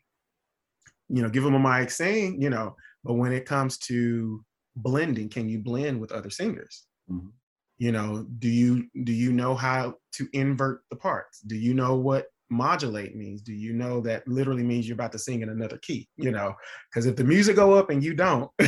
You 1.10 1.22
know, 1.22 1.30
give 1.30 1.44
them 1.44 1.54
a 1.54 1.60
mic, 1.60 1.92
sing. 1.92 2.42
You 2.42 2.50
know, 2.50 2.76
but 3.04 3.14
when 3.14 3.34
it 3.34 3.46
comes 3.46 3.78
to 3.80 4.44
blending, 4.76 5.30
can 5.30 5.48
you 5.48 5.60
blend 5.60 6.02
with 6.02 6.12
other 6.12 6.30
singers? 6.30 6.86
Mm-hmm. 7.10 7.28
You 7.84 7.92
know, 7.92 8.26
do 8.40 8.48
you 8.48 8.88
do 9.04 9.12
you 9.12 9.34
know 9.34 9.56
how 9.56 9.96
to 10.14 10.30
invert 10.32 10.84
the 10.90 10.96
parts? 10.96 11.42
Do 11.42 11.58
you 11.58 11.74
know 11.74 11.96
what 11.96 12.28
modulate 12.50 13.14
means? 13.14 13.42
Do 13.42 13.52
you 13.52 13.74
know 13.74 14.00
that 14.00 14.26
literally 14.26 14.64
means 14.64 14.88
you're 14.88 14.94
about 14.94 15.12
to 15.12 15.20
sing 15.20 15.42
in 15.42 15.50
another 15.50 15.78
key? 15.80 16.08
You 16.16 16.32
know, 16.32 16.56
because 16.90 17.08
if 17.08 17.18
the 17.18 17.26
music 17.26 17.58
go 17.58 17.74
up 17.74 17.90
and 17.90 18.02
you 18.02 18.14
don't, 18.14 18.50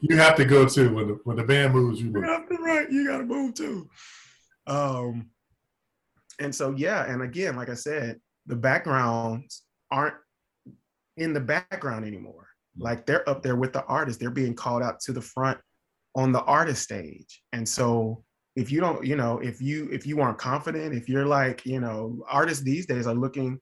you 0.00 0.16
have 0.16 0.34
to 0.34 0.44
go 0.44 0.66
too. 0.66 0.92
When 0.92 1.06
the 1.06 1.20
when 1.22 1.36
the 1.36 1.44
band 1.44 1.74
moves, 1.74 2.02
you 2.02 2.10
move. 2.10 2.24
You 2.24 2.28
have 2.28 2.48
to, 2.48 2.56
right, 2.56 2.90
you 2.90 3.06
got 3.06 3.18
to 3.18 3.24
move 3.24 3.54
too. 3.54 3.88
Um, 4.66 5.30
and 6.40 6.52
so 6.52 6.74
yeah, 6.76 7.04
and 7.04 7.22
again, 7.22 7.54
like 7.54 7.68
I 7.68 7.74
said, 7.74 8.18
the 8.46 8.56
backgrounds 8.56 9.62
aren't 9.92 10.16
in 11.16 11.34
the 11.34 11.40
background 11.40 12.04
anymore. 12.04 12.47
Like 12.78 13.06
they're 13.06 13.28
up 13.28 13.42
there 13.42 13.56
with 13.56 13.72
the 13.72 13.84
artist. 13.84 14.20
They're 14.20 14.30
being 14.30 14.54
called 14.54 14.82
out 14.82 15.00
to 15.00 15.12
the 15.12 15.20
front 15.20 15.58
on 16.14 16.32
the 16.32 16.42
artist 16.42 16.82
stage. 16.82 17.42
And 17.52 17.68
so 17.68 18.24
if 18.56 18.72
you 18.72 18.80
don't, 18.80 19.04
you 19.04 19.16
know, 19.16 19.38
if 19.38 19.60
you 19.60 19.88
if 19.92 20.06
you 20.06 20.20
aren't 20.20 20.38
confident, 20.38 20.94
if 20.94 21.08
you're 21.08 21.26
like, 21.26 21.64
you 21.64 21.80
know, 21.80 22.24
artists 22.28 22.62
these 22.62 22.86
days 22.86 23.06
are 23.06 23.14
looking 23.14 23.60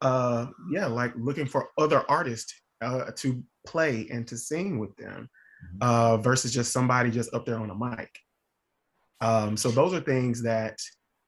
uh 0.00 0.46
yeah, 0.70 0.86
like 0.86 1.12
looking 1.16 1.46
for 1.46 1.70
other 1.78 2.04
artists 2.08 2.54
uh 2.82 3.10
to 3.16 3.42
play 3.66 4.06
and 4.10 4.26
to 4.28 4.36
sing 4.36 4.78
with 4.78 4.94
them 4.96 5.28
mm-hmm. 5.64 5.78
uh 5.80 6.16
versus 6.18 6.52
just 6.52 6.72
somebody 6.72 7.10
just 7.10 7.32
up 7.34 7.46
there 7.46 7.58
on 7.58 7.70
a 7.70 7.74
mic. 7.74 8.10
Um 9.20 9.56
so 9.56 9.70
those 9.70 9.92
are 9.92 10.00
things 10.00 10.42
that 10.42 10.78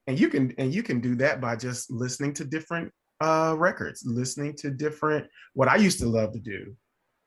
and 0.06 0.18
you 0.18 0.28
can 0.28 0.54
and 0.58 0.72
you 0.72 0.82
can 0.82 1.00
do 1.00 1.14
that 1.16 1.40
by 1.40 1.56
just 1.56 1.90
listening 1.90 2.32
to 2.34 2.44
different 2.44 2.92
uh 3.20 3.54
records, 3.58 4.04
listening 4.06 4.54
to 4.56 4.70
different 4.70 5.26
what 5.54 5.68
I 5.68 5.76
used 5.76 5.98
to 5.98 6.06
love 6.06 6.32
to 6.32 6.38
do 6.38 6.76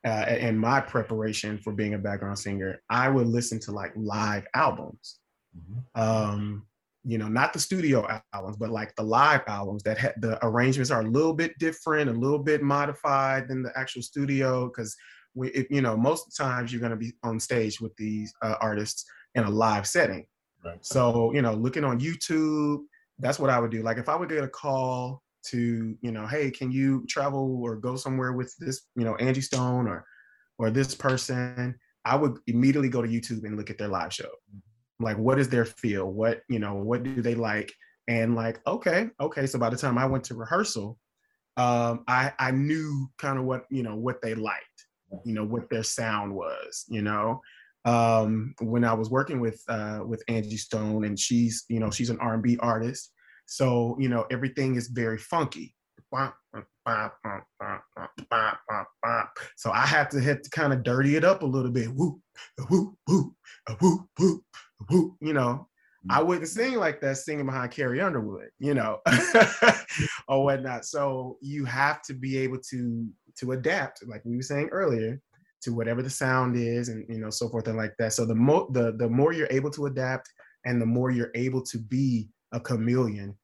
uh, 0.05 0.25
in 0.37 0.57
my 0.57 0.81
preparation 0.81 1.57
for 1.57 1.71
being 1.73 1.93
a 1.93 1.97
background 1.97 2.37
singer, 2.37 2.81
I 2.89 3.09
would 3.09 3.27
listen 3.27 3.59
to 3.61 3.71
like 3.71 3.93
live 3.95 4.45
albums. 4.53 5.19
Mm-hmm. 5.57 6.01
Um, 6.01 6.67
you 7.05 7.17
know, 7.17 7.27
not 7.27 7.51
the 7.51 7.59
studio 7.59 8.07
albums, 8.33 8.57
but 8.57 8.69
like 8.69 8.95
the 8.95 9.03
live 9.03 9.41
albums 9.47 9.83
that 9.83 9.97
had 9.97 10.13
the 10.21 10.43
arrangements 10.45 10.89
are 10.89 11.01
a 11.01 11.07
little 11.07 11.33
bit 11.33 11.57
different, 11.59 12.09
a 12.09 12.13
little 12.13 12.39
bit 12.39 12.61
modified 12.61 13.47
than 13.47 13.61
the 13.61 13.71
actual 13.77 14.01
studio. 14.01 14.67
Because 14.67 14.95
we, 15.35 15.49
it, 15.49 15.67
you 15.69 15.81
know, 15.81 15.97
most 15.97 16.35
times 16.35 16.71
you're 16.71 16.79
going 16.79 16.91
to 16.91 16.97
be 16.97 17.13
on 17.23 17.39
stage 17.39 17.81
with 17.81 17.95
these 17.97 18.33
uh, 18.41 18.55
artists 18.61 19.05
in 19.35 19.43
a 19.43 19.49
live 19.49 19.85
setting. 19.85 20.25
Right. 20.63 20.77
So, 20.85 21.33
you 21.33 21.41
know, 21.41 21.53
looking 21.53 21.83
on 21.83 21.99
YouTube, 21.99 22.83
that's 23.19 23.39
what 23.39 23.49
I 23.49 23.59
would 23.59 23.71
do. 23.71 23.83
Like 23.83 23.97
if 23.97 24.07
I 24.07 24.15
would 24.15 24.29
get 24.29 24.43
a 24.43 24.47
call 24.49 25.21
to, 25.47 25.97
you 26.01 26.11
know, 26.11 26.25
hey, 26.25 26.51
can 26.51 26.71
you 26.71 27.05
travel 27.07 27.61
or 27.63 27.75
go 27.75 27.95
somewhere 27.95 28.33
with 28.33 28.55
this, 28.59 28.87
you 28.95 29.03
know, 29.03 29.15
Angie 29.15 29.41
Stone 29.41 29.87
or 29.87 30.05
or 30.59 30.69
this 30.69 30.93
person, 30.93 31.75
I 32.05 32.15
would 32.15 32.37
immediately 32.47 32.89
go 32.89 33.01
to 33.01 33.07
YouTube 33.07 33.43
and 33.43 33.57
look 33.57 33.69
at 33.69 33.77
their 33.77 33.87
live 33.87 34.13
show. 34.13 34.25
Mm-hmm. 34.25 35.03
Like 35.03 35.17
what 35.17 35.39
is 35.39 35.49
their 35.49 35.65
feel? 35.65 36.05
What 36.05 36.41
you 36.47 36.59
know 36.59 36.75
what 36.75 37.03
do 37.03 37.21
they 37.21 37.35
like? 37.35 37.71
And 38.07 38.35
like 38.35 38.59
okay 38.67 39.09
okay 39.19 39.45
so 39.47 39.57
by 39.57 39.69
the 39.69 39.77
time 39.77 39.97
i 39.97 40.05
went 40.05 40.25
to 40.25 40.35
rehearsal 40.35 40.99
um 41.55 42.03
i 42.07 42.33
i 42.37 42.51
knew 42.51 43.07
kind 43.17 43.39
of 43.39 43.45
what 43.45 43.63
you 43.69 43.81
know 43.81 43.95
what 43.95 44.21
they 44.21 44.35
liked 44.35 44.87
you 45.23 45.33
know 45.33 45.45
what 45.45 45.69
their 45.69 45.83
sound 45.83 46.35
was 46.35 46.85
you 46.89 47.01
know? 47.01 47.41
Um 47.85 48.55
when 48.59 48.83
i 48.83 48.93
was 48.93 49.09
working 49.09 49.39
with 49.39 49.63
uh 49.69 50.01
with 50.05 50.21
angie 50.27 50.57
stone 50.57 51.05
and 51.05 51.17
she's 51.17 51.63
you 51.69 51.79
know 51.79 51.91
she's 51.91 52.09
an 52.09 52.19
r&b 52.19 52.57
artist 52.59 53.12
so 53.53 53.95
you 53.99 54.09
know 54.09 54.25
everything 54.31 54.75
is 54.75 54.87
very 54.87 55.17
funky 55.17 55.75
so 59.55 59.71
I 59.71 59.85
had 59.85 60.09
to 60.11 60.19
hit 60.19 60.43
to 60.43 60.49
kind 60.49 60.73
of 60.73 60.83
dirty 60.83 61.15
it 61.15 61.23
up 61.23 61.41
a 61.43 61.45
little 61.45 61.71
bit. 61.71 61.87
Whoop, 61.87 62.19
whoop, 62.69 62.95
whoop, 63.07 63.33
whoop, 63.79 64.01
whoop, 64.19 64.43
whoop, 64.89 65.15
you 65.21 65.33
know, 65.33 65.67
I 66.09 66.17
mm-hmm. 66.17 66.27
wouldn't 66.27 66.47
sing 66.49 66.75
like 66.75 66.99
that 67.01 67.17
singing 67.17 67.45
behind 67.45 67.71
Carrie 67.71 68.01
Underwood, 68.01 68.49
you 68.59 68.73
know, 68.73 68.99
or 70.27 70.43
whatnot. 70.43 70.85
So 70.85 71.37
you 71.41 71.65
have 71.65 72.01
to 72.03 72.13
be 72.13 72.37
able 72.39 72.59
to 72.69 73.07
to 73.39 73.51
adapt, 73.53 74.05
like 74.07 74.21
we 74.25 74.35
were 74.35 74.41
saying 74.41 74.69
earlier, 74.71 75.19
to 75.61 75.73
whatever 75.73 76.01
the 76.01 76.09
sound 76.09 76.55
is, 76.57 76.89
and 76.89 77.05
you 77.07 77.19
know, 77.19 77.29
so 77.29 77.49
forth 77.49 77.67
and 77.67 77.77
like 77.77 77.93
that. 77.99 78.13
So 78.13 78.25
the 78.25 78.35
more 78.35 78.67
the 78.71 78.95
the 78.97 79.09
more 79.09 79.31
you're 79.31 79.47
able 79.49 79.71
to 79.71 79.85
adapt, 79.85 80.29
and 80.65 80.81
the 80.81 80.85
more 80.85 81.09
you're 81.11 81.31
able 81.35 81.63
to 81.63 81.77
be 81.77 82.29
a 82.51 82.59
chameleon. 82.59 83.35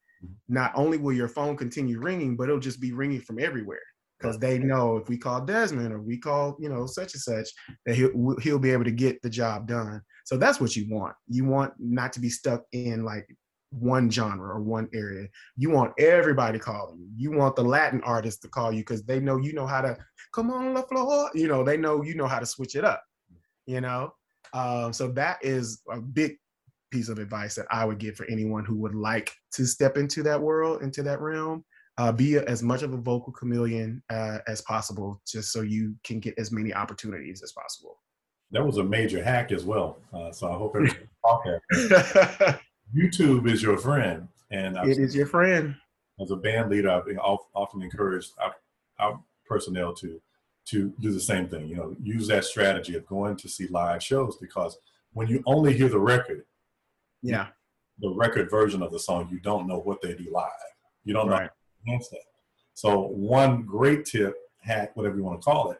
Not 0.47 0.71
only 0.75 0.97
will 0.97 1.13
your 1.13 1.27
phone 1.27 1.55
continue 1.55 1.99
ringing, 1.99 2.35
but 2.35 2.49
it'll 2.49 2.59
just 2.59 2.81
be 2.81 2.91
ringing 2.91 3.21
from 3.21 3.39
everywhere 3.39 3.81
because 4.19 4.37
they 4.37 4.59
know 4.59 4.97
if 4.97 5.07
we 5.07 5.17
call 5.17 5.45
Desmond 5.45 5.93
or 5.93 6.01
we 6.01 6.17
call 6.17 6.57
you 6.59 6.69
know 6.69 6.85
such 6.85 7.13
and 7.13 7.21
such 7.21 7.49
that 7.85 7.95
he'll 7.95 8.35
he'll 8.41 8.59
be 8.59 8.71
able 8.71 8.83
to 8.83 8.91
get 8.91 9.21
the 9.21 9.29
job 9.29 9.67
done. 9.67 10.01
So 10.25 10.37
that's 10.37 10.59
what 10.61 10.75
you 10.75 10.87
want. 10.89 11.15
You 11.27 11.45
want 11.45 11.73
not 11.79 12.13
to 12.13 12.19
be 12.19 12.29
stuck 12.29 12.63
in 12.71 13.03
like 13.03 13.27
one 13.71 14.09
genre 14.09 14.55
or 14.55 14.61
one 14.61 14.89
area. 14.93 15.27
You 15.55 15.69
want 15.69 15.93
everybody 15.99 16.59
calling 16.59 16.99
you. 16.99 17.09
You 17.15 17.37
want 17.37 17.55
the 17.55 17.63
Latin 17.63 18.01
artists 18.03 18.39
to 18.41 18.47
call 18.47 18.71
you 18.71 18.79
because 18.79 19.03
they 19.03 19.19
know 19.19 19.37
you 19.37 19.53
know 19.53 19.67
how 19.67 19.81
to 19.81 19.97
come 20.33 20.51
on 20.51 20.73
the 20.73 20.83
floor. 20.83 21.29
You 21.33 21.47
know 21.47 21.63
they 21.63 21.77
know 21.77 22.03
you 22.03 22.15
know 22.15 22.27
how 22.27 22.39
to 22.39 22.45
switch 22.45 22.75
it 22.75 22.83
up. 22.83 23.01
You 23.65 23.81
know, 23.81 24.13
um, 24.53 24.93
so 24.93 25.09
that 25.11 25.37
is 25.41 25.81
a 25.91 26.01
big 26.01 26.37
piece 26.91 27.09
of 27.09 27.19
advice 27.19 27.55
that 27.55 27.67
I 27.71 27.85
would 27.85 27.99
give 27.99 28.15
for 28.15 28.25
anyone 28.25 28.65
who 28.65 28.75
would 28.77 28.95
like 28.95 29.35
to 29.53 29.65
step 29.65 29.97
into 29.97 30.23
that 30.23 30.41
world, 30.41 30.81
into 30.81 31.03
that 31.03 31.21
realm. 31.21 31.63
Uh, 31.97 32.13
be 32.13 32.35
a, 32.35 32.43
as 32.45 32.63
much 32.63 32.81
of 32.81 32.93
a 32.93 32.97
vocal 32.97 33.33
chameleon 33.33 34.01
uh, 34.09 34.37
as 34.47 34.61
possible, 34.61 35.21
just 35.27 35.51
so 35.51 35.61
you 35.61 35.93
can 36.05 36.21
get 36.21 36.33
as 36.37 36.49
many 36.49 36.73
opportunities 36.73 37.43
as 37.43 37.51
possible 37.51 37.97
that 38.51 38.65
was 38.65 38.77
a 38.77 38.83
major 38.83 39.23
hack 39.23 39.51
as 39.51 39.63
well. 39.63 39.97
Uh, 40.13 40.31
so 40.31 40.51
I 40.51 40.55
hope 40.55 40.75
everyone 40.75 40.97
that. 41.23 42.59
YouTube 42.95 43.47
is 43.49 43.61
your 43.61 43.77
friend, 43.77 44.27
and 44.51 44.77
I've, 44.77 44.89
it 44.89 44.97
is 44.97 45.15
your 45.15 45.27
friend. 45.27 45.75
As 46.19 46.31
a 46.31 46.35
band 46.35 46.71
leader, 46.71 46.89
I've 46.89 47.37
often 47.53 47.81
encouraged 47.81 48.31
our, 48.41 48.55
our 48.99 49.19
personnel 49.47 49.93
to 49.95 50.19
to 50.65 50.93
do 50.99 51.11
the 51.11 51.19
same 51.19 51.47
thing. 51.47 51.67
You 51.67 51.75
know, 51.75 51.95
use 52.01 52.27
that 52.27 52.45
strategy 52.45 52.95
of 52.95 53.05
going 53.07 53.35
to 53.37 53.49
see 53.49 53.67
live 53.67 54.03
shows 54.03 54.37
because 54.37 54.77
when 55.13 55.27
you 55.27 55.43
only 55.45 55.75
hear 55.75 55.89
the 55.89 55.99
record, 55.99 56.45
yeah, 57.21 57.47
the 57.99 58.09
record 58.09 58.49
version 58.49 58.81
of 58.81 58.91
the 58.91 58.99
song, 58.99 59.29
you 59.31 59.39
don't 59.39 59.67
know 59.67 59.79
what 59.79 60.01
they 60.01 60.13
do 60.13 60.29
live. 60.31 60.49
You 61.03 61.13
don't 61.13 61.27
right. 61.27 61.49
know. 61.85 61.99
So 62.73 63.07
one 63.07 63.63
great 63.63 64.05
tip, 64.05 64.35
hack, 64.61 64.95
whatever 64.95 65.17
you 65.17 65.23
want 65.23 65.41
to 65.41 65.45
call 65.45 65.71
it, 65.71 65.79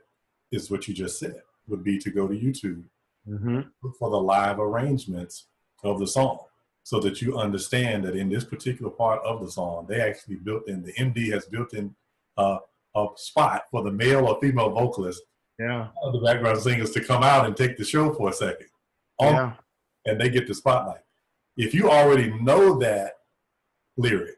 is 0.52 0.70
what 0.70 0.88
you 0.88 0.94
just 0.94 1.20
said 1.20 1.42
would 1.68 1.84
be 1.84 1.98
to 2.00 2.10
go 2.10 2.28
to 2.28 2.34
YouTube 2.34 2.84
mm-hmm. 3.28 3.62
for 3.98 4.10
the 4.10 4.18
live 4.18 4.60
arrangements 4.60 5.46
of 5.84 6.00
the 6.00 6.08
song 6.08 6.40
so 6.84 7.00
that 7.00 7.22
you 7.22 7.38
understand 7.38 8.04
that 8.04 8.16
in 8.16 8.30
this 8.30 8.44
particular 8.44 8.90
part 8.90 9.22
of 9.24 9.42
the 9.42 9.52
song, 9.52 9.86
they 9.88 10.02
actually 10.02 10.38
built 10.38 10.68
in, 10.68 10.82
the 10.82 10.94
MD 10.94 11.32
has 11.32 11.46
built 11.46 11.74
in 11.74 11.96
uh, 12.38 12.58
a 12.96 13.08
spot 13.16 13.64
for 13.70 13.84
the 13.84 13.92
male 13.92 14.26
or 14.26 14.40
female 14.42 14.72
vocalist, 14.72 15.22
yeah, 15.60 15.90
the 16.12 16.20
background 16.20 16.60
singers 16.60 16.92
to 16.92 17.04
come 17.04 17.22
out 17.22 17.46
and 17.46 17.56
take 17.56 17.78
the 17.78 17.84
show 17.84 18.14
for 18.14 18.30
a 18.30 18.34
second. 18.34 18.68
yeah. 19.22 19.54
And 20.06 20.20
they 20.20 20.30
get 20.30 20.48
the 20.48 20.56
spotlight. 20.56 21.02
If 21.60 21.74
you 21.74 21.90
already 21.90 22.32
know 22.40 22.80
that 22.80 23.16
lyric, 23.98 24.38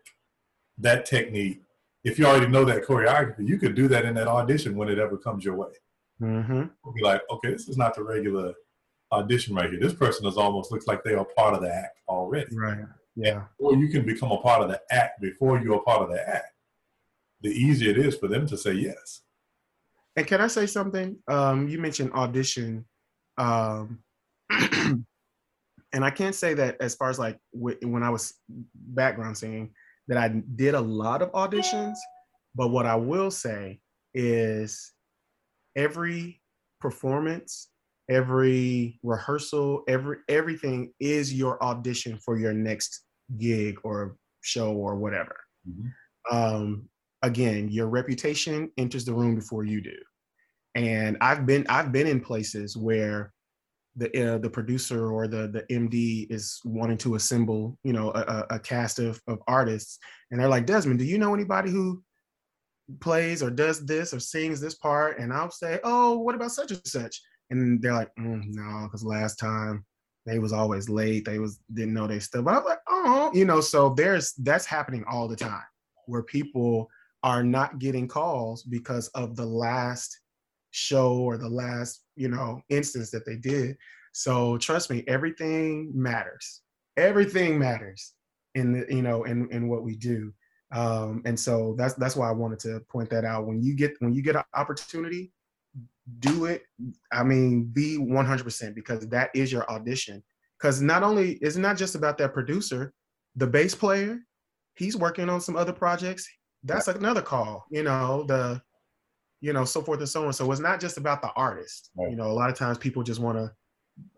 that 0.79 1.05
technique, 1.05 1.61
if 2.03 2.17
you 2.17 2.25
already 2.25 2.47
know 2.47 2.65
that 2.65 2.83
choreography, 2.83 3.47
you 3.47 3.59
could 3.59 3.75
do 3.75 3.87
that 3.89 4.05
in 4.05 4.15
that 4.15 4.27
audition 4.27 4.75
when 4.75 4.89
it 4.89 4.97
ever 4.97 5.17
comes 5.17 5.45
your 5.45 5.55
way. 5.55 5.69
Mm-hmm. 6.19 6.63
We'll 6.83 6.93
be 6.95 7.03
like, 7.03 7.21
okay, 7.29 7.51
this 7.51 7.69
is 7.69 7.77
not 7.77 7.93
the 7.93 8.03
regular 8.03 8.55
audition 9.11 9.53
right 9.53 9.69
here. 9.69 9.79
This 9.79 9.93
person 9.93 10.25
is 10.25 10.35
almost 10.35 10.71
looks 10.71 10.87
like 10.87 11.03
they 11.03 11.13
are 11.13 11.23
part 11.37 11.53
of 11.53 11.61
the 11.61 11.71
act 11.71 11.99
already. 12.07 12.57
Right. 12.57 12.79
Yeah. 13.15 13.43
Or 13.59 13.75
you 13.75 13.89
can 13.89 14.03
become 14.03 14.31
a 14.31 14.41
part 14.41 14.63
of 14.63 14.69
the 14.69 14.81
act 14.89 15.21
before 15.21 15.61
you're 15.61 15.75
a 15.75 15.81
part 15.81 16.01
of 16.01 16.09
the 16.09 16.27
act. 16.27 16.53
The 17.41 17.49
easier 17.49 17.91
it 17.91 17.99
is 17.99 18.17
for 18.17 18.29
them 18.29 18.47
to 18.47 18.57
say 18.57 18.73
yes. 18.73 19.21
And 20.15 20.25
can 20.25 20.41
I 20.41 20.47
say 20.47 20.65
something? 20.65 21.17
Um, 21.27 21.67
you 21.67 21.77
mentioned 21.77 22.13
audition. 22.13 22.83
Um, 23.37 23.99
and 25.93 26.05
I 26.05 26.09
can't 26.09 26.35
say 26.35 26.53
that 26.53 26.77
as 26.79 26.95
far 26.95 27.09
as 27.09 27.19
like 27.19 27.37
w- 27.53 27.77
when 27.83 28.03
I 28.03 28.09
was 28.09 28.33
background 28.73 29.37
singing 29.37 29.73
that 30.07 30.17
I 30.17 30.29
did 30.55 30.73
a 30.73 30.81
lot 30.81 31.21
of 31.21 31.31
auditions, 31.31 31.95
but 32.55 32.69
what 32.69 32.85
I 32.85 32.95
will 32.95 33.31
say 33.31 33.79
is 34.13 34.93
every 35.75 36.41
performance, 36.79 37.69
every 38.09 38.99
rehearsal, 39.03 39.83
every 39.87 40.17
everything 40.27 40.93
is 40.99 41.33
your 41.33 41.61
audition 41.63 42.17
for 42.17 42.37
your 42.37 42.53
next 42.53 43.03
gig 43.37 43.77
or 43.83 44.17
show 44.41 44.73
or 44.73 44.95
whatever. 44.95 45.35
Mm-hmm. 45.69 46.35
Um, 46.35 46.89
again, 47.21 47.69
your 47.69 47.87
reputation 47.87 48.71
enters 48.77 49.05
the 49.05 49.13
room 49.13 49.35
before 49.35 49.63
you 49.63 49.81
do. 49.81 49.97
And 50.75 51.17
I've 51.21 51.45
been 51.45 51.65
I've 51.69 51.91
been 51.91 52.07
in 52.07 52.21
places 52.21 52.77
where 52.77 53.33
the 53.95 54.35
uh, 54.35 54.37
the 54.37 54.49
producer 54.49 55.11
or 55.11 55.27
the 55.27 55.47
the 55.47 55.63
MD 55.73 56.31
is 56.31 56.59
wanting 56.63 56.97
to 56.99 57.15
assemble, 57.15 57.77
you 57.83 57.93
know, 57.93 58.11
a, 58.11 58.45
a 58.51 58.59
cast 58.59 58.99
of, 58.99 59.21
of 59.27 59.39
artists, 59.47 59.99
and 60.29 60.39
they're 60.39 60.47
like, 60.47 60.65
Desmond, 60.65 60.99
do 60.99 61.05
you 61.05 61.17
know 61.17 61.33
anybody 61.33 61.69
who 61.69 62.03
plays 62.99 63.41
or 63.41 63.49
does 63.49 63.85
this 63.85 64.13
or 64.13 64.19
sings 64.19 64.59
this 64.59 64.75
part? 64.75 65.19
And 65.19 65.31
I'll 65.31 65.51
say, 65.51 65.79
oh, 65.83 66.17
what 66.19 66.35
about 66.35 66.51
such 66.51 66.71
and 66.71 66.85
such? 66.85 67.21
And 67.49 67.81
they're 67.81 67.93
like, 67.93 68.11
mm, 68.19 68.43
no, 68.47 68.83
because 68.83 69.03
last 69.03 69.35
time 69.35 69.85
they 70.25 70.39
was 70.39 70.53
always 70.53 70.89
late. 70.89 71.25
They 71.25 71.39
was 71.39 71.59
didn't 71.73 71.93
know 71.93 72.07
they 72.07 72.19
stuff. 72.19 72.45
But 72.45 72.55
I'm 72.55 72.65
like, 72.65 72.79
oh, 72.87 73.31
you 73.33 73.45
know, 73.45 73.61
so 73.61 73.89
there's 73.89 74.33
that's 74.33 74.65
happening 74.65 75.03
all 75.09 75.27
the 75.27 75.35
time 75.35 75.63
where 76.05 76.23
people 76.23 76.89
are 77.23 77.43
not 77.43 77.79
getting 77.79 78.07
calls 78.07 78.63
because 78.63 79.07
of 79.09 79.35
the 79.35 79.45
last 79.45 80.19
show 80.71 81.17
or 81.17 81.37
the 81.37 81.49
last 81.49 82.03
you 82.21 82.29
know 82.29 82.61
instance 82.69 83.09
that 83.11 83.25
they 83.25 83.35
did. 83.35 83.77
So 84.13 84.57
trust 84.57 84.91
me 84.91 85.03
everything 85.07 85.91
matters. 85.93 86.61
Everything 86.97 87.57
matters 87.57 88.13
in 88.53 88.73
the, 88.73 88.85
you 88.95 89.01
know 89.01 89.23
in 89.23 89.49
in 89.51 89.67
what 89.67 89.83
we 89.83 89.95
do. 89.95 90.31
Um 90.71 91.23
and 91.25 91.37
so 91.37 91.75
that's 91.77 91.95
that's 91.95 92.15
why 92.15 92.29
i 92.29 92.31
wanted 92.31 92.59
to 92.59 92.81
point 92.89 93.09
that 93.09 93.25
out. 93.25 93.47
When 93.47 93.61
you 93.61 93.75
get 93.75 93.93
when 93.99 94.13
you 94.13 94.21
get 94.21 94.35
an 94.35 94.43
opportunity 94.53 95.31
do 96.19 96.45
it. 96.45 96.63
I 97.11 97.23
mean 97.23 97.65
be 97.65 97.97
100% 97.97 98.75
because 98.75 99.07
that 99.07 99.29
is 99.33 99.51
your 99.51 99.69
audition. 99.69 100.23
Because 100.59 100.81
not 100.81 101.01
only 101.03 101.33
it's 101.41 101.55
not 101.55 101.77
just 101.77 101.95
about 101.95 102.17
that 102.19 102.33
producer 102.33 102.93
the 103.35 103.47
bass 103.47 103.73
player 103.73 104.19
he's 104.75 104.97
working 104.97 105.29
on 105.29 105.41
some 105.41 105.55
other 105.55 105.73
projects. 105.73 106.27
That's 106.63 106.87
another 106.87 107.23
call 107.23 107.65
you 107.71 107.83
know 107.83 108.23
the 108.27 108.61
you 109.41 109.53
know 109.53 109.65
so 109.65 109.81
forth 109.81 109.99
and 109.99 110.09
so 110.09 110.25
on. 110.25 110.33
So 110.33 110.49
it's 110.51 110.61
not 110.61 110.79
just 110.79 110.97
about 110.97 111.21
the 111.21 111.31
artist. 111.35 111.91
Right. 111.97 112.11
you 112.11 112.15
know 112.15 112.27
a 112.27 112.33
lot 112.33 112.49
of 112.49 112.57
times 112.57 112.77
people 112.77 113.03
just 113.03 113.19
want 113.19 113.37
to 113.37 113.51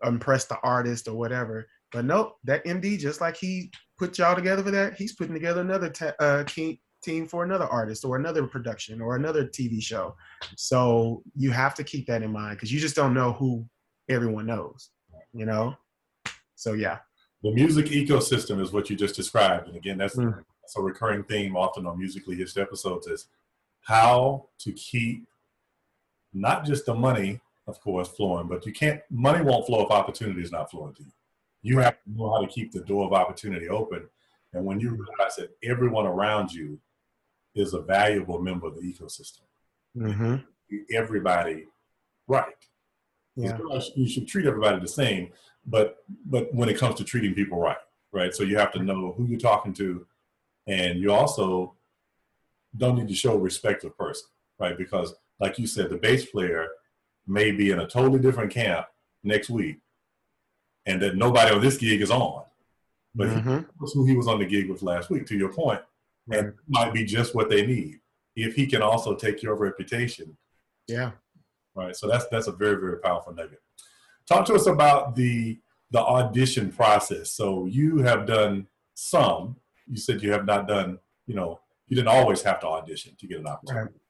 impress 0.06 0.44
the 0.44 0.58
artist 0.62 1.08
or 1.08 1.14
whatever. 1.14 1.66
But 1.92 2.04
nope 2.04 2.36
that 2.44 2.64
md 2.64 2.98
just 2.98 3.20
like 3.20 3.36
he 3.36 3.70
put 3.98 4.18
y'all 4.18 4.34
together 4.34 4.62
for 4.62 4.72
that 4.72 4.94
he's 4.94 5.14
putting 5.14 5.34
together 5.34 5.60
another 5.60 5.88
te- 5.90 6.10
uh, 6.18 6.44
team 6.44 7.26
for 7.26 7.44
another 7.44 7.66
artist 7.66 8.04
or 8.04 8.16
another 8.16 8.46
production 8.46 9.00
or 9.00 9.14
another 9.16 9.46
tv 9.46 9.80
show. 9.80 10.16
So 10.56 11.22
you 11.36 11.50
have 11.52 11.74
to 11.76 11.84
keep 11.84 12.06
that 12.06 12.22
in 12.22 12.32
mind 12.32 12.56
because 12.56 12.72
you 12.72 12.80
just 12.80 12.96
don't 12.96 13.14
know 13.14 13.32
who 13.32 13.64
everyone 14.08 14.46
knows 14.46 14.90
you 15.34 15.44
know? 15.44 15.74
So 16.54 16.72
yeah. 16.72 16.98
The 17.42 17.52
music 17.52 17.86
ecosystem 17.86 18.60
is 18.60 18.72
what 18.72 18.88
you 18.88 18.96
just 18.96 19.16
described. 19.16 19.68
And 19.68 19.76
again 19.76 19.98
that's 19.98 20.16
mm. 20.16 20.34
that's 20.62 20.76
a 20.78 20.80
recurring 20.80 21.24
theme 21.24 21.56
often 21.56 21.86
on 21.86 21.98
musically 21.98 22.36
hitched 22.36 22.56
episodes 22.56 23.06
is 23.06 23.26
how 23.84 24.46
to 24.58 24.72
keep 24.72 25.26
not 26.32 26.64
just 26.64 26.86
the 26.86 26.94
money, 26.94 27.40
of 27.66 27.80
course, 27.80 28.08
flowing, 28.08 28.48
but 28.48 28.66
you 28.66 28.72
can't 28.72 29.00
money 29.10 29.42
won't 29.42 29.66
flow 29.66 29.84
if 29.84 29.90
opportunity 29.90 30.42
is 30.42 30.52
not 30.52 30.70
flowing 30.70 30.94
to 30.94 31.02
you. 31.02 31.12
You 31.62 31.78
have 31.78 31.94
to 32.02 32.12
know 32.12 32.30
how 32.30 32.40
to 32.40 32.46
keep 32.46 32.72
the 32.72 32.80
door 32.80 33.06
of 33.06 33.12
opportunity 33.12 33.68
open. 33.68 34.08
And 34.52 34.64
when 34.64 34.80
you 34.80 34.90
realize 34.90 35.36
that 35.36 35.56
everyone 35.62 36.06
around 36.06 36.52
you 36.52 36.78
is 37.54 37.74
a 37.74 37.80
valuable 37.80 38.40
member 38.40 38.66
of 38.66 38.74
the 38.74 38.82
ecosystem, 38.82 39.42
mm-hmm. 39.96 40.36
everybody 40.92 41.66
right. 42.26 42.54
Yeah. 43.36 43.58
You 43.96 44.08
should 44.08 44.28
treat 44.28 44.46
everybody 44.46 44.80
the 44.80 44.88
same, 44.88 45.30
but 45.66 46.04
but 46.26 46.52
when 46.54 46.68
it 46.68 46.78
comes 46.78 46.96
to 46.96 47.04
treating 47.04 47.34
people 47.34 47.58
right, 47.58 47.76
right? 48.12 48.34
So 48.34 48.44
you 48.44 48.56
have 48.56 48.72
to 48.72 48.82
know 48.82 49.12
who 49.16 49.26
you're 49.26 49.40
talking 49.40 49.72
to, 49.74 50.06
and 50.66 51.00
you 51.00 51.12
also 51.12 51.74
don't 52.76 52.96
need 52.96 53.08
to 53.08 53.14
show 53.14 53.36
respect 53.36 53.84
of 53.84 53.96
person, 53.96 54.28
right? 54.58 54.76
Because, 54.76 55.14
like 55.40 55.58
you 55.58 55.66
said, 55.66 55.90
the 55.90 55.96
bass 55.96 56.26
player 56.26 56.68
may 57.26 57.50
be 57.50 57.70
in 57.70 57.80
a 57.80 57.86
totally 57.86 58.18
different 58.18 58.52
camp 58.52 58.86
next 59.22 59.50
week, 59.50 59.78
and 60.86 61.00
that 61.02 61.16
nobody 61.16 61.54
on 61.54 61.60
this 61.60 61.76
gig 61.76 62.00
is 62.00 62.10
on. 62.10 62.44
But 63.14 63.28
mm-hmm. 63.28 63.60
who 63.78 64.06
he 64.06 64.16
was 64.16 64.26
on 64.26 64.40
the 64.40 64.44
gig 64.44 64.68
with 64.68 64.82
last 64.82 65.08
week, 65.08 65.26
to 65.26 65.36
your 65.36 65.52
point, 65.52 65.80
right. 66.26 66.40
and 66.40 66.54
might 66.68 66.92
be 66.92 67.04
just 67.04 67.34
what 67.34 67.48
they 67.48 67.64
need 67.64 68.00
if 68.36 68.54
he 68.54 68.66
can 68.66 68.82
also 68.82 69.14
take 69.14 69.42
your 69.42 69.54
reputation. 69.54 70.36
Yeah. 70.88 71.12
Right. 71.74 71.96
So 71.96 72.08
that's 72.08 72.26
that's 72.28 72.46
a 72.46 72.52
very 72.52 72.76
very 72.76 72.98
powerful 72.98 73.32
nugget. 73.32 73.60
Talk 74.28 74.46
to 74.46 74.54
us 74.54 74.66
about 74.66 75.14
the 75.14 75.58
the 75.90 76.00
audition 76.00 76.72
process. 76.72 77.30
So 77.30 77.66
you 77.66 77.98
have 77.98 78.26
done 78.26 78.66
some, 78.94 79.56
you 79.86 79.96
said 79.96 80.22
you 80.22 80.32
have 80.32 80.44
not 80.44 80.66
done, 80.66 80.98
you 81.26 81.34
know, 81.34 81.60
you 81.86 81.96
didn't 81.96 82.08
always 82.08 82.42
have 82.42 82.60
to 82.60 82.66
audition 82.66 83.14
to 83.18 83.26
get 83.26 83.40
an 83.40 83.46
opportunity. 83.46 83.84
Right. 83.84 84.00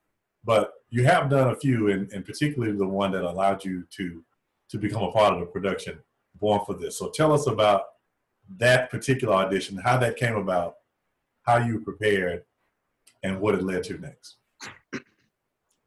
But 0.45 0.73
you 0.91 1.05
have 1.05 1.31
done 1.31 1.51
a 1.51 1.57
few, 1.57 1.91
and, 1.91 2.11
and 2.13 2.25
particularly 2.25 2.77
the 2.77 2.87
one 2.87 3.13
that 3.13 3.25
allowed 3.25 3.65
you 3.65 3.85
to 3.97 4.23
to 4.71 4.79
become 4.79 5.03
a 5.03 5.13
part 5.13 5.35
of 5.35 5.41
the 5.41 5.47
production 5.47 5.99
Born 6.41 6.61
for 6.67 6.75
This. 6.75 6.99
So 6.99 7.11
tell 7.11 7.33
us 7.33 7.47
about 7.47 7.83
that 8.57 8.91
particular 8.91 9.35
audition, 9.35 9.77
how 9.77 9.97
that 9.99 10.17
came 10.17 10.37
about, 10.37 10.75
how 11.43 11.59
you 11.59 11.81
prepared, 11.81 12.45
and 13.23 13.41
what 13.41 13.55
it 13.55 13.63
led 13.63 13.85
to 13.85 13.99
next. 13.99 14.37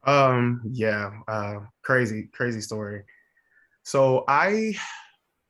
Um, 0.05 0.61
yeah, 0.71 1.11
uh, 1.27 1.59
crazy, 1.83 2.29
crazy 2.31 2.61
story. 2.61 3.03
So 3.83 4.23
I, 4.27 4.73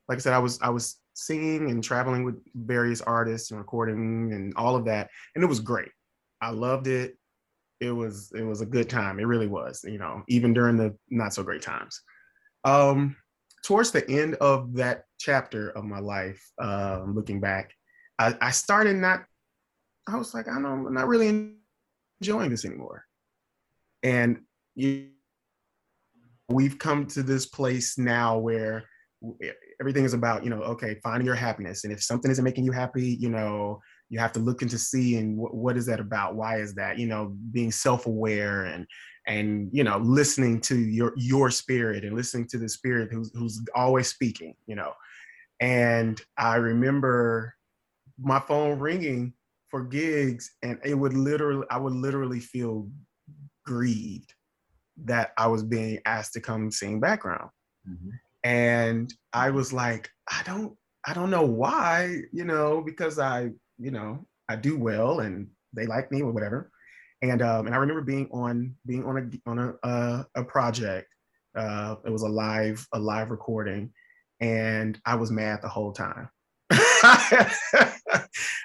like 0.09 0.17
I 0.17 0.19
said, 0.19 0.33
I 0.33 0.39
was 0.39 0.59
I 0.61 0.69
was 0.69 0.97
singing 1.17 1.71
and 1.71 1.83
traveling 1.83 2.23
with 2.23 2.35
various 2.53 3.01
artists 3.01 3.49
and 3.49 3.59
recording 3.59 4.31
and 4.33 4.53
all 4.55 4.75
of 4.75 4.85
that 4.85 5.09
and 5.33 5.43
it 5.43 5.47
was 5.47 5.59
great 5.59 5.89
i 6.41 6.49
loved 6.49 6.87
it. 6.87 7.17
It 7.79 7.91
was 7.91 8.31
it 8.35 8.43
was 8.43 8.61
a 8.61 8.65
good 8.65 8.89
time. 8.89 9.19
It 9.19 9.25
really 9.25 9.47
was 9.47 9.83
you 9.83 9.99
know 9.99 10.23
even 10.27 10.53
during 10.53 10.77
the 10.77 10.95
not 11.09 11.33
so 11.33 11.43
great 11.43 11.61
times. 11.61 12.01
Um 12.63 13.15
towards 13.63 13.91
the 13.91 14.09
end 14.09 14.35
of 14.35 14.73
that 14.75 15.03
chapter 15.19 15.69
of 15.71 15.83
my 15.83 15.99
life 15.99 16.41
uh, 16.61 17.01
looking 17.07 17.39
back 17.39 17.73
I, 18.19 18.35
I 18.39 18.51
started 18.51 18.95
not 18.95 19.25
i 20.07 20.15
was 20.15 20.33
like 20.33 20.47
i 20.47 20.53
don't 20.53 20.65
i'm 20.65 20.93
not 20.93 21.07
really 21.07 21.57
enjoying 22.21 22.49
this 22.49 22.65
anymore. 22.65 23.05
And 24.03 24.41
you, 24.75 25.09
we've 26.49 26.77
come 26.79 27.07
to 27.07 27.23
this 27.23 27.45
place 27.45 27.97
now 27.97 28.37
where 28.37 28.83
everything 29.81 30.05
is 30.05 30.13
about 30.13 30.43
you 30.43 30.49
know 30.49 30.61
okay 30.61 30.97
finding 31.03 31.25
your 31.25 31.35
happiness. 31.35 31.83
And 31.83 31.91
if 31.91 32.03
something 32.03 32.31
isn't 32.31 32.43
making 32.43 32.65
you 32.65 32.71
happy 32.71 33.17
you 33.19 33.29
know 33.29 33.79
you 34.09 34.19
have 34.19 34.31
to 34.33 34.39
look 34.39 34.61
into 34.61 34.77
see 34.77 35.17
and 35.17 35.37
what, 35.37 35.53
what 35.53 35.77
is 35.77 35.85
that 35.87 35.99
about? 35.99 36.35
Why 36.35 36.59
is 36.59 36.73
that? 36.75 36.97
You 36.97 37.07
know 37.07 37.35
being 37.51 37.71
self-aware 37.71 38.65
and 38.65 38.85
and 39.27 39.69
you 39.71 39.83
know 39.83 39.97
listening 39.97 40.59
to 40.61 40.77
your 40.77 41.13
your 41.17 41.51
spirit 41.51 42.03
and 42.03 42.15
listening 42.15 42.47
to 42.47 42.57
the 42.57 42.69
spirit 42.69 43.09
who's 43.11 43.31
who's 43.35 43.61
always 43.75 44.07
speaking 44.07 44.55
you 44.65 44.75
know? 44.75 44.93
And 45.59 46.21
i 46.37 46.55
remember 46.55 47.55
my 48.19 48.39
phone 48.39 48.79
ringing 48.79 49.33
for 49.69 49.83
gigs 49.83 50.51
and 50.63 50.79
it 50.83 50.95
would 50.95 51.13
literally 51.13 51.65
i 51.69 51.77
would 51.77 51.93
literally 51.93 52.39
feel 52.39 52.89
grieved 53.65 54.33
that 55.03 55.31
i 55.37 55.45
was 55.45 55.63
being 55.63 55.99
asked 56.05 56.33
to 56.33 56.41
come 56.41 56.71
sing 56.71 56.99
background. 56.99 57.49
Mm-hmm. 57.87 58.09
And 58.43 59.13
i 59.33 59.49
was 59.49 59.73
like 59.73 60.09
i 60.31 60.41
don't 60.45 60.75
i 61.05 61.13
don't 61.13 61.29
know 61.29 61.45
why 61.45 62.21
you 62.31 62.45
know 62.45 62.81
because 62.81 63.19
i 63.19 63.49
you 63.77 63.91
know 63.91 64.25
i 64.49 64.55
do 64.55 64.77
well 64.77 65.21
and 65.21 65.47
they 65.73 65.85
like 65.85 66.11
me 66.11 66.21
or 66.21 66.31
whatever 66.31 66.71
and 67.21 67.41
um 67.41 67.65
and 67.65 67.75
i 67.75 67.77
remember 67.77 68.01
being 68.01 68.29
on 68.31 68.75
being 68.85 69.05
on 69.05 69.17
a 69.17 69.49
on 69.49 69.59
a 69.59 69.87
uh, 69.87 70.23
a 70.35 70.43
project 70.43 71.07
uh 71.57 71.95
it 72.05 72.09
was 72.09 72.23
a 72.23 72.27
live 72.27 72.85
a 72.93 72.99
live 72.99 73.31
recording 73.31 73.91
and 74.41 74.99
i 75.05 75.15
was 75.15 75.31
mad 75.31 75.59
the 75.61 75.67
whole 75.67 75.91
time 75.91 76.29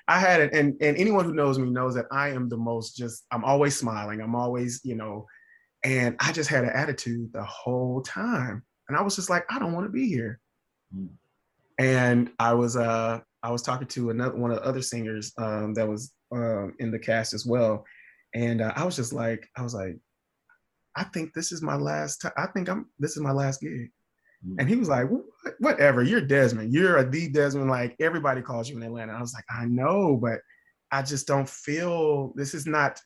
I 0.09 0.19
had 0.19 0.41
it, 0.41 0.53
and 0.53 0.75
and 0.81 0.97
anyone 0.97 1.25
who 1.25 1.35
knows 1.35 1.59
me 1.59 1.71
knows 1.71 1.95
that 1.95 2.07
I 2.11 2.31
am 2.31 2.49
the 2.49 2.57
most 2.57 2.97
just. 2.97 3.25
I'm 3.31 3.45
always 3.45 3.77
smiling. 3.77 4.21
I'm 4.21 4.35
always, 4.35 4.81
you 4.85 4.97
know, 4.97 5.27
and 5.85 6.17
I 6.21 6.33
just 6.33 6.51
had 6.51 6.65
an 6.65 6.71
attitude 6.71 7.33
the 7.33 7.45
whole 7.45 8.03
time. 8.03 8.63
And 8.89 8.97
I 8.97 9.03
was 9.03 9.17
just 9.17 9.31
like, 9.31 9.45
I 9.51 9.59
don't 9.59 9.73
want 9.73 9.87
to 9.87 9.93
be 9.93 10.09
here. 10.09 10.41
Mm. 10.97 11.09
And 11.79 12.31
I 12.39 12.55
was 12.55 12.77
uh 12.77 13.21
I 13.43 13.51
was 13.51 13.63
talking 13.63 13.89
to 13.89 14.11
another 14.11 14.37
one 14.37 14.51
of 14.51 14.59
the 14.59 14.65
other 14.65 14.83
singers 14.83 15.33
um, 15.39 15.75
that 15.75 15.89
was 15.89 16.13
um, 16.33 16.75
in 16.79 16.91
the 16.91 16.99
cast 16.99 17.35
as 17.35 17.45
well, 17.45 17.85
and 18.35 18.61
uh, 18.61 18.73
I 18.77 18.85
was 18.85 18.97
just 18.97 19.13
like, 19.13 19.49
I 19.57 19.63
was 19.63 19.75
like, 19.75 19.97
I 20.97 21.05
think 21.05 21.33
this 21.35 21.53
is 21.53 21.63
my 21.63 21.77
last. 21.77 22.21
T- 22.21 22.29
I 22.37 22.47
think 22.47 22.69
I'm. 22.69 22.87
This 22.99 23.13
is 23.13 23.23
my 23.23 23.33
last 23.33 23.61
gig. 23.61 23.91
Mm. 24.47 24.57
And 24.59 24.69
he 24.69 24.77
was 24.77 24.89
like, 24.89 25.07
whatever. 25.59 26.03
You're 26.03 26.21
Desmond. 26.21 26.73
You're 26.73 26.99
a 26.99 27.09
the 27.09 27.29
Desmond. 27.29 27.71
Like 27.71 27.97
everybody 28.01 28.43
calls 28.43 28.69
you 28.69 28.77
in 28.77 28.83
Atlanta. 28.83 29.13
I 29.13 29.21
was 29.21 29.35
like, 29.35 29.45
I 29.51 29.65
know, 29.65 30.17
but 30.17 30.41
I 30.91 31.03
just 31.03 31.27
don't 31.27 31.49
feel. 31.49 32.33
This 32.37 32.55
is 32.55 32.67
not. 32.67 33.01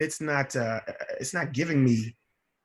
It's 0.00 0.20
not. 0.20 0.54
Uh, 0.54 0.80
it's 1.18 1.34
not 1.34 1.52
giving 1.52 1.84
me 1.84 2.16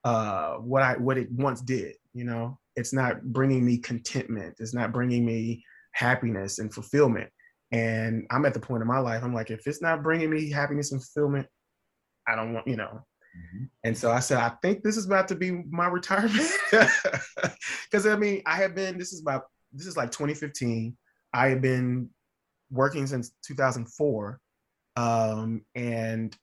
uh, 0.04 0.56
what 0.56 0.84
I 0.84 0.94
what 0.94 1.18
it 1.18 1.32
once 1.32 1.62
did. 1.62 1.96
You 2.14 2.26
know, 2.26 2.60
it's 2.76 2.94
not 2.94 3.24
bringing 3.24 3.66
me 3.66 3.78
contentment. 3.78 4.56
It's 4.60 4.74
not 4.74 4.92
bringing 4.92 5.26
me 5.26 5.64
happiness 5.98 6.60
and 6.60 6.72
fulfillment. 6.74 7.30
And 7.72 8.28
I'm 8.30 8.46
at 8.46 8.54
the 8.54 8.60
point 8.60 8.82
in 8.82 8.88
my 8.88 9.00
life. 9.00 9.24
I'm 9.24 9.34
like, 9.34 9.50
if 9.50 9.66
it's 9.66 9.82
not 9.82 10.04
bringing 10.04 10.30
me 10.30 10.50
happiness 10.50 10.92
and 10.92 11.04
fulfillment, 11.04 11.48
I 12.28 12.36
don't 12.36 12.54
want, 12.54 12.68
you 12.68 12.78
know. 12.78 13.02
Mm-hmm. 13.36 13.66
And 13.84 13.98
so 13.98 14.12
I 14.12 14.20
said, 14.20 14.38
I 14.38 14.52
think 14.62 14.84
this 14.84 14.96
is 14.96 15.06
about 15.06 15.28
to 15.30 15.36
be 15.36 15.64
my 15.70 15.88
retirement. 15.88 16.50
Because 17.90 18.06
I 18.06 18.18
mean, 18.18 18.42
I 18.46 18.58
have 18.58 18.76
been, 18.76 18.98
this 18.98 19.14
is 19.14 19.22
about, 19.22 19.44
this 19.72 19.88
is 19.88 19.96
like 19.96 20.12
2015. 20.12 20.98
I 21.34 21.48
have 21.48 21.62
been 21.62 22.10
working 22.70 23.08
since 23.08 23.32
2004. 23.46 24.42
Um, 24.98 25.62
and 25.74 26.36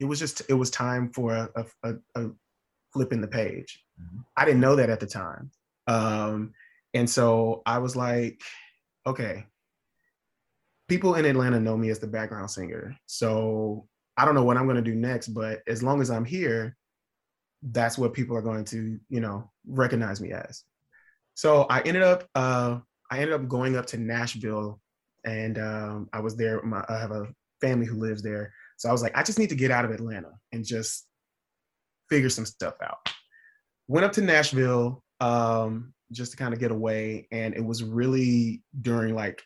it 0.00 0.04
was 0.04 0.18
just, 0.18 0.42
it 0.48 0.54
was 0.54 0.70
time 0.70 1.12
for 1.12 1.32
a, 1.54 1.64
a, 1.84 1.94
a 2.16 2.30
flipping 2.92 3.20
the 3.20 3.28
page. 3.28 3.84
Mm-hmm. 4.00 4.18
I 4.36 4.44
didn't 4.44 4.60
know 4.60 4.74
that 4.74 4.90
at 4.90 4.98
the 4.98 5.06
time. 5.06 5.52
Um, 5.86 6.54
and 6.98 7.08
so 7.08 7.62
I 7.64 7.78
was 7.78 7.94
like, 7.94 8.42
okay, 9.06 9.44
people 10.88 11.14
in 11.14 11.26
Atlanta 11.26 11.60
know 11.60 11.76
me 11.76 11.90
as 11.90 12.00
the 12.00 12.08
background 12.08 12.50
singer. 12.50 12.98
So 13.06 13.86
I 14.16 14.24
don't 14.24 14.34
know 14.34 14.42
what 14.42 14.56
I'm 14.56 14.64
going 14.64 14.82
to 14.82 14.90
do 14.90 14.96
next, 14.96 15.28
but 15.28 15.60
as 15.68 15.80
long 15.80 16.00
as 16.00 16.10
I'm 16.10 16.24
here, 16.24 16.76
that's 17.62 17.98
what 17.98 18.14
people 18.14 18.36
are 18.36 18.42
going 18.42 18.64
to, 18.64 18.98
you 19.08 19.20
know, 19.20 19.48
recognize 19.64 20.20
me 20.20 20.32
as. 20.32 20.64
So 21.34 21.66
I 21.70 21.82
ended 21.82 22.02
up, 22.02 22.26
uh, 22.34 22.80
I 23.12 23.20
ended 23.20 23.32
up 23.32 23.46
going 23.46 23.76
up 23.76 23.86
to 23.86 23.96
Nashville, 23.96 24.80
and 25.24 25.56
um, 25.56 26.08
I 26.12 26.18
was 26.18 26.36
there. 26.36 26.60
My, 26.62 26.84
I 26.88 26.98
have 26.98 27.12
a 27.12 27.28
family 27.60 27.86
who 27.86 27.94
lives 27.94 28.24
there, 28.24 28.52
so 28.76 28.88
I 28.88 28.92
was 28.92 29.02
like, 29.02 29.16
I 29.16 29.22
just 29.22 29.38
need 29.38 29.50
to 29.50 29.54
get 29.54 29.70
out 29.70 29.84
of 29.84 29.92
Atlanta 29.92 30.32
and 30.50 30.64
just 30.64 31.06
figure 32.10 32.28
some 32.28 32.44
stuff 32.44 32.74
out. 32.82 33.08
Went 33.86 34.04
up 34.04 34.12
to 34.14 34.20
Nashville 34.20 35.04
um, 35.20 35.94
just 36.12 36.32
to 36.32 36.36
kind 36.36 36.54
of 36.54 36.60
get 36.60 36.70
away, 36.70 37.28
and 37.30 37.54
it 37.54 37.64
was 37.64 37.82
really 37.82 38.62
during 38.80 39.14
like 39.14 39.42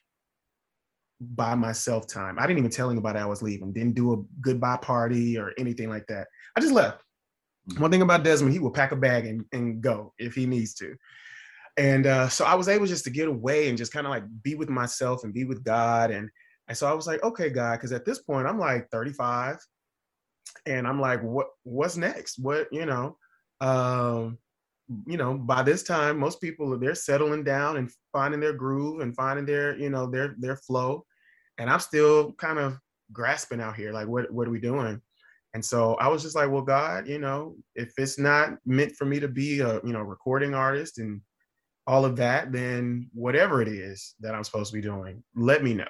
by 1.21 1.55
myself 1.55 2.07
time. 2.07 2.39
I 2.39 2.47
didn't 2.47 2.59
even 2.59 2.71
tell 2.71 2.91
anybody 2.91 3.19
I 3.19 3.27
was 3.27 3.43
leaving. 3.43 3.73
Didn't 3.73 3.95
do 3.95 4.13
a 4.13 4.17
goodbye 4.41 4.79
party 4.83 5.39
or 5.39 5.53
anything 5.59 5.89
like 5.89 6.07
that. 6.09 6.27
I 6.57 6.61
just 6.61 6.73
left. 6.73 7.03
Mm. 7.71 7.81
One 7.81 7.91
thing 7.91 8.03
about 8.03 8.25
Desmond, 8.25 8.53
he 8.53 8.59
will 8.59 8.71
pack 8.71 8.93
a 8.93 8.97
bag 8.97 9.27
and, 9.27 9.45
and 9.53 9.81
go 9.81 10.13
if 10.19 10.35
he 10.35 10.47
needs 10.47 10.75
to. 10.75 10.97
And 11.77 12.07
uh, 12.07 12.29
so 12.29 12.45
I 12.45 12.55
was 12.55 12.69
able 12.69 12.87
just 12.87 13.05
to 13.05 13.11
get 13.11 13.29
away 13.29 13.69
and 13.69 13.79
just 13.79 13.93
kind 13.93 14.07
of 14.07 14.11
like 14.11 14.25
be 14.43 14.55
with 14.55 14.69
myself 14.69 15.25
and 15.25 15.33
be 15.33 15.45
with 15.45 15.65
God. 15.65 16.11
And, 16.11 16.29
and 16.69 16.77
so 16.77 16.87
I 16.87 16.93
was 16.93 17.07
like, 17.07 17.23
okay, 17.23 17.49
God, 17.49 17.75
because 17.75 17.93
at 17.93 18.05
this 18.05 18.19
point 18.19 18.47
I'm 18.47 18.59
like 18.59 18.91
35 18.91 19.59
and 20.67 20.87
I'm 20.87 21.01
like, 21.01 21.23
what 21.23 21.49
what's 21.63 21.97
next? 21.97 22.39
What, 22.39 22.69
you 22.73 22.85
know, 22.85 23.17
um, 23.61 24.39
you 25.07 25.17
know, 25.17 25.35
by 25.35 25.63
this 25.63 25.83
time, 25.83 26.19
most 26.19 26.41
people 26.41 26.79
they're 26.79 26.95
settling 26.95 27.45
down 27.45 27.77
and 27.77 27.91
finding 28.13 28.41
their 28.41 28.53
groove 28.53 29.01
and 29.01 29.15
finding 29.15 29.47
their, 29.47 29.77
you 29.77 29.91
know, 29.91 30.07
their 30.07 30.35
their 30.39 30.57
flow 30.57 31.05
and 31.59 31.71
I'm 31.71 31.81
still 31.81 32.33
kind 32.33 32.59
of 32.59 32.79
grasping 33.13 33.61
out 33.61 33.77
here. 33.77 33.93
Like, 33.93 34.09
what 34.09 34.31
what 34.31 34.49
are 34.49 34.51
we 34.51 34.61
doing? 34.61 35.01
And 35.55 35.65
so 35.65 35.95
I 35.95 36.09
was 36.09 36.23
just 36.23 36.35
like, 36.35 36.51
well, 36.51 36.63
God, 36.63 37.07
you 37.07 37.19
know, 37.19 37.57
if 37.75 37.93
it's 37.99 38.19
not 38.19 38.57
meant 38.65 38.97
for 38.97 39.05
me 39.05 39.21
to 39.21 39.29
be 39.29 39.61
a 39.61 39.75
you 39.85 39.93
know 39.93 40.01
recording 40.01 40.55
artist 40.55 40.99
and 40.99 41.21
all 41.87 42.05
of 42.05 42.17
that, 42.17 42.53
then 42.53 43.11
whatever 43.13 43.61
it 43.61 43.69
is 43.69 44.15
that 44.21 44.35
I'm 44.35 44.45
supposed 44.45 44.73
to 44.73 44.77
be 44.77 44.83
doing, 44.83 45.23
let 45.35 45.63
me 45.63 45.75
know 45.75 45.85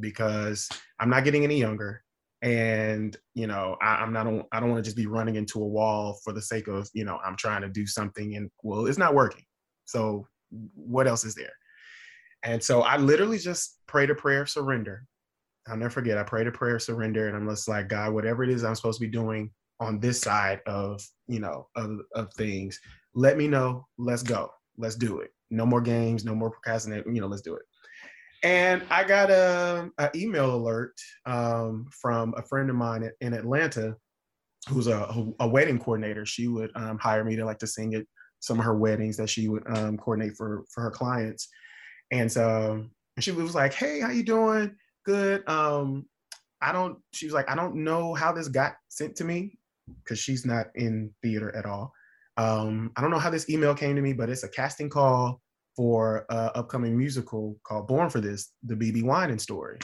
because 0.00 0.68
I'm 0.98 1.10
not 1.10 1.24
getting 1.24 1.44
any 1.44 1.58
younger. 1.58 2.02
And 2.42 3.16
you 3.34 3.46
know, 3.46 3.76
I, 3.80 4.02
am 4.02 4.12
not. 4.12 4.26
I 4.52 4.60
don't 4.60 4.70
want 4.70 4.84
to 4.84 4.88
just 4.88 4.96
be 4.96 5.06
running 5.06 5.36
into 5.36 5.62
a 5.62 5.66
wall 5.66 6.18
for 6.22 6.32
the 6.32 6.42
sake 6.42 6.68
of 6.68 6.88
you 6.92 7.04
know 7.04 7.18
I'm 7.24 7.36
trying 7.36 7.62
to 7.62 7.68
do 7.68 7.86
something 7.86 8.36
and 8.36 8.50
well, 8.62 8.86
it's 8.86 8.98
not 8.98 9.14
working. 9.14 9.44
So 9.86 10.26
what 10.74 11.06
else 11.06 11.24
is 11.24 11.34
there? 11.34 11.52
And 12.42 12.62
so 12.62 12.82
I 12.82 12.96
literally 12.96 13.38
just 13.38 13.80
prayed 13.86 14.10
a 14.10 14.14
prayer 14.14 14.42
of 14.42 14.50
surrender. 14.50 15.04
I'll 15.68 15.76
never 15.76 15.90
forget. 15.90 16.18
I 16.18 16.22
prayed 16.22 16.46
a 16.46 16.52
prayer 16.52 16.76
of 16.76 16.82
surrender, 16.82 17.26
and 17.26 17.36
I'm 17.36 17.48
just 17.48 17.68
like, 17.68 17.88
God, 17.88 18.12
whatever 18.12 18.44
it 18.44 18.50
is 18.50 18.62
I'm 18.64 18.74
supposed 18.74 19.00
to 19.00 19.06
be 19.06 19.10
doing 19.10 19.50
on 19.80 20.00
this 20.00 20.20
side 20.20 20.60
of 20.66 21.02
you 21.26 21.40
know 21.40 21.68
of, 21.74 21.98
of 22.14 22.32
things, 22.34 22.78
let 23.14 23.36
me 23.36 23.48
know. 23.48 23.86
Let's 23.98 24.22
go. 24.22 24.50
Let's 24.78 24.94
do 24.94 25.20
it. 25.20 25.30
No 25.50 25.64
more 25.66 25.80
games. 25.80 26.24
No 26.24 26.34
more 26.34 26.50
procrastinating. 26.50 27.14
You 27.14 27.22
know, 27.22 27.26
let's 27.28 27.42
do 27.42 27.54
it. 27.54 27.62
And 28.42 28.82
I 28.90 29.04
got 29.04 29.30
a, 29.30 29.90
a 29.98 30.10
email 30.14 30.54
alert 30.54 30.94
um, 31.24 31.86
from 31.90 32.34
a 32.36 32.42
friend 32.42 32.70
of 32.70 32.76
mine 32.76 33.10
in 33.20 33.32
Atlanta, 33.32 33.96
who's 34.68 34.86
a, 34.86 35.26
a 35.40 35.48
wedding 35.48 35.78
coordinator. 35.78 36.26
She 36.26 36.48
would 36.48 36.70
um, 36.74 36.98
hire 36.98 37.24
me 37.24 37.36
to 37.36 37.44
like 37.44 37.58
to 37.58 37.66
sing 37.66 37.94
at 37.94 38.04
some 38.40 38.58
of 38.58 38.64
her 38.64 38.76
weddings 38.76 39.16
that 39.16 39.30
she 39.30 39.48
would 39.48 39.64
um, 39.66 39.96
coordinate 39.96 40.36
for 40.36 40.64
for 40.72 40.82
her 40.82 40.90
clients. 40.90 41.48
And 42.12 42.30
so 42.30 42.84
she 43.18 43.32
was 43.32 43.54
like, 43.54 43.74
"Hey, 43.74 44.00
how 44.00 44.10
you 44.10 44.22
doing? 44.22 44.76
Good. 45.04 45.48
Um, 45.48 46.06
I 46.60 46.72
don't." 46.72 46.98
She 47.12 47.26
was 47.26 47.34
like, 47.34 47.50
"I 47.50 47.54
don't 47.54 47.76
know 47.76 48.14
how 48.14 48.32
this 48.32 48.48
got 48.48 48.74
sent 48.88 49.16
to 49.16 49.24
me 49.24 49.58
because 50.02 50.18
she's 50.18 50.44
not 50.44 50.66
in 50.74 51.12
theater 51.22 51.54
at 51.56 51.64
all. 51.64 51.92
Um, 52.36 52.92
I 52.96 53.00
don't 53.00 53.10
know 53.10 53.18
how 53.18 53.30
this 53.30 53.48
email 53.48 53.74
came 53.74 53.96
to 53.96 54.02
me, 54.02 54.12
but 54.12 54.28
it's 54.28 54.44
a 54.44 54.48
casting 54.48 54.90
call 54.90 55.40
for 55.76 56.24
a 56.30 56.56
upcoming 56.56 56.96
musical 56.96 57.58
called 57.64 57.86
Born 57.86 58.10
for 58.10 58.20
This, 58.20 58.52
the 58.64 58.74
BeBe 58.74 59.02
Winans 59.02 59.42
story." 59.42 59.78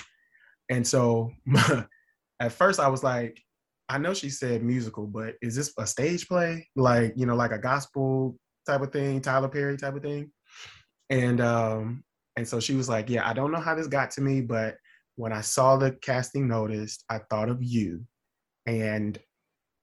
And 0.68 0.86
so 0.86 1.30
at 2.40 2.52
first 2.52 2.80
I 2.80 2.88
was 2.88 3.02
like, 3.02 3.38
I 3.88 3.98
know 3.98 4.14
she 4.14 4.30
said 4.30 4.62
musical, 4.62 5.06
but 5.06 5.34
is 5.42 5.54
this 5.54 5.72
a 5.78 5.86
stage 5.86 6.26
play? 6.26 6.68
Like, 6.76 7.12
you 7.14 7.26
know, 7.26 7.36
like 7.36 7.52
a 7.52 7.58
gospel 7.58 8.36
type 8.66 8.80
of 8.80 8.92
thing, 8.92 9.20
Tyler 9.20 9.48
Perry 9.48 9.76
type 9.76 9.94
of 9.94 10.02
thing? 10.02 10.32
And 11.10 11.40
um, 11.42 12.04
and 12.36 12.48
so 12.48 12.58
she 12.58 12.74
was 12.74 12.88
like, 12.88 13.10
Yeah, 13.10 13.28
I 13.28 13.34
don't 13.34 13.52
know 13.52 13.60
how 13.60 13.74
this 13.74 13.88
got 13.88 14.10
to 14.12 14.22
me, 14.22 14.40
but 14.40 14.76
when 15.16 15.32
I 15.32 15.42
saw 15.42 15.76
the 15.76 15.92
casting 15.92 16.48
notice, 16.48 17.04
I 17.10 17.18
thought 17.30 17.50
of 17.50 17.62
you. 17.62 18.04
And 18.66 19.18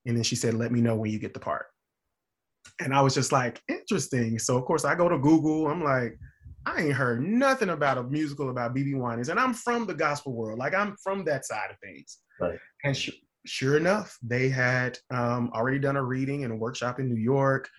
and 0.05 0.17
then 0.17 0.23
she 0.23 0.35
said, 0.35 0.55
Let 0.55 0.71
me 0.71 0.81
know 0.81 0.95
when 0.95 1.11
you 1.11 1.19
get 1.19 1.33
the 1.33 1.39
part. 1.39 1.67
And 2.79 2.93
I 2.93 3.01
was 3.01 3.13
just 3.13 3.31
like, 3.31 3.61
interesting. 3.67 4.39
So 4.39 4.57
of 4.57 4.65
course 4.65 4.85
I 4.85 4.95
go 4.95 5.09
to 5.09 5.17
Google. 5.17 5.67
I'm 5.67 5.83
like, 5.83 6.17
I 6.65 6.83
ain't 6.83 6.93
heard 6.93 7.21
nothing 7.21 7.69
about 7.69 7.97
a 7.97 8.03
musical 8.03 8.49
about 8.49 8.75
BeBe 8.75 8.99
Winans, 8.99 9.29
and 9.29 9.39
I'm 9.39 9.53
from 9.53 9.87
the 9.87 9.93
gospel 9.93 10.33
world. 10.33 10.59
Like 10.59 10.75
I'm 10.75 10.95
from 11.03 11.23
that 11.25 11.45
side 11.45 11.71
of 11.71 11.77
things. 11.79 12.19
Right. 12.39 12.59
And 12.83 12.95
sh- 12.95 13.11
sure 13.45 13.77
enough, 13.77 14.17
they 14.21 14.49
had 14.49 14.97
um, 15.09 15.51
already 15.53 15.79
done 15.79 15.95
a 15.95 16.03
reading 16.03 16.43
and 16.43 16.53
a 16.53 16.55
workshop 16.55 16.99
in 16.99 17.09
New 17.09 17.21
York 17.21 17.69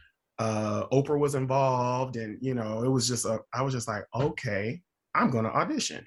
uh, 0.41 0.87
Oprah 0.91 1.19
was 1.19 1.35
involved, 1.35 2.17
and 2.17 2.39
you 2.41 2.55
know, 2.55 2.83
it 2.83 2.89
was 2.89 3.07
just 3.07 3.27
a. 3.27 3.41
I 3.53 3.61
was 3.61 3.75
just 3.75 3.87
like, 3.87 4.05
okay, 4.15 4.81
I'm 5.15 5.31
gonna 5.31 5.51
audition. 5.51 6.03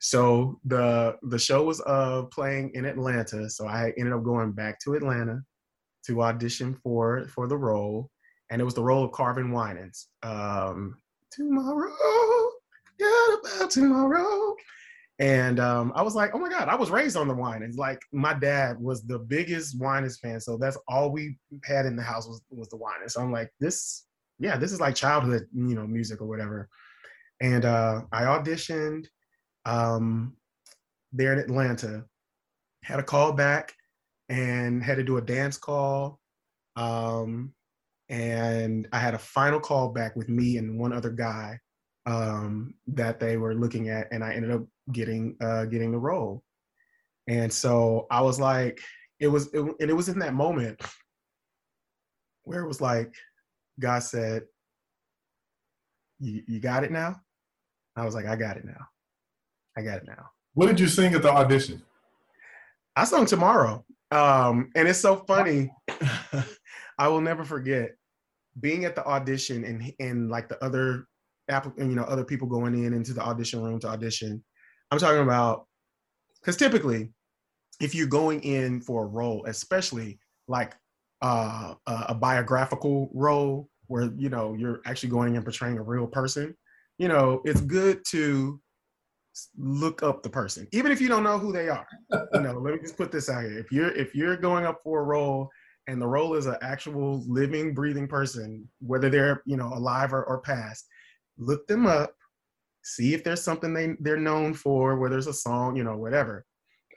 So 0.00 0.58
the 0.64 1.16
the 1.24 1.38
show 1.38 1.62
was 1.64 1.82
uh, 1.82 2.22
playing 2.32 2.70
in 2.72 2.86
Atlanta, 2.86 3.50
so 3.50 3.68
I 3.68 3.92
ended 3.98 4.14
up 4.14 4.24
going 4.24 4.52
back 4.52 4.78
to 4.80 4.94
Atlanta 4.94 5.42
to 6.06 6.22
audition 6.22 6.74
for 6.82 7.26
for 7.28 7.46
the 7.46 7.56
role, 7.56 8.10
and 8.50 8.60
it 8.60 8.64
was 8.64 8.74
the 8.74 8.82
role 8.82 9.04
of 9.04 9.12
Carvin 9.12 9.52
Winans. 9.52 10.08
Um, 10.22 10.96
tomorrow, 11.30 11.92
forget 12.98 13.56
about 13.56 13.70
tomorrow. 13.70 14.54
And 15.18 15.60
um, 15.60 15.92
I 15.94 16.02
was 16.02 16.14
like, 16.14 16.34
oh 16.34 16.38
my 16.38 16.50
God, 16.50 16.68
I 16.68 16.74
was 16.74 16.90
raised 16.90 17.16
on 17.16 17.26
the 17.26 17.34
Winans. 17.34 17.78
Like 17.78 18.00
my 18.12 18.34
dad 18.34 18.78
was 18.78 19.02
the 19.02 19.18
biggest 19.18 19.80
Winans 19.80 20.18
fan. 20.18 20.40
So 20.40 20.58
that's 20.58 20.76
all 20.88 21.10
we 21.10 21.38
had 21.64 21.86
in 21.86 21.96
the 21.96 22.02
house 22.02 22.26
was, 22.26 22.42
was 22.50 22.68
the 22.68 22.76
Winans. 22.76 23.14
So 23.14 23.22
I'm 23.22 23.32
like, 23.32 23.50
this, 23.58 24.04
yeah, 24.38 24.58
this 24.58 24.72
is 24.72 24.80
like 24.80 24.94
childhood, 24.94 25.46
you 25.54 25.74
know, 25.74 25.86
music 25.86 26.20
or 26.20 26.26
whatever. 26.26 26.68
And 27.40 27.64
uh, 27.64 28.02
I 28.12 28.24
auditioned 28.24 29.06
um, 29.64 30.36
there 31.12 31.32
in 31.32 31.38
Atlanta, 31.38 32.04
had 32.82 33.00
a 33.00 33.02
call 33.02 33.32
back 33.32 33.74
and 34.28 34.82
had 34.82 34.96
to 34.96 35.04
do 35.04 35.16
a 35.16 35.22
dance 35.22 35.56
call. 35.56 36.20
Um, 36.76 37.52
and 38.08 38.86
I 38.92 38.98
had 38.98 39.14
a 39.14 39.18
final 39.18 39.60
call 39.60 39.90
back 39.90 40.14
with 40.16 40.28
me 40.28 40.58
and 40.58 40.78
one 40.78 40.92
other 40.92 41.10
guy 41.10 41.58
um, 42.06 42.74
that 42.88 43.18
they 43.18 43.36
were 43.36 43.54
looking 43.54 43.88
at, 43.88 44.08
and 44.12 44.22
I 44.22 44.34
ended 44.34 44.52
up 44.52 44.64
getting 44.92 45.36
uh, 45.40 45.64
getting 45.64 45.90
the 45.90 45.98
role. 45.98 46.42
And 47.28 47.52
so 47.52 48.06
I 48.10 48.20
was 48.20 48.38
like, 48.38 48.80
it 49.18 49.26
was, 49.26 49.52
it, 49.52 49.60
and 49.60 49.90
it 49.90 49.96
was 49.96 50.08
in 50.08 50.20
that 50.20 50.34
moment 50.34 50.80
where 52.44 52.60
it 52.60 52.68
was 52.68 52.80
like, 52.80 53.12
God 53.80 54.00
said, 54.04 54.44
you, 56.20 56.42
you 56.46 56.60
got 56.60 56.84
it 56.84 56.92
now? 56.92 57.16
I 57.96 58.04
was 58.04 58.14
like, 58.14 58.26
I 58.26 58.36
got 58.36 58.56
it 58.56 58.64
now. 58.64 58.86
I 59.76 59.82
got 59.82 59.98
it 59.98 60.06
now. 60.06 60.30
What 60.54 60.66
did 60.66 60.78
you 60.78 60.86
sing 60.86 61.14
at 61.14 61.22
the 61.22 61.30
audition? 61.30 61.82
I 62.94 63.04
sung 63.04 63.26
tomorrow. 63.26 63.84
Um, 64.10 64.70
and 64.74 64.88
it's 64.88 65.00
so 65.00 65.16
funny. 65.28 65.70
I 66.98 67.08
will 67.08 67.20
never 67.20 67.44
forget 67.44 67.90
being 68.58 68.84
at 68.84 68.94
the 68.94 69.04
audition 69.04 69.64
and 69.64 69.92
and 70.00 70.30
like 70.30 70.48
the 70.48 70.62
other 70.64 71.06
applicant, 71.48 71.90
you 71.90 71.96
know, 71.96 72.04
other 72.04 72.24
people 72.24 72.48
going 72.48 72.84
in 72.84 72.92
into 72.92 73.12
the 73.12 73.20
audition 73.20 73.62
room 73.62 73.78
to 73.80 73.88
audition. 73.88 74.42
I'm 74.90 74.98
talking 74.98 75.22
about 75.22 75.66
because 76.40 76.56
typically, 76.56 77.12
if 77.80 77.94
you're 77.94 78.06
going 78.06 78.40
in 78.40 78.80
for 78.80 79.04
a 79.04 79.06
role, 79.06 79.44
especially 79.46 80.18
like 80.48 80.74
uh, 81.22 81.74
a 81.86 82.14
biographical 82.14 83.10
role 83.12 83.68
where 83.88 84.10
you 84.16 84.28
know 84.28 84.54
you're 84.54 84.80
actually 84.86 85.10
going 85.10 85.36
and 85.36 85.44
portraying 85.44 85.78
a 85.78 85.82
real 85.82 86.06
person, 86.06 86.54
you 86.98 87.08
know, 87.08 87.42
it's 87.44 87.60
good 87.60 88.02
to 88.08 88.60
look 89.56 90.02
up 90.02 90.22
the 90.22 90.30
person, 90.30 90.66
even 90.72 90.92
if 90.92 91.00
you 91.00 91.08
don't 91.08 91.22
know 91.22 91.38
who 91.38 91.52
they 91.52 91.68
are. 91.68 91.86
you 92.32 92.40
know, 92.40 92.52
let 92.52 92.74
me 92.74 92.80
just 92.80 92.96
put 92.96 93.12
this 93.12 93.28
out 93.28 93.42
here. 93.42 93.58
If 93.58 93.70
you're 93.72 93.90
if 93.90 94.14
you're 94.14 94.36
going 94.36 94.64
up 94.64 94.80
for 94.82 95.00
a 95.00 95.04
role 95.04 95.48
and 95.86 96.00
the 96.00 96.06
role 96.06 96.34
is 96.34 96.46
an 96.46 96.56
actual 96.62 97.24
living, 97.28 97.74
breathing 97.74 98.08
person, 98.08 98.68
whether 98.80 99.08
they're 99.10 99.42
you 99.46 99.56
know 99.56 99.72
alive 99.72 100.12
or, 100.12 100.24
or 100.24 100.40
past, 100.40 100.86
look 101.38 101.66
them 101.66 101.86
up, 101.86 102.12
see 102.82 103.14
if 103.14 103.24
there's 103.24 103.42
something 103.42 103.74
they 103.74 103.94
they're 104.00 104.16
known 104.16 104.54
for, 104.54 104.96
whether 104.98 105.18
it's 105.18 105.26
a 105.26 105.32
song, 105.32 105.76
you 105.76 105.84
know, 105.84 105.96
whatever. 105.96 106.44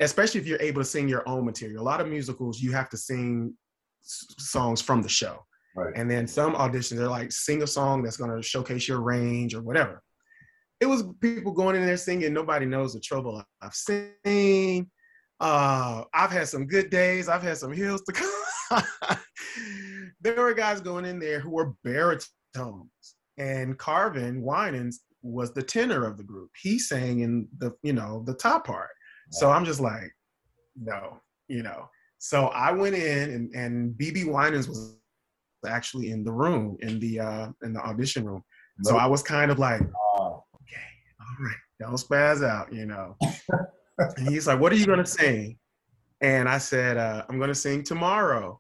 Especially 0.02 0.40
if 0.40 0.48
you're 0.48 0.62
able 0.62 0.82
to 0.82 0.86
sing 0.86 1.10
your 1.10 1.28
own 1.28 1.46
material. 1.46 1.82
A 1.82 1.84
lot 1.84 2.00
of 2.00 2.08
musicals, 2.08 2.62
you 2.62 2.72
have 2.72 2.90
to 2.90 2.98
sing 2.98 3.54
s- 4.02 4.26
songs 4.38 4.82
from 4.82 5.02
the 5.02 5.10
show. 5.10 5.44
Right. 5.76 5.94
And 5.96 6.10
then 6.10 6.26
some 6.26 6.56
auditions, 6.56 6.98
they're 6.98 7.08
like, 7.08 7.34
sing 7.34 7.64
a 7.64 7.68
song 7.68 8.02
that's 8.02 8.16
going 8.16 8.32
to 8.36 8.42
showcase 8.42 8.88
your 8.88 9.02
range 9.02 9.54
or 9.54 9.62
whatever. 9.62 10.02
It 10.80 10.86
was 10.86 11.04
people 11.20 11.52
going 11.52 11.76
in 11.76 11.86
there 11.86 11.98
singing, 11.98 12.34
nobody 12.34 12.66
knows 12.66 12.94
the 12.94 13.00
trouble 13.00 13.44
I've 13.62 13.74
seen. 13.74 14.90
Uh, 15.40 16.04
I've 16.14 16.32
had 16.32 16.48
some 16.48 16.68
good 16.68 16.90
days, 16.90 17.30
I've 17.30 17.44
had 17.44 17.58
some 17.58 17.74
hills 17.74 18.02
to 18.04 18.14
come. 18.72 18.84
there 20.22 20.42
were 20.42 20.54
guys 20.54 20.82
going 20.82 21.06
in 21.06 21.20
there 21.20 21.40
who 21.40 21.50
were 21.50 21.74
baritones, 21.84 23.16
and 23.38 23.78
Carvin 23.78 24.42
Winans 24.42 25.02
was 25.22 25.54
the 25.54 25.64
tenor 25.64 26.06
of 26.06 26.18
the 26.18 26.24
group. 26.24 26.50
He 26.62 26.80
sang 26.80 27.22
in 27.22 27.48
the, 27.58 27.72
you 27.84 27.94
know, 27.94 28.24
the 28.26 28.34
top 28.34 28.66
part. 28.66 28.90
So 29.32 29.50
I'm 29.52 29.66
just 29.66 29.80
like, 29.80 30.12
no, 30.76 31.20
you 31.48 31.62
know. 31.62 31.90
So 32.18 32.48
I 32.48 32.72
went 32.72 32.96
in 32.96 33.30
and, 33.32 33.56
and 33.56 33.94
BeBe 33.94 34.26
Winans 34.26 34.68
was 34.68 34.98
actually 35.68 36.12
in 36.12 36.24
the 36.24 36.32
room 36.32 36.78
in 36.80 37.00
the 37.00 37.20
uh 37.20 37.50
in 37.64 37.74
the 37.74 37.82
audition 37.82 38.26
room. 38.26 38.44
So 38.84 38.96
I 38.96 39.06
was 39.06 39.22
kind 39.22 39.52
of 39.52 39.60
like, 39.60 39.82
all 41.30 41.46
right, 41.46 41.56
don't 41.80 41.96
spaz 41.96 42.48
out, 42.48 42.72
you 42.74 42.86
know. 42.86 43.16
and 44.18 44.30
he's 44.30 44.48
like, 44.48 44.60
what 44.60 44.72
are 44.72 44.76
you 44.76 44.86
gonna 44.86 45.06
sing? 45.06 45.58
And 46.22 46.50
I 46.50 46.58
said, 46.58 46.98
uh, 46.98 47.26
I'm 47.30 47.40
gonna 47.40 47.56
sing 47.56 47.84
tomorrow. 47.84 48.60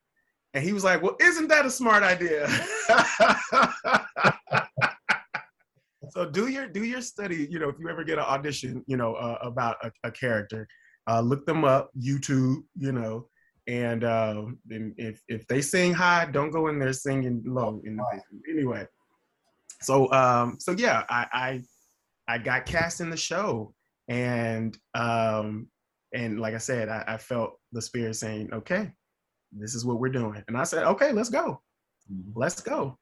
And 0.54 0.64
he 0.64 0.74
was 0.74 0.84
like, 0.84 1.02
well, 1.02 1.16
isn't 1.20 1.48
that 1.48 1.66
a 1.66 1.70
smart 1.70 2.04
idea? 2.04 2.48
so 6.10 6.30
do 6.30 6.48
your 6.48 6.68
do 6.68 6.84
your 6.84 7.02
study. 7.02 7.48
You 7.50 7.60
know, 7.60 7.70
if 7.70 7.76
you 7.80 7.88
ever 7.90 8.04
get 8.04 8.18
an 8.18 8.26
audition, 8.26 8.84
you 8.88 8.98
know, 8.98 9.14
uh, 9.14 9.38
about 9.42 9.78
a, 9.84 9.92
a 10.04 10.12
character, 10.12 10.68
uh, 11.08 11.22
look 11.22 11.46
them 11.46 11.66
up, 11.66 11.92
YouTube, 12.00 12.64
you 12.78 12.92
know, 12.92 13.28
and, 13.68 14.04
uh, 14.04 14.46
and 14.72 14.96
if 14.98 15.22
if 15.28 15.46
they 15.48 15.62
sing 15.62 15.94
high, 15.94 16.26
don't 16.26 16.50
go 16.50 16.68
in 16.68 16.80
there 16.80 16.94
singing 16.94 17.44
low. 17.46 17.82
In 17.86 17.98
the. 17.98 18.22
Anyway, 18.50 18.88
so 19.82 20.12
um, 20.12 20.58
so 20.60 20.72
yeah, 20.72 21.04
I, 21.10 21.28
I 21.32 21.62
I 22.30 22.38
got 22.38 22.66
cast 22.68 23.02
in 23.02 23.10
the 23.10 23.18
show, 23.18 23.74
and 24.08 24.78
um, 24.94 25.68
and 26.14 26.40
like 26.40 26.54
I 26.54 26.60
said, 26.60 26.88
I, 26.88 27.04
I 27.08 27.18
felt 27.18 27.54
the 27.72 27.82
spirit 27.82 28.16
saying, 28.16 28.50
okay, 28.54 28.92
this 29.52 29.74
is 29.74 29.84
what 29.84 30.00
we're 30.00 30.10
doing, 30.10 30.44
and 30.48 30.56
I 30.56 30.64
said, 30.64 30.84
okay, 30.86 31.12
let's 31.12 31.30
go, 31.30 31.62
Mhm. 32.12 32.32
let's 32.36 32.62
go. 32.62 32.98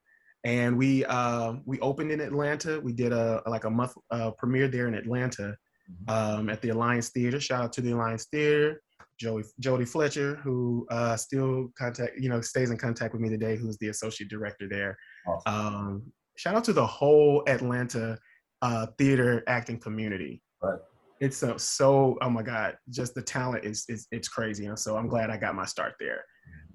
And 0.46 0.78
we 0.78 1.04
uh, 1.06 1.56
we 1.66 1.78
opened 1.82 2.12
in 2.12 2.22
Atlanta. 2.22 2.80
We 2.80 2.94
did 2.94 3.12
a 3.12 3.42
like 3.48 3.66
a 3.66 3.70
month 3.70 3.94
uh, 4.12 4.32
premiere 4.32 4.70
there 4.70 4.88
in 4.88 4.94
Atlanta 4.94 5.58
Mhm. 5.92 6.10
um, 6.14 6.50
at 6.50 6.62
the 6.62 6.70
Alliance 6.70 7.10
Theater. 7.10 7.40
Shout 7.40 7.64
out 7.66 7.74
to 7.74 7.82
the 7.82 7.92
Alliance 7.92 8.28
Theater. 8.32 8.82
Joey 9.20 9.44
Jody 9.60 9.84
Fletcher, 9.86 10.36
who 10.44 10.86
uh, 10.92 11.18
still 11.18 11.70
contact 11.78 12.18
you 12.18 12.30
know 12.30 12.40
stays 12.40 12.70
in 12.72 12.78
contact 12.78 13.14
with 13.14 13.22
me 13.22 13.30
today, 13.30 13.58
who's 13.58 13.78
the 13.80 13.90
associate 13.90 14.30
director 14.30 14.70
there. 14.70 14.96
Awesome. 15.28 15.54
Um, 15.54 16.14
shout 16.38 16.56
out 16.56 16.64
to 16.66 16.74
the 16.74 16.86
whole 16.86 17.44
Atlanta 17.48 18.18
uh, 18.62 18.88
theater 18.98 19.44
acting 19.48 19.80
community. 19.80 20.42
Right. 20.62 20.80
It's 21.20 21.38
so, 21.38 21.58
so 21.58 22.18
oh 22.22 22.30
my 22.30 22.44
god, 22.44 22.78
just 22.90 23.16
the 23.16 23.22
talent 23.22 23.66
is, 23.66 23.86
is 23.90 24.08
it's 24.12 24.28
crazy. 24.28 24.68
Know, 24.68 24.76
so 24.76 24.98
I'm 24.98 25.08
glad 25.08 25.30
I 25.30 25.38
got 25.38 25.56
my 25.56 25.66
start 25.66 25.94
there. 26.00 26.24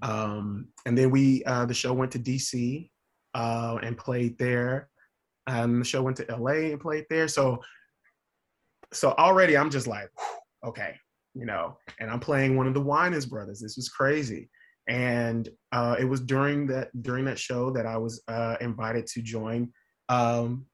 Um, 0.03 0.69
and 0.85 0.99
then 0.99 1.11
we 1.11 1.45
uh, 1.45 1.65
the 1.65 1.75
show 1.75 1.93
went 1.93 2.11
to 2.13 2.19
DC 2.19 2.91
uh, 3.35 3.79
and 3.83 3.97
played 3.97 4.37
there. 4.39 4.89
Um, 5.47 5.81
the 5.81 5.85
show 5.85 6.03
went 6.03 6.17
to 6.19 6.37
LA 6.37 6.71
and 6.71 6.81
played 6.81 7.05
there. 7.09 7.29
So 7.29 7.61
so 8.93 9.13
already 9.13 9.57
I'm 9.57 9.71
just 9.71 9.87
like, 9.87 10.09
whew, 10.19 10.71
okay, 10.71 10.97
you 11.35 11.47
know, 11.47 11.79
and 12.01 12.11
I'm 12.11 12.21
playing 12.21 12.57
one 12.57 12.67
of 12.67 12.75
the 12.75 12.81
Winans 12.81 13.27
brothers. 13.27 13.61
This 13.61 13.77
was 13.77 13.89
crazy. 13.89 14.51
And 14.89 15.49
uh, 15.71 15.97
it 15.99 16.05
was 16.05 16.21
during 16.21 16.67
that 16.67 16.91
during 17.03 17.25
that 17.27 17.39
show 17.39 17.71
that 17.71 17.87
I 17.87 17.97
was 17.97 18.23
uh, 18.29 18.57
invited 18.61 19.07
to 19.09 19.23
join 19.23 19.73
um, 20.09 20.67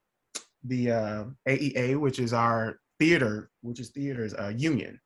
the 0.65 0.91
uh, 0.91 1.25
AEA, 1.49 1.99
which 1.99 2.19
is 2.19 2.33
our 2.33 2.79
theater, 2.99 3.51
which 3.63 3.81
is 3.81 3.91
theater's 3.91 4.35
uh, 4.35 4.53
union, 4.57 5.01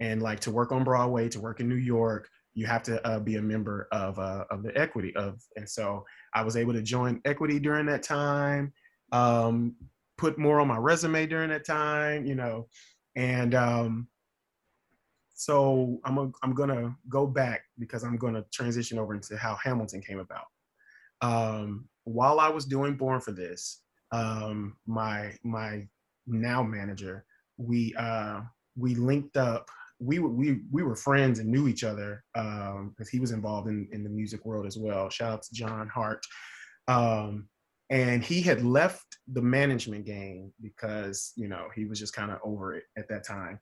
and 0.00 0.22
like 0.22 0.40
to 0.40 0.50
work 0.50 0.72
on 0.72 0.84
Broadway, 0.84 1.28
to 1.28 1.40
work 1.40 1.60
in 1.60 1.68
New 1.68 1.74
York, 1.74 2.28
you 2.54 2.66
have 2.66 2.82
to 2.84 3.04
uh, 3.06 3.18
be 3.18 3.36
a 3.36 3.42
member 3.42 3.88
of 3.92 4.18
uh, 4.18 4.44
of 4.50 4.62
the 4.62 4.76
equity 4.78 5.14
of. 5.16 5.40
And 5.56 5.68
so 5.68 6.04
I 6.34 6.42
was 6.42 6.56
able 6.56 6.72
to 6.72 6.82
join 6.82 7.20
equity 7.24 7.58
during 7.58 7.86
that 7.86 8.02
time. 8.02 8.72
Um, 9.12 9.76
put 10.16 10.38
more 10.38 10.60
on 10.60 10.68
my 10.68 10.76
resume 10.76 11.26
during 11.26 11.50
that 11.50 11.66
time, 11.66 12.24
you 12.24 12.34
know, 12.34 12.68
and 13.16 13.54
um, 13.54 14.08
so 15.34 16.00
I'm 16.04 16.18
a, 16.18 16.30
I'm 16.42 16.54
gonna 16.54 16.96
go 17.08 17.26
back 17.26 17.62
because 17.78 18.04
I'm 18.04 18.16
gonna 18.16 18.44
transition 18.52 18.98
over 18.98 19.14
into 19.14 19.36
how 19.36 19.56
Hamilton 19.56 20.00
came 20.00 20.20
about. 20.20 20.46
Um, 21.20 21.88
while 22.04 22.38
I 22.38 22.48
was 22.48 22.64
doing 22.64 22.96
Born 22.96 23.20
for 23.20 23.32
This, 23.32 23.82
um, 24.14 24.76
my 24.86 25.32
my 25.42 25.86
now 26.26 26.62
manager, 26.62 27.24
we 27.56 27.94
uh, 27.98 28.40
we 28.76 28.94
linked 28.94 29.36
up. 29.36 29.68
We 29.98 30.18
were 30.18 30.28
we 30.28 30.60
we 30.70 30.82
were 30.82 30.96
friends 30.96 31.38
and 31.38 31.50
knew 31.50 31.66
each 31.68 31.84
other 31.84 32.22
because 32.34 33.08
he 33.10 33.18
was 33.18 33.32
involved 33.32 33.68
in 33.68 33.88
in 33.92 34.04
the 34.04 34.10
music 34.10 34.44
world 34.44 34.66
as 34.66 34.78
well. 34.78 35.10
Shout 35.10 35.32
out 35.32 35.42
to 35.42 35.54
John 35.54 35.88
Hart. 35.88 36.24
Um, 36.86 37.48
and 37.90 38.24
he 38.24 38.40
had 38.40 38.64
left 38.64 39.18
the 39.32 39.42
management 39.42 40.06
game 40.06 40.52
because 40.60 41.32
you 41.36 41.48
know 41.48 41.66
he 41.74 41.84
was 41.84 41.98
just 41.98 42.14
kind 42.14 42.30
of 42.30 42.38
over 42.44 42.74
it 42.74 42.84
at 42.96 43.08
that 43.08 43.24
time 43.24 43.58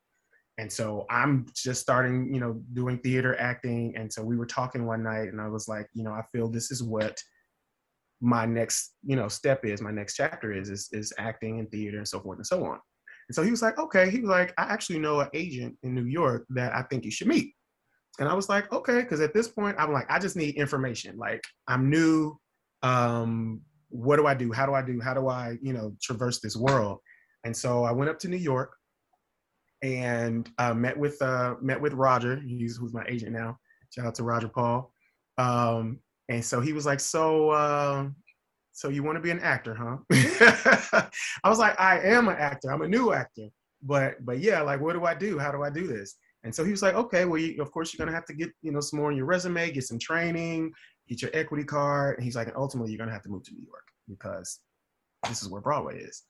and 0.58 0.70
so 0.70 1.06
i'm 1.10 1.46
just 1.54 1.80
starting 1.80 2.32
you 2.32 2.40
know 2.40 2.60
doing 2.72 2.98
theater 2.98 3.38
acting 3.38 3.94
and 3.96 4.12
so 4.12 4.22
we 4.22 4.36
were 4.36 4.46
talking 4.46 4.86
one 4.86 5.02
night 5.02 5.28
and 5.28 5.40
i 5.40 5.48
was 5.48 5.66
like 5.66 5.88
you 5.92 6.04
know 6.04 6.12
i 6.12 6.22
feel 6.32 6.48
this 6.48 6.70
is 6.70 6.82
what 6.82 7.16
my 8.22 8.46
next 8.46 8.94
you 9.04 9.16
know 9.16 9.28
step 9.28 9.64
is 9.64 9.82
my 9.82 9.90
next 9.90 10.14
chapter 10.14 10.52
is 10.52 10.70
is, 10.70 10.88
is 10.92 11.12
acting 11.18 11.58
and 11.58 11.70
theater 11.70 11.98
and 11.98 12.08
so 12.08 12.20
forth 12.20 12.38
and 12.38 12.46
so 12.46 12.64
on 12.64 12.78
and 13.28 13.34
so 13.34 13.42
he 13.42 13.50
was 13.50 13.60
like 13.60 13.78
okay 13.78 14.08
he 14.08 14.20
was 14.20 14.30
like 14.30 14.54
i 14.58 14.62
actually 14.62 14.98
know 14.98 15.20
an 15.20 15.28
agent 15.34 15.76
in 15.82 15.94
new 15.94 16.04
york 16.04 16.46
that 16.48 16.74
i 16.74 16.82
think 16.82 17.04
you 17.04 17.10
should 17.10 17.26
meet 17.26 17.52
and 18.20 18.28
i 18.28 18.34
was 18.34 18.48
like 18.48 18.72
okay 18.72 19.02
because 19.02 19.20
at 19.20 19.34
this 19.34 19.48
point 19.48 19.76
i'm 19.78 19.92
like 19.92 20.08
i 20.10 20.18
just 20.18 20.36
need 20.36 20.54
information 20.54 21.16
like 21.18 21.42
i'm 21.68 21.90
new 21.90 22.34
um 22.82 23.60
what 23.92 24.16
do 24.16 24.26
I 24.26 24.34
do? 24.34 24.50
How 24.52 24.66
do 24.66 24.72
I 24.72 24.82
do? 24.82 25.00
How 25.00 25.14
do 25.14 25.28
I, 25.28 25.58
you 25.60 25.72
know, 25.72 25.94
traverse 26.02 26.40
this 26.40 26.56
world? 26.56 26.98
And 27.44 27.56
so 27.56 27.84
I 27.84 27.92
went 27.92 28.10
up 28.10 28.18
to 28.20 28.28
New 28.28 28.38
York 28.38 28.74
and 29.82 30.48
uh, 30.58 30.74
met 30.74 30.98
with 30.98 31.20
uh, 31.20 31.56
met 31.60 31.80
with 31.80 31.92
Roger. 31.92 32.40
He's 32.40 32.76
who's 32.76 32.94
my 32.94 33.04
agent 33.06 33.32
now. 33.32 33.58
Shout 33.90 34.06
out 34.06 34.14
to 34.16 34.22
Roger 34.22 34.48
Paul. 34.48 34.92
Um, 35.38 36.00
and 36.32 36.44
so 36.44 36.60
he 36.60 36.72
was 36.72 36.86
like, 36.86 37.00
"So, 37.00 37.50
uh, 37.50 38.08
so 38.72 38.88
you 38.88 39.02
want 39.02 39.16
to 39.16 39.22
be 39.22 39.30
an 39.30 39.40
actor, 39.40 39.74
huh?" 39.74 39.98
I 41.44 41.48
was 41.48 41.58
like, 41.58 41.78
"I 41.78 42.00
am 42.00 42.28
an 42.28 42.36
actor. 42.36 42.72
I'm 42.72 42.82
a 42.82 42.88
new 42.88 43.12
actor, 43.12 43.48
but 43.82 44.24
but 44.24 44.38
yeah, 44.38 44.62
like, 44.62 44.80
what 44.80 44.94
do 44.94 45.04
I 45.04 45.14
do? 45.14 45.38
How 45.38 45.52
do 45.52 45.62
I 45.62 45.68
do 45.68 45.86
this?" 45.86 46.16
And 46.44 46.54
so 46.54 46.64
he 46.64 46.70
was 46.70 46.82
like, 46.82 46.94
"Okay, 46.94 47.26
well, 47.26 47.38
you, 47.38 47.60
of 47.60 47.70
course 47.70 47.92
you're 47.92 48.04
gonna 48.04 48.16
have 48.16 48.24
to 48.26 48.34
get 48.34 48.50
you 48.62 48.72
know 48.72 48.80
some 48.80 48.98
more 48.98 49.10
on 49.10 49.16
your 49.16 49.26
resume, 49.26 49.70
get 49.70 49.84
some 49.84 49.98
training, 49.98 50.72
get 51.06 51.20
your 51.20 51.30
equity 51.34 51.64
card." 51.64 52.16
And 52.16 52.24
he's 52.24 52.36
like, 52.36 52.48
"And 52.48 52.56
ultimately, 52.56 52.92
you're 52.92 52.98
gonna 52.98 53.12
have 53.12 53.24
to 53.24 53.30
move 53.30 53.44
to 53.44 53.54
New 53.54 53.66
York 53.66 53.86
because 54.08 54.60
this 55.28 55.42
is 55.42 55.50
where 55.50 55.60
Broadway 55.60 56.00
is." 56.00 56.22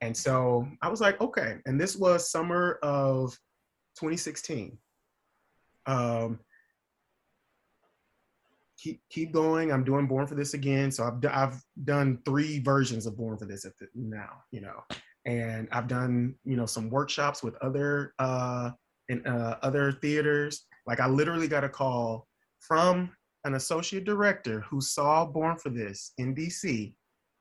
And 0.00 0.16
so 0.16 0.66
I 0.80 0.88
was 0.88 1.02
like, 1.02 1.20
"Okay." 1.20 1.58
And 1.66 1.78
this 1.78 1.94
was 1.94 2.30
summer 2.30 2.78
of 2.82 3.38
2016. 3.98 4.78
Um, 5.84 6.38
keep 8.82 9.00
keep 9.10 9.32
going. 9.32 9.72
I'm 9.72 9.84
doing 9.84 10.06
Born 10.06 10.26
for 10.26 10.34
This 10.34 10.54
again. 10.54 10.90
So 10.90 11.04
I've 11.04 11.20
d- 11.20 11.28
I've 11.28 11.62
done 11.84 12.18
three 12.24 12.58
versions 12.58 13.06
of 13.06 13.16
Born 13.16 13.38
for 13.38 13.46
This 13.46 13.62
the, 13.62 13.72
now, 13.94 14.42
you 14.50 14.60
know, 14.60 14.82
and 15.24 15.68
I've 15.70 15.88
done 15.88 16.34
you 16.44 16.56
know 16.56 16.66
some 16.66 16.90
workshops 16.90 17.42
with 17.42 17.54
other 17.62 18.14
uh 18.18 18.70
in 19.08 19.24
uh, 19.26 19.58
other 19.62 19.92
theaters. 19.92 20.66
Like 20.86 21.00
I 21.00 21.06
literally 21.06 21.48
got 21.48 21.64
a 21.64 21.68
call 21.68 22.26
from 22.60 23.10
an 23.44 23.54
associate 23.54 24.04
director 24.04 24.60
who 24.68 24.80
saw 24.80 25.24
Born 25.24 25.56
for 25.56 25.70
This 25.70 26.12
in 26.18 26.34
DC. 26.34 26.94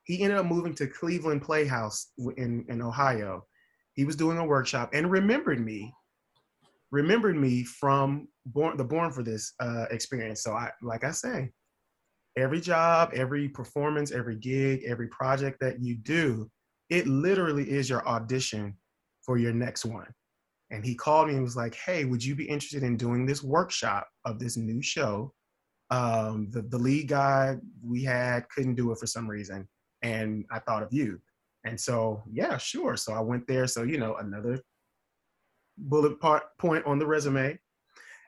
He 0.03 0.23
ended 0.23 0.39
up 0.39 0.45
moving 0.45 0.73
to 0.75 0.87
Cleveland 0.87 1.41
Playhouse 1.41 2.11
in 2.37 2.65
in 2.69 2.81
Ohio. 2.81 3.45
He 3.93 4.05
was 4.05 4.15
doing 4.15 4.37
a 4.37 4.45
workshop 4.45 4.91
and 4.93 5.11
remembered 5.11 5.63
me 5.63 5.93
remembered 6.91 7.37
me 7.37 7.63
from 7.63 8.27
born 8.45 8.77
the 8.77 8.83
born 8.83 9.11
for 9.11 9.23
this 9.23 9.53
uh, 9.59 9.85
experience 9.91 10.43
so 10.43 10.53
i 10.53 10.69
like 10.81 11.03
i 11.03 11.11
say 11.11 11.49
every 12.37 12.61
job 12.61 13.11
every 13.13 13.47
performance 13.49 14.11
every 14.11 14.35
gig 14.35 14.83
every 14.87 15.07
project 15.07 15.57
that 15.59 15.81
you 15.81 15.95
do 15.95 16.49
it 16.91 17.07
literally 17.07 17.71
is 17.71 17.89
your 17.89 18.05
audition 18.07 18.75
for 19.23 19.37
your 19.37 19.53
next 19.53 19.85
one. 19.85 20.07
And 20.71 20.85
he 20.85 20.93
called 20.93 21.27
me 21.27 21.35
and 21.35 21.43
was 21.43 21.55
like, 21.55 21.75
hey, 21.75 22.05
would 22.05 22.23
you 22.23 22.35
be 22.35 22.47
interested 22.47 22.83
in 22.83 22.97
doing 22.97 23.25
this 23.25 23.41
workshop 23.43 24.07
of 24.25 24.39
this 24.39 24.57
new 24.57 24.81
show? 24.81 25.33
Um, 25.89 26.49
the, 26.51 26.61
the 26.61 26.77
lead 26.77 27.07
guy 27.07 27.57
we 27.83 28.03
had 28.03 28.47
couldn't 28.49 28.75
do 28.75 28.91
it 28.91 28.97
for 28.97 29.07
some 29.07 29.29
reason. 29.29 29.67
And 30.01 30.45
I 30.51 30.59
thought 30.59 30.83
of 30.83 30.93
you. 30.93 31.19
And 31.65 31.79
so, 31.79 32.23
yeah, 32.31 32.57
sure. 32.57 32.97
So 32.97 33.13
I 33.13 33.19
went 33.19 33.47
there. 33.47 33.67
So, 33.67 33.83
you 33.83 33.97
know, 33.97 34.15
another 34.15 34.59
bullet 35.77 36.19
part, 36.19 36.43
point 36.59 36.85
on 36.85 36.99
the 36.99 37.05
resume. 37.05 37.57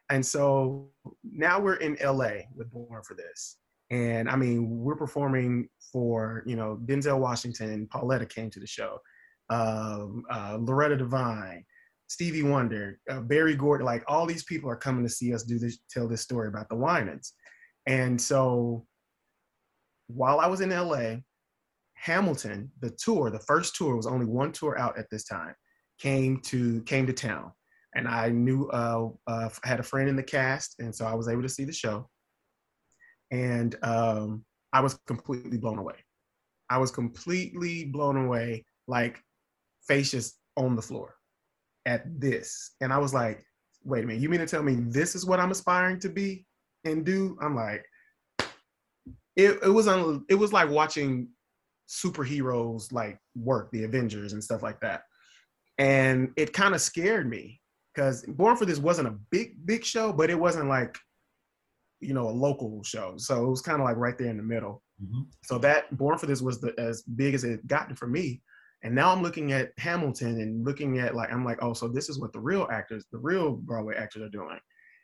And 0.10 0.26
so 0.26 0.90
now 1.24 1.60
we're 1.60 1.76
in 1.76 1.98
LA 2.03 2.44
with 2.56 2.72
Born 2.72 3.02
for 3.03 3.15
This. 3.15 3.57
And 3.90 4.30
I 4.30 4.36
mean, 4.36 4.68
we're 4.70 4.95
performing 4.95 5.70
for, 5.91 6.44
you 6.45 6.56
know, 6.56 6.80
Denzel 6.86 7.20
Washington, 7.20 7.88
Pauletta 7.88 8.26
came 8.26 8.49
to 8.49 8.60
the 8.60 8.68
show, 8.68 8.99
um, 9.49 10.24
uh, 10.32 10.57
Loretta 10.60 10.98
Devine, 10.98 11.64
Stevie 12.07 12.44
Wonder, 12.44 12.99
uh, 13.10 13.22
Berry 13.22 13.56
Gordy, 13.56 13.84
like 13.84 14.03
all 14.07 14.26
these 14.26 14.44
people 14.44 14.70
are 14.70 14.76
coming 14.76 15.03
to 15.03 15.10
see 15.10 15.34
us 15.34 15.44
do 15.44 15.60
this, 15.60 15.80
tell 15.90 16.07
this 16.07 16.22
story 16.22 16.48
about 16.48 16.70
the 16.70 16.76
Winans. 16.76 17.34
And 17.86 18.20
so 18.20 18.86
while 20.07 20.40
I 20.40 20.48
was 20.48 20.61
in 20.61 20.70
LA, 20.70 21.18
Hamilton, 21.94 22.72
the 22.82 22.91
tour, 22.91 23.30
the 23.30 23.40
first 23.40 23.76
tour 23.76 23.95
was 23.95 24.07
only 24.07 24.26
one 24.26 24.52
tour 24.52 24.78
out 24.78 24.98
at 24.98 25.10
this 25.10 25.24
time, 25.24 25.56
came 26.03 26.38
to 26.41 26.81
came 26.81 27.07
to 27.07 27.13
town, 27.13 27.53
and 27.95 28.09
I 28.09 28.27
knew 28.27 28.67
uh, 28.71 29.07
uh, 29.25 29.49
had 29.63 29.80
a 29.80 29.84
friend 29.84 30.09
in 30.09 30.17
the 30.17 30.23
cast, 30.23 30.75
and 30.80 30.93
so 30.93 31.05
I 31.05 31.13
was 31.13 31.30
able 31.30 31.43
to 31.43 31.49
see 31.49 31.63
the 31.63 31.71
show, 31.71 32.09
and 33.31 33.75
um, 33.84 34.43
I 34.73 34.81
was 34.81 34.99
completely 35.07 35.57
blown 35.57 35.80
away. 35.80 35.95
I 36.69 36.77
was 36.77 36.91
completely 36.91 37.85
blown 37.85 38.17
away, 38.17 38.65
like 38.88 39.21
face 39.88 40.11
just 40.11 40.39
on 40.57 40.75
the 40.75 40.81
floor 40.81 41.15
at 41.85 42.03
this, 42.19 42.75
and 42.81 42.91
I 42.91 42.97
was 42.97 43.13
like, 43.13 43.41
"Wait 43.85 44.03
a 44.03 44.07
minute, 44.07 44.21
you 44.21 44.27
mean 44.27 44.41
to 44.41 44.45
tell 44.45 44.63
me 44.63 44.75
this 44.75 45.15
is 45.15 45.25
what 45.25 45.39
I'm 45.39 45.51
aspiring 45.51 45.99
to 46.01 46.09
be 46.09 46.45
and 46.84 47.05
do?" 47.05 47.38
I'm 47.41 47.55
like, 47.55 47.85
it, 49.38 49.57
it 49.63 49.73
was 49.73 49.88
un, 49.88 50.25
it 50.30 50.35
was 50.35 50.51
like 50.51 50.69
watching 50.69 51.30
superheroes 51.88 52.91
like 52.91 53.17
work, 53.35 53.71
the 53.71 53.85
Avengers 53.85 54.34
and 54.34 54.43
stuff 54.43 54.63
like 54.63 54.81
that. 54.81 55.03
And 55.77 56.31
it 56.37 56.53
kind 56.53 56.75
of 56.75 56.81
scared 56.81 57.29
me 57.29 57.61
because 57.93 58.23
Born 58.27 58.57
for 58.57 58.65
This 58.65 58.79
wasn't 58.79 59.07
a 59.07 59.17
big, 59.31 59.65
big 59.65 59.83
show, 59.83 60.13
but 60.13 60.29
it 60.29 60.39
wasn't 60.39 60.69
like, 60.69 60.97
you 61.99 62.13
know, 62.13 62.29
a 62.29 62.31
local 62.31 62.83
show. 62.83 63.15
So 63.17 63.45
it 63.45 63.49
was 63.49 63.61
kind 63.61 63.79
of 63.79 63.85
like 63.85 63.97
right 63.97 64.17
there 64.17 64.29
in 64.29 64.37
the 64.37 64.43
middle. 64.43 64.83
Mm-hmm. 65.03 65.21
So 65.43 65.57
that 65.59 65.95
Born 65.97 66.17
for 66.17 66.25
This 66.25 66.41
was 66.41 66.61
the, 66.61 66.73
as 66.77 67.01
big 67.03 67.33
as 67.33 67.43
it 67.43 67.65
gotten 67.67 67.95
for 67.95 68.07
me. 68.07 68.41
And 68.83 68.93
now 68.93 69.11
I'm 69.11 69.23
looking 69.23 69.53
at 69.53 69.71
Hamilton 69.77 70.41
and 70.41 70.65
looking 70.65 70.99
at 70.99 71.15
like, 71.15 71.31
I'm 71.31 71.45
like, 71.45 71.59
oh, 71.61 71.73
so 71.73 71.87
this 71.87 72.09
is 72.09 72.19
what 72.19 72.33
the 72.33 72.39
real 72.39 72.67
actors, 72.71 73.05
the 73.11 73.17
real 73.17 73.53
Broadway 73.53 73.95
actors 73.95 74.23
are 74.23 74.29
doing. 74.29 74.59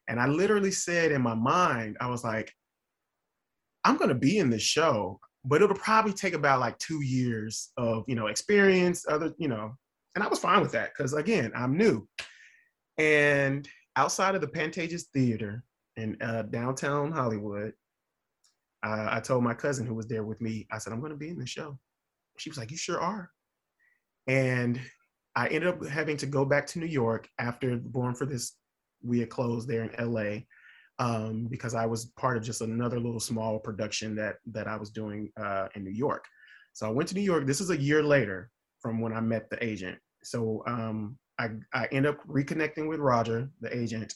And 0.10 0.20
I 0.20 0.28
literally 0.28 0.72
said 0.72 1.12
in 1.12 1.22
my 1.22 1.36
mind, 1.36 1.96
I 2.02 2.08
was 2.08 2.24
like, 2.24 2.52
I'm 3.86 3.96
going 3.96 4.10
to 4.10 4.16
be 4.16 4.40
in 4.40 4.50
this 4.50 4.62
show 4.62 5.20
but 5.46 5.62
it'll 5.62 5.76
probably 5.76 6.14
take 6.14 6.34
about 6.34 6.60
like 6.60 6.78
two 6.80 7.04
years 7.04 7.72
of 7.78 8.04
you 8.08 8.16
know 8.16 8.28
experience 8.28 9.06
other 9.08 9.34
you 9.38 9.48
know 9.48 9.74
and 10.20 10.26
i 10.26 10.30
was 10.30 10.40
fine 10.40 10.62
with 10.62 10.72
that 10.72 10.92
because 10.96 11.14
again 11.14 11.52
i'm 11.56 11.78
new 11.78 12.06
and 12.98 13.68
outside 13.96 14.36
of 14.36 14.42
the 14.42 14.48
pantages 14.48 15.04
theater 15.14 15.64
in 15.96 16.18
uh, 16.22 16.42
downtown 16.44 17.12
hollywood 17.12 17.74
uh, 18.84 19.08
i 19.10 19.20
told 19.20 19.44
my 19.44 19.54
cousin 19.54 19.86
who 19.86 19.96
was 19.96 20.08
there 20.08 20.24
with 20.24 20.42
me 20.42 20.68
i 20.72 20.78
said 20.78 20.92
i'm 20.92 21.00
going 21.00 21.12
to 21.12 21.18
be 21.18 21.30
in 21.30 21.40
the 21.40 21.46
show 21.46 21.78
she 22.38 22.50
was 22.50 22.58
like 22.58 22.72
you 22.72 22.78
sure 22.78 23.00
are 23.00 23.30
and 24.28 24.80
i 25.36 25.48
ended 25.48 25.68
up 25.68 25.86
having 25.88 26.18
to 26.18 26.26
go 26.26 26.44
back 26.44 26.68
to 26.68 26.80
new 26.80 26.86
york 26.86 27.30
after 27.40 27.78
born 27.78 28.14
for 28.14 28.26
this 28.26 28.58
we 29.02 29.20
had 29.20 29.30
closed 29.30 29.68
there 29.70 29.84
in 29.84 30.14
la 30.14 30.40
um, 31.00 31.48
because 31.50 31.76
I 31.76 31.86
was 31.86 32.08
part 32.18 32.36
of 32.36 32.44
just 32.44 32.60
another 32.60 33.00
little 33.00 33.22
small 33.22 33.58
production 33.58 34.16
that 34.16 34.36
that 34.52 34.68
I 34.68 34.76
was 34.76 34.90
doing 34.90 35.32
uh, 35.40 35.70
in 35.76 35.86
New 35.86 35.92
York. 35.92 36.26
So 36.74 36.88
I 36.88 36.92
went 36.92 37.08
to 37.10 37.16
New 37.16 37.22
York. 37.22 37.48
This 37.48 37.62
is 37.62 37.70
a 37.70 37.82
year 37.82 38.04
later 38.04 38.52
from 38.82 39.00
when 39.02 39.14
I 39.14 39.22
met 39.22 39.50
the 39.50 39.64
agent. 39.64 39.98
So 40.24 40.64
um, 40.68 41.18
I 41.40 41.50
I 41.74 41.88
end 41.92 42.06
up 42.06 42.18
reconnecting 42.28 42.88
with 42.88 43.00
Roger, 43.00 43.50
the 43.62 43.76
agent, 43.76 44.14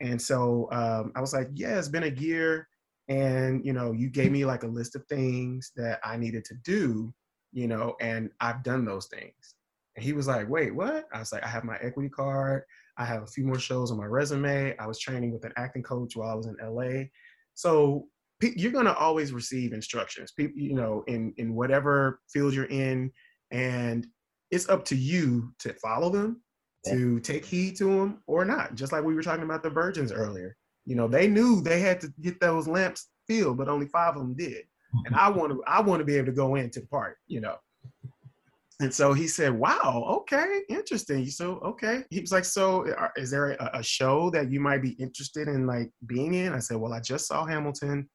and 0.00 0.20
so 0.20 0.68
um, 0.72 1.12
I 1.14 1.20
was 1.20 1.32
like, 1.32 1.48
yeah, 1.54 1.78
it's 1.78 1.88
been 1.88 2.04
a 2.04 2.20
year, 2.20 2.68
and 3.08 3.64
you 3.64 3.72
know, 3.72 3.92
you 3.92 4.10
gave 4.10 4.32
me 4.32 4.44
like 4.44 4.62
a 4.62 4.68
list 4.68 4.96
of 4.96 5.06
things 5.06 5.72
that 5.76 6.00
I 6.04 6.16
needed 6.16 6.44
to 6.46 6.54
do, 6.64 7.12
you 7.52 7.68
know, 7.68 7.94
and 8.00 8.30
I've 8.40 8.62
done 8.62 8.84
those 8.84 9.06
things. 9.06 9.54
And 9.96 10.04
he 10.04 10.12
was 10.12 10.26
like, 10.26 10.48
wait, 10.48 10.74
what? 10.74 11.06
I 11.12 11.20
was 11.20 11.32
like, 11.32 11.44
I 11.44 11.48
have 11.48 11.64
my 11.64 11.76
equity 11.80 12.08
card. 12.08 12.64
I 12.98 13.04
have 13.04 13.22
a 13.22 13.28
few 13.28 13.44
more 13.46 13.58
shows 13.58 13.90
on 13.90 13.98
my 13.98 14.06
resume. 14.06 14.76
I 14.78 14.86
was 14.86 14.98
training 14.98 15.32
with 15.32 15.44
an 15.44 15.52
acting 15.56 15.82
coach 15.82 16.16
while 16.16 16.30
I 16.30 16.34
was 16.34 16.46
in 16.46 16.56
LA. 16.62 17.04
So 17.54 18.06
you're 18.40 18.72
going 18.72 18.86
to 18.86 18.96
always 18.96 19.32
receive 19.32 19.72
instructions, 19.72 20.32
people, 20.32 20.60
you 20.60 20.74
know, 20.74 21.04
in, 21.06 21.32
in 21.36 21.54
whatever 21.54 22.20
field 22.32 22.54
you're 22.54 22.64
in. 22.66 23.10
And 23.52 24.06
it's 24.54 24.68
up 24.68 24.84
to 24.86 24.96
you 24.96 25.52
to 25.58 25.72
follow 25.74 26.10
them, 26.10 26.40
to 26.86 27.18
take 27.20 27.44
heed 27.44 27.76
to 27.76 27.84
them 27.84 28.22
or 28.26 28.44
not. 28.44 28.74
Just 28.74 28.92
like 28.92 29.02
we 29.02 29.14
were 29.14 29.22
talking 29.22 29.44
about 29.44 29.62
the 29.62 29.70
virgins 29.70 30.12
earlier. 30.12 30.56
You 30.84 30.96
know, 30.96 31.08
they 31.08 31.26
knew 31.26 31.60
they 31.60 31.80
had 31.80 32.00
to 32.02 32.12
get 32.20 32.40
those 32.40 32.68
lamps 32.68 33.08
filled, 33.26 33.56
but 33.56 33.68
only 33.68 33.86
five 33.86 34.16
of 34.16 34.22
them 34.22 34.34
did. 34.34 34.64
And 35.06 35.16
I 35.16 35.28
want 35.28 35.50
to, 35.52 35.62
I 35.66 35.80
want 35.80 36.00
to 36.00 36.04
be 36.04 36.14
able 36.14 36.26
to 36.26 36.32
go 36.32 36.54
into 36.54 36.80
the 36.80 36.86
party, 36.86 37.16
you 37.26 37.40
know. 37.40 37.56
And 38.80 38.92
so 38.92 39.12
he 39.12 39.26
said, 39.26 39.52
"Wow, 39.52 40.04
okay, 40.20 40.62
interesting." 40.68 41.26
So, 41.26 41.58
okay, 41.60 42.04
he 42.10 42.20
was 42.20 42.32
like, 42.32 42.44
"So, 42.44 42.86
is 43.16 43.30
there 43.30 43.52
a, 43.52 43.70
a, 43.74 43.82
show 43.82 44.30
that 44.30 44.50
you 44.50 44.60
might 44.60 44.82
be 44.82 44.90
interested 44.90 45.48
in, 45.48 45.66
like 45.66 45.90
being 46.06 46.34
in?" 46.34 46.52
I 46.52 46.58
said, 46.58 46.76
"Well, 46.76 46.92
I 46.92 47.00
just 47.00 47.26
saw 47.26 47.46
Hamilton. 47.46 48.08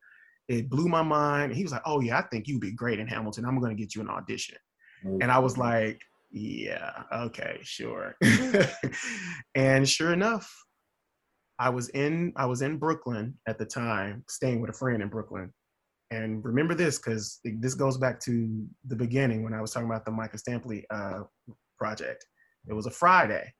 It 0.47 0.69
blew 0.69 0.87
my 0.87 1.01
mind." 1.01 1.53
He 1.53 1.63
was 1.63 1.71
like, 1.71 1.81
"Oh 1.85 2.01
yeah, 2.01 2.19
I 2.19 2.23
think 2.23 2.47
you'd 2.47 2.61
be 2.61 2.71
great 2.71 2.99
in 2.99 3.07
Hamilton. 3.07 3.45
I'm 3.45 3.59
going 3.59 3.75
to 3.75 3.81
get 3.81 3.95
you 3.95 4.01
an 4.01 4.09
audition." 4.09 4.57
Mm-hmm. 5.05 5.21
And 5.21 5.31
I 5.31 5.39
was 5.39 5.57
like, 5.57 6.01
"Yeah, 6.31 7.03
okay, 7.13 7.59
sure." 7.63 8.15
and 9.55 9.87
sure 9.87 10.13
enough, 10.13 10.51
I 11.59 11.69
was 11.69 11.89
in 11.89 12.33
I 12.35 12.45
was 12.45 12.61
in 12.61 12.77
Brooklyn 12.77 13.37
at 13.47 13.57
the 13.57 13.65
time, 13.65 14.23
staying 14.29 14.61
with 14.61 14.69
a 14.69 14.73
friend 14.73 15.03
in 15.03 15.09
Brooklyn, 15.09 15.53
and 16.11 16.43
remember 16.43 16.73
this 16.73 16.97
because 16.97 17.39
this 17.43 17.75
goes 17.75 17.97
back 17.97 18.19
to 18.21 18.65
the 18.87 18.95
beginning 18.95 19.43
when 19.43 19.53
I 19.53 19.61
was 19.61 19.71
talking 19.71 19.89
about 19.89 20.05
the 20.05 20.11
Micah 20.11 20.37
Stampley 20.37 20.83
uh, 20.89 21.23
project. 21.77 22.25
It 22.67 22.73
was 22.73 22.85
a 22.85 22.91
Friday. 22.91 23.53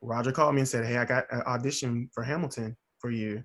Roger 0.00 0.32
called 0.32 0.54
me 0.54 0.60
and 0.60 0.68
said, 0.68 0.86
"Hey, 0.86 0.96
I 0.96 1.04
got 1.04 1.24
an 1.30 1.42
audition 1.42 2.08
for 2.12 2.22
Hamilton 2.22 2.76
for 2.98 3.10
you," 3.10 3.42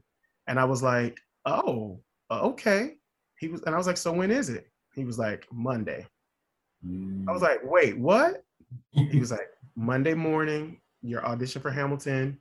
and 0.47 0.59
I 0.59 0.65
was 0.65 0.83
like, 0.83 1.19
"Oh, 1.45 2.01
okay." 2.31 2.95
He 3.39 3.47
was, 3.47 3.61
and 3.63 3.73
I 3.73 3.77
was 3.77 3.87
like, 3.87 3.97
"So 3.97 4.11
when 4.11 4.31
is 4.31 4.49
it?" 4.49 4.69
He 4.93 5.03
was 5.03 5.19
like, 5.19 5.47
"Monday." 5.51 6.05
I 7.27 7.31
was 7.31 7.41
like, 7.41 7.59
"Wait, 7.63 7.97
what?" 7.97 8.43
he 8.91 9.19
was 9.19 9.31
like, 9.31 9.49
"Monday 9.75 10.13
morning, 10.13 10.81
your 11.01 11.25
audition 11.25 11.61
for 11.61 11.71
Hamilton 11.71 12.39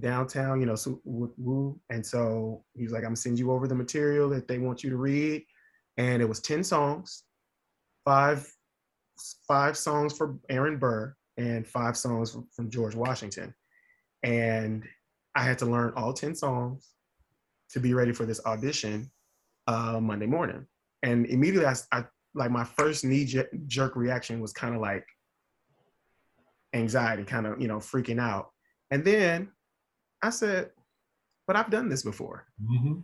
downtown, 0.00 0.60
you 0.60 0.66
know, 0.66 0.74
so, 0.74 1.00
woo. 1.04 1.78
And 1.90 2.04
so 2.04 2.64
he 2.74 2.82
was 2.84 2.92
like, 2.92 3.04
I'm 3.04 3.14
gonna 3.14 3.16
you 3.38 3.50
over 3.50 3.66
the 3.66 3.74
material 3.74 4.28
that 4.30 4.48
they 4.48 4.58
want 4.58 4.82
you 4.82 4.90
to 4.90 4.96
read. 4.96 5.44
And 5.96 6.20
it 6.20 6.28
was 6.28 6.40
10 6.40 6.62
songs, 6.64 7.24
five, 8.04 8.46
five 9.48 9.76
songs 9.76 10.16
for 10.16 10.36
Aaron 10.50 10.78
Burr 10.78 11.14
and 11.36 11.66
five 11.66 11.96
songs 11.96 12.36
from, 12.54 12.70
George 12.70 12.94
Washington. 12.94 13.54
And 14.22 14.84
I 15.34 15.42
had 15.42 15.58
to 15.58 15.66
learn 15.66 15.92
all 15.96 16.12
10 16.12 16.34
songs 16.34 16.90
to 17.70 17.80
be 17.80 17.94
ready 17.94 18.12
for 18.12 18.26
this 18.26 18.44
audition 18.44 19.10
uh, 19.66 19.98
Monday 20.00 20.26
morning. 20.26 20.66
And 21.02 21.26
immediately 21.26 21.66
I, 21.66 21.74
I 21.92 22.04
like 22.36 22.50
my 22.50 22.64
first 22.64 23.04
knee 23.04 23.24
jerk 23.66 23.96
reaction 23.96 24.40
was 24.40 24.52
kind 24.52 24.74
of 24.74 24.80
like 24.80 25.04
anxiety, 26.74 27.24
kind 27.24 27.46
of, 27.46 27.60
you 27.60 27.66
know, 27.66 27.78
freaking 27.78 28.20
out. 28.20 28.50
And 28.90 29.04
then 29.04 29.48
I 30.22 30.30
said, 30.30 30.70
but 31.46 31.56
I've 31.56 31.70
done 31.70 31.88
this 31.88 32.02
before. 32.02 32.46
Mm-hmm. 32.62 33.00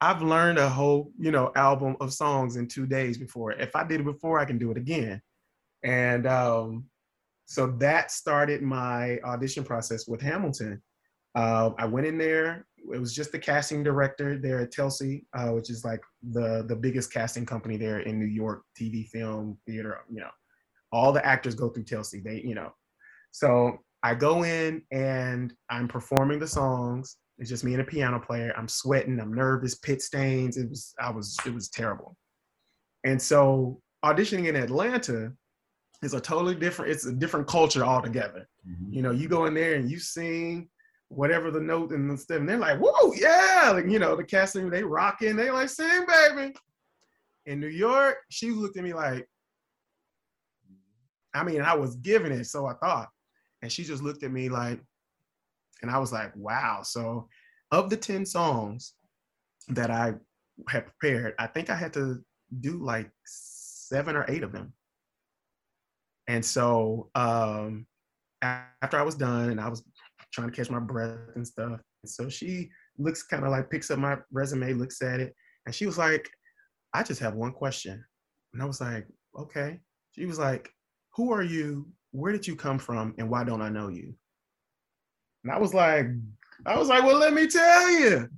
I've 0.00 0.22
learned 0.22 0.58
a 0.58 0.68
whole, 0.68 1.12
you 1.18 1.30
know, 1.30 1.52
album 1.54 1.96
of 2.00 2.12
songs 2.12 2.56
in 2.56 2.66
two 2.66 2.86
days 2.86 3.18
before. 3.18 3.52
If 3.52 3.76
I 3.76 3.84
did 3.84 4.00
it 4.00 4.04
before, 4.04 4.38
I 4.38 4.44
can 4.44 4.58
do 4.58 4.70
it 4.70 4.76
again. 4.76 5.20
And 5.82 6.26
um, 6.26 6.86
so 7.44 7.68
that 7.78 8.10
started 8.10 8.62
my 8.62 9.18
audition 9.20 9.64
process 9.64 10.08
with 10.08 10.20
Hamilton. 10.20 10.82
Uh, 11.34 11.70
I 11.78 11.86
went 11.86 12.06
in 12.06 12.18
there. 12.18 12.66
It 12.92 12.98
was 12.98 13.14
just 13.14 13.32
the 13.32 13.38
casting 13.38 13.82
director 13.82 14.38
there 14.38 14.60
at 14.60 14.72
Telsey, 14.72 15.24
uh, 15.36 15.48
which 15.48 15.70
is 15.70 15.84
like 15.84 16.00
the 16.32 16.64
the 16.68 16.76
biggest 16.76 17.12
casting 17.12 17.46
company 17.46 17.76
there 17.76 18.00
in 18.00 18.18
New 18.18 18.26
York, 18.26 18.62
TV, 18.78 19.06
film, 19.08 19.58
theater. 19.66 20.00
You 20.10 20.20
know, 20.20 20.30
all 20.92 21.12
the 21.12 21.24
actors 21.24 21.54
go 21.54 21.68
through 21.68 21.84
Telsey. 21.84 22.22
They, 22.22 22.42
you 22.44 22.54
know, 22.54 22.72
so 23.30 23.78
I 24.02 24.14
go 24.14 24.44
in 24.44 24.82
and 24.92 25.52
I'm 25.70 25.88
performing 25.88 26.38
the 26.38 26.48
songs. 26.48 27.16
It's 27.38 27.50
just 27.50 27.64
me 27.64 27.72
and 27.72 27.82
a 27.82 27.84
piano 27.84 28.18
player. 28.18 28.54
I'm 28.56 28.68
sweating. 28.68 29.20
I'm 29.20 29.34
nervous. 29.34 29.74
Pit 29.74 30.00
stains. 30.02 30.56
It 30.56 30.68
was. 30.68 30.94
I 31.00 31.10
was. 31.10 31.36
It 31.44 31.54
was 31.54 31.68
terrible. 31.68 32.16
And 33.04 33.20
so 33.20 33.80
auditioning 34.04 34.48
in 34.48 34.56
Atlanta, 34.56 35.32
is 36.02 36.14
a 36.14 36.20
totally 36.20 36.54
different 36.54 36.90
it's 36.90 37.06
a 37.06 37.12
different 37.12 37.46
culture 37.46 37.84
altogether 37.84 38.48
mm-hmm. 38.68 38.92
you 38.92 39.02
know 39.02 39.10
you 39.10 39.28
go 39.28 39.46
in 39.46 39.54
there 39.54 39.74
and 39.74 39.90
you 39.90 39.98
sing 39.98 40.68
whatever 41.08 41.50
the 41.50 41.60
note 41.60 41.92
and 41.92 42.10
the 42.10 42.16
stuff. 42.16 42.38
And 42.38 42.48
they're 42.48 42.58
like 42.58 42.78
whoa 42.78 43.12
yeah! 43.14 43.70
Like 43.72 43.86
you 43.86 43.98
know 43.98 44.16
the 44.16 44.24
casting 44.24 44.70
they 44.70 44.82
rocking. 44.82 45.36
They 45.36 45.50
like 45.50 45.68
sing 45.68 46.04
baby. 46.06 46.54
In 47.46 47.60
new 47.60 47.68
york 47.68 48.16
she 48.28 48.50
looked 48.50 48.76
at 48.76 48.82
me 48.82 48.92
like 48.92 49.24
i 51.32 51.44
mean 51.44 51.62
i 51.62 51.74
was 51.74 51.94
giving 51.96 52.32
it 52.32 52.44
so 52.44 52.66
i 52.66 52.74
thought. 52.74 53.08
And 53.62 53.70
she 53.70 53.84
just 53.84 54.02
looked 54.02 54.22
at 54.22 54.32
me 54.32 54.48
like 54.48 54.80
and 55.82 55.90
i 55.90 55.98
was 55.98 56.12
like 56.12 56.34
wow. 56.36 56.82
So 56.82 57.28
of 57.70 57.90
the 57.90 57.96
10 57.96 58.26
songs 58.26 58.94
that 59.68 59.90
i 59.90 60.14
had 60.68 60.86
prepared 60.86 61.34
i 61.38 61.46
think 61.46 61.68
i 61.68 61.74
had 61.74 61.92
to 61.92 62.22
do 62.60 62.78
like 62.82 63.10
seven 63.24 64.16
or 64.16 64.24
eight 64.28 64.42
of 64.42 64.52
them. 64.52 64.72
And 66.28 66.44
so 66.44 67.10
um, 67.14 67.86
after 68.42 68.96
I 68.96 69.02
was 69.02 69.14
done 69.14 69.50
and 69.50 69.60
I 69.60 69.68
was 69.68 69.84
trying 70.36 70.50
to 70.50 70.56
catch 70.56 70.70
my 70.70 70.78
breath 70.78 71.18
and 71.34 71.46
stuff, 71.46 71.80
and 72.02 72.10
so 72.10 72.28
she 72.28 72.70
looks 72.98 73.22
kind 73.22 73.44
of 73.44 73.50
like 73.50 73.70
picks 73.70 73.90
up 73.90 73.98
my 73.98 74.18
resume, 74.30 74.74
looks 74.74 75.02
at 75.02 75.18
it, 75.18 75.34
and 75.64 75.74
she 75.74 75.86
was 75.86 75.98
like, 75.98 76.28
I 76.94 77.02
just 77.02 77.20
have 77.20 77.34
one 77.34 77.52
question. 77.52 78.04
And 78.52 78.62
I 78.62 78.66
was 78.66 78.80
like, 78.80 79.06
okay. 79.38 79.80
She 80.12 80.24
was 80.24 80.38
like, 80.38 80.70
who 81.14 81.32
are 81.32 81.42
you? 81.42 81.88
Where 82.12 82.32
did 82.32 82.46
you 82.46 82.56
come 82.56 82.78
from? 82.78 83.14
And 83.18 83.28
why 83.28 83.44
don't 83.44 83.60
I 83.60 83.68
know 83.68 83.88
you? 83.88 84.14
And 85.44 85.52
I 85.52 85.58
was 85.58 85.74
like, 85.74 86.06
I 86.64 86.78
was 86.78 86.88
like, 86.88 87.02
well, 87.02 87.18
let 87.18 87.34
me 87.34 87.46
tell 87.48 87.90
you. 87.90 88.28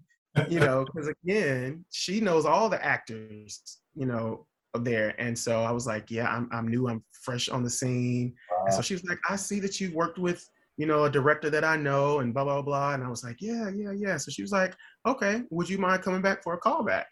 You 0.49 0.61
know, 0.61 0.85
because 0.85 1.09
again, 1.09 1.85
she 1.91 2.21
knows 2.21 2.47
all 2.47 2.69
the 2.69 2.85
actors, 2.85 3.79
you 3.95 4.07
know, 4.07 4.47
there. 4.75 5.15
And 5.21 5.39
so 5.39 5.63
I 5.63 5.71
was 5.71 5.87
like, 5.87 6.11
yeah, 6.11 6.29
I'm, 6.29 6.49
I'm 6.51 6.69
new. 6.69 6.89
I'm 6.89 7.05
fresh 7.13 7.49
on 7.49 7.63
the 7.63 7.71
scene. 7.71 8.35
Wow. 8.51 8.65
And 8.67 8.75
so 8.75 8.83
she 8.83 8.95
was 8.95 9.05
like, 9.05 9.19
I 9.29 9.37
see 9.37 9.61
that 9.61 9.81
you 9.81 9.93
worked 9.93 10.19
with, 10.19 10.49
you 10.79 10.87
know, 10.87 11.05
a 11.05 11.11
director 11.11 11.51
that 11.51 11.65
I 11.65 11.77
know 11.77 12.21
and 12.21 12.33
blah, 12.33 12.45
blah, 12.45 12.63
blah. 12.63 12.95
And 12.95 13.03
I 13.03 13.09
was 13.09 13.25
like, 13.25 13.43
yeah, 13.43 13.69
yeah, 13.69 13.91
yeah. 13.91 14.17
So 14.17 14.31
she 14.31 14.43
was 14.43 14.53
like, 14.53 14.75
okay, 15.05 15.43
would 15.51 15.69
you 15.69 15.77
mind 15.77 16.03
coming 16.03 16.23
back 16.23 16.43
for 16.43 16.55
a 16.55 16.61
callback? 16.61 17.05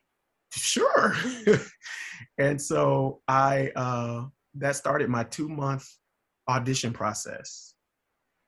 Sure. 0.52 1.14
and 2.38 2.62
so 2.62 3.20
I, 3.26 3.72
uh, 3.74 4.26
that 4.54 4.76
started 4.76 5.10
my 5.10 5.24
two 5.24 5.48
month 5.48 5.84
audition 6.48 6.92
process. 6.92 7.74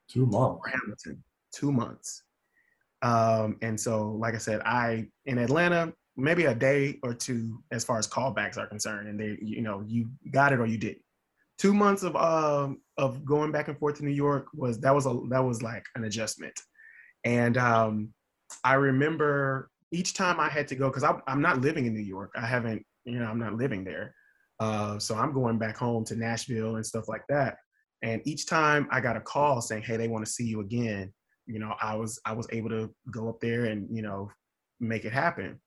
Two 0.09 0.25
months. 0.25 0.63
Hamilton, 0.73 1.25
two 1.53 1.73
months. 1.73 2.23
Um, 3.03 3.57
and 3.61 3.79
so, 3.79 4.13
like 4.13 4.35
I 4.35 4.39
said, 4.39 4.61
I 4.65 5.09
in 5.27 5.39
Atlanta, 5.39 5.93
maybe 6.17 6.47
a 6.47 6.55
day 6.55 6.99
or 7.03 7.13
two 7.13 7.63
as 7.71 7.85
far 7.85 7.99
as 7.99 8.09
callbacks 8.09 8.57
are 8.57 8.67
concerned, 8.67 9.09
and 9.09 9.21
they, 9.21 9.39
you 9.41 9.61
know, 9.63 9.85
you 9.87 10.09
got 10.33 10.53
it 10.53 10.61
or 10.61 10.67
you 10.67 10.79
didn't. 10.79 11.03
Two 11.59 11.75
months 11.75 12.03
of 12.03 12.15
um 12.17 12.81
of 12.97 13.25
going 13.25 13.53
back 13.53 13.69
and 13.69 13.79
forth 13.79 13.97
to 13.97 14.05
New 14.05 14.13
York 14.13 14.47
was 14.55 14.79
that 14.81 14.95
was 14.95 15.07
a 15.07 15.21
that 15.31 15.45
was 15.45 15.63
like 15.63 15.85
an 15.95 16.05
adjustment, 16.05 16.55
and 17.25 17.57
um, 17.57 18.13
I 18.65 18.75
remember 18.75 19.71
each 19.91 20.15
time 20.15 20.39
I 20.39 20.49
had 20.49 20.69
to 20.69 20.77
go 20.77 20.89
because 20.89 21.05
I'm 21.27 21.43
not 21.43 21.61
living 21.61 21.87
in 21.87 21.95
New 21.95 22.01
York. 22.01 22.33
I 22.37 22.47
haven't, 22.47 22.85
you 23.05 23.19
know, 23.19 23.27
I'm 23.27 23.39
not 23.39 23.55
living 23.55 23.85
there, 23.85 24.15
uh, 24.61 24.99
so 24.99 25.17
I'm 25.17 25.33
going 25.33 25.59
back 25.59 25.77
home 25.77 26.05
to 26.07 26.17
Nashville 26.17 26.77
and 26.77 26.87
stuff 26.87 27.09
like 27.09 27.23
that. 27.29 27.57
And 28.03 28.23
each 28.25 28.47
time 28.47 28.87
I 28.91 29.01
got 29.01 29.17
a 29.17 29.21
call 29.21 29.61
saying, 29.61 29.83
"Hey, 29.83 29.97
they 29.97 30.09
want 30.09 30.25
to 30.25 30.31
see 30.31 30.45
you 30.45 30.61
again," 30.61 31.13
you 31.47 31.59
know, 31.59 31.75
I 31.81 31.97
was 31.97 32.21
I 32.25 32.33
was 32.35 32.47
able 32.53 32.69
to 32.71 32.95
go 33.11 33.29
up 33.29 33.41
there 33.41 33.65
and 33.65 33.89
you 33.91 34.03
know 34.03 34.31
make 34.81 35.05
it 35.05 35.13
happen. 35.13 35.61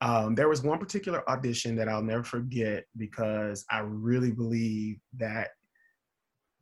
Um, 0.00 0.34
there 0.34 0.48
was 0.48 0.62
one 0.62 0.78
particular 0.78 1.28
audition 1.28 1.76
that 1.76 1.88
I'll 1.88 2.02
never 2.02 2.24
forget 2.24 2.84
because 2.96 3.64
I 3.70 3.80
really 3.80 4.30
believe 4.30 4.98
that 5.18 5.50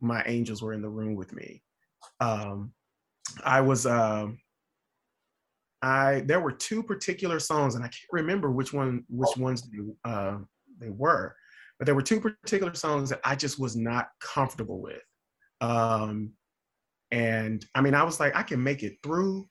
my 0.01 0.23
angels 0.27 0.61
were 0.61 0.73
in 0.73 0.83
the 0.83 0.89
room 0.89 1.15
with 1.15 1.33
me. 1.33 1.63
Um, 2.21 2.73
I 3.45 3.61
was, 3.61 3.87
um, 3.87 4.39
I 5.83 6.25
there 6.27 6.41
were 6.41 6.51
two 6.51 6.83
particular 6.83 7.39
songs, 7.39 7.77
and 7.77 7.85
I 7.85 7.89
can't 7.89 8.11
remember 8.11 8.51
which 8.51 8.73
one, 8.73 9.05
which 9.09 9.37
ones 9.37 9.63
they, 9.63 9.79
uh, 10.05 10.39
they 10.81 10.91
were, 10.91 11.37
but 11.79 11.87
there 11.87 11.95
were 11.95 12.03
two 12.03 12.21
particular 12.21 12.75
songs 12.75 13.11
that 13.11 13.21
I 13.25 13.37
just 13.37 13.61
was 13.61 13.77
not 13.77 14.09
comfortable 14.21 14.81
with. 14.81 15.03
Um, 15.61 16.33
and 17.13 17.65
I 17.75 17.81
mean, 17.81 17.95
I 17.95 18.03
was 18.03 18.19
like, 18.19 18.35
I 18.35 18.43
can 18.43 18.63
make 18.63 18.83
it 18.83 18.97
through, 19.03 19.49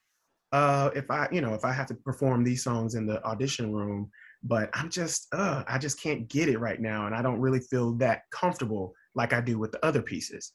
uh, 0.52 0.90
if 0.96 1.10
I, 1.12 1.28
you 1.32 1.42
know, 1.42 1.54
if 1.54 1.66
I 1.66 1.74
have 1.74 1.88
to 1.88 1.96
perform 1.96 2.44
these 2.44 2.64
songs 2.64 2.96
in 2.96 3.06
the 3.06 3.24
audition 3.26 3.74
room, 3.74 4.10
but 4.44 4.70
I'm 4.74 4.90
just, 4.90 5.28
uh, 5.34 5.64
I 5.68 5.78
just 5.78 6.02
can't 6.02 6.28
get 6.30 6.48
it 6.48 6.60
right 6.60 6.80
now. 6.80 7.06
And 7.06 7.16
I 7.16 7.22
don't 7.22 7.40
really 7.40 7.60
feel 7.60 7.94
that 7.96 8.22
comfortable 8.32 8.94
like 9.16 9.34
I 9.34 9.42
do 9.42 9.60
with 9.60 9.72
the 9.72 9.86
other 9.86 10.02
pieces. 10.02 10.54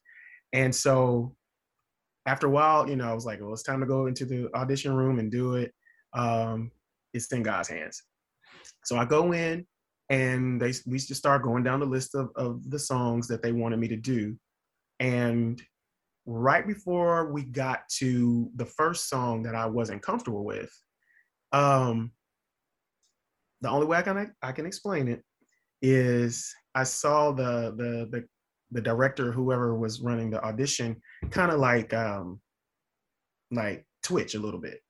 And 0.52 0.74
so 0.74 1.35
after 2.27 2.47
a 2.47 2.51
while, 2.51 2.89
you 2.89 2.97
know, 2.97 3.10
I 3.10 3.14
was 3.14 3.27
like, 3.27 3.40
well, 3.40 3.52
it's 3.52 3.62
time 3.62 3.81
to 3.81 3.86
go 3.86 4.06
into 4.06 4.24
the 4.24 4.48
audition 4.55 4.94
room 4.94 5.19
and 5.19 5.31
do 5.31 5.56
it. 5.56 5.73
Um, 6.14 6.70
it's 7.12 7.31
in 7.32 7.43
God's 7.43 7.69
hands. 7.69 8.02
So 8.85 8.97
I 8.97 9.05
go 9.05 9.32
in 9.32 9.66
and 10.09 10.60
they 10.60 10.73
we 10.86 10.98
just 10.98 11.16
start 11.16 11.43
going 11.43 11.62
down 11.62 11.81
the 11.81 11.86
list 11.86 12.14
of, 12.14 12.31
of 12.36 12.70
the 12.70 12.78
songs 12.78 13.28
that 13.28 13.43
they 13.43 13.52
wanted 13.52 13.78
me 13.78 13.89
to 13.89 13.97
do. 13.97 14.36
And 15.01 15.60
right 16.27 16.66
before 16.66 17.32
we 17.32 17.43
got 17.44 17.89
to 17.99 18.51
the 18.57 18.66
first 18.66 19.09
song 19.09 19.43
that 19.43 19.55
I 19.55 19.66
wasn't 19.66 20.03
comfortable 20.03 20.44
with, 20.44 20.70
um, 21.53 22.12
the 23.61 23.70
only 23.70 23.86
way 23.86 23.99
I 23.99 24.03
can 24.03 24.35
I 24.43 24.53
can 24.53 24.66
explain 24.66 25.09
it 25.09 25.23
is 25.81 26.55
I 26.74 26.85
saw 26.85 27.32
the 27.32 27.74
the 27.77 28.09
the, 28.11 28.24
the 28.70 28.81
director, 28.81 29.32
whoever 29.32 29.77
was 29.77 30.01
running 30.01 30.31
the 30.31 30.43
audition, 30.43 31.01
kind 31.31 31.53
of 31.53 31.61
like 31.61 31.93
um, 31.94 32.40
like 33.51 33.86
twitch 34.03 34.35
a 34.35 34.40
little 34.40 34.61
bit, 34.61 34.81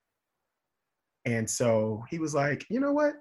and 1.24 1.48
so 1.48 2.02
he 2.10 2.18
was 2.18 2.34
like, 2.34 2.64
you 2.70 2.80
know 2.80 2.92
what? 2.92 3.14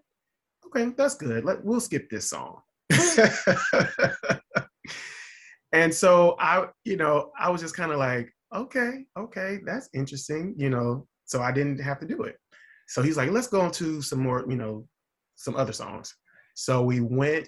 Okay, 0.67 0.93
that's 0.95 1.15
good. 1.15 1.43
Let 1.43 1.63
we'll 1.63 1.79
skip 1.79 2.09
this 2.09 2.29
song. 2.29 2.61
and 5.71 5.93
so 5.93 6.35
I, 6.39 6.67
you 6.83 6.97
know, 6.97 7.31
I 7.39 7.49
was 7.49 7.61
just 7.61 7.75
kind 7.75 7.91
of 7.91 7.99
like, 7.99 8.33
okay, 8.53 9.05
okay, 9.17 9.59
that's 9.65 9.89
interesting, 9.93 10.53
you 10.57 10.69
know. 10.69 11.07
So 11.25 11.41
I 11.41 11.51
didn't 11.51 11.79
have 11.79 11.99
to 11.99 12.05
do 12.05 12.23
it. 12.23 12.35
So 12.87 13.01
he's 13.01 13.15
like, 13.15 13.31
let's 13.31 13.47
go 13.47 13.65
into 13.65 14.01
some 14.01 14.19
more, 14.19 14.45
you 14.49 14.57
know, 14.57 14.85
some 15.35 15.55
other 15.55 15.71
songs. 15.71 16.13
So 16.55 16.81
we 16.83 16.99
went 16.99 17.47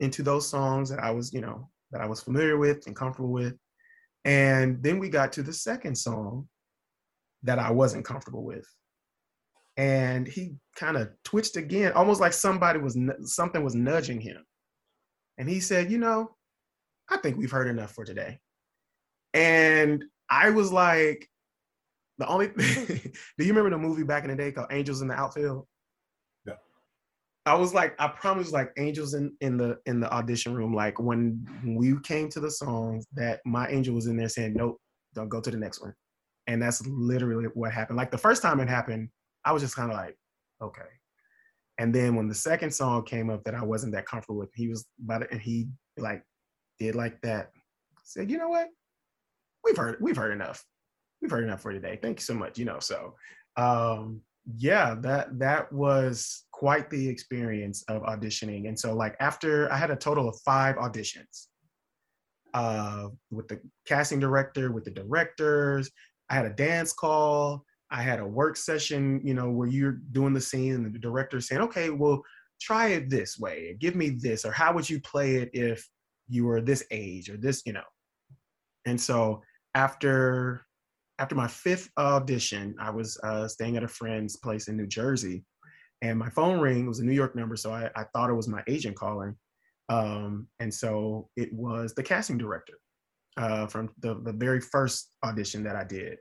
into 0.00 0.22
those 0.22 0.46
songs 0.46 0.90
that 0.90 0.98
I 0.98 1.10
was, 1.10 1.32
you 1.32 1.40
know, 1.40 1.70
that 1.90 2.02
I 2.02 2.06
was 2.06 2.22
familiar 2.22 2.58
with 2.58 2.86
and 2.86 2.94
comfortable 2.94 3.32
with. 3.32 3.54
And 4.26 4.82
then 4.82 4.98
we 4.98 5.08
got 5.08 5.32
to 5.34 5.42
the 5.42 5.52
second 5.52 5.96
song 5.96 6.48
that 7.42 7.58
I 7.58 7.70
wasn't 7.70 8.04
comfortable 8.04 8.44
with. 8.44 8.66
And 9.76 10.26
he 10.26 10.54
kind 10.76 10.96
of 10.96 11.10
twitched 11.24 11.56
again, 11.56 11.92
almost 11.92 12.20
like 12.20 12.32
somebody 12.32 12.78
was 12.78 12.98
something 13.22 13.64
was 13.64 13.74
nudging 13.74 14.20
him. 14.20 14.44
And 15.38 15.48
he 15.48 15.60
said, 15.60 15.90
"You 15.90 15.98
know, 15.98 16.33
I 17.10 17.18
think 17.18 17.36
we've 17.36 17.50
heard 17.50 17.68
enough 17.68 17.92
for 17.92 18.04
today. 18.04 18.38
And 19.32 20.04
I 20.30 20.50
was 20.50 20.72
like, 20.72 21.28
the 22.18 22.26
only 22.28 22.48
thing, 22.48 23.12
do 23.38 23.44
you 23.44 23.52
remember 23.52 23.70
the 23.70 23.78
movie 23.78 24.04
back 24.04 24.24
in 24.24 24.30
the 24.30 24.36
day 24.36 24.52
called 24.52 24.68
Angels 24.70 25.02
in 25.02 25.08
the 25.08 25.14
Outfield? 25.14 25.66
Yeah. 26.46 26.54
I 27.44 27.54
was 27.54 27.74
like, 27.74 27.94
I 27.98 28.08
promise 28.08 28.52
like 28.52 28.72
angels 28.78 29.14
in, 29.14 29.34
in 29.40 29.56
the 29.56 29.78
in 29.86 30.00
the 30.00 30.12
audition 30.12 30.54
room. 30.54 30.74
Like 30.74 31.00
when 31.00 31.46
we 31.66 31.98
came 32.02 32.28
to 32.30 32.40
the 32.40 32.50
songs 32.50 33.06
that 33.14 33.40
my 33.44 33.68
angel 33.68 33.94
was 33.94 34.06
in 34.06 34.16
there 34.16 34.28
saying, 34.28 34.54
Nope, 34.54 34.80
don't 35.14 35.28
go 35.28 35.40
to 35.40 35.50
the 35.50 35.56
next 35.56 35.82
one. 35.82 35.94
And 36.46 36.62
that's 36.62 36.86
literally 36.86 37.48
what 37.54 37.72
happened. 37.72 37.96
Like 37.96 38.10
the 38.10 38.18
first 38.18 38.42
time 38.42 38.60
it 38.60 38.68
happened, 38.68 39.08
I 39.44 39.52
was 39.52 39.62
just 39.62 39.76
kind 39.76 39.90
of 39.90 39.96
like, 39.96 40.16
okay. 40.62 40.82
And 41.78 41.92
then 41.92 42.14
when 42.14 42.28
the 42.28 42.34
second 42.34 42.70
song 42.72 43.04
came 43.04 43.30
up 43.30 43.42
that 43.44 43.54
I 43.54 43.64
wasn't 43.64 43.94
that 43.94 44.06
comfortable 44.06 44.38
with, 44.38 44.50
he 44.54 44.68
was 44.68 44.86
about 45.02 45.22
it 45.22 45.28
and 45.32 45.40
he 45.40 45.68
like 45.96 46.22
did 46.78 46.94
like 46.94 47.20
that. 47.22 47.50
Said, 48.04 48.30
you 48.30 48.38
know 48.38 48.48
what? 48.48 48.68
We've 49.64 49.76
heard 49.76 49.96
we've 50.00 50.16
heard 50.16 50.32
enough. 50.32 50.64
We've 51.22 51.30
heard 51.30 51.44
enough 51.44 51.62
for 51.62 51.72
today. 51.72 51.98
Thank 52.00 52.18
you 52.18 52.24
so 52.24 52.34
much. 52.34 52.58
You 52.58 52.66
know, 52.66 52.78
so 52.80 53.14
um 53.56 54.20
yeah, 54.56 54.94
that 55.00 55.38
that 55.38 55.72
was 55.72 56.44
quite 56.52 56.90
the 56.90 57.08
experience 57.08 57.82
of 57.88 58.02
auditioning. 58.02 58.68
And 58.68 58.78
so 58.78 58.94
like 58.94 59.16
after 59.20 59.72
I 59.72 59.76
had 59.76 59.90
a 59.90 59.96
total 59.96 60.28
of 60.28 60.38
five 60.44 60.76
auditions. 60.76 61.46
Uh 62.52 63.08
with 63.30 63.48
the 63.48 63.60
casting 63.86 64.20
director, 64.20 64.70
with 64.70 64.84
the 64.84 64.90
directors, 64.90 65.90
I 66.28 66.34
had 66.34 66.46
a 66.46 66.50
dance 66.50 66.92
call, 66.92 67.64
I 67.90 68.02
had 68.02 68.20
a 68.20 68.26
work 68.26 68.56
session, 68.56 69.20
you 69.24 69.34
know, 69.34 69.50
where 69.50 69.68
you're 69.68 70.00
doing 70.12 70.34
the 70.34 70.40
scene 70.40 70.74
and 70.74 70.94
the 70.94 70.98
director 70.98 71.40
saying, 71.40 71.62
okay, 71.62 71.90
well, 71.90 72.22
try 72.60 72.88
it 72.88 73.10
this 73.10 73.38
way, 73.38 73.76
give 73.78 73.94
me 73.94 74.10
this, 74.10 74.44
or 74.44 74.52
how 74.52 74.72
would 74.72 74.88
you 74.88 75.00
play 75.00 75.36
it 75.36 75.50
if 75.52 75.88
you 76.28 76.46
were 76.46 76.60
this 76.60 76.84
age 76.90 77.30
or 77.30 77.36
this, 77.36 77.62
you 77.66 77.72
know. 77.72 77.88
And 78.86 79.00
so 79.00 79.42
after 79.74 80.66
after 81.18 81.34
my 81.34 81.48
fifth 81.48 81.90
audition, 81.98 82.74
I 82.80 82.90
was 82.90 83.18
uh, 83.22 83.48
staying 83.48 83.76
at 83.76 83.84
a 83.84 83.88
friend's 83.88 84.36
place 84.36 84.68
in 84.68 84.76
New 84.76 84.86
Jersey, 84.86 85.44
and 86.02 86.18
my 86.18 86.30
phone 86.30 86.60
ring 86.60 86.86
was 86.86 87.00
a 87.00 87.04
New 87.04 87.12
York 87.12 87.36
number, 87.36 87.56
so 87.56 87.72
I, 87.72 87.90
I 87.96 88.04
thought 88.12 88.30
it 88.30 88.34
was 88.34 88.48
my 88.48 88.62
agent 88.68 88.96
calling. 88.96 89.36
Um, 89.88 90.48
and 90.60 90.72
so 90.72 91.28
it 91.36 91.52
was 91.52 91.94
the 91.94 92.02
casting 92.02 92.38
director. 92.38 92.74
uh, 93.36 93.66
from 93.66 93.90
the, 94.00 94.20
the 94.24 94.32
very 94.32 94.60
first 94.60 95.10
audition 95.24 95.62
that 95.64 95.76
I 95.76 95.84
did. 95.84 96.18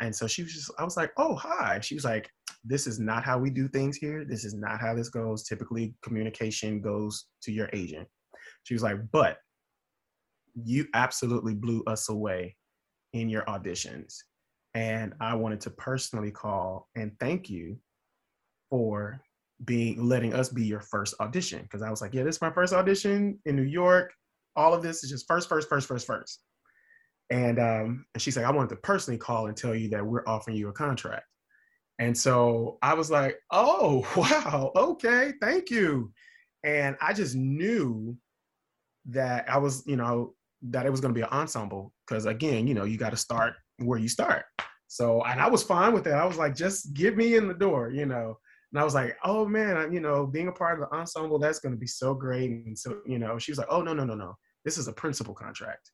And 0.00 0.14
so 0.14 0.26
she 0.26 0.42
was 0.42 0.52
just, 0.52 0.70
I 0.78 0.84
was 0.84 0.96
like, 0.96 1.10
oh, 1.16 1.34
hi. 1.36 1.80
She 1.80 1.94
was 1.94 2.04
like, 2.04 2.28
this 2.64 2.86
is 2.86 2.98
not 2.98 3.24
how 3.24 3.38
we 3.38 3.50
do 3.50 3.68
things 3.68 3.96
here. 3.96 4.24
This 4.28 4.44
is 4.44 4.54
not 4.54 4.80
how 4.80 4.94
this 4.94 5.08
goes. 5.08 5.44
Typically, 5.44 5.94
communication 6.02 6.80
goes 6.80 7.26
to 7.42 7.52
your 7.52 7.70
agent. 7.72 8.06
She 8.64 8.74
was 8.74 8.82
like, 8.82 8.98
but 9.12 9.38
you 10.64 10.86
absolutely 10.94 11.54
blew 11.54 11.82
us 11.86 12.08
away 12.08 12.56
in 13.12 13.28
your 13.28 13.42
auditions. 13.42 14.14
And 14.74 15.14
I 15.20 15.34
wanted 15.34 15.60
to 15.62 15.70
personally 15.70 16.30
call 16.30 16.88
and 16.94 17.12
thank 17.18 17.48
you 17.48 17.78
for 18.70 19.20
being 19.64 20.06
letting 20.06 20.34
us 20.34 20.50
be 20.50 20.64
your 20.64 20.80
first 20.80 21.14
audition. 21.20 21.66
Cause 21.70 21.82
I 21.82 21.90
was 21.90 22.02
like, 22.02 22.12
yeah, 22.12 22.24
this 22.24 22.36
is 22.36 22.42
my 22.42 22.50
first 22.50 22.74
audition 22.74 23.38
in 23.46 23.56
New 23.56 23.62
York. 23.62 24.12
All 24.54 24.74
of 24.74 24.82
this 24.82 25.02
is 25.02 25.10
just 25.10 25.26
first, 25.26 25.48
first, 25.48 25.68
first, 25.68 25.88
first, 25.88 26.06
first. 26.06 26.40
And 27.30 27.58
um, 27.58 28.06
and 28.14 28.22
she's 28.22 28.36
like, 28.36 28.46
I 28.46 28.52
wanted 28.52 28.68
to 28.70 28.76
personally 28.76 29.18
call 29.18 29.48
and 29.48 29.56
tell 29.56 29.74
you 29.74 29.88
that 29.90 30.04
we're 30.06 30.26
offering 30.26 30.56
you 30.56 30.68
a 30.68 30.72
contract. 30.72 31.24
And 31.98 32.16
so 32.16 32.78
I 32.82 32.94
was 32.94 33.10
like, 33.10 33.38
oh, 33.50 34.06
wow, 34.16 34.72
okay, 34.76 35.32
thank 35.40 35.70
you. 35.70 36.12
And 36.62 36.96
I 37.00 37.12
just 37.12 37.34
knew 37.34 38.16
that 39.06 39.48
I 39.48 39.58
was, 39.58 39.82
you 39.86 39.96
know, 39.96 40.34
that 40.70 40.86
it 40.86 40.90
was 40.90 41.00
going 41.00 41.14
to 41.14 41.18
be 41.18 41.24
an 41.24 41.32
ensemble 41.32 41.92
because 42.06 42.26
again, 42.26 42.66
you 42.66 42.74
know, 42.74 42.84
you 42.84 42.98
got 42.98 43.10
to 43.10 43.16
start 43.16 43.54
where 43.78 43.98
you 43.98 44.08
start. 44.08 44.44
So, 44.88 45.22
and 45.24 45.40
I 45.40 45.48
was 45.48 45.62
fine 45.62 45.92
with 45.92 46.04
that. 46.04 46.14
I 46.14 46.24
was 46.24 46.36
like, 46.36 46.54
just 46.54 46.94
get 46.94 47.16
me 47.16 47.36
in 47.36 47.48
the 47.48 47.54
door, 47.54 47.90
you 47.90 48.06
know. 48.06 48.38
And 48.72 48.80
I 48.80 48.84
was 48.84 48.94
like, 48.94 49.16
oh 49.24 49.46
man, 49.46 49.92
you 49.92 50.00
know, 50.00 50.26
being 50.26 50.48
a 50.48 50.52
part 50.52 50.80
of 50.80 50.88
the 50.88 50.96
ensemble, 50.96 51.38
that's 51.38 51.58
going 51.58 51.74
to 51.74 51.78
be 51.78 51.86
so 51.86 52.14
great. 52.14 52.50
And 52.50 52.78
so, 52.78 53.00
you 53.06 53.18
know, 53.18 53.38
she 53.38 53.50
was 53.50 53.58
like, 53.58 53.68
oh 53.70 53.82
no, 53.82 53.92
no, 53.94 54.04
no, 54.04 54.14
no, 54.14 54.34
this 54.64 54.78
is 54.78 54.88
a 54.88 54.92
principal 54.92 55.34
contract. 55.34 55.90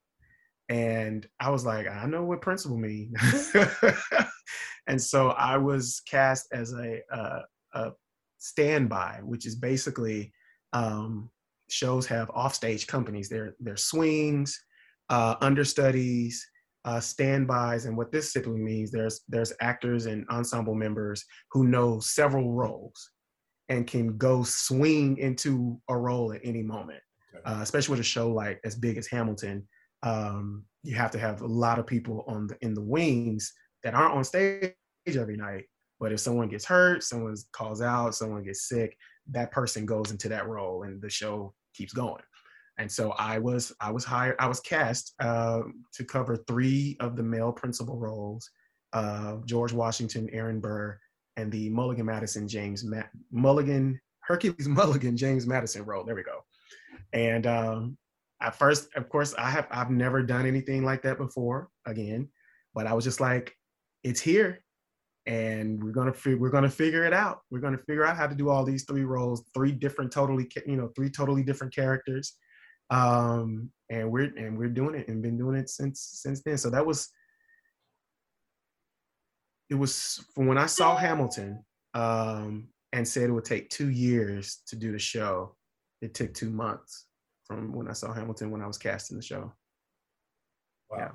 And 0.69 1.27
I 1.41 1.51
was 1.51 1.65
like, 1.65 1.87
I 1.87 2.07
know 2.07 2.25
what 2.25 2.41
principal 2.41 2.79
mean. 2.79 3.13
and 4.87 5.01
so 5.01 5.31
I 5.31 5.57
was 5.59 6.01
cast 6.09 6.49
as 6.53 6.73
a, 6.73 7.01
a, 7.11 7.43
a 7.75 7.93
standby, 8.39 9.21
which 9.23 9.47
is 9.47 9.55
basically 9.55 10.33
um, 10.73 11.31
shows 11.73 12.07
have 12.07 12.31
offstage 12.31 12.87
companies. 12.87 13.29
They're, 13.29 13.55
they're 13.61 13.77
swings, 13.77 14.59
uh, 15.09 15.37
understudies, 15.41 16.45
uh, 16.85 17.01
standbys, 17.01 17.85
and 17.87 17.97
what 17.97 18.11
this 18.11 18.33
simply 18.33 18.59
means, 18.59 18.91
there's 18.91 19.21
there's 19.29 19.53
actors 19.61 20.07
and 20.07 20.27
ensemble 20.31 20.75
members 20.75 21.25
who 21.53 21.65
know 21.65 22.01
several 22.01 22.53
roles 22.53 23.11
and 23.69 23.87
can 23.87 24.17
go 24.19 24.43
swing 24.43 25.17
into 25.19 25.81
a 25.89 25.97
role 25.97 26.33
at 26.33 26.41
any 26.43 26.63
moment. 26.63 27.01
Okay. 27.35 27.43
Uh, 27.45 27.63
especially 27.63 27.93
with 27.93 28.01
a 28.01 28.05
show 28.05 28.29
like 28.29 28.61
as 28.65 28.75
big 28.75 28.97
as 28.99 29.07
Hamilton, 29.07 29.67
um, 30.03 30.65
you 30.83 30.95
have 30.97 31.13
to 31.13 31.19
have 31.19 31.43
a 31.43 31.47
lot 31.47 31.79
of 31.79 31.87
people 31.87 32.25
on 32.27 32.49
the 32.49 32.57
in 32.63 32.75
the 32.75 32.83
wings 32.83 33.53
that 33.85 33.95
aren't 33.95 34.15
on 34.15 34.25
stage 34.25 34.75
every 35.07 35.37
night. 35.37 35.65
But 36.01 36.13
if 36.13 36.19
someone 36.19 36.49
gets 36.49 36.65
hurt, 36.65 37.05
someone 37.05 37.37
calls 37.53 37.81
out, 37.81 38.17
someone 38.17 38.43
gets 38.43 38.69
sick, 38.69 38.97
that 39.31 39.53
person 39.53 39.87
goes 39.87 40.11
into 40.11 40.29
that 40.31 40.49
role, 40.49 40.83
and 40.83 41.01
the 41.01 41.09
show 41.09 41.55
keeps 41.75 41.93
going. 41.93 42.23
And 42.79 42.91
so 42.91 43.13
I 43.13 43.39
was 43.39 43.73
I 43.81 43.91
was 43.91 44.05
hired 44.05 44.37
I 44.39 44.47
was 44.47 44.61
cast 44.61 45.15
uh, 45.21 45.61
to 45.95 46.05
cover 46.05 46.37
three 46.37 46.97
of 47.01 47.17
the 47.17 47.23
male 47.23 47.53
principal 47.53 47.99
roles: 47.99 48.51
George 49.45 49.73
Washington, 49.73 50.29
Aaron 50.33 50.61
Burr, 50.61 50.99
and 51.37 51.51
the 51.53 51.69
Mulligan 51.71 52.07
Madison 52.07 52.49
James 52.49 52.85
Ma- 52.85 53.03
Mulligan 53.31 54.01
Hercules 54.21 54.69
Mulligan 54.69 55.17
James 55.17 55.47
Madison 55.47 55.85
role. 55.85 56.05
There 56.05 56.15
we 56.15 56.23
go. 56.23 56.45
And 57.13 57.47
um, 57.47 57.99
at 58.41 58.55
first, 58.55 58.89
of 58.97 59.09
course, 59.09 59.35
I 59.37 59.51
have 59.51 59.67
I've 59.71 59.91
never 59.91 60.23
done 60.23 60.47
anything 60.47 60.85
like 60.85 61.03
that 61.03 61.19
before. 61.19 61.69
Again, 61.87 62.29
but 62.75 62.87
I 62.87 62.95
was 62.95 63.05
just 63.05 63.21
like, 63.21 63.57
it's 64.03 64.21
here, 64.21 64.62
and 65.27 65.83
we're 65.83 65.93
gonna 65.93 66.13
fi- 66.13 66.35
we're 66.35 66.51
gonna 66.51 66.69
figure 66.69 67.05
it 67.05 67.13
out. 67.13 67.41
We're 67.51 67.61
gonna 67.61 67.79
figure 67.79 68.05
out 68.05 68.17
how 68.17 68.27
to 68.27 68.35
do 68.35 68.49
all 68.49 68.65
these 68.65 68.85
three 68.85 69.05
roles, 69.05 69.45
three 69.55 69.73
different 69.73 70.13
totally 70.13 70.51
you 70.67 70.77
know 70.77 70.91
three 70.97 71.11
totally 71.11 71.43
different 71.43 71.75
characters, 71.75 72.37
um, 72.91 73.71
and 73.91 74.11
we're 74.11 74.33
and 74.37 74.59
we're 74.59 74.69
doing 74.69 74.95
it 74.95 75.09
and 75.09 75.23
been 75.23 75.39
doing 75.39 75.57
it 75.57 75.69
since 75.71 76.01
since 76.23 76.43
then. 76.43 76.59
So 76.59 76.71
that 76.71 76.85
was 76.85 77.09
it 79.71 79.75
was 79.75 80.25
from 80.35 80.47
when 80.47 80.59
I 80.59 80.67
saw 80.67 80.97
Hamilton 80.97 81.65
um, 81.95 82.69
and 82.93 83.07
said 83.07 83.31
it 83.31 83.33
would 83.33 83.45
take 83.45 83.71
two 83.71 83.91
years 83.91 84.63
to 84.67 84.77
do 84.77 84.93
the 84.93 84.99
show. 84.99 85.57
It 86.01 86.15
took 86.15 86.35
two 86.35 86.51
months 86.51 87.07
from 87.47 87.73
when 87.73 87.89
I 87.89 87.93
saw 87.93 88.13
Hamilton 88.13 88.51
when 88.51 88.61
I 88.61 88.67
was 88.67 88.77
casting 88.77 89.17
the 89.17 89.23
show. 89.23 89.53
Wow. 90.91 90.99
Yeah. 90.99 91.11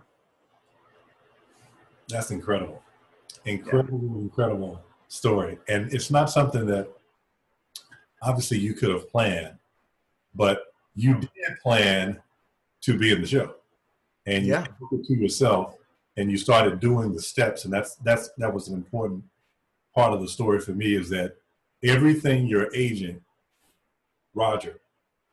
That's 2.10 2.32
incredible. 2.32 2.82
Incredible, 3.48 4.00
yeah. 4.04 4.22
incredible 4.22 4.82
story. 5.08 5.58
And 5.68 5.92
it's 5.94 6.12
not 6.12 6.30
something 6.30 6.66
that 6.68 6.90
obviously 8.22 8.60
you 8.60 8.74
could 8.74 8.90
have 8.90 9.10
planned, 9.10 9.56
but 10.36 10.66
you 10.96 11.16
did 11.16 11.30
plan 11.64 12.20
to 12.82 12.98
be 12.98 13.12
in 13.12 13.22
the 13.22 13.28
show. 13.28 13.56
And 14.26 14.46
you 14.46 14.56
took 14.56 14.92
it 14.92 15.06
to 15.06 15.14
yourself 15.14 15.76
and 16.18 16.30
you 16.30 16.38
started 16.38 16.80
doing 16.80 17.14
the 17.14 17.22
steps. 17.22 17.64
And 17.64 17.74
that's 17.74 17.96
that's 17.96 18.30
that 18.38 18.54
was 18.54 18.68
an 18.68 18.76
important 18.76 19.24
part 19.96 20.14
of 20.14 20.22
the 20.22 20.28
story 20.28 20.60
for 20.60 20.72
me 20.72 20.96
is 20.96 21.10
that 21.10 21.38
everything 21.84 22.48
your 22.48 22.74
agent, 22.76 23.22
Roger, 24.34 24.80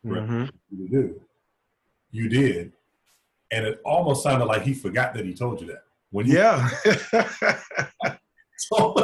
mm-hmm. 0.06 0.44
you 0.70 0.88
do, 0.88 1.20
you 2.12 2.28
did. 2.28 2.72
And 3.50 3.66
it 3.66 3.80
almost 3.84 4.22
sounded 4.22 4.46
like 4.46 4.62
he 4.62 4.74
forgot 4.74 5.14
that 5.14 5.24
he 5.24 5.34
told 5.34 5.60
you 5.60 5.66
that. 5.68 5.84
When 6.14 6.26
yeah. 6.28 6.68
so, 8.56 8.94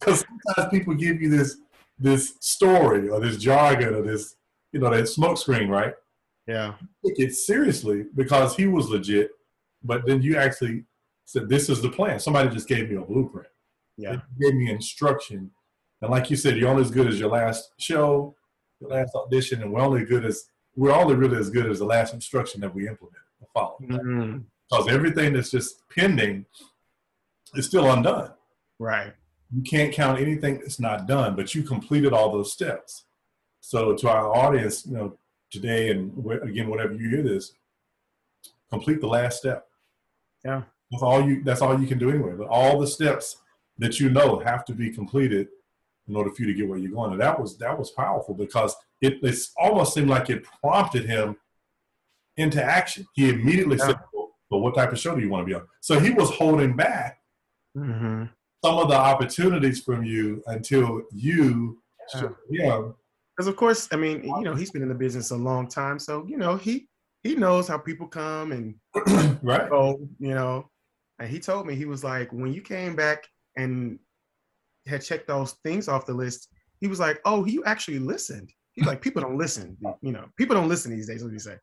because 0.00 0.24
sometimes 0.24 0.70
people 0.70 0.94
give 0.94 1.20
you 1.20 1.28
this 1.28 1.58
this 1.98 2.36
story 2.40 3.10
or 3.10 3.20
this 3.20 3.36
jargon 3.36 3.94
or 3.94 4.00
this, 4.00 4.36
you 4.72 4.80
know, 4.80 4.88
that 4.88 5.04
smokescreen, 5.04 5.68
right? 5.68 5.92
Yeah. 6.46 6.76
Take 7.04 7.18
it 7.18 7.34
seriously 7.34 8.06
because 8.14 8.56
he 8.56 8.66
was 8.66 8.88
legit, 8.88 9.32
but 9.84 10.06
then 10.06 10.22
you 10.22 10.38
actually 10.38 10.84
said, 11.26 11.50
"This 11.50 11.68
is 11.68 11.82
the 11.82 11.90
plan." 11.90 12.18
Somebody 12.18 12.48
just 12.48 12.66
gave 12.66 12.88
me 12.88 12.96
a 12.96 13.02
blueprint. 13.02 13.48
Yeah. 13.98 14.16
gave 14.40 14.54
me 14.54 14.70
instruction, 14.70 15.50
and 16.00 16.10
like 16.10 16.30
you 16.30 16.36
said, 16.36 16.56
you're 16.56 16.70
only 16.70 16.84
as 16.84 16.90
good 16.90 17.08
as 17.08 17.20
your 17.20 17.28
last 17.28 17.74
show, 17.78 18.34
your 18.80 18.88
last 18.88 19.14
audition, 19.14 19.60
and 19.60 19.70
we're 19.70 19.82
only 19.82 20.06
good 20.06 20.24
as 20.24 20.44
we're 20.76 20.94
only 20.94 21.14
really 21.14 21.36
as 21.36 21.50
good 21.50 21.70
as 21.70 21.80
the 21.80 21.84
last 21.84 22.14
instruction 22.14 22.62
that 22.62 22.74
we 22.74 22.88
implement 22.88 23.22
or 23.38 23.48
follow. 23.52 23.76
Mm-hmm 23.82 24.38
because 24.70 24.88
everything 24.88 25.32
that's 25.32 25.50
just 25.50 25.82
pending 25.88 26.46
is 27.54 27.66
still 27.66 27.90
undone. 27.90 28.32
Right. 28.78 29.12
You 29.54 29.62
can't 29.62 29.92
count 29.92 30.20
anything 30.20 30.58
that's 30.58 30.78
not 30.78 31.06
done, 31.06 31.34
but 31.34 31.54
you 31.54 31.62
completed 31.62 32.12
all 32.12 32.30
those 32.30 32.52
steps. 32.52 33.04
So 33.60 33.94
to 33.94 34.08
our 34.08 34.34
audience, 34.34 34.86
you 34.86 34.94
know, 34.94 35.18
today 35.50 35.90
and 35.90 36.12
again, 36.42 36.68
whatever 36.68 36.94
you 36.94 37.08
hear 37.08 37.22
this, 37.22 37.52
complete 38.70 39.00
the 39.00 39.06
last 39.06 39.38
step. 39.38 39.66
Yeah. 40.44 40.62
That's 40.90 41.02
all 41.02 41.26
you. 41.26 41.42
That's 41.42 41.60
all 41.60 41.78
you 41.78 41.86
can 41.86 41.98
do 41.98 42.10
anyway. 42.10 42.32
But 42.36 42.48
all 42.48 42.78
the 42.78 42.86
steps 42.86 43.38
that 43.78 44.00
you 44.00 44.10
know 44.10 44.38
have 44.38 44.64
to 44.66 44.72
be 44.72 44.90
completed 44.90 45.48
in 46.08 46.16
order 46.16 46.30
for 46.30 46.42
you 46.42 46.48
to 46.48 46.54
get 46.54 46.68
where 46.68 46.78
you're 46.78 46.92
going. 46.92 47.12
And 47.12 47.20
that 47.20 47.38
was 47.38 47.58
that 47.58 47.78
was 47.78 47.90
powerful 47.90 48.34
because 48.34 48.74
it, 49.00 49.22
it 49.22 49.38
almost 49.58 49.94
seemed 49.94 50.08
like 50.08 50.30
it 50.30 50.44
prompted 50.62 51.04
him 51.04 51.36
into 52.36 52.62
action. 52.62 53.06
He 53.14 53.28
immediately 53.28 53.76
yeah. 53.76 53.86
said, 53.86 53.96
but 54.50 54.58
what 54.58 54.74
type 54.74 54.92
of 54.92 54.98
show 54.98 55.14
do 55.14 55.20
you 55.20 55.28
want 55.28 55.42
to 55.42 55.46
be 55.46 55.54
on? 55.54 55.66
So 55.80 55.98
he 55.98 56.10
was 56.10 56.30
holding 56.30 56.76
back 56.76 57.18
mm-hmm. 57.76 58.24
some 58.64 58.78
of 58.78 58.88
the 58.88 58.96
opportunities 58.96 59.80
from 59.80 60.04
you 60.04 60.42
until 60.46 61.02
you 61.12 61.78
yeah. 62.50 62.82
Because 63.36 63.46
of 63.46 63.56
course, 63.56 63.88
I 63.92 63.96
mean, 63.96 64.24
you 64.24 64.42
know, 64.42 64.54
he's 64.54 64.70
been 64.70 64.82
in 64.82 64.88
the 64.88 64.94
business 64.94 65.30
a 65.30 65.36
long 65.36 65.68
time, 65.68 65.98
so 65.98 66.26
you 66.26 66.36
know, 66.36 66.56
he 66.56 66.88
he 67.22 67.34
knows 67.34 67.68
how 67.68 67.78
people 67.78 68.06
come 68.06 68.52
and 68.52 68.74
right. 69.42 69.68
So 69.68 70.00
you 70.18 70.34
know, 70.34 70.68
and 71.18 71.28
he 71.28 71.38
told 71.38 71.66
me 71.66 71.74
he 71.74 71.84
was 71.84 72.02
like, 72.02 72.32
when 72.32 72.52
you 72.52 72.60
came 72.60 72.96
back 72.96 73.26
and 73.56 73.98
had 74.86 75.04
checked 75.04 75.28
those 75.28 75.52
things 75.64 75.88
off 75.88 76.06
the 76.06 76.14
list, 76.14 76.48
he 76.80 76.88
was 76.88 76.98
like, 76.98 77.20
oh, 77.24 77.44
you 77.44 77.62
actually 77.64 77.98
listened. 77.98 78.50
He's 78.72 78.86
like, 78.86 79.02
people 79.02 79.20
don't 79.20 79.38
listen. 79.38 79.76
You 80.02 80.12
know, 80.12 80.26
people 80.36 80.54
don't 80.54 80.68
listen 80.68 80.90
these 80.90 81.08
days. 81.08 81.22
What 81.22 81.28
do 81.28 81.34
you 81.34 81.40
say? 81.40 81.56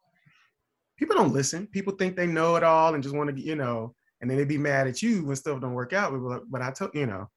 People 0.97 1.15
don't 1.15 1.33
listen. 1.33 1.67
People 1.67 1.93
think 1.93 2.15
they 2.15 2.27
know 2.27 2.55
it 2.55 2.63
all 2.63 2.93
and 2.93 3.03
just 3.03 3.15
want 3.15 3.35
to, 3.35 3.41
you 3.41 3.55
know, 3.55 3.93
and 4.21 4.29
then 4.29 4.37
they 4.37 4.45
be 4.45 4.57
mad 4.57 4.87
at 4.87 5.01
you 5.01 5.25
when 5.25 5.35
stuff 5.35 5.61
don't 5.61 5.73
work 5.73 5.93
out. 5.93 6.13
But 6.49 6.61
I 6.61 6.71
told 6.71 6.91
you 6.93 7.05
know, 7.05 7.29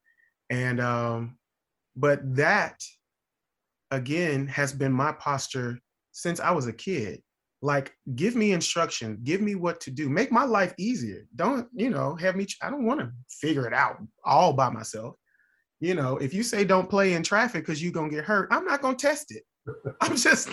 and 0.51 0.81
um, 0.81 1.39
but 1.97 2.21
that 2.37 2.83
again 3.91 4.47
has 4.49 4.73
been 4.73 4.93
my 4.93 5.13
posture 5.13 5.79
since 6.13 6.41
I 6.41 6.51
was 6.51 6.67
a 6.67 6.73
kid. 6.73 7.23
Like, 7.61 7.93
give 8.15 8.37
me 8.37 8.53
instruction, 8.53 9.19
give 9.25 9.41
me 9.41 9.57
what 9.57 9.81
to 9.81 9.91
do, 9.91 10.09
make 10.09 10.31
my 10.31 10.45
life 10.45 10.75
easier. 10.79 11.27
Don't, 11.35 11.67
you 11.75 11.91
know, 11.91 12.15
have 12.15 12.37
me. 12.37 12.47
I 12.63 12.71
don't 12.71 12.87
want 12.87 13.01
to 13.01 13.11
figure 13.29 13.67
it 13.67 13.75
out 13.75 13.97
all 14.25 14.53
by 14.53 14.71
myself. 14.71 15.17
You 15.81 15.95
know, 15.95 16.17
if 16.19 16.33
you 16.33 16.45
say 16.45 16.65
don't 16.65 16.91
play 16.91 17.15
in 17.15 17.23
traffic 17.25 17.65
because 17.65 17.83
you're 17.83 17.93
gonna 17.93 18.11
get 18.11 18.25
hurt, 18.25 18.49
I'm 18.53 18.65
not 18.65 18.81
gonna 18.81 18.97
test 18.97 19.35
it. 19.35 19.43
I'm 20.01 20.17
just, 20.17 20.51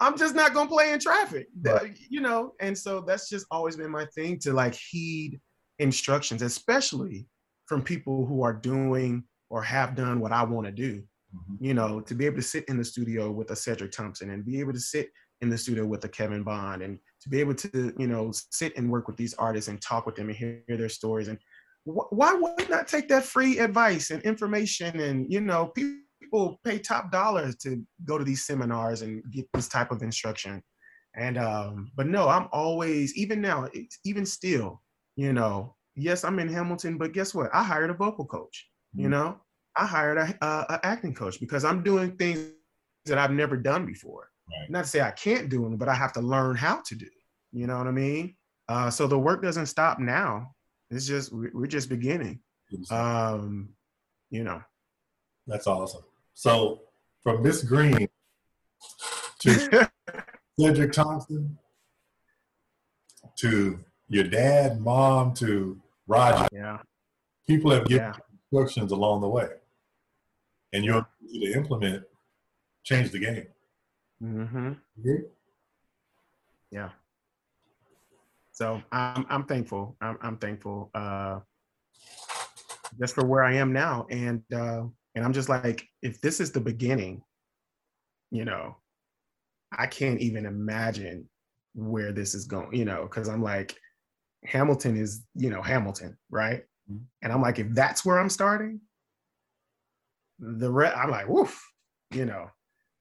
I'm 0.00 0.16
just 0.16 0.34
not 0.34 0.54
gonna 0.54 0.68
play 0.68 0.92
in 0.92 0.98
traffic, 0.98 1.48
right. 1.62 1.96
you 2.08 2.20
know. 2.20 2.54
And 2.60 2.76
so 2.76 3.00
that's 3.00 3.28
just 3.28 3.46
always 3.50 3.76
been 3.76 3.90
my 3.90 4.06
thing 4.06 4.38
to 4.40 4.52
like 4.52 4.74
heed 4.74 5.40
instructions, 5.78 6.42
especially 6.42 7.26
from 7.66 7.82
people 7.82 8.26
who 8.26 8.42
are 8.42 8.52
doing 8.52 9.24
or 9.48 9.62
have 9.62 9.94
done 9.94 10.20
what 10.20 10.32
I 10.32 10.44
want 10.44 10.66
to 10.66 10.72
do. 10.72 11.02
Mm-hmm. 11.34 11.64
You 11.64 11.74
know, 11.74 12.00
to 12.00 12.14
be 12.14 12.26
able 12.26 12.36
to 12.36 12.42
sit 12.42 12.64
in 12.68 12.76
the 12.76 12.84
studio 12.84 13.30
with 13.30 13.50
a 13.50 13.56
Cedric 13.56 13.92
Thompson 13.92 14.30
and 14.30 14.44
be 14.44 14.58
able 14.60 14.72
to 14.72 14.80
sit 14.80 15.10
in 15.40 15.48
the 15.48 15.56
studio 15.56 15.86
with 15.86 16.04
a 16.04 16.08
Kevin 16.08 16.42
Bond 16.42 16.82
and 16.82 16.98
to 17.22 17.28
be 17.28 17.40
able 17.40 17.54
to, 17.54 17.94
you 17.98 18.06
know, 18.06 18.30
sit 18.32 18.76
and 18.76 18.90
work 18.90 19.06
with 19.06 19.16
these 19.16 19.34
artists 19.34 19.68
and 19.68 19.80
talk 19.80 20.06
with 20.06 20.16
them 20.16 20.28
and 20.28 20.36
hear 20.36 20.62
their 20.68 20.88
stories. 20.88 21.28
And 21.28 21.38
wh- 21.84 22.12
why 22.12 22.34
would 22.34 22.68
not 22.68 22.88
take 22.88 23.08
that 23.08 23.24
free 23.24 23.58
advice 23.58 24.10
and 24.10 24.22
information? 24.22 25.00
And, 25.00 25.32
you 25.32 25.40
know, 25.40 25.66
people 25.66 26.00
pay 26.64 26.78
top 26.78 27.10
dollars 27.10 27.56
to 27.56 27.84
go 28.04 28.18
to 28.18 28.24
these 28.24 28.44
seminars 28.44 29.02
and 29.02 29.22
get 29.32 29.46
this 29.54 29.68
type 29.68 29.90
of 29.90 30.02
instruction. 30.02 30.62
And, 31.16 31.38
um, 31.38 31.90
but 31.96 32.06
no, 32.06 32.28
I'm 32.28 32.48
always, 32.52 33.16
even 33.16 33.40
now, 33.40 33.68
even 34.04 34.24
still, 34.24 34.80
you 35.16 35.32
know, 35.32 35.74
yes, 35.96 36.24
I'm 36.24 36.38
in 36.38 36.48
Hamilton, 36.48 36.98
but 36.98 37.12
guess 37.12 37.34
what? 37.34 37.50
I 37.52 37.62
hired 37.62 37.90
a 37.90 37.94
vocal 37.94 38.24
coach, 38.24 38.68
mm-hmm. 38.94 39.02
you 39.02 39.08
know, 39.08 39.40
I 39.76 39.86
hired 39.86 40.18
a, 40.18 40.44
a, 40.44 40.66
a 40.74 40.80
acting 40.84 41.14
coach 41.14 41.40
because 41.40 41.64
I'm 41.64 41.82
doing 41.82 42.16
things 42.16 42.50
that 43.06 43.18
I've 43.18 43.32
never 43.32 43.56
done 43.56 43.86
before. 43.86 44.28
Right. 44.50 44.70
Not 44.70 44.84
to 44.84 44.90
say 44.90 45.00
I 45.00 45.12
can't 45.12 45.48
do 45.48 45.62
them, 45.62 45.76
but 45.76 45.88
I 45.88 45.94
have 45.94 46.12
to 46.14 46.20
learn 46.20 46.56
how 46.56 46.82
to 46.86 46.94
do. 46.94 47.08
You 47.52 47.66
know 47.66 47.78
what 47.78 47.86
I 47.86 47.92
mean? 47.92 48.36
Uh, 48.68 48.90
so 48.90 49.06
the 49.06 49.18
work 49.18 49.42
doesn't 49.42 49.66
stop 49.66 49.98
now. 49.98 50.54
It's 50.90 51.06
just 51.06 51.32
we're 51.32 51.66
just 51.66 51.88
beginning. 51.88 52.40
Um, 52.90 53.70
you 54.30 54.44
know. 54.44 54.60
That's 55.46 55.66
awesome. 55.66 56.02
So 56.40 56.80
from 57.22 57.42
Miss 57.42 57.62
Green 57.62 58.08
to 59.40 59.90
Cedric 60.58 60.90
Thompson 60.90 61.58
to 63.36 63.78
your 64.08 64.24
dad, 64.24 64.80
mom 64.80 65.34
to 65.34 65.78
Roger. 66.06 66.48
Yeah. 66.50 66.78
People 67.46 67.72
have 67.72 67.84
given 67.84 68.06
yeah. 68.06 68.14
instructions 68.50 68.90
along 68.90 69.20
the 69.20 69.28
way. 69.28 69.48
And 70.72 70.82
your 70.82 71.06
ability 71.20 71.52
to 71.52 71.58
implement 71.58 72.04
change 72.84 73.10
the 73.10 73.18
game. 73.18 73.46
Mm-hmm. 74.22 74.72
Yeah. 76.70 76.88
So 78.52 78.80
I'm 78.90 79.26
I'm 79.28 79.44
thankful. 79.44 79.94
I'm 80.00 80.16
I'm 80.22 80.38
thankful 80.38 80.90
uh, 80.94 81.40
just 82.98 83.14
for 83.14 83.26
where 83.26 83.44
I 83.44 83.56
am 83.56 83.74
now, 83.74 84.06
and 84.08 84.42
uh, 84.54 84.84
and 85.14 85.24
I'm 85.24 85.32
just 85.32 85.48
like, 85.48 85.86
if 86.02 86.20
this 86.20 86.40
is 86.40 86.52
the 86.52 86.60
beginning, 86.60 87.22
you 88.30 88.44
know, 88.44 88.76
I 89.76 89.86
can't 89.86 90.20
even 90.20 90.46
imagine 90.46 91.28
where 91.74 92.12
this 92.12 92.34
is 92.34 92.46
going. 92.46 92.74
You 92.74 92.84
know, 92.84 93.02
because 93.02 93.28
I'm 93.28 93.42
like, 93.42 93.76
Hamilton 94.44 94.96
is 94.96 95.24
you 95.34 95.50
know 95.50 95.62
Hamilton, 95.62 96.16
right? 96.30 96.62
Mm-hmm. 96.90 97.04
And 97.22 97.32
I'm 97.32 97.42
like, 97.42 97.58
if 97.58 97.68
that's 97.70 98.04
where 98.04 98.18
I'm 98.18 98.30
starting, 98.30 98.80
the 100.38 100.70
re- 100.70 100.92
I'm 100.94 101.10
like, 101.10 101.28
woof, 101.28 101.60
you 102.12 102.24
know 102.24 102.48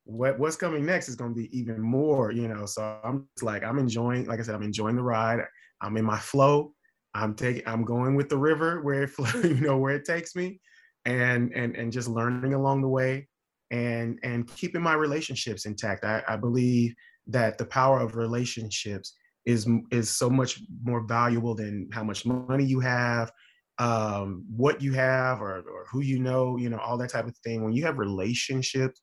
what 0.10 0.40
what's 0.40 0.56
coming 0.56 0.86
next 0.86 1.08
is 1.08 1.16
going 1.16 1.32
to 1.32 1.40
be 1.40 1.56
even 1.58 1.80
more 1.80 2.32
you 2.32 2.48
know 2.48 2.66
so 2.66 3.00
i'm 3.04 3.28
just 3.36 3.44
like 3.44 3.64
i'm 3.64 3.78
enjoying 3.78 4.26
like 4.26 4.40
i 4.40 4.44
said 4.44 4.56
i'm 4.56 4.64
enjoying 4.64 4.96
the 4.96 5.04
ride 5.04 5.40
i'm 5.82 5.98
in 5.98 6.06
my 6.06 6.18
flow 6.18 6.74
i'm 7.14 7.36
taking 7.36 7.62
i'm 7.68 7.84
going 7.84 8.16
with 8.16 8.28
the 8.28 8.38
river 8.38 8.82
where 8.82 9.04
it 9.04 9.10
flows 9.12 9.44
you 9.44 9.62
know 9.62 9.78
where 9.78 9.94
it 9.94 10.06
takes 10.06 10.36
me 10.36 10.60
and 11.06 11.52
and 11.54 11.76
and 11.76 11.92
just 11.92 12.08
learning 12.08 12.54
along 12.54 12.82
the 12.82 12.88
way 12.88 13.28
and 13.72 14.20
and 14.24 14.48
keeping 14.56 14.82
my 14.82 14.94
relationships 14.94 15.66
intact. 15.66 16.04
I, 16.04 16.24
I 16.28 16.36
believe 16.36 16.94
that 17.28 17.58
the 17.58 17.66
power 17.66 18.00
of 18.00 18.16
relationships 18.16 19.14
is 19.46 19.68
is 19.92 20.10
so 20.10 20.30
much 20.30 20.62
more 20.84 21.02
valuable 21.02 21.56
than 21.56 21.90
how 21.92 22.04
much 22.04 22.26
money 22.26 22.66
you 22.66 22.80
have 22.80 23.32
um, 23.80 24.44
what 24.54 24.82
you 24.82 24.92
have 24.94 25.42
or, 25.42 25.60
or 25.60 25.86
who 25.90 26.02
you 26.02 26.20
know 26.20 26.58
you 26.58 26.70
know 26.70 26.80
all 26.80 26.98
that 26.98 27.10
type 27.10 27.28
of 27.28 27.38
thing. 27.38 27.64
When 27.64 27.74
you 27.74 27.86
have 27.86 27.98
relationships 27.98 29.02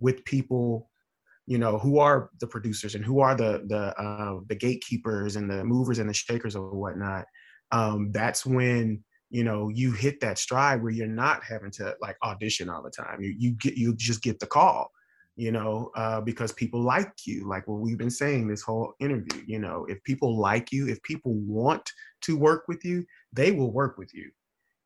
with 0.00 0.24
people 0.24 0.90
you 1.46 1.56
know 1.56 1.78
who 1.78 1.98
are 1.98 2.30
the 2.40 2.46
producers 2.46 2.94
and 2.94 3.04
who 3.04 3.20
are 3.20 3.34
the 3.34 3.64
the 3.68 3.98
uh, 4.00 4.38
the 4.48 4.54
gatekeepers 4.54 5.36
and 5.36 5.50
the 5.50 5.64
movers 5.64 5.98
and 5.98 6.08
the 6.08 6.14
shakers 6.14 6.54
or 6.54 6.70
whatnot 6.76 7.24
um, 7.72 8.12
that's 8.12 8.44
when 8.44 9.02
you 9.30 9.44
know 9.44 9.68
you 9.68 9.92
hit 9.92 10.20
that 10.20 10.38
stride 10.38 10.82
where 10.82 10.92
you're 10.92 11.06
not 11.06 11.42
having 11.42 11.70
to 11.70 11.94
like 12.00 12.16
audition 12.22 12.68
all 12.68 12.82
the 12.82 12.90
time 12.90 13.20
you 13.20 13.34
you 13.38 13.52
get 13.52 13.76
you 13.76 13.94
just 13.94 14.22
get 14.22 14.38
the 14.40 14.46
call 14.46 14.90
you 15.36 15.52
know 15.52 15.90
uh, 15.96 16.20
because 16.20 16.52
people 16.52 16.80
like 16.80 17.12
you 17.24 17.46
like 17.48 17.66
what 17.68 17.80
we've 17.80 17.98
been 17.98 18.10
saying 18.10 18.48
this 18.48 18.62
whole 18.62 18.94
interview 19.00 19.42
you 19.46 19.58
know 19.58 19.86
if 19.88 20.02
people 20.04 20.38
like 20.38 20.72
you 20.72 20.88
if 20.88 21.02
people 21.02 21.34
want 21.34 21.90
to 22.20 22.36
work 22.36 22.64
with 22.68 22.84
you 22.84 23.04
they 23.32 23.52
will 23.52 23.72
work 23.72 23.98
with 23.98 24.12
you 24.14 24.30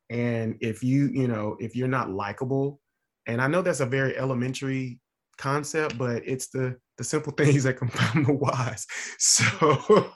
and 0.09 0.55
if 0.61 0.83
you 0.83 1.07
you 1.13 1.27
know 1.27 1.55
if 1.59 1.75
you're 1.75 1.87
not 1.87 2.11
likable 2.11 2.79
and 3.27 3.41
i 3.41 3.47
know 3.47 3.61
that's 3.61 3.79
a 3.79 3.85
very 3.85 4.17
elementary 4.17 4.99
concept, 5.37 5.97
but 5.97 6.21
it's 6.25 6.47
the 6.47 6.77
the 6.97 7.03
simple 7.03 7.33
things 7.37 7.63
that 7.63 7.77
compound 7.77 8.25
the 8.25 8.33
wise. 8.33 8.85
So 9.17 10.11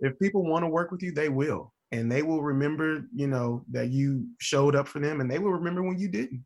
if 0.00 0.18
people 0.20 0.44
want 0.44 0.64
to 0.64 0.68
work 0.68 0.90
with 0.90 1.02
you, 1.02 1.12
they 1.12 1.28
will. 1.28 1.72
And 1.90 2.10
they 2.12 2.22
will 2.22 2.42
remember, 2.42 3.06
you 3.14 3.26
know, 3.26 3.64
that 3.70 3.88
you 3.88 4.26
showed 4.40 4.76
up 4.76 4.88
for 4.88 4.98
them 4.98 5.20
and 5.20 5.30
they 5.30 5.38
will 5.38 5.52
remember 5.52 5.82
when 5.82 5.98
you 5.98 6.08
didn't. 6.08 6.44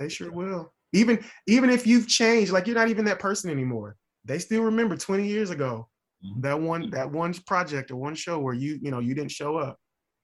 They 0.00 0.08
sure 0.08 0.32
will. 0.32 0.72
Even 0.92 1.22
even 1.46 1.70
if 1.70 1.86
you've 1.86 2.08
changed, 2.08 2.50
like 2.50 2.66
you're 2.66 2.74
not 2.74 2.88
even 2.88 3.04
that 3.04 3.20
person 3.20 3.50
anymore. 3.50 3.96
They 4.24 4.38
still 4.38 4.62
remember 4.62 4.96
20 4.96 5.26
years 5.26 5.50
ago 5.50 5.88
mm-hmm. 6.24 6.40
that 6.40 6.60
one 6.60 6.90
that 6.90 7.10
one 7.10 7.34
project 7.46 7.90
or 7.90 7.96
one 7.96 8.14
show 8.14 8.38
where 8.38 8.54
you, 8.54 8.78
you 8.82 8.90
know, 8.90 8.98
you 8.98 9.14
didn't 9.14 9.30
show 9.30 9.56
up. 9.56 9.78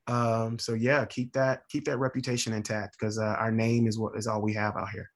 Um, 0.08 0.58
so 0.58 0.74
yeah, 0.74 1.04
keep 1.04 1.32
that 1.34 1.62
keep 1.68 1.84
that 1.84 1.98
reputation 1.98 2.52
intact 2.52 2.96
because 2.98 3.18
uh, 3.18 3.36
our 3.38 3.52
name 3.52 3.86
is 3.86 3.98
what 3.98 4.16
is 4.16 4.26
all 4.26 4.40
we 4.40 4.54
have 4.54 4.76
out 4.76 4.90
here. 4.90 5.10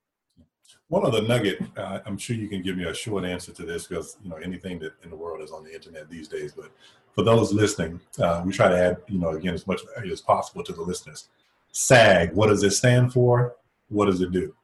One 0.89 1.07
other 1.07 1.23
nugget, 1.23 1.63
uh, 1.77 2.01
I'm 2.05 2.19
sure 2.19 2.37
you 2.37 2.49
can 2.49 2.63
give 2.63 2.77
me 2.77 2.85
a 2.85 2.95
short 2.95 3.25
answer 3.25 3.53
to 3.53 3.65
this 3.65 3.87
because 3.87 4.17
you 4.23 4.31
know 4.31 4.37
anything 4.37 4.79
that 4.81 4.93
in 5.05 5.11
the 5.11 5.17
world 5.17 5.41
is 5.43 5.53
on 5.53 5.65
the 5.65 5.75
internet 5.75 6.11
these 6.11 6.29
days. 6.29 6.53
But 6.53 6.71
for 7.15 7.23
those 7.23 7.53
listening, 7.53 8.01
uh, 8.19 8.43
we 8.45 8.53
try 8.53 8.69
to 8.69 8.77
add 8.77 8.97
you 9.09 9.19
know 9.19 9.31
again 9.31 9.55
as 9.55 9.67
much 9.67 9.81
as 10.05 10.21
possible 10.21 10.65
to 10.65 10.73
the 10.73 10.83
listeners. 10.83 11.29
SAG, 11.73 12.33
what 12.35 12.49
does 12.49 12.63
it 12.63 12.73
stand 12.73 13.13
for? 13.13 13.57
What 13.89 14.07
does 14.07 14.21
it 14.21 14.33
do? 14.33 14.55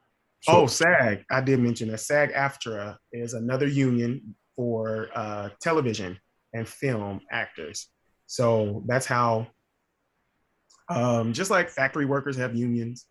Sure. 0.41 0.55
Oh, 0.55 0.67
SAG. 0.67 1.25
I 1.31 1.41
did 1.41 1.59
mention 1.59 1.89
that 1.89 1.99
SAG 1.99 2.31
AFTRA 2.33 2.97
is 3.11 3.33
another 3.33 3.67
union 3.67 4.35
for 4.55 5.09
uh, 5.15 5.49
television 5.61 6.19
and 6.53 6.67
film 6.67 7.21
actors. 7.31 7.87
So 8.25 8.83
that's 8.85 9.05
how, 9.05 9.47
um, 10.89 11.33
just 11.33 11.51
like 11.51 11.69
factory 11.69 12.05
workers 12.05 12.37
have 12.37 12.55
unions, 12.55 13.05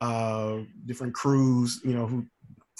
uh, 0.00 0.58
different 0.86 1.14
crews, 1.14 1.80
you 1.84 1.94
know, 1.94 2.06
who 2.06 2.26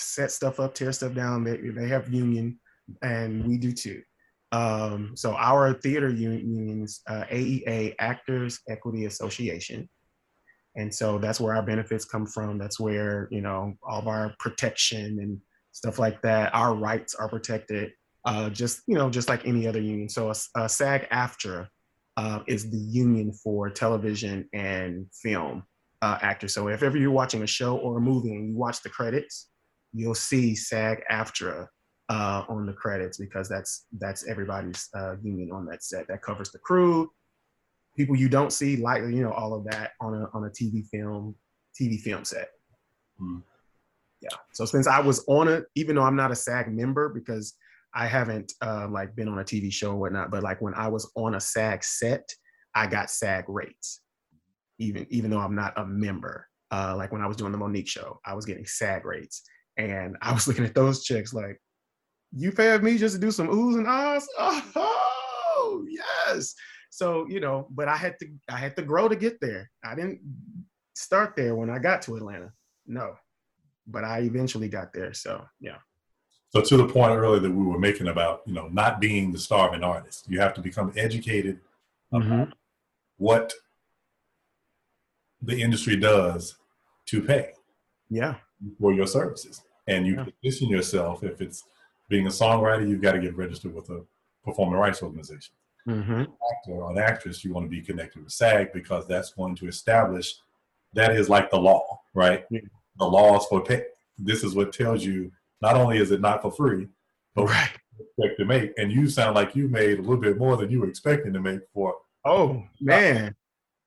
set 0.00 0.30
stuff 0.30 0.60
up, 0.60 0.74
tear 0.74 0.92
stuff 0.92 1.14
down. 1.14 1.44
They, 1.44 1.56
they 1.56 1.88
have 1.88 2.12
union, 2.12 2.58
and 3.02 3.46
we 3.46 3.58
do 3.58 3.72
too. 3.72 4.02
Um, 4.52 5.12
so 5.14 5.34
our 5.34 5.74
theater 5.74 6.08
unions, 6.08 7.02
uh, 7.06 7.24
AEA, 7.30 7.94
Actors 7.98 8.60
Equity 8.68 9.04
Association, 9.04 9.88
and 10.76 10.92
so 10.92 11.18
that's 11.18 11.40
where 11.40 11.54
our 11.54 11.62
benefits 11.62 12.04
come 12.04 12.26
from. 12.26 12.58
That's 12.58 12.80
where 12.80 13.28
you 13.30 13.40
know 13.40 13.74
all 13.82 14.00
of 14.00 14.08
our 14.08 14.34
protection 14.38 15.18
and 15.20 15.40
stuff 15.72 15.98
like 15.98 16.20
that. 16.22 16.54
Our 16.54 16.74
rights 16.74 17.14
are 17.14 17.28
protected, 17.28 17.92
uh, 18.24 18.50
just 18.50 18.82
you 18.86 18.96
know, 18.96 19.10
just 19.10 19.28
like 19.28 19.46
any 19.46 19.66
other 19.66 19.80
union. 19.80 20.08
So 20.08 20.30
a, 20.30 20.34
a 20.56 20.68
SAG-AFTRA 20.68 21.68
uh, 22.16 22.40
is 22.46 22.70
the 22.70 22.78
union 22.78 23.32
for 23.32 23.70
television 23.70 24.48
and 24.52 25.06
film 25.12 25.62
uh, 26.02 26.18
actors. 26.22 26.54
So 26.54 26.68
if 26.68 26.82
ever 26.82 26.98
you're 26.98 27.10
watching 27.10 27.42
a 27.42 27.46
show 27.46 27.76
or 27.76 27.98
a 27.98 28.00
movie 28.00 28.34
and 28.34 28.50
you 28.50 28.56
watch 28.56 28.82
the 28.82 28.88
credits, 28.88 29.49
you'll 29.92 30.14
see 30.14 30.54
SAG 30.54 31.02
AFTRA 31.10 31.66
uh, 32.08 32.44
on 32.48 32.66
the 32.66 32.72
credits 32.72 33.18
because 33.18 33.48
that's 33.48 33.86
that's 33.98 34.26
everybody's 34.26 34.88
uh, 34.96 35.16
union 35.22 35.50
on 35.52 35.66
that 35.66 35.82
set. 35.82 36.08
That 36.08 36.22
covers 36.22 36.50
the 36.50 36.58
crew, 36.58 37.10
people 37.96 38.16
you 38.16 38.28
don't 38.28 38.52
see, 38.52 38.76
like 38.76 39.02
you 39.02 39.22
know 39.22 39.32
all 39.32 39.54
of 39.54 39.64
that 39.64 39.92
on 40.00 40.14
a 40.14 40.28
on 40.34 40.44
a 40.44 40.50
TV 40.50 40.86
film 40.88 41.34
TV 41.80 42.00
film 42.00 42.24
set. 42.24 42.48
Mm. 43.20 43.42
Yeah. 44.20 44.36
So 44.52 44.64
since 44.64 44.86
I 44.86 45.00
was 45.00 45.24
on 45.28 45.48
it, 45.48 45.64
even 45.76 45.96
though 45.96 46.02
I'm 46.02 46.16
not 46.16 46.30
a 46.30 46.36
SAG 46.36 46.70
member 46.70 47.08
because 47.08 47.54
I 47.94 48.06
haven't 48.06 48.52
uh, 48.60 48.86
like 48.88 49.16
been 49.16 49.28
on 49.28 49.38
a 49.38 49.44
TV 49.44 49.72
show 49.72 49.92
or 49.92 49.96
whatnot, 49.96 50.30
but 50.30 50.42
like 50.42 50.60
when 50.60 50.74
I 50.74 50.88
was 50.88 51.10
on 51.16 51.34
a 51.34 51.40
SAG 51.40 51.82
set, 51.82 52.28
I 52.74 52.86
got 52.86 53.10
SAG 53.10 53.44
rates, 53.48 54.00
even 54.78 55.06
even 55.10 55.30
though 55.30 55.40
I'm 55.40 55.54
not 55.54 55.74
a 55.76 55.86
member. 55.86 56.46
Uh, 56.72 56.94
like 56.96 57.10
when 57.10 57.20
I 57.20 57.26
was 57.26 57.36
doing 57.36 57.50
the 57.50 57.58
Mo'Nique 57.58 57.88
show, 57.88 58.20
I 58.24 58.34
was 58.34 58.46
getting 58.46 58.64
SAG 58.64 59.04
rates. 59.04 59.42
And 59.76 60.16
I 60.22 60.32
was 60.32 60.46
looking 60.48 60.64
at 60.64 60.74
those 60.74 61.04
chicks 61.04 61.32
like, 61.32 61.60
you 62.32 62.52
paid 62.52 62.82
me 62.82 62.96
just 62.96 63.14
to 63.16 63.20
do 63.20 63.30
some 63.30 63.48
oohs 63.48 63.76
and 63.76 63.86
ahs? 63.86 64.28
Oh, 65.62 65.84
yes. 65.88 66.54
So, 66.90 67.26
you 67.28 67.38
know, 67.38 67.68
but 67.70 67.86
I 67.86 67.96
had 67.96 68.18
to 68.20 68.26
I 68.48 68.56
had 68.56 68.74
to 68.76 68.82
grow 68.82 69.08
to 69.08 69.14
get 69.14 69.38
there. 69.40 69.70
I 69.84 69.94
didn't 69.94 70.20
start 70.94 71.34
there 71.36 71.54
when 71.54 71.70
I 71.70 71.78
got 71.78 72.02
to 72.02 72.16
Atlanta. 72.16 72.52
No. 72.86 73.14
but 73.86 74.04
I 74.04 74.20
eventually 74.20 74.68
got 74.68 74.92
there. 74.92 75.12
So 75.12 75.44
yeah. 75.60 75.78
So 76.50 76.60
to 76.60 76.76
the 76.76 76.86
point 76.86 77.12
earlier 77.12 77.40
that 77.40 77.50
we 77.50 77.64
were 77.64 77.78
making 77.78 78.08
about 78.08 78.42
you 78.46 78.54
know 78.54 78.68
not 78.68 79.00
being 79.00 79.32
the 79.32 79.38
starving 79.38 79.84
artist, 79.84 80.26
you 80.28 80.40
have 80.40 80.54
to 80.54 80.60
become 80.60 80.92
educated 80.96 81.60
mm-hmm. 82.12 82.50
what 83.16 83.52
the 85.42 85.60
industry 85.60 85.96
does 85.96 86.56
to 87.06 87.22
pay. 87.22 87.52
Yeah. 88.08 88.36
For 88.78 88.92
your 88.92 89.06
services, 89.06 89.62
and 89.88 90.06
you 90.06 90.16
yeah. 90.16 90.26
position 90.42 90.68
yourself. 90.68 91.24
If 91.24 91.40
it's 91.40 91.64
being 92.08 92.26
a 92.26 92.30
songwriter, 92.30 92.88
you've 92.88 93.00
got 93.00 93.12
to 93.12 93.20
get 93.20 93.36
registered 93.36 93.74
with 93.74 93.88
a 93.90 94.04
performing 94.44 94.78
rights 94.78 95.02
organization. 95.02 95.54
Mm-hmm. 95.88 96.20
Actor 96.20 96.72
or 96.72 96.90
an 96.90 96.98
actress, 96.98 97.42
you 97.42 97.54
want 97.54 97.64
to 97.64 97.70
be 97.70 97.80
connected 97.80 98.22
with 98.22 98.32
SAG 98.32 98.72
because 98.74 99.06
that's 99.06 99.32
going 99.32 99.56
to 99.56 99.68
establish 99.68 100.34
that 100.94 101.14
is 101.14 101.28
like 101.28 101.50
the 101.50 101.58
law, 101.58 102.00
right? 102.14 102.44
Yeah. 102.50 102.60
The 102.98 103.04
laws 103.04 103.46
for 103.46 103.62
pay. 103.62 103.84
This 104.18 104.44
is 104.44 104.54
what 104.54 104.72
tells 104.72 105.04
you 105.04 105.30
not 105.62 105.76
only 105.76 105.98
is 105.98 106.10
it 106.10 106.20
not 106.20 106.42
for 106.42 106.50
free, 106.50 106.88
but 107.34 107.44
right. 107.44 107.70
expect 107.98 108.38
to 108.38 108.44
make. 108.44 108.72
And 108.76 108.90
you 108.90 109.08
sound 109.08 109.34
like 109.34 109.54
you 109.54 109.68
made 109.68 109.98
a 109.98 110.02
little 110.02 110.16
bit 110.16 110.38
more 110.38 110.56
than 110.56 110.70
you 110.70 110.80
were 110.80 110.88
expecting 110.88 111.32
to 111.32 111.40
make 111.40 111.60
for. 111.72 111.94
Oh 112.24 112.62
man, 112.80 113.34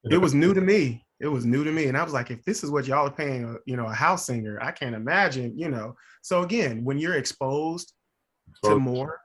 it 0.06 0.18
was 0.18 0.34
new 0.34 0.54
to 0.54 0.62
me. 0.62 1.03
It 1.20 1.28
was 1.28 1.46
new 1.46 1.64
to 1.64 1.72
me, 1.72 1.86
and 1.86 1.98
I 1.98 2.04
was 2.04 2.14
like, 2.14 2.32
if 2.32 2.44
this 2.44 2.64
is 2.64 2.72
what 2.72 2.86
y'all 2.86 3.08
are 3.08 3.12
paying, 3.12 3.46
a, 3.46 3.56
you 3.66 3.78
know, 3.78 3.86
a 3.86 3.94
house 3.94 4.26
singer, 4.26 4.60
I 4.62 4.72
can't 4.72 4.96
imagine, 4.96 5.58
you 5.58 5.70
know. 5.70 5.96
So 6.22 6.44
again, 6.44 6.84
when 6.84 6.98
you're 6.98 7.16
exposed 7.16 7.94
to 8.64 8.80
more 8.80 9.20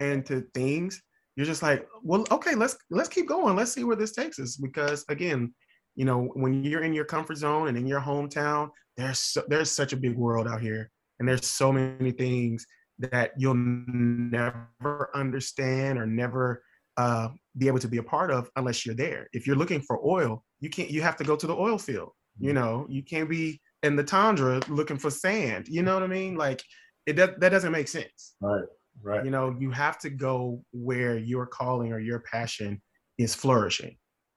and 0.00 0.24
to 0.26 0.42
things, 0.54 1.02
you're 1.36 1.46
just 1.46 1.62
like, 1.62 1.88
well, 2.02 2.24
okay, 2.30 2.54
let's 2.54 2.76
let's 2.90 3.08
keep 3.08 3.26
going. 3.26 3.56
Let's 3.56 3.72
see 3.72 3.84
where 3.84 3.96
this 3.96 4.12
takes 4.12 4.38
us. 4.38 4.56
Because 4.56 5.04
again, 5.08 5.52
you 5.96 6.04
know, 6.04 6.30
when 6.34 6.62
you're 6.62 6.84
in 6.84 6.92
your 6.92 7.04
comfort 7.04 7.38
zone 7.38 7.68
and 7.68 7.76
in 7.76 7.86
your 7.86 8.00
hometown, 8.00 8.70
there's 8.96 9.18
so, 9.18 9.42
there's 9.48 9.70
such 9.70 9.92
a 9.92 9.96
big 9.96 10.16
world 10.16 10.46
out 10.46 10.60
here, 10.60 10.90
and 11.18 11.28
there's 11.28 11.46
so 11.46 11.72
many 11.72 12.12
things 12.12 12.66
that 12.98 13.32
you'll 13.36 13.54
never 13.54 15.10
understand 15.14 15.98
or 15.98 16.06
never 16.06 16.62
uh, 16.96 17.28
be 17.56 17.66
able 17.68 17.78
to 17.80 17.88
be 17.88 17.98
a 17.98 18.02
part 18.02 18.30
of 18.30 18.50
unless 18.56 18.84
you're 18.84 18.94
there. 18.94 19.28
If 19.32 19.46
you're 19.46 19.56
looking 19.56 19.80
for 19.80 20.04
oil, 20.04 20.44
you 20.60 20.70
can't. 20.70 20.90
You 20.90 21.02
have 21.02 21.16
to 21.16 21.24
go 21.24 21.36
to 21.36 21.46
the 21.46 21.54
oil 21.54 21.78
field. 21.78 22.10
You 22.38 22.52
mm-hmm. 22.52 22.58
know, 22.58 22.86
you 22.88 23.02
can't 23.02 23.28
be 23.28 23.60
in 23.82 23.96
the 23.96 24.04
tundra 24.04 24.60
looking 24.68 24.98
for 24.98 25.10
sand. 25.10 25.66
You 25.68 25.82
know 25.82 25.94
what 25.94 26.02
I 26.02 26.08
mean? 26.08 26.36
Like 26.36 26.62
it 27.06 27.16
that 27.16 27.40
that 27.40 27.50
doesn't 27.50 27.72
make 27.72 27.88
sense. 27.88 28.34
Right. 28.40 28.64
Right. 29.02 29.24
You 29.24 29.30
know, 29.30 29.56
you 29.58 29.70
have 29.72 29.98
to 30.00 30.10
go 30.10 30.62
where 30.72 31.18
your 31.18 31.46
calling 31.46 31.92
or 31.92 31.98
your 31.98 32.20
passion 32.20 32.80
is 33.18 33.34
flourishing. 33.34 33.96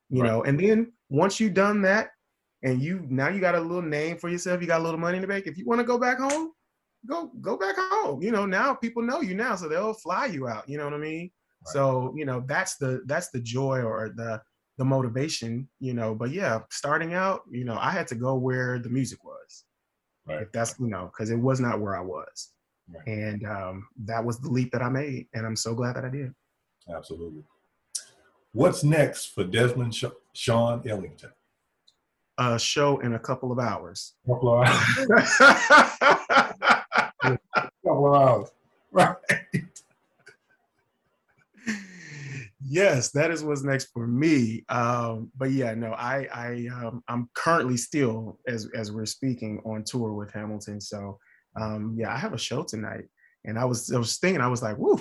You 0.10 0.24
right. 0.24 0.32
know, 0.32 0.44
and 0.44 0.60
then 0.60 0.94
once 1.10 1.40
you've 1.40 1.54
done 1.54 1.82
that, 1.84 2.10
and 2.64 2.82
you 2.82 3.06
now 3.10 3.30
you 3.30 3.40
got 3.40 3.56
a 3.56 3.60
little 3.60 3.82
name 3.82 4.18
for 4.18 4.30
yourself, 4.30 4.62
you 4.62 4.68
got 4.68 4.82
a 4.82 4.84
little 4.84 5.00
money 5.00 5.18
in 5.18 5.22
the 5.22 5.28
bank. 5.28 5.46
If 5.46 5.58
you 5.58 5.66
want 5.66 5.80
to 5.80 5.86
go 5.86 5.98
back 5.98 6.18
home, 6.18 6.52
go 7.08 7.32
go 7.40 7.58
back 7.58 7.76
home. 7.78 8.22
You 8.22 8.32
know, 8.32 8.46
now 8.46 8.74
people 8.74 9.04
know 9.04 9.22
you 9.22 9.36
now, 9.36 9.56
so 9.56 9.70
they'll 9.70 9.94
fly 9.94 10.26
you 10.26 10.48
out. 10.48 10.68
You 10.68 10.78
know 10.78 10.86
what 10.86 10.94
I 10.94 10.98
mean? 10.98 11.30
So 11.72 12.14
you 12.16 12.26
know 12.26 12.44
that's 12.46 12.78
the 12.78 13.02
that's 13.06 13.30
the 13.30 13.40
joy 13.40 13.82
or 13.82 14.10
the 14.10 14.42
the 14.78 14.86
motivation. 14.86 15.68
You 15.80 15.94
know, 15.94 16.16
but 16.16 16.32
yeah, 16.32 16.62
starting 16.70 17.14
out, 17.14 17.42
you 17.50 17.64
know, 17.64 17.78
I 17.80 17.92
had 17.92 18.08
to 18.08 18.16
go 18.16 18.36
where 18.36 18.80
the 18.80 18.90
music 18.90 19.24
was. 19.24 19.66
Right. 20.26 20.42
If 20.42 20.52
that's 20.52 20.76
you 20.80 20.88
know, 20.88 21.12
because 21.12 21.30
it 21.30 21.40
was 21.40 21.60
not 21.60 21.80
where 21.80 21.96
I 21.96 22.02
was. 22.02 22.50
Right. 22.90 23.08
And 23.08 23.46
um, 23.46 23.88
that 24.06 24.24
was 24.24 24.40
the 24.40 24.50
leap 24.50 24.72
that 24.72 24.82
I 24.82 24.90
made, 24.90 25.28
and 25.34 25.46
I'm 25.46 25.56
so 25.56 25.74
glad 25.74 25.96
that 25.96 26.06
I 26.06 26.10
did. 26.10 26.34
Absolutely. 26.94 27.44
What's 28.54 28.84
next 28.84 29.36
for 29.36 29.44
Desmond 29.44 29.94
Sh- 29.94 30.06
Sean 30.34 30.82
Ellington? 30.88 31.32
A 32.38 32.58
show 32.58 33.00
in 33.00 33.14
a 33.14 33.20
couple 33.20 33.52
of 33.52 33.60
hours. 33.60 34.14
Couple 34.26 34.54
of 34.54 34.68
hours. 34.68 35.32
couple 37.84 38.16
of 38.16 38.22
hours. 38.22 38.50
Right. 38.92 39.16
Yes, 42.68 43.12
that 43.12 43.32
is 43.32 43.44
what's 43.44 43.64
next 43.64 43.90
for 43.94 44.08
me. 44.08 44.64
Um, 44.70 45.32
but 45.38 45.52
yeah, 45.52 45.74
no, 45.74 45.94
I, 45.94 46.28
I, 46.34 46.68
um, 46.74 47.04
I'm 47.08 47.30
currently 47.34 47.78
still, 47.78 48.40
as 48.48 48.70
as 48.76 48.92
we're 48.92 49.06
speaking, 49.06 49.62
on 49.66 49.84
tour 49.84 50.14
with 50.14 50.32
Hamilton. 50.32 50.82
So 50.82 51.18
um, 51.60 51.96
yeah, 51.98 52.14
I 52.14 52.18
have 52.18 52.34
a 52.34 52.38
show 52.38 52.64
tonight, 52.64 53.06
and 53.46 53.58
I 53.58 53.66
was 53.66 53.92
I 53.92 53.98
was 53.98 54.18
thinking 54.18 54.42
I 54.42 54.48
was 54.48 54.62
like, 54.62 54.78
woo, 54.78 55.00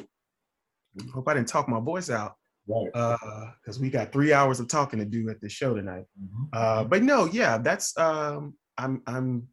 hope 1.13 1.29
I 1.29 1.35
didn't 1.35 1.49
talk 1.49 1.69
my 1.69 1.81
voice 1.81 2.11
out. 2.11 2.35
Right. 2.69 2.91
Because 2.93 3.79
uh, 3.79 3.81
we 3.81 3.91
got 3.91 4.13
three 4.13 4.33
hours 4.33 4.59
of 4.59 4.69
talking 4.69 4.99
to 4.99 5.05
do 5.05 5.29
at 5.31 5.41
the 5.41 5.49
show 5.49 5.75
tonight. 5.75 6.05
Mm-hmm. 6.21 6.45
Uh, 6.53 6.85
but 6.85 7.03
no, 7.03 7.27
yeah, 7.27 7.59
that's 7.59 7.97
um, 7.99 8.55
I'm 8.79 9.03
I'm 9.07 9.49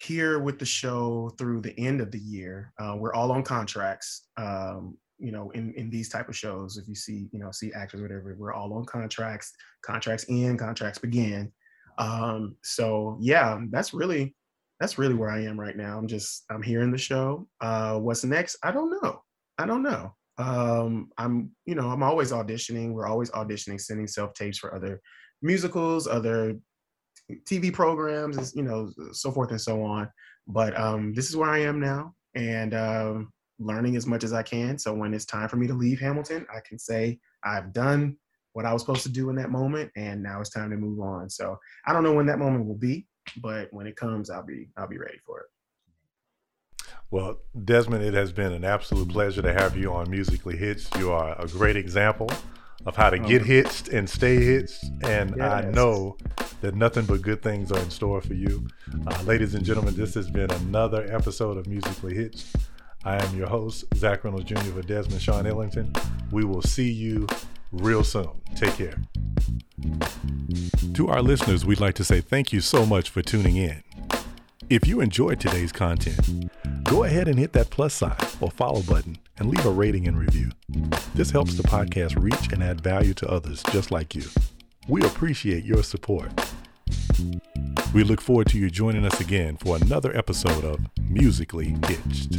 here 0.00 0.38
with 0.38 0.58
the 0.60 0.64
show 0.64 1.30
through 1.38 1.60
the 1.60 1.78
end 1.78 2.00
of 2.00 2.12
the 2.12 2.20
year. 2.20 2.72
Uh, 2.78 2.94
we're 2.96 3.12
all 3.12 3.32
on 3.32 3.42
contracts. 3.42 4.28
Um, 4.36 4.96
you 5.18 5.32
know, 5.32 5.50
in 5.50 5.72
in 5.74 5.90
these 5.90 6.08
type 6.08 6.28
of 6.28 6.36
shows, 6.36 6.76
if 6.76 6.88
you 6.88 6.94
see, 6.94 7.28
you 7.32 7.38
know, 7.38 7.50
see 7.50 7.72
actors, 7.72 8.00
whatever, 8.00 8.34
we're 8.38 8.52
all 8.52 8.72
on 8.74 8.84
contracts. 8.84 9.52
Contracts 9.82 10.26
end, 10.28 10.58
contracts 10.58 10.98
begin. 10.98 11.52
Um, 11.98 12.56
so 12.62 13.18
yeah, 13.20 13.60
that's 13.70 13.92
really 13.92 14.34
that's 14.80 14.98
really 14.98 15.14
where 15.14 15.30
I 15.30 15.42
am 15.42 15.58
right 15.58 15.76
now. 15.76 15.98
I'm 15.98 16.06
just 16.06 16.44
I'm 16.50 16.62
here 16.62 16.82
in 16.82 16.90
the 16.90 16.98
show. 16.98 17.48
Uh, 17.60 17.98
what's 17.98 18.24
next? 18.24 18.56
I 18.62 18.70
don't 18.70 18.90
know. 19.02 19.22
I 19.58 19.66
don't 19.66 19.82
know. 19.82 20.14
Um, 20.38 21.10
I'm 21.18 21.50
you 21.66 21.74
know 21.74 21.90
I'm 21.90 22.02
always 22.02 22.30
auditioning. 22.30 22.92
We're 22.92 23.08
always 23.08 23.30
auditioning, 23.30 23.80
sending 23.80 24.06
self 24.06 24.34
tapes 24.34 24.58
for 24.58 24.74
other 24.74 25.00
musicals, 25.42 26.06
other 26.06 26.56
TV 27.44 27.72
programs, 27.72 28.54
you 28.54 28.62
know, 28.62 28.90
so 29.12 29.30
forth 29.30 29.50
and 29.50 29.60
so 29.60 29.82
on. 29.82 30.08
But 30.46 30.78
um, 30.78 31.12
this 31.12 31.28
is 31.28 31.36
where 31.36 31.50
I 31.50 31.58
am 31.58 31.80
now, 31.80 32.14
and 32.34 32.72
um, 32.72 33.32
learning 33.58 33.96
as 33.96 34.06
much 34.06 34.24
as 34.24 34.32
I 34.32 34.42
can. 34.42 34.78
So 34.78 34.94
when 34.94 35.14
it's 35.14 35.24
time 35.24 35.48
for 35.48 35.56
me 35.56 35.66
to 35.66 35.74
leave 35.74 36.00
Hamilton, 36.00 36.46
I 36.54 36.60
can 36.60 36.78
say 36.78 37.18
I've 37.44 37.72
done 37.72 38.16
what 38.52 38.64
I 38.64 38.72
was 38.72 38.82
supposed 38.82 39.02
to 39.04 39.08
do 39.08 39.30
in 39.30 39.36
that 39.36 39.50
moment, 39.50 39.90
and 39.96 40.22
now 40.22 40.40
it's 40.40 40.50
time 40.50 40.70
to 40.70 40.76
move 40.76 41.00
on. 41.00 41.30
So 41.30 41.58
I 41.86 41.92
don't 41.92 42.02
know 42.02 42.14
when 42.14 42.26
that 42.26 42.38
moment 42.38 42.66
will 42.66 42.74
be 42.74 43.06
but 43.36 43.72
when 43.72 43.86
it 43.86 43.96
comes, 43.96 44.30
I'll 44.30 44.44
be 44.44 44.68
I'll 44.76 44.88
be 44.88 44.98
ready 44.98 45.18
for 45.24 45.40
it. 45.40 45.46
Well, 47.10 47.38
Desmond, 47.64 48.04
it 48.04 48.14
has 48.14 48.32
been 48.32 48.52
an 48.52 48.64
absolute 48.64 49.08
pleasure 49.08 49.42
to 49.42 49.52
have 49.52 49.76
you 49.76 49.92
on 49.92 50.10
Musically 50.10 50.56
Hitched. 50.56 50.96
You 50.98 51.10
are 51.10 51.40
a 51.40 51.46
great 51.46 51.76
example 51.76 52.28
of 52.86 52.96
how 52.96 53.10
to 53.10 53.18
get 53.18 53.42
oh. 53.42 53.44
hitched 53.44 53.88
and 53.88 54.08
stay 54.08 54.36
hitched, 54.36 54.84
and 55.04 55.34
yes. 55.36 55.50
I 55.50 55.70
know 55.70 56.16
that 56.60 56.74
nothing 56.74 57.06
but 57.06 57.22
good 57.22 57.42
things 57.42 57.72
are 57.72 57.78
in 57.78 57.90
store 57.90 58.20
for 58.20 58.34
you. 58.34 58.66
Uh, 59.06 59.22
ladies 59.22 59.54
and 59.54 59.64
gentlemen, 59.64 59.94
this 59.94 60.14
has 60.14 60.30
been 60.30 60.50
another 60.50 61.06
episode 61.12 61.56
of 61.56 61.66
Musically 61.66 62.14
Hitched. 62.14 62.56
I 63.04 63.24
am 63.24 63.36
your 63.36 63.46
host, 63.46 63.84
Zack 63.94 64.24
Reynolds 64.24 64.44
Jr. 64.46 64.58
for 64.58 64.82
Desmond 64.82 65.22
Sean 65.22 65.46
Ellington. 65.46 65.92
We 66.30 66.44
will 66.44 66.62
see 66.62 66.90
you 66.90 67.26
real 67.72 68.02
soon. 68.02 68.30
Take 68.56 68.74
care. 68.74 68.96
To 70.94 71.08
our 71.08 71.22
listeners, 71.22 71.64
we'd 71.64 71.80
like 71.80 71.94
to 71.94 72.04
say 72.04 72.20
thank 72.20 72.52
you 72.52 72.60
so 72.60 72.84
much 72.84 73.08
for 73.10 73.22
tuning 73.22 73.56
in. 73.56 73.82
If 74.68 74.86
you 74.86 75.00
enjoyed 75.00 75.40
today's 75.40 75.72
content, 75.72 76.50
go 76.84 77.04
ahead 77.04 77.28
and 77.28 77.38
hit 77.38 77.52
that 77.54 77.70
plus 77.70 77.94
sign 77.94 78.16
or 78.40 78.50
follow 78.50 78.82
button 78.82 79.16
and 79.38 79.48
leave 79.48 79.64
a 79.64 79.70
rating 79.70 80.08
and 80.08 80.18
review. 80.18 80.50
This 81.14 81.30
helps 81.30 81.54
the 81.54 81.62
podcast 81.62 82.20
reach 82.20 82.52
and 82.52 82.62
add 82.62 82.80
value 82.80 83.14
to 83.14 83.28
others 83.30 83.62
just 83.70 83.90
like 83.90 84.14
you. 84.14 84.24
We 84.88 85.02
appreciate 85.02 85.64
your 85.64 85.82
support. 85.82 86.32
We 87.94 88.04
look 88.04 88.20
forward 88.20 88.48
to 88.48 88.58
you 88.58 88.70
joining 88.70 89.04
us 89.04 89.20
again 89.20 89.56
for 89.56 89.76
another 89.76 90.16
episode 90.16 90.64
of 90.64 90.80
Musically 91.00 91.74
Hitched. 91.86 92.36